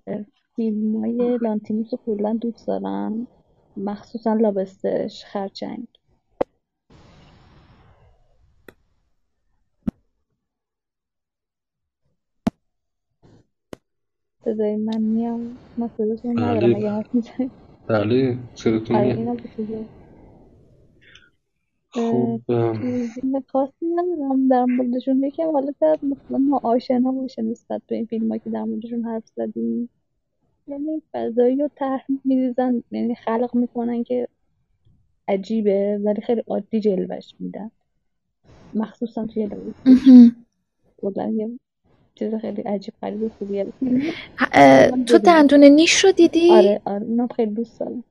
فیلم 0.56 0.96
های 0.96 1.38
لانتیموس 1.42 1.88
رو 1.92 1.98
کلا 2.06 2.38
دوست 2.40 2.66
دارم. 2.66 3.26
مخصوصا 3.76 4.34
لابستش 4.34 5.24
خرچنگ. 5.24 5.86
بذارید 14.46 14.78
من 14.78 15.00
میام 15.00 15.58
صداتون 15.96 16.38
ندارم 16.38 16.74
اگه 16.76 16.90
حرف 16.90 17.14
می‌زنید 17.14 17.50
بله 17.86 18.38
صداتون 18.54 19.36
چیزی 19.46 19.84
خاصی 23.52 23.86
ندارم 23.86 24.48
در 24.48 24.64
موردشون 24.64 25.24
یکم 25.24 25.50
حالا 25.52 25.72
شاید 25.80 25.98
مثلا 26.04 26.38
ما 26.38 26.60
آشنا 26.62 27.12
باشه 27.12 27.42
نسبت 27.42 27.82
به 27.86 27.96
این 27.96 28.06
فیلم 28.06 28.38
که 28.38 28.50
در 28.50 28.64
موردشون 28.64 29.04
حرف 29.04 29.22
زدیم 29.36 29.88
یعنی 30.66 31.02
فضایی 31.12 31.56
رو 31.56 31.68
طرح 31.74 32.06
میریزن 32.24 32.82
یعنی 32.90 33.14
خلق 33.14 33.54
می‌کنن 33.54 34.04
که 34.04 34.28
عجیبه 35.28 36.00
ولی 36.04 36.20
خیلی 36.20 36.42
عادی 36.46 36.80
جلوش 36.80 37.34
میدن 37.38 37.70
مخصوصا 38.74 39.26
توی 39.26 39.42
یه 39.42 39.48
چیز 42.14 42.34
خیلی 42.34 42.62
عجیب 42.62 42.94
غریب 43.02 43.32
خوبیه 43.38 43.66
تو 45.06 45.18
دندون 45.18 45.64
نیش 45.64 46.04
رو 46.04 46.12
دیدی؟ 46.12 46.50
آره 46.50 46.80
آره 46.84 47.04
اونم 47.04 47.28
خیلی 47.36 47.54
دوست 47.54 47.80
دارم. 47.80 48.04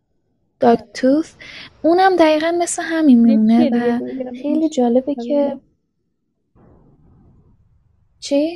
داگ 0.60 0.80
توث 0.94 1.34
اونم 1.82 2.16
دقیقا 2.16 2.52
مثل 2.60 2.84
همین 2.86 3.20
میمونه 3.20 3.70
و 3.70 4.00
خیلی 4.42 4.70
جالبه 4.70 5.16
آره. 5.18 5.28
که 5.28 5.58
چی؟ 8.20 8.54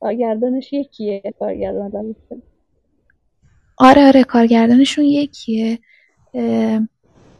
کارگردانش 0.00 0.72
یکیه 0.72 1.22
کارگردان. 1.38 2.14
آره 3.78 4.06
آره 4.06 4.24
کارگردانشون 4.24 5.04
یکیه. 5.04 5.78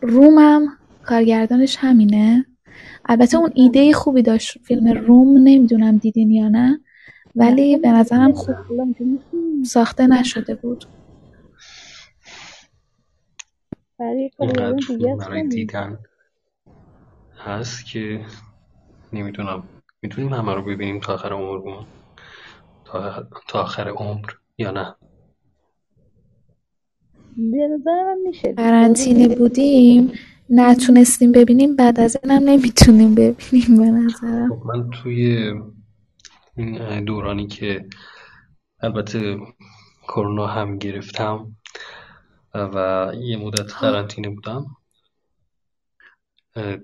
رومم 0.01 0.67
کارگردانش 1.03 1.77
همینه. 1.81 2.47
البته 3.05 3.37
اون 3.37 3.51
ایده 3.55 3.93
خوبی 3.93 4.23
داشت 4.23 4.59
فیلم 4.63 4.89
روم 4.89 5.39
نمی‌دونم 5.39 5.97
دیدین 5.97 6.31
یا 6.31 6.49
نه. 6.49 6.81
ولی 7.37 7.77
به 7.77 7.89
نظرم 7.89 8.33
خوب. 8.33 8.57
ساخته 9.65 10.07
نشده 10.07 10.55
بود 10.55 10.85
اینقدر 14.39 14.77
فیلم 14.87 15.09
است 15.09 15.29
برای. 15.29 15.49
دیدن 15.49 15.99
هست 17.37 17.87
که 17.87 18.21
نمی‌دونم 19.13 19.63
می‌تونیم 20.03 20.33
همه 20.33 20.55
رو 20.55 20.63
ببینیم 20.63 21.01
تا 21.01 21.15
آخر 21.15 21.33
عمرمون 21.33 21.87
تا, 22.85 23.27
تا 23.49 23.63
آخر 23.63 23.89
عمر 23.89 24.31
یا 24.59 24.71
نه 24.71 24.95
به 27.37 27.69
نظر 27.69 28.05
من 28.05 28.19
میشه 28.27 28.49
دید. 28.49 28.57
قرنطینه 28.57 29.29
بودیم 29.37 30.13
نتونستیم 30.51 31.33
ببینیم 31.33 31.77
بعد 31.77 32.01
از 32.01 32.17
اینم 32.25 32.49
نمی‌تونیم 32.49 33.15
ببینیم 33.15 33.77
به 33.79 33.91
نظرم 33.91 34.49
خب 34.49 34.67
من 34.67 34.91
توی 34.91 35.53
این 36.57 37.05
دورانی 37.05 37.47
که 37.47 37.89
البته 38.81 39.39
کرونا 40.03 40.47
هم 40.47 40.79
گرفتم 40.79 41.57
و 42.55 43.11
یه 43.21 43.37
مدت 43.37 43.73
قرنطینه 43.73 44.29
بودم. 44.29 44.77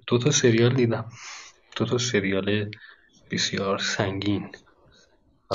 دو 0.06 0.18
تا 0.18 0.30
سریال 0.30 0.74
دیدم. 0.74 1.08
دو 1.76 1.84
تا 1.84 1.98
سریال 1.98 2.70
بسیار 3.30 3.78
سنگین. 3.78 4.52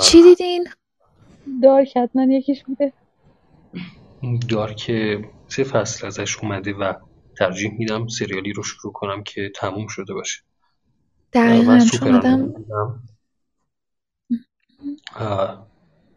چی 0.02 0.22
دیدین؟ 0.22 0.68
دارک 1.62 1.96
حتما 1.96 2.22
یکیش 2.22 2.64
بوده. 2.64 2.92
دارک 4.48 4.92
سه 5.48 5.64
فصل 5.64 6.06
ازش 6.06 6.38
اومده 6.38 6.72
و 6.72 6.92
ترجیح 7.38 7.72
میدم 7.78 8.08
سریالی 8.08 8.52
رو 8.52 8.62
شروع 8.62 8.92
کنم 8.92 9.22
که 9.22 9.52
تموم 9.56 9.86
شده 9.86 10.14
باشه. 10.14 10.42
دقیقا 11.32 11.72
و 11.72 11.98
چون 11.98 12.14
آدم 12.14 12.54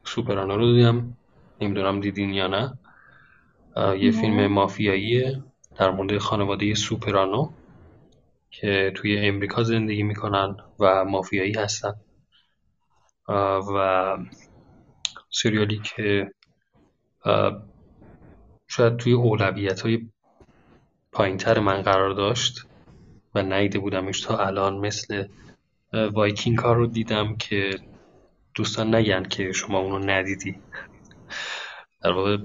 سوپرانو 0.04 0.58
رو 0.58 0.74
دیدم 0.74 1.18
نمی‌دونم 1.62 2.00
دیدین 2.00 2.34
یا 2.34 2.48
نه 2.48 2.78
یه. 3.98 4.12
فیلم 4.12 4.48
مافیاییه 4.48 5.44
در 5.76 5.92
مورد 5.92 6.18
خانواده 6.18 6.76
سوپرانو 6.76 7.52
که 8.52 8.92
توی 8.96 9.28
امریکا 9.28 9.64
زندگی 9.64 10.04
می‌کنن 10.04 10.58
و 10.80 11.06
مافیایی 11.06 11.54
هستن 11.54 11.94
و 13.76 14.18
سریالی 15.30 15.82
که 15.84 16.32
شاید 18.68 18.98
توی 18.98 19.14
اولویت 19.14 19.82
های 19.82 20.10
پایین 21.12 21.38
تر 21.38 21.60
من 21.60 21.82
قرار 21.82 22.14
داشت 22.14 22.66
و 23.36 23.44
ندیده 23.44 23.80
بودمش 23.80 24.22
تا 24.22 24.38
الان 24.38 24.78
مثل 24.78 25.28
وایکینگ 25.94 26.58
ها 26.58 26.74
رو 26.74 26.88
دیدم 26.88 27.36
که 27.36 27.80
دوستان 28.60 28.96
نگن 28.96 29.24
که 29.24 29.52
شما 29.52 29.80
اونو 29.80 30.00
ندیدی. 30.00 30.56
در 32.02 32.12
واقع 32.12 32.38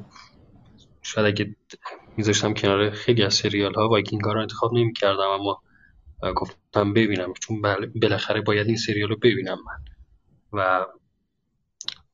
شاید 1.03 1.27
اگه 1.27 1.57
میذاشتم 2.17 2.55
کنار 2.55 2.91
خیلی 2.91 3.23
از 3.23 3.35
سریال 3.35 3.75
ها 3.75 3.89
وایکینگ 3.89 4.25
ها 4.25 4.33
رو 4.33 4.41
انتخاب 4.41 4.75
نمی 4.75 4.93
کردم 4.93 5.29
اما 5.29 5.63
گفتم 6.37 6.93
ببینم 6.93 7.33
چون 7.41 7.63
بالاخره 8.03 8.41
باید 8.41 8.67
این 8.67 8.77
سریال 8.77 9.09
رو 9.09 9.17
ببینم 9.17 9.59
من. 9.67 9.85
و 10.53 10.87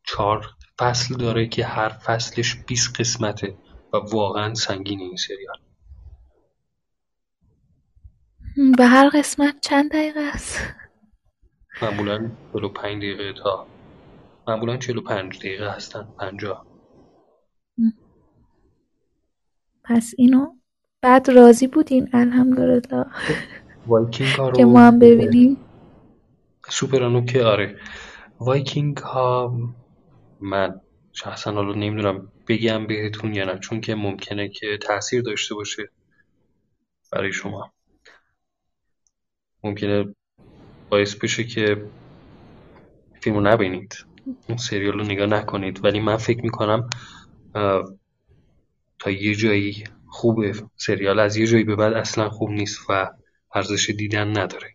چهار 0.05 0.47
فصل 0.79 1.17
داره 1.17 1.47
که 1.47 1.65
هر 1.65 1.89
فصلش 1.89 2.57
20 2.67 3.01
قسمته 3.01 3.57
و 3.93 3.97
واقعا 3.97 4.55
سنگین 4.55 5.01
این 5.01 5.17
سریال. 5.17 5.59
به 8.77 8.87
هر 8.87 9.09
قسمت 9.09 9.61
چند 9.61 9.91
دقیقه 9.91 10.21
است؟ 10.21 10.75
معمولا 11.83 12.31
45 12.53 13.03
دقیقه 13.03 13.33
تا 13.33 13.67
معمولا 14.51 14.77
45 14.77 15.39
دقیقه 15.39 15.71
هستن 15.71 16.09
50 16.19 16.67
پس 19.85 20.15
اینو 20.19 20.55
بعد 21.01 21.31
راضی 21.31 21.67
بودین 21.67 22.09
الحمدلله. 22.13 23.07
وایکینگ 23.87 24.31
ها 24.31 24.53
که 24.57 24.63
رو 24.63 24.71
ما 24.71 24.81
هم 24.81 24.99
ببینیم. 24.99 25.57
سوپرانو 26.69 27.25
که 27.25 27.45
آره. 27.45 27.77
وایکینگ 28.41 28.97
ها 28.97 29.59
من 30.41 30.81
شخصا 31.13 31.53
حالا 31.53 31.75
نمی‌دونم 31.75 32.33
بگم 32.49 32.87
بهتون 32.87 33.35
یا 33.35 33.45
نه 33.45 33.59
چون 33.59 33.81
که 33.81 33.95
ممکنه 33.95 34.49
که 34.49 34.79
تاثیر 34.83 35.23
داشته 35.23 35.55
باشه 35.55 35.91
برای 37.13 37.33
شما. 37.33 37.73
ممکنه 39.65 40.15
باعث 40.89 41.15
بشه 41.15 41.45
که 41.45 41.87
فیلم 43.21 43.37
رو 43.37 43.43
نبینید. 43.43 44.10
اون 44.49 44.59
سریال 44.59 44.93
رو 44.93 45.05
نگاه 45.05 45.27
نکنید. 45.27 45.85
ولی 45.85 46.01
من 46.01 46.17
فکر 46.17 46.43
می‌کنم 46.43 46.91
تا 48.99 49.11
یه 49.11 49.35
جایی 49.35 49.85
خوبه 50.07 50.53
سریال 50.77 51.19
از 51.19 51.37
یه 51.37 51.47
جایی 51.47 51.65
به 51.65 51.77
بعد 51.77 51.93
اصلا 51.93 52.29
خوب 52.29 52.51
نیست 52.51 52.79
و 52.89 53.11
ارزش 53.55 53.91
دیدن 53.91 54.39
نداره. 54.39 54.75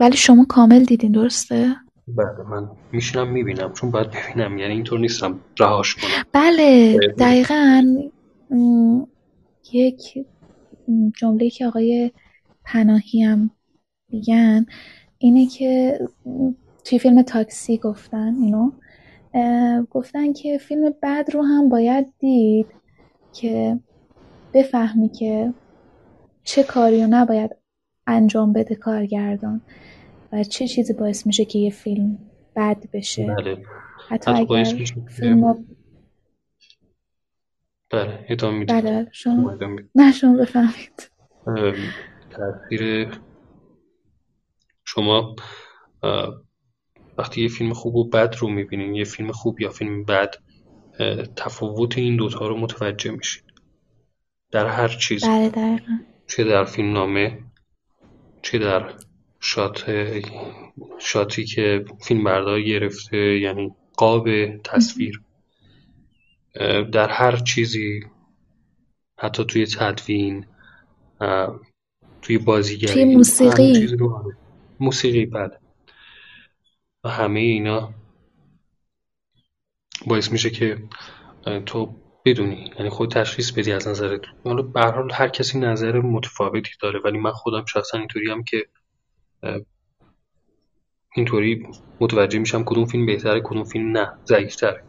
ولی 0.00 0.16
شما 0.16 0.44
کامل 0.48 0.84
دیدین 0.84 1.12
درسته؟ 1.12 1.76
بله 2.08 2.42
من 2.50 2.70
میشینم 2.92 3.32
می‌بینم 3.32 3.72
چون 3.72 3.90
باید 3.90 4.10
ببینم 4.10 4.58
یعنی 4.58 4.72
اینطور 4.72 4.98
نیستم 4.98 5.40
رهاش 5.58 5.94
کنم. 5.94 6.24
بله 6.32 6.98
دقیقا 7.18 7.82
م، 8.50 9.02
یک 9.72 10.18
جمله 11.16 11.50
که 11.50 11.66
آقای 11.66 12.12
پناهی 12.64 13.22
هم 13.22 13.50
میگن. 14.08 14.66
اینه 15.26 15.46
که 15.46 16.00
توی 16.84 16.98
فیلم 16.98 17.22
تاکسی 17.22 17.78
گفتن 17.78 18.34
اینو 18.34 18.72
گفتن 19.90 20.32
که 20.32 20.58
فیلم 20.58 20.94
بد 21.02 21.28
رو 21.32 21.42
هم 21.42 21.68
باید 21.68 22.06
دید 22.18 22.66
که 23.32 23.78
بفهمی 24.54 25.08
که 25.08 25.54
چه 26.42 26.62
کاری 26.62 27.02
رو 27.02 27.06
نباید 27.10 27.56
انجام 28.06 28.52
بده 28.52 28.74
کارگردان 28.74 29.60
و 30.32 30.44
چه 30.44 30.66
چیزی 30.66 30.92
باعث 30.92 31.26
میشه 31.26 31.44
که 31.44 31.58
یه 31.58 31.70
فیلم 31.70 32.18
بد 32.56 32.84
بشه. 32.92 33.26
بله. 33.26 33.56
حتی 34.08 34.30
حتی 34.30 34.30
اگر 34.30 34.64
فیلم 35.08 35.44
رو 35.44 35.64
بله 37.90 38.26
ادامه 38.28 38.58
می‌دید 38.58 38.76
بله 38.76 39.08
شما 39.12 39.58
نه 39.94 40.12
شما 40.12 40.36
بفهمید. 40.36 41.10
تاثیر 42.30 43.08
شما 44.86 45.36
وقتی 47.18 47.42
یه 47.42 47.48
فیلم 47.48 47.72
خوب 47.72 47.96
و 47.96 48.08
بد 48.08 48.36
رو 48.38 48.48
می‌بینین 48.48 48.94
یه 48.94 49.04
فیلم 49.04 49.32
خوب 49.32 49.60
یا 49.60 49.70
فیلم 49.70 50.04
بد 50.04 50.34
تفاوت 51.36 51.98
این 51.98 52.16
دوتا 52.16 52.46
رو 52.48 52.56
متوجه 52.56 53.10
میشین. 53.10 53.42
در 54.50 54.66
هر 54.66 54.88
چیزی 54.88 55.26
بله 55.26 55.48
دقیقا. 55.48 55.98
چه 56.26 56.44
در 56.44 56.64
فیلم 56.64 56.92
نامه 56.92 57.38
چه 58.42 58.58
در 58.58 58.94
شات 59.40 59.84
شاتی 60.98 61.44
که 61.44 61.84
فیلم 62.02 62.24
بردار 62.24 62.62
گرفته 62.62 63.38
یعنی 63.38 63.74
قاب 63.96 64.56
تصویر. 64.56 65.22
در 66.92 67.08
هر 67.08 67.36
چیزی 67.36 68.00
حتی 69.18 69.44
توی 69.44 69.66
تدوین 69.66 70.46
توی 71.18 71.48
توی 72.22 72.38
بازیگری 72.38 73.02
همه 73.02 73.16
موسیقی. 73.16 73.74
چیز 73.74 73.92
رو. 73.92 74.32
موسیقی 74.80 75.26
بله 75.26 75.58
و 77.04 77.08
همه 77.08 77.40
اینا 77.40 77.94
باعث 80.06 80.32
میشه 80.32 80.50
که 80.50 80.78
تو 81.66 81.94
بدونی 82.24 82.70
یعنی 82.78 82.88
خود 82.88 83.10
تشخیص 83.10 83.50
بدی 83.50 83.72
از 83.72 83.88
نظرت. 83.88 84.20
حالا 84.44 84.62
به 84.62 84.80
هر 84.80 84.90
حال 84.90 85.10
هر 85.12 85.28
کسی 85.28 85.58
نظر 85.58 86.00
متفاوتی 86.00 86.70
داره 86.80 87.00
ولی 87.04 87.18
من 87.18 87.30
خودم 87.32 87.64
شخصا 87.64 87.98
اینطوری 87.98 88.30
هم 88.30 88.44
که 88.44 88.66
اینطوری 91.16 91.66
متوجه 92.00 92.38
میشم 92.38 92.64
کدوم 92.64 92.84
فیلم 92.84 93.06
بهتره 93.06 93.40
کدوم 93.44 93.64
فیلم 93.64 93.98
نه 93.98 94.12
ضعیفتره. 94.26 94.84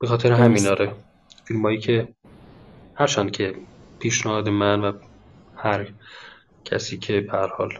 به 0.00 0.06
خاطر 0.06 0.32
همین 0.32 0.66
آره. 0.66 0.92
فیلمایی 1.44 1.78
که 1.78 2.08
هرچند 2.94 3.30
که 3.30 3.54
پیشنهاد 3.98 4.48
من 4.48 4.80
و 4.80 4.92
هر 5.56 5.92
کسی 6.64 6.98
که 6.98 7.20
به 7.20 7.32
هر 7.32 7.46
حال 7.46 7.72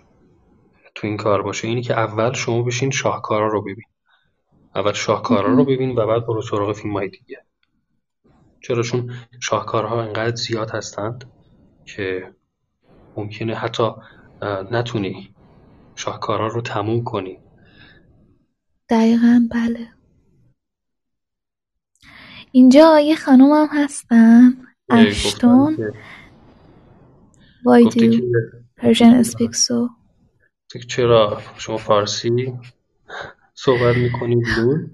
تو 0.94 1.06
این 1.06 1.16
کار 1.16 1.42
باشه 1.42 1.68
اینی 1.68 1.82
که 1.82 1.94
اول 1.94 2.32
شما 2.32 2.62
بشین 2.62 2.90
شاهکارا 2.90 3.48
رو 3.48 3.62
ببین. 3.62 3.84
اول 4.74 4.92
شاهکارا 4.92 5.52
رو. 5.54 5.64
ببین 5.64 5.90
و 5.90 6.06
بعد 6.06 6.26
برو 6.26 6.42
سراغ 6.42 6.72
فیلم 6.72 6.92
های 6.92 7.08
دیگه. 7.08 7.44
چرا؟ 8.60 8.82
چون 8.82 9.14
شاهکارها 9.40 10.02
انقدر 10.02 10.36
زیاد 10.36 10.70
هستند 10.70 11.24
که 11.84 12.34
ممکنه 13.16 13.54
حتی 13.54 13.90
نتونی 14.70 15.34
شاهکارا 15.94 16.46
رو 16.46 16.60
تموم 16.60 17.04
کنی. 17.04 17.38
دقیقا 18.88 19.48
بله. 19.50 19.88
اینجا 22.52 23.00
یه 23.00 23.16
خانوم 23.16 23.50
هم 23.52 23.68
هستن 23.72 24.52
اشتون. 24.90 25.76
گفتن 27.66 28.10
Persian 28.84 29.24
so 29.54 29.88
گفته 30.64 30.78
که 30.78 30.86
چرا؟ 30.88 31.42
شما 31.56 31.76
فارسی 31.76 32.52
صحبت 33.54 33.96
می‌کنید 33.96 34.46
لول 34.58 34.88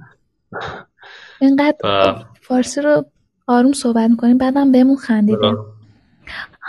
اینقدر 1.41 1.77
و 1.85 2.25
فارسی 2.41 2.81
رو 2.81 3.05
آروم 3.47 3.73
صحبت 3.73 4.11
می‌کنیم 4.11 4.39
بعدم 4.39 4.73
بهمون 4.73 4.97
خندیدن 4.97 5.41
چرا 5.41 5.77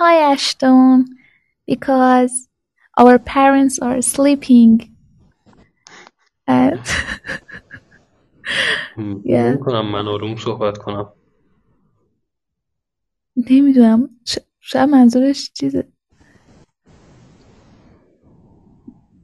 Hi 0.01 0.35
Ashton. 0.35 1.05
Because 1.71 2.33
our 3.01 3.17
parents 3.19 3.75
are 3.87 4.01
sleeping. 4.01 4.73
Yeah. 6.47 6.77
نمی‌کنم 9.27 9.85
من 9.91 10.07
آروم 10.07 10.35
صحبت 10.35 10.77
کنم. 10.77 11.13
نمی‌دونم. 13.49 14.09
شاید 14.59 14.89
منظورش 14.89 15.51
چیزه. 15.53 15.87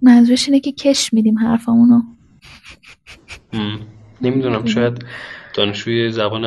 منظورش 0.08 0.48
اینه 0.48 0.60
که 0.60 0.72
کش 0.72 1.14
میدیم 1.14 1.40
حرفامونو. 1.40 2.02
نمی‌دونم 4.22 4.66
شاید 4.66 5.06
دانشجوی 5.54 6.12
زبان 6.12 6.46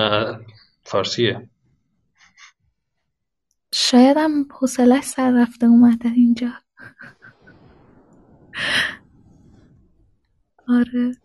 فارسیه. 0.82 1.48
شاید 3.74 4.16
هم 4.16 4.46
حوصلش 4.60 5.04
سر 5.04 5.30
رفته 5.30 5.66
اومده 5.66 6.08
اینجا. 6.08 6.50
آره. 10.68 11.16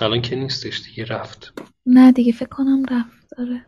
الان 0.00 0.22
که 0.22 0.36
نیستش 0.36 0.82
دیگه 0.82 1.04
رفت. 1.04 1.52
نه 1.86 2.12
دیگه 2.12 2.32
فکر 2.32 2.48
کنم 2.48 2.84
رفت. 2.84 3.34
آره. 3.38 3.66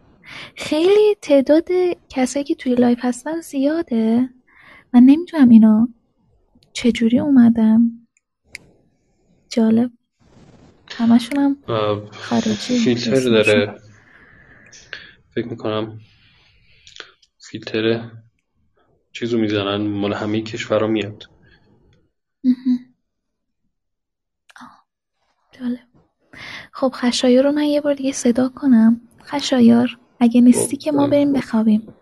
خیلی 0.56 1.16
تعداد 1.23 1.69
کسایی 2.09 2.44
که 2.44 2.55
توی 2.55 2.74
live 2.75 2.99
هستن 3.02 3.40
زیاده. 3.40 4.28
من 4.94 5.01
نمی‌دونم 5.01 5.48
اینا 5.48 5.89
چجوری 6.75 7.19
اومدن 7.19 7.91
جالب. 9.51 9.91
همشون 10.91 11.39
هم 11.39 11.57
خارجی 12.11 12.79
فیلتر. 12.79 13.21
داره. 13.21 13.81
فکر 15.35 15.49
می‌کنم 15.49 16.01
فیلتر 17.39 18.11
چیزو 19.13 19.39
می‌زنن 19.39 19.77
مال 19.77 20.13
همه 20.13 20.41
کشورها 20.41 20.87
میاد. 20.87 21.23
جالب. 25.53 25.89
خب 26.73 26.93
خشایار 26.95 27.45
رو 27.45 27.53
من 27.53 27.65
یه 27.65 27.81
بار 27.81 27.95
دیگه 27.95 28.13
صدا 28.13 28.49
کنم. 28.49 29.01
خشایار 29.23 29.99
اگه 30.21 30.41
نیستی 30.41 30.77
که 30.77 30.93
ما 30.93 31.07
بریم 31.07 31.33
بخوابیم. 31.33 31.95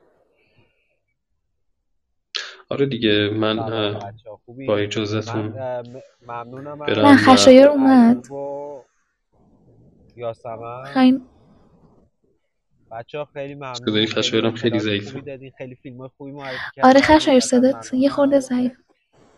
آره 2.72 2.86
دیگه 2.86 3.30
من؟ 3.30 3.56
با 4.66 4.76
اجازهتون 4.76 5.54
ممنونم 6.26 6.82
از 6.82 6.88
برم 6.88 7.06
نه 7.06 7.16
خشایار 7.16 7.68
اومد 7.68 8.30
و 8.32 8.84
یاسمن 10.16 10.84
خواهیم 10.92 11.22
بچه 12.90 13.18
ها 13.18 13.24
خیلی 13.24 13.54
ممنون 13.54 13.74
صدای 13.74 14.06
خیلی 14.06 14.06
خشایارم 14.06 14.54
خیلی 14.54 14.78
ضعیفه. 14.78 15.50
خیلی 15.58 15.74
فیلم 15.74 15.98
های 15.98 16.08
خوبی 16.16 16.32
معرفی 16.32 16.58
کردین 16.76 16.90
آره. 16.90 17.00
خشایار 17.00 17.40
صدات 17.40 17.94
یه. 17.94 18.08
خورده 18.08 18.40
ضعیف 18.40 18.72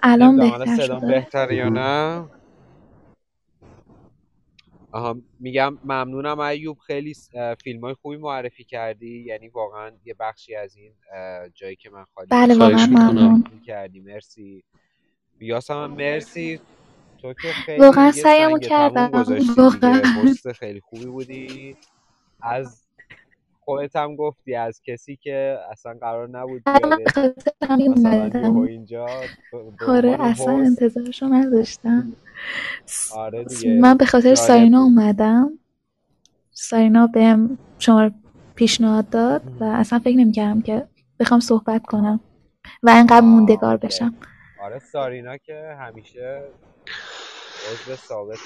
الان 0.02 0.35
نمی‌دونم 0.35 0.52
الان 0.52 0.66
بهتر 0.66 0.86
صدام 0.86 1.01
شد 1.01 1.06
بهتره 1.06 1.56
یا 1.56 1.69
نه 1.69 2.24
آها 4.94 5.16
میگم 5.40 5.78
ممنونم 5.84 6.40
ایوب. 6.40 6.78
خیلی 6.78 7.14
فیلم 7.64 7.80
های 7.80 7.94
خوبی 7.94 8.16
معرفی 8.16 8.64
کردی. 8.64 9.24
یعنی 9.26 9.48
واقعا 9.48 9.90
یه 10.04 10.14
بخشی 10.20 10.54
از 10.54 10.76
این 10.76 10.92
جایی 11.54 11.76
که 11.76 11.90
من 11.90 12.04
خالی 12.14 12.28
بله 12.30 12.54
واقعا. 12.54 12.86
ممنون. 12.86 13.44
کردی. 13.66 14.00
مرسی. 14.00 14.64
یاسم 15.40 15.74
هم 15.74 15.90
مرسی. 15.90 16.60
تو 17.22 17.32
که 17.32 17.52
خیلی 17.52 17.80
واقعا 17.80 18.12
سعیمو 18.12 18.58
کردم. 18.58 19.10
واقعا. 19.56 20.02
خیلی 20.58 20.80
خوبی 20.80 21.06
بودی. 21.06 21.76
از 22.40 22.84
خودت 23.65 23.97
هم 23.97 24.16
گفتی 24.16 24.55
از 24.55 24.81
کسی 24.86 25.16
که 25.16 25.59
اصلا 25.70 25.95
قرار 26.01 26.28
نبود 26.28 26.62
اینجا 28.69 29.07
آره 29.89 30.16
اصلا 30.20 30.53
انتظارشو 30.53 31.27
نداشتم. 31.27 32.12
آره 33.15 33.45
دیگه 33.45 33.81
من 33.81 33.97
به 33.97 34.07
خاطر 34.07 34.35
ساینا 34.35 34.82
اومدم. 34.82 35.59
ساینا 36.51 37.07
بهم 37.07 37.59
شما 37.78 38.11
پیشنهاد 38.55 39.11
داد 39.11 39.43
و 39.61 39.65
اصلا 39.65 39.99
فکر 39.99 40.16
نمی‌کردم 40.16 40.62
که 40.62 40.86
بخوام 41.20 41.41
صحبت 41.41 41.86
کنم 41.86 42.20
و 42.82 42.91
انقدر 42.91 43.20
موندگار 43.20 43.74
اوکی 43.74 43.86
بشم. 43.86 44.15
آره 44.62 44.78
سارینا 44.78 45.36
که 45.36 45.77
همیشه 45.81 46.43
عضو 47.73 47.97
ثابت 47.97 48.39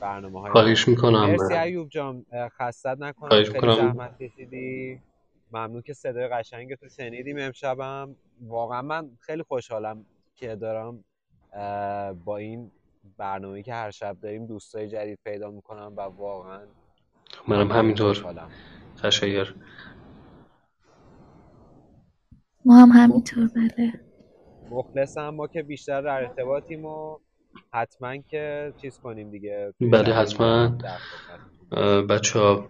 برنامه 0.00 0.40
های 0.40 0.52
خواهش 0.52 0.88
می‌کنم. 0.88 1.30
مرسی 1.30 1.54
ایوب 1.54 1.88
جان. 1.88 2.26
خستت 2.58 2.96
نکنم. 3.00 3.28
خواهش 3.28 3.46
خیلی 3.50 3.66
می‌کنم. 3.66 3.74
زحمت 3.74 4.22
کشیدی. 4.22 5.00
ممنون 5.52 5.82
که 5.82 5.92
صدای 5.92 6.28
قشنگ 6.28 6.74
تو 6.74 6.88
شنیدیم 6.88 7.36
امشبم. 7.38 8.16
واقعا 8.40 8.82
من 8.82 9.10
خیلی 9.20 9.42
خوشحالم 9.42 10.04
که 10.34 10.56
دارم 10.56 11.04
با 12.24 12.36
این 12.36 12.70
برنامه 13.16 13.62
که 13.62 13.74
هر 13.74 13.90
شب 13.90 14.16
داریم 14.22 14.46
دوستای 14.46 14.88
جدید 14.88 15.18
پیدا 15.24 15.50
می‌کنم 15.50 15.92
و 15.96 16.00
واقعا 16.00 16.60
منم 17.48 17.72
همینطور. 17.72 18.24
خشایر 18.98 19.54
ما 22.64 22.76
هم 22.76 22.88
همینطور 22.88 23.50
بله. 23.56 23.92
مخلصم 24.70 25.28
ما 25.28 25.46
که 25.46 25.62
بیشتر 25.62 26.02
در 26.02 26.22
ارتباطیم 26.22 26.84
و 26.84 27.18
حتما 27.72 28.16
که 28.16 28.72
چیز 28.82 28.98
کنیم 28.98 29.30
دیگه. 29.30 29.74
بله 29.80 30.14
حتما. 30.14 30.78
بچه 32.08 32.38
ها 32.38 32.68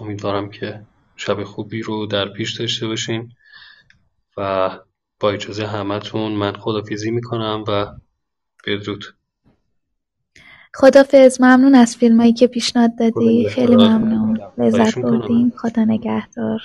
امیدوارم 0.00 0.50
که 0.50 0.82
شب 1.16 1.44
خوبی 1.44 1.82
رو 1.82 2.06
در 2.06 2.28
پیش 2.28 2.60
داشته 2.60 2.86
باشین 2.86 3.32
و 4.36 4.70
با 5.20 5.30
اجازه 5.30 5.66
همتون 5.66 6.32
من 6.32 6.52
خدافیزی 6.52 7.10
می‌کنم 7.10 7.64
و 7.68 7.86
بدرود. 8.66 9.04
خدافظ 10.74 11.40
ممنون 11.40 11.74
از 11.74 11.96
فیلمایی 11.96 12.32
که 12.32 12.46
پیشنهاد 12.46 12.90
خدا 12.90 13.10
دادی. 13.10 13.48
خیلی 13.48 13.76
ممنون. 13.76 14.36
خدا 14.36 14.64
لذت 14.64 14.98
بردیم. 14.98 15.52
خدا 15.56 15.84
نگهدار. 15.84 16.60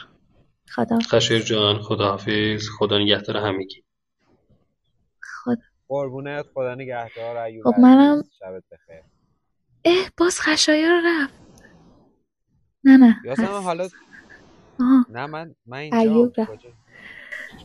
خدافظ 0.69 1.07
خشایر 1.07 1.41
جان 1.41 1.80
خداحافظ 1.80 2.69
خدا 2.80 2.97
نگهدار 2.97 3.38
همگی. 3.38 3.76
خدا 3.76 3.89
قربونت 5.90 6.45
خدا 6.53 6.76
نگهدار 6.76 7.38
ایوب 7.38 7.64
خب 7.74 7.80
منم 7.80 8.24
شبت 8.40 8.64
بخیر. 8.72 9.03
اه 9.86 10.11
باز 10.18 10.40
خشایار 10.41 11.02
رفت. 11.06 11.34
نه 12.84 12.98
نه 12.98 13.16
یاسم 13.24 13.45
حالا 13.45 13.90
آها. 14.80 15.06
نه 15.10 15.26
من 15.26 15.56
من 15.66 15.80
رفت. 15.82 16.45
کجا 16.45 16.70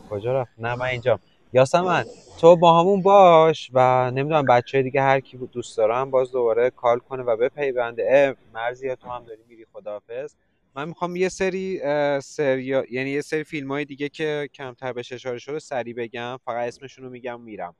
کجا 0.09 0.41
رفت؟ 0.41 0.51
نه 0.57 0.75
من 0.75 0.85
اینجام. 0.85 1.19
یاسمن 1.53 2.05
تو 2.39 2.55
با 2.55 2.79
همون 2.79 3.01
باش 3.01 3.69
و 3.73 4.11
نمی‌دونم 4.11 4.45
بچه 4.45 4.81
دیگه 4.81 5.01
هر 5.01 5.19
کی 5.19 5.37
بود 5.37 5.51
دوست 5.51 5.77
دارم 5.77 6.11
باز 6.11 6.31
دوباره 6.31 6.69
call 6.69 6.99
کنه 6.99 7.23
و 7.23 7.37
بپیونده. 7.37 8.07
اه 8.09 8.35
مرزی 8.53 8.95
تو 8.95 9.09
هم 9.09 9.25
داری 9.25 9.43
میری 9.47 9.65
خداحافظ. 9.73 10.35
من 10.75 10.87
می‌خوام 10.87 11.15
یه 11.15 11.29
سری 11.29 11.79
اه، 11.83 12.19
سریا 12.19 12.83
یعنی 12.89 13.09
یه 13.09 13.21
سری 13.21 13.43
فیلم 13.43 13.71
های 13.71 13.85
دیگه 13.85 14.09
که 14.09 14.49
کمتر 14.53 14.93
بهش 14.93 15.11
اشاره 15.13 15.37
شده 15.37 15.59
سریع 15.59 15.93
بگم 15.95 16.37
فقط 16.45 16.67
اسمشون 16.67 17.05
رو 17.05 17.11
میگم 17.11 17.41
میرم. 17.41 17.75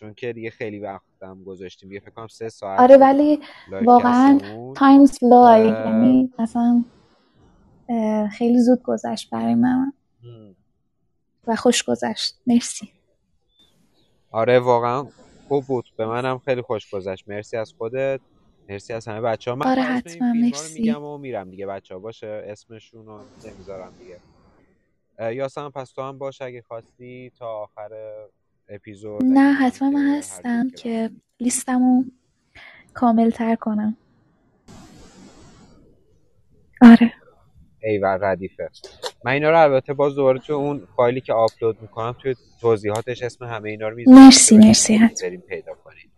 چون 0.00 0.14
که 0.14 0.32
دیگه 0.32 0.50
خیلی 0.50 0.78
وقتم 0.78 1.44
گذاشتیم. 1.44 1.88
دیگه 1.88 2.00
فکر 2.00 2.10
کنم 2.10 2.26
سه 2.26 2.48
ساعت 2.48 2.80
آره 2.80 2.96
ولی 2.96 3.40
واقعا 3.82 4.38
time 4.76 5.06
fly 5.06 5.68
اه، 5.68 5.86
یعنی 5.86 6.32
اصلا 6.38 6.84
خیلی 8.38 8.60
زود 8.60 8.82
گذشت 8.82 9.30
برای 9.30 9.54
من. 9.54 9.92
و 11.46 11.56
خوش 11.56 11.82
گذشت. 11.82 12.40
مرسی. 12.46 12.92
آره 14.30 14.58
واقعا 14.58 15.06
خوب 15.48 15.66
بود. 15.66 15.84
به 15.96 16.06
منم 16.06 16.38
خیلی 16.38 16.62
خوش 16.62 16.94
گذشت. 16.94 17.28
مرسی 17.28 17.56
از 17.56 17.74
خودت. 17.78 18.20
مرسی 18.68 18.92
از 18.92 19.08
همه 19.08 19.20
بچه 19.20 19.50
ها 19.50 19.56
من 19.56 19.66
آره 19.66 19.82
حتما 19.82 20.32
مرسی. 20.32 20.80
میگم 20.80 21.04
و 21.04 21.18
میرم 21.18 21.50
دیگه. 21.50 21.66
بچه 21.66 21.94
ها 21.94 22.00
باشه. 22.00 22.42
اسمشون 22.46 23.06
رو 23.06 23.20
نمی‌ذارم 23.44 23.92
دیگه. 23.98 24.20
یاسم 25.34 25.70
پس 25.70 25.90
تو 25.92 26.02
هم 26.02 26.18
باش. 26.18 26.42
اگه 26.42 26.62
خواستی 26.62 27.32
تا 27.38 27.46
آخر 27.62 27.90
اپیزود 28.70 29.24
نه 29.24 29.52
حتما 29.52 29.90
من 29.90 30.16
هستم 30.18 30.70
که 30.70 31.10
لیستمو 31.40 32.04
کامل 32.94 33.30
تر 33.30 33.54
کنم. 33.54 33.96
آره. 36.82 37.12
ایول 37.82 38.18
ردیفه. 38.20 38.70
من 39.24 39.32
اینا 39.32 39.50
رو 39.50 39.62
البته 39.62 39.92
باز 39.92 40.14
دوباره 40.14 40.38
تو 40.38 40.52
اون 40.52 40.88
فایلی 40.96 41.20
که 41.20 41.32
آپلود 41.32 41.82
می‌کنم 41.82 42.14
توی 42.22 42.34
توضیحاتش 42.60 43.22
اسم 43.22 43.44
همه 43.44 43.70
اینا 43.70 43.88
رو 43.88 43.96
می‌ذارم. 43.96 44.24
مرسی 44.24 44.58
مرسی 44.58 44.98
پیدا 45.48 45.72
کنید 45.74 46.10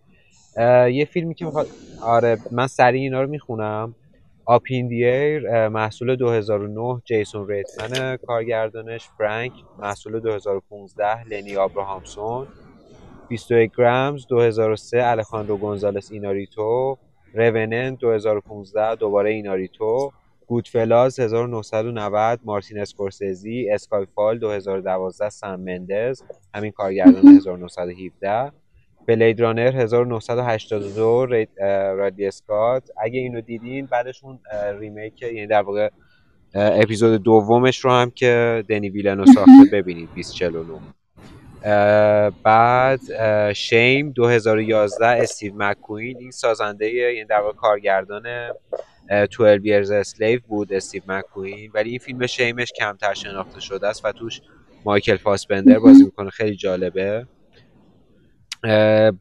یه 0.95 1.05
فیلمی 1.05 1.35
که 1.35 1.45
می‌خواد 1.45 1.66
آره 2.03 2.39
من 2.51 2.66
سریع 2.66 3.01
اینا 3.03 3.23
رو 3.23 3.31
می‌خونم. 3.31 3.95
آپیندیر 4.44 5.69
محصول 5.69 6.16
2009 6.16 7.02
جیسون 7.05 7.48
ریتمن 7.48 8.16
کارگردانش 8.16 9.09
فرانک 9.19 9.52
محصول 9.78 10.20
2015 10.20 11.24
لنی 11.24 11.56
آبراهامسون. 11.56 12.48
21 13.28 13.70
گرمز 13.78 14.27
2003 14.27 15.02
الخاندرو 15.05 15.56
گونزالس 15.56 16.12
ایناریتو. 16.12 16.98
Revenant 17.35 17.94
2015 17.94 18.94
دوباره 18.94 19.31
ایناریتو. 19.31 20.12
Goodfellas 20.47 21.20
1990 21.20 22.40
مارتین 22.44 22.78
اسکورسزی 22.78 23.70
Skyfall 23.70 24.39
2012 24.39 25.28
سم 25.28 25.56
مندز. 25.60 26.23
همین 26.55 26.73
کارگردان 26.73 27.28
1917 27.36 28.52
Blade 29.06 29.40
Runner 29.40 29.77
1982 29.77 31.27
ری- 31.27 31.49
اه، 31.61 31.93
ریدلی 31.93 32.27
اسکات 32.27 32.89
اگه 32.97 33.19
اینو 33.20 33.41
دیدین 33.41 33.87
بعدشون 33.87 34.41
اه، 34.53 34.79
remake 34.78 35.23
یعنی 35.23 35.47
در 35.47 35.62
واقع 35.62 35.89
اپیزود 36.55 37.23
دومش 37.23 37.79
رو 37.85 37.91
هم 37.91 38.11
که 38.11 38.65
دنی 38.69 38.91
ویلنوو 38.90 39.27
ساخته 39.27 39.65
ببینید 39.73 40.11
2049 40.15 40.81
اه، 41.62 42.33
بعد 42.45 43.01
اه، 43.19 43.53
Shame 43.52 44.12
2011 44.12 45.07
استیو 45.07 45.53
مکوین 45.57 46.16
این 46.20 46.31
سازنده 46.31 46.91
یعنی 46.91 47.24
در 47.24 47.41
واقع 47.41 47.53
کارگردان 47.53 48.27
اه، 49.09 49.27
12 49.27 49.83
Years 49.85 49.89
a 50.05 50.09
Slave 50.09 50.43
بود 50.47 50.73
استیو 50.73 51.03
مکوین 51.07 51.70
ولی 51.74 51.91
این 51.91 51.99
فیلم 51.99 52.27
شیمش 52.27 52.73
کمتر 52.79 53.15
شناخته 53.15 53.61
شده 53.61 53.89
است 53.89 54.05
و 54.05 54.12
توش 54.12 54.41
مایکل 54.85 55.16
فاسبندر 55.16 55.79
بازی 55.79 56.05
می‌کنه. 56.05 56.31
خیلی 56.31 56.57
جالبه. 56.57 57.27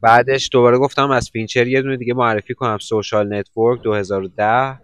بعدش 0.00 0.48
دوباره 0.52 0.78
گفتم 0.78 1.10
از 1.10 1.30
فینچر 1.30 1.66
یه 1.66 1.82
دونه 1.82 1.96
دیگه 1.96 2.14
معرفی 2.14 2.54
کنم. 2.54 2.78
Social 2.78 3.34
Network 3.34 3.82
2010 3.82 4.78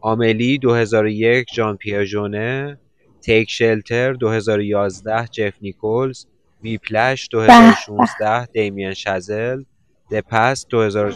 Amélie 0.00 0.58
2001 0.58 1.46
ژان 1.54 1.76
پیر 1.76 2.04
ژونه 2.04 2.78
Take 3.22 3.50
Shelter 3.50 4.12
2011 4.12 5.26
جف 5.26 5.54
نیکولز 5.60 6.26
Whiplash 6.62 7.28
2016 7.32 8.46
دیمین 8.46 8.94
شزل 8.94 9.62
دپس 10.10 10.66
2000 10.68 11.14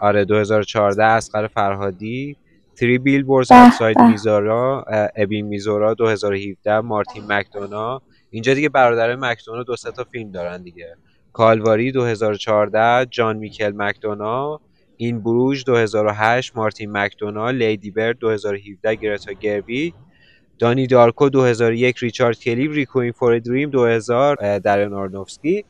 آره 0.00 0.24
2014 0.24 1.04
اسقر 1.04 1.46
فرهادی 1.46 2.36
تری 2.76 2.98
بیل 2.98 3.22
بورز 3.22 3.48
به. 3.48 4.02
میزورا 4.10 4.84
ابین 5.16 5.46
میزورا 5.46 5.94
2017 5.94 6.80
مارتین 6.80 7.22
مکدونا. 7.28 8.02
اینجا 8.30 8.54
دیگه 8.54 8.68
برادرای 8.68 9.16
مکدونا 9.16 9.62
دو 9.62 9.76
سه 9.76 9.90
تا 9.90 10.04
فیلم 10.04 10.30
دارن 10.30 10.62
دیگه. 10.62 10.96
کالواری 11.32 11.92
2014 11.92 13.06
جان 13.10 13.36
میکل 13.36 13.72
مکدونا 13.76 14.60
این 14.96 15.22
بروژ 15.22 15.64
2008 15.64 16.56
مارتین 16.56 16.92
مکدونا 16.92 17.50
لیدی 17.50 17.90
برد 17.90 18.18
2017 18.18 18.96
گرتا 18.96 19.32
گربی 19.32 19.94
دانی 20.58 20.86
دارکو 20.86 21.28
2001 21.28 21.98
ریچارد 21.98 22.38
کلی 22.38 22.68
ریکوین 22.68 23.12
فور 23.12 23.38
دریم 23.38 23.70
2000 23.70 24.36
اه، 24.40 24.58
درن 24.58 24.94
آرنوفسکی. 24.94 25.64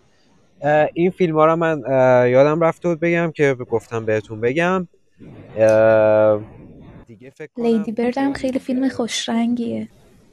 این 0.95 1.11
فیلم 1.11 1.35
ها 1.37 1.47
رو 1.47 1.57
من 1.57 1.83
یادم 2.31 2.61
رفته 2.61 2.89
بود 2.89 3.01
بگم 3.01 3.33
که 3.37 3.55
گفتم 3.55 4.05
بهتون 4.05 4.41
بگم. 4.41 4.89
دیگه 7.07 7.31
فکر 7.31 7.51
کنم 7.55 7.65
Lady 7.65 7.93
Bird 7.93 8.25
م 8.25 8.33
خیلی 8.33 8.59
فیلم 8.59 8.89
خوشرنگیه. 8.89 9.89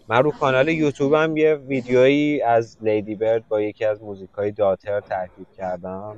من 0.09 0.23
رو 0.23 0.31
کانال 0.31 0.67
یوتیوبم 0.67 1.37
یه 1.37 1.55
ویدیویی 1.55 2.41
از 2.41 2.77
Lady 2.81 3.15
Bird 3.15 3.47
با 3.47 3.61
یکی 3.61 3.85
از 3.85 4.01
موزیکای 4.01 4.51
Daughter 4.51 4.99
ترکیب 4.99 5.47
کردم. 5.57 6.15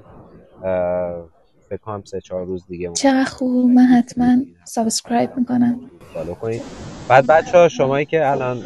فکر 1.70 1.78
کنم 1.82 2.04
سه 2.06 2.22
چهار 2.22 2.46
روز 2.46 2.68
دیگه 2.68 2.94
چقدر 2.94 3.30
خوب 3.30 3.72
من 3.72 3.84
حتما 3.84 4.36
subscribe 4.64 5.38
می‌کنم. 5.38 5.80
follow 6.14 6.34
کنید. 6.34 6.62
بعد 7.10 7.28
بچه 7.28 7.58
ها 7.58 7.70
شمایی 7.70 8.06
که 8.06 8.32
الان 8.32 8.64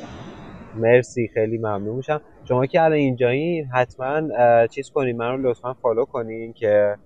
مرسی 0.75 1.29
خیلی 1.33 1.57
ممنون 1.57 1.95
میشم. 1.95 2.21
شما 2.47 2.65
که 2.65 2.81
الان 2.81 2.97
اینجایین 2.97 3.65
حتما 3.65 4.21
چیز 4.67 4.89
کنین 4.89 5.17
من 5.17 5.31
رو 5.31 5.49
لطفا 5.49 5.73
فالو 5.73 6.05
کنین 6.05 6.53
که 6.53 6.97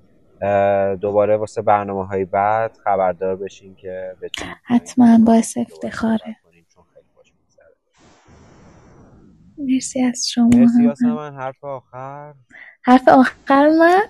دوباره 1.02 1.38
واسه 1.38 1.62
برنامه 1.62 2.06
های 2.06 2.26
بعد 2.26 2.78
خبردار 2.84 3.36
بشین 3.36 3.76
که 3.76 4.16
بتونین 4.22 4.54
حتما 4.64 5.18
باعث 5.26 5.58
افتخاره 5.58 6.18
صحبت 6.18 6.36
کنیم 6.44 6.66
چون 6.74 6.84
خیلی 6.94 7.06
خوش 7.16 7.32
می‌گذره. 7.34 7.76
مرسی 9.58 10.02
از 10.02 10.28
شما 10.30 10.48
مرسی 10.48 10.78
هم. 10.78 10.86
یاسمن 10.86 11.36
حرف 11.36 11.64
آخر. 11.64 12.34
حرف 12.84 13.08
آخر 13.08 13.70
من؟ 13.70 14.02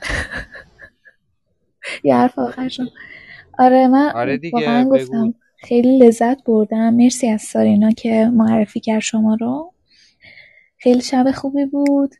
یا 2.03 2.17
حرف 2.17 2.39
آخر 2.39 2.67
شما؟ 2.67 2.87
آره 3.59 3.87
من 3.87 4.11
آره 4.15 4.37
دیگه 4.37 4.83
گفتم 4.83 5.33
خیلی 5.57 5.99
لذت 5.99 6.43
بردم. 6.43 6.93
مرسی 6.93 7.29
از 7.29 7.41
سارینا 7.41 7.91
که 7.91 8.29
معرفی 8.33 8.79
کرد 8.79 8.99
شما 8.99 9.37
رو. 9.39 9.73
خیلی 10.77 11.01
شب 11.01 11.31
خوبی 11.31 11.65
بود. 11.65 12.15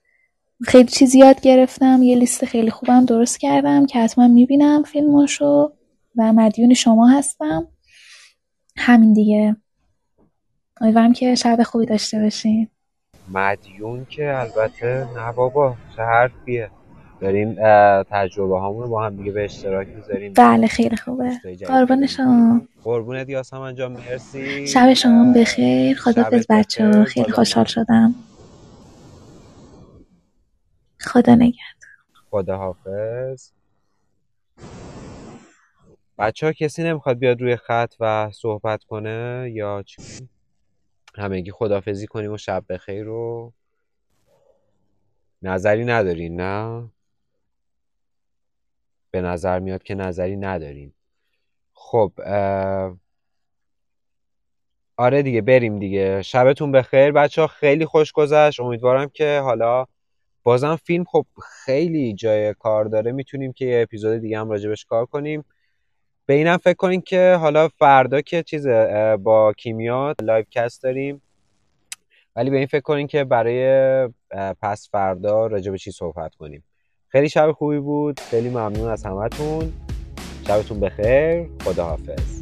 خیلی 0.64 0.88
چیز 0.88 1.16
یاد 1.16 1.42
گرفتم. 1.42 2.00
یه 2.04 2.16
لیست 2.16 2.46
خیلی 2.46 2.72
خوبم 2.72 3.06
درست 3.06 3.40
کردم 3.40 3.86
که 3.86 4.00
حتما 4.00 4.28
می‌بینم 4.28 4.84
فیلماشو 4.84 5.74
و 6.16 6.34
مدیون 6.34 6.74
شما 6.74 7.08
هستم. 7.10 7.68
همین 8.78 9.14
دیگه. 9.14 9.56
امیدوارم 10.82 11.14
که 11.14 11.36
شب 11.36 11.64
خوبی 11.64 11.86
داشته 11.86 12.20
باشین. 12.20 12.70
مدیون 13.30 14.06
که 14.06 14.40
البته 14.40 15.08
نه 15.16 15.32
بابا 15.32 15.76
چه 15.96 16.02
حرفیه. 16.04 16.70
داریم 17.22 17.56
تجربه 18.04 18.60
هامون 18.60 18.84
رو 18.84 18.90
با 18.90 19.06
هم 19.06 19.16
دیگه 19.16 19.32
به 19.32 19.44
اشتراک 19.44 19.88
می‌ذاریم. 19.88 20.34
بله 20.34 20.68
خیلی 20.68 20.98
خوبه. 20.98 21.32
پیدا 21.44 22.08
شما. 22.08 22.62
قربونت 22.84 23.30
یاسمن 23.30 23.76
جان 23.76 23.92
مرسی. 23.92 24.68
شب 24.68 24.94
شما 24.94 25.34
بخیر. 25.36 25.98
خدافظ 25.98 26.34
شبت 26.44 26.46
بچه 26.50 26.88
ها 26.88 27.04
خیلی 27.04 27.32
خوشحال 27.32 27.66
شدم. 27.66 28.16
خدا 31.00 31.36
نگهدار. 31.36 31.92
خداحافظ 32.32 33.52
بچه 36.18 36.46
ها 36.46 36.54
کسی 36.54 36.84
نمی‌خواد 36.84 37.18
بیاد 37.18 37.42
روی 37.42 37.56
خط 37.56 37.94
و 38.00 38.30
صحبت 38.32 38.84
کنه 38.84 39.50
یا 39.54 39.84
چی؟ 39.86 40.02
همگی 41.20 41.52
خداحافظی 41.52 42.08
کنیم 42.08 42.32
و 42.32 42.38
شب 42.38 42.66
بخیر 42.70 43.04
رو 43.04 43.54
نظری 45.42 45.86
ندارین 45.86 46.42
نه؟ 46.42 46.90
به 49.12 49.22
نظر 49.22 49.60
میاد 49.60 49.84
که 49.84 49.96
نظری 49.96 50.36
ندارین. 50.36 50.94
خب 51.74 52.12
آره 54.98 55.22
دیگه 55.24 55.42
بریم 55.42 55.80
دیگه. 55.80 56.22
شبتون 56.22 56.72
بخیر. 56.72 57.12
بچه 57.12 57.42
ها 57.42 57.48
خیلی 57.48 57.86
خوش 57.86 58.12
گذشت. 58.12 58.60
امیدوارم 58.60 59.10
که 59.10 59.40
حالا 59.44 59.86
بازم 60.44 60.76
فیلم 60.76 61.04
خب 61.04 61.26
خیلی 61.66 62.14
جای 62.14 62.54
کار 62.54 62.86
داره. 62.86 63.12
می‌تونیم 63.12 63.54
که 63.54 63.66
یه 63.66 63.82
اپیزود 63.82 64.22
دیگه 64.22 64.40
هم 64.40 64.50
راجبش 64.50 64.86
کار 64.86 65.06
کنیم. 65.06 65.46
به 66.30 66.34
اینم 66.34 66.58
فکر 66.58 66.74
کنین 66.74 67.02
که 67.02 67.38
حالا 67.40 67.68
فردا 67.68 68.22
که 68.22 68.44
چیز 68.44 68.68
با 69.20 69.54
کیمیا 69.58 70.16
live 70.22 70.46
cast 70.52 70.84
داریم. 70.84 71.22
ولی 72.36 72.50
به 72.50 72.58
این 72.58 72.68
فکر 72.68 72.82
کنین 72.82 73.08
که 73.08 73.24
برای 73.24 74.10
پس 74.62 74.90
فردا 74.92 75.48
راجع 75.48 75.72
به 75.72 75.78
چی 75.78 75.92
صحبت 75.92 76.36
کنیم. 76.36 76.64
خیلی 77.10 77.30
شب 77.30 77.52
خوبی 77.52 77.80
بود. 77.80 78.20
خیلی 78.20 78.50
ممنون 78.50 78.90
از 78.90 79.06
همتون. 79.06 79.74
شبتون 80.48 80.80
بخیر. 80.80 81.50
خداحافظ. 81.64 82.42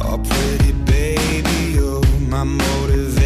Oh, 0.00 0.18
my 2.30 2.44
motivator. 2.44 3.21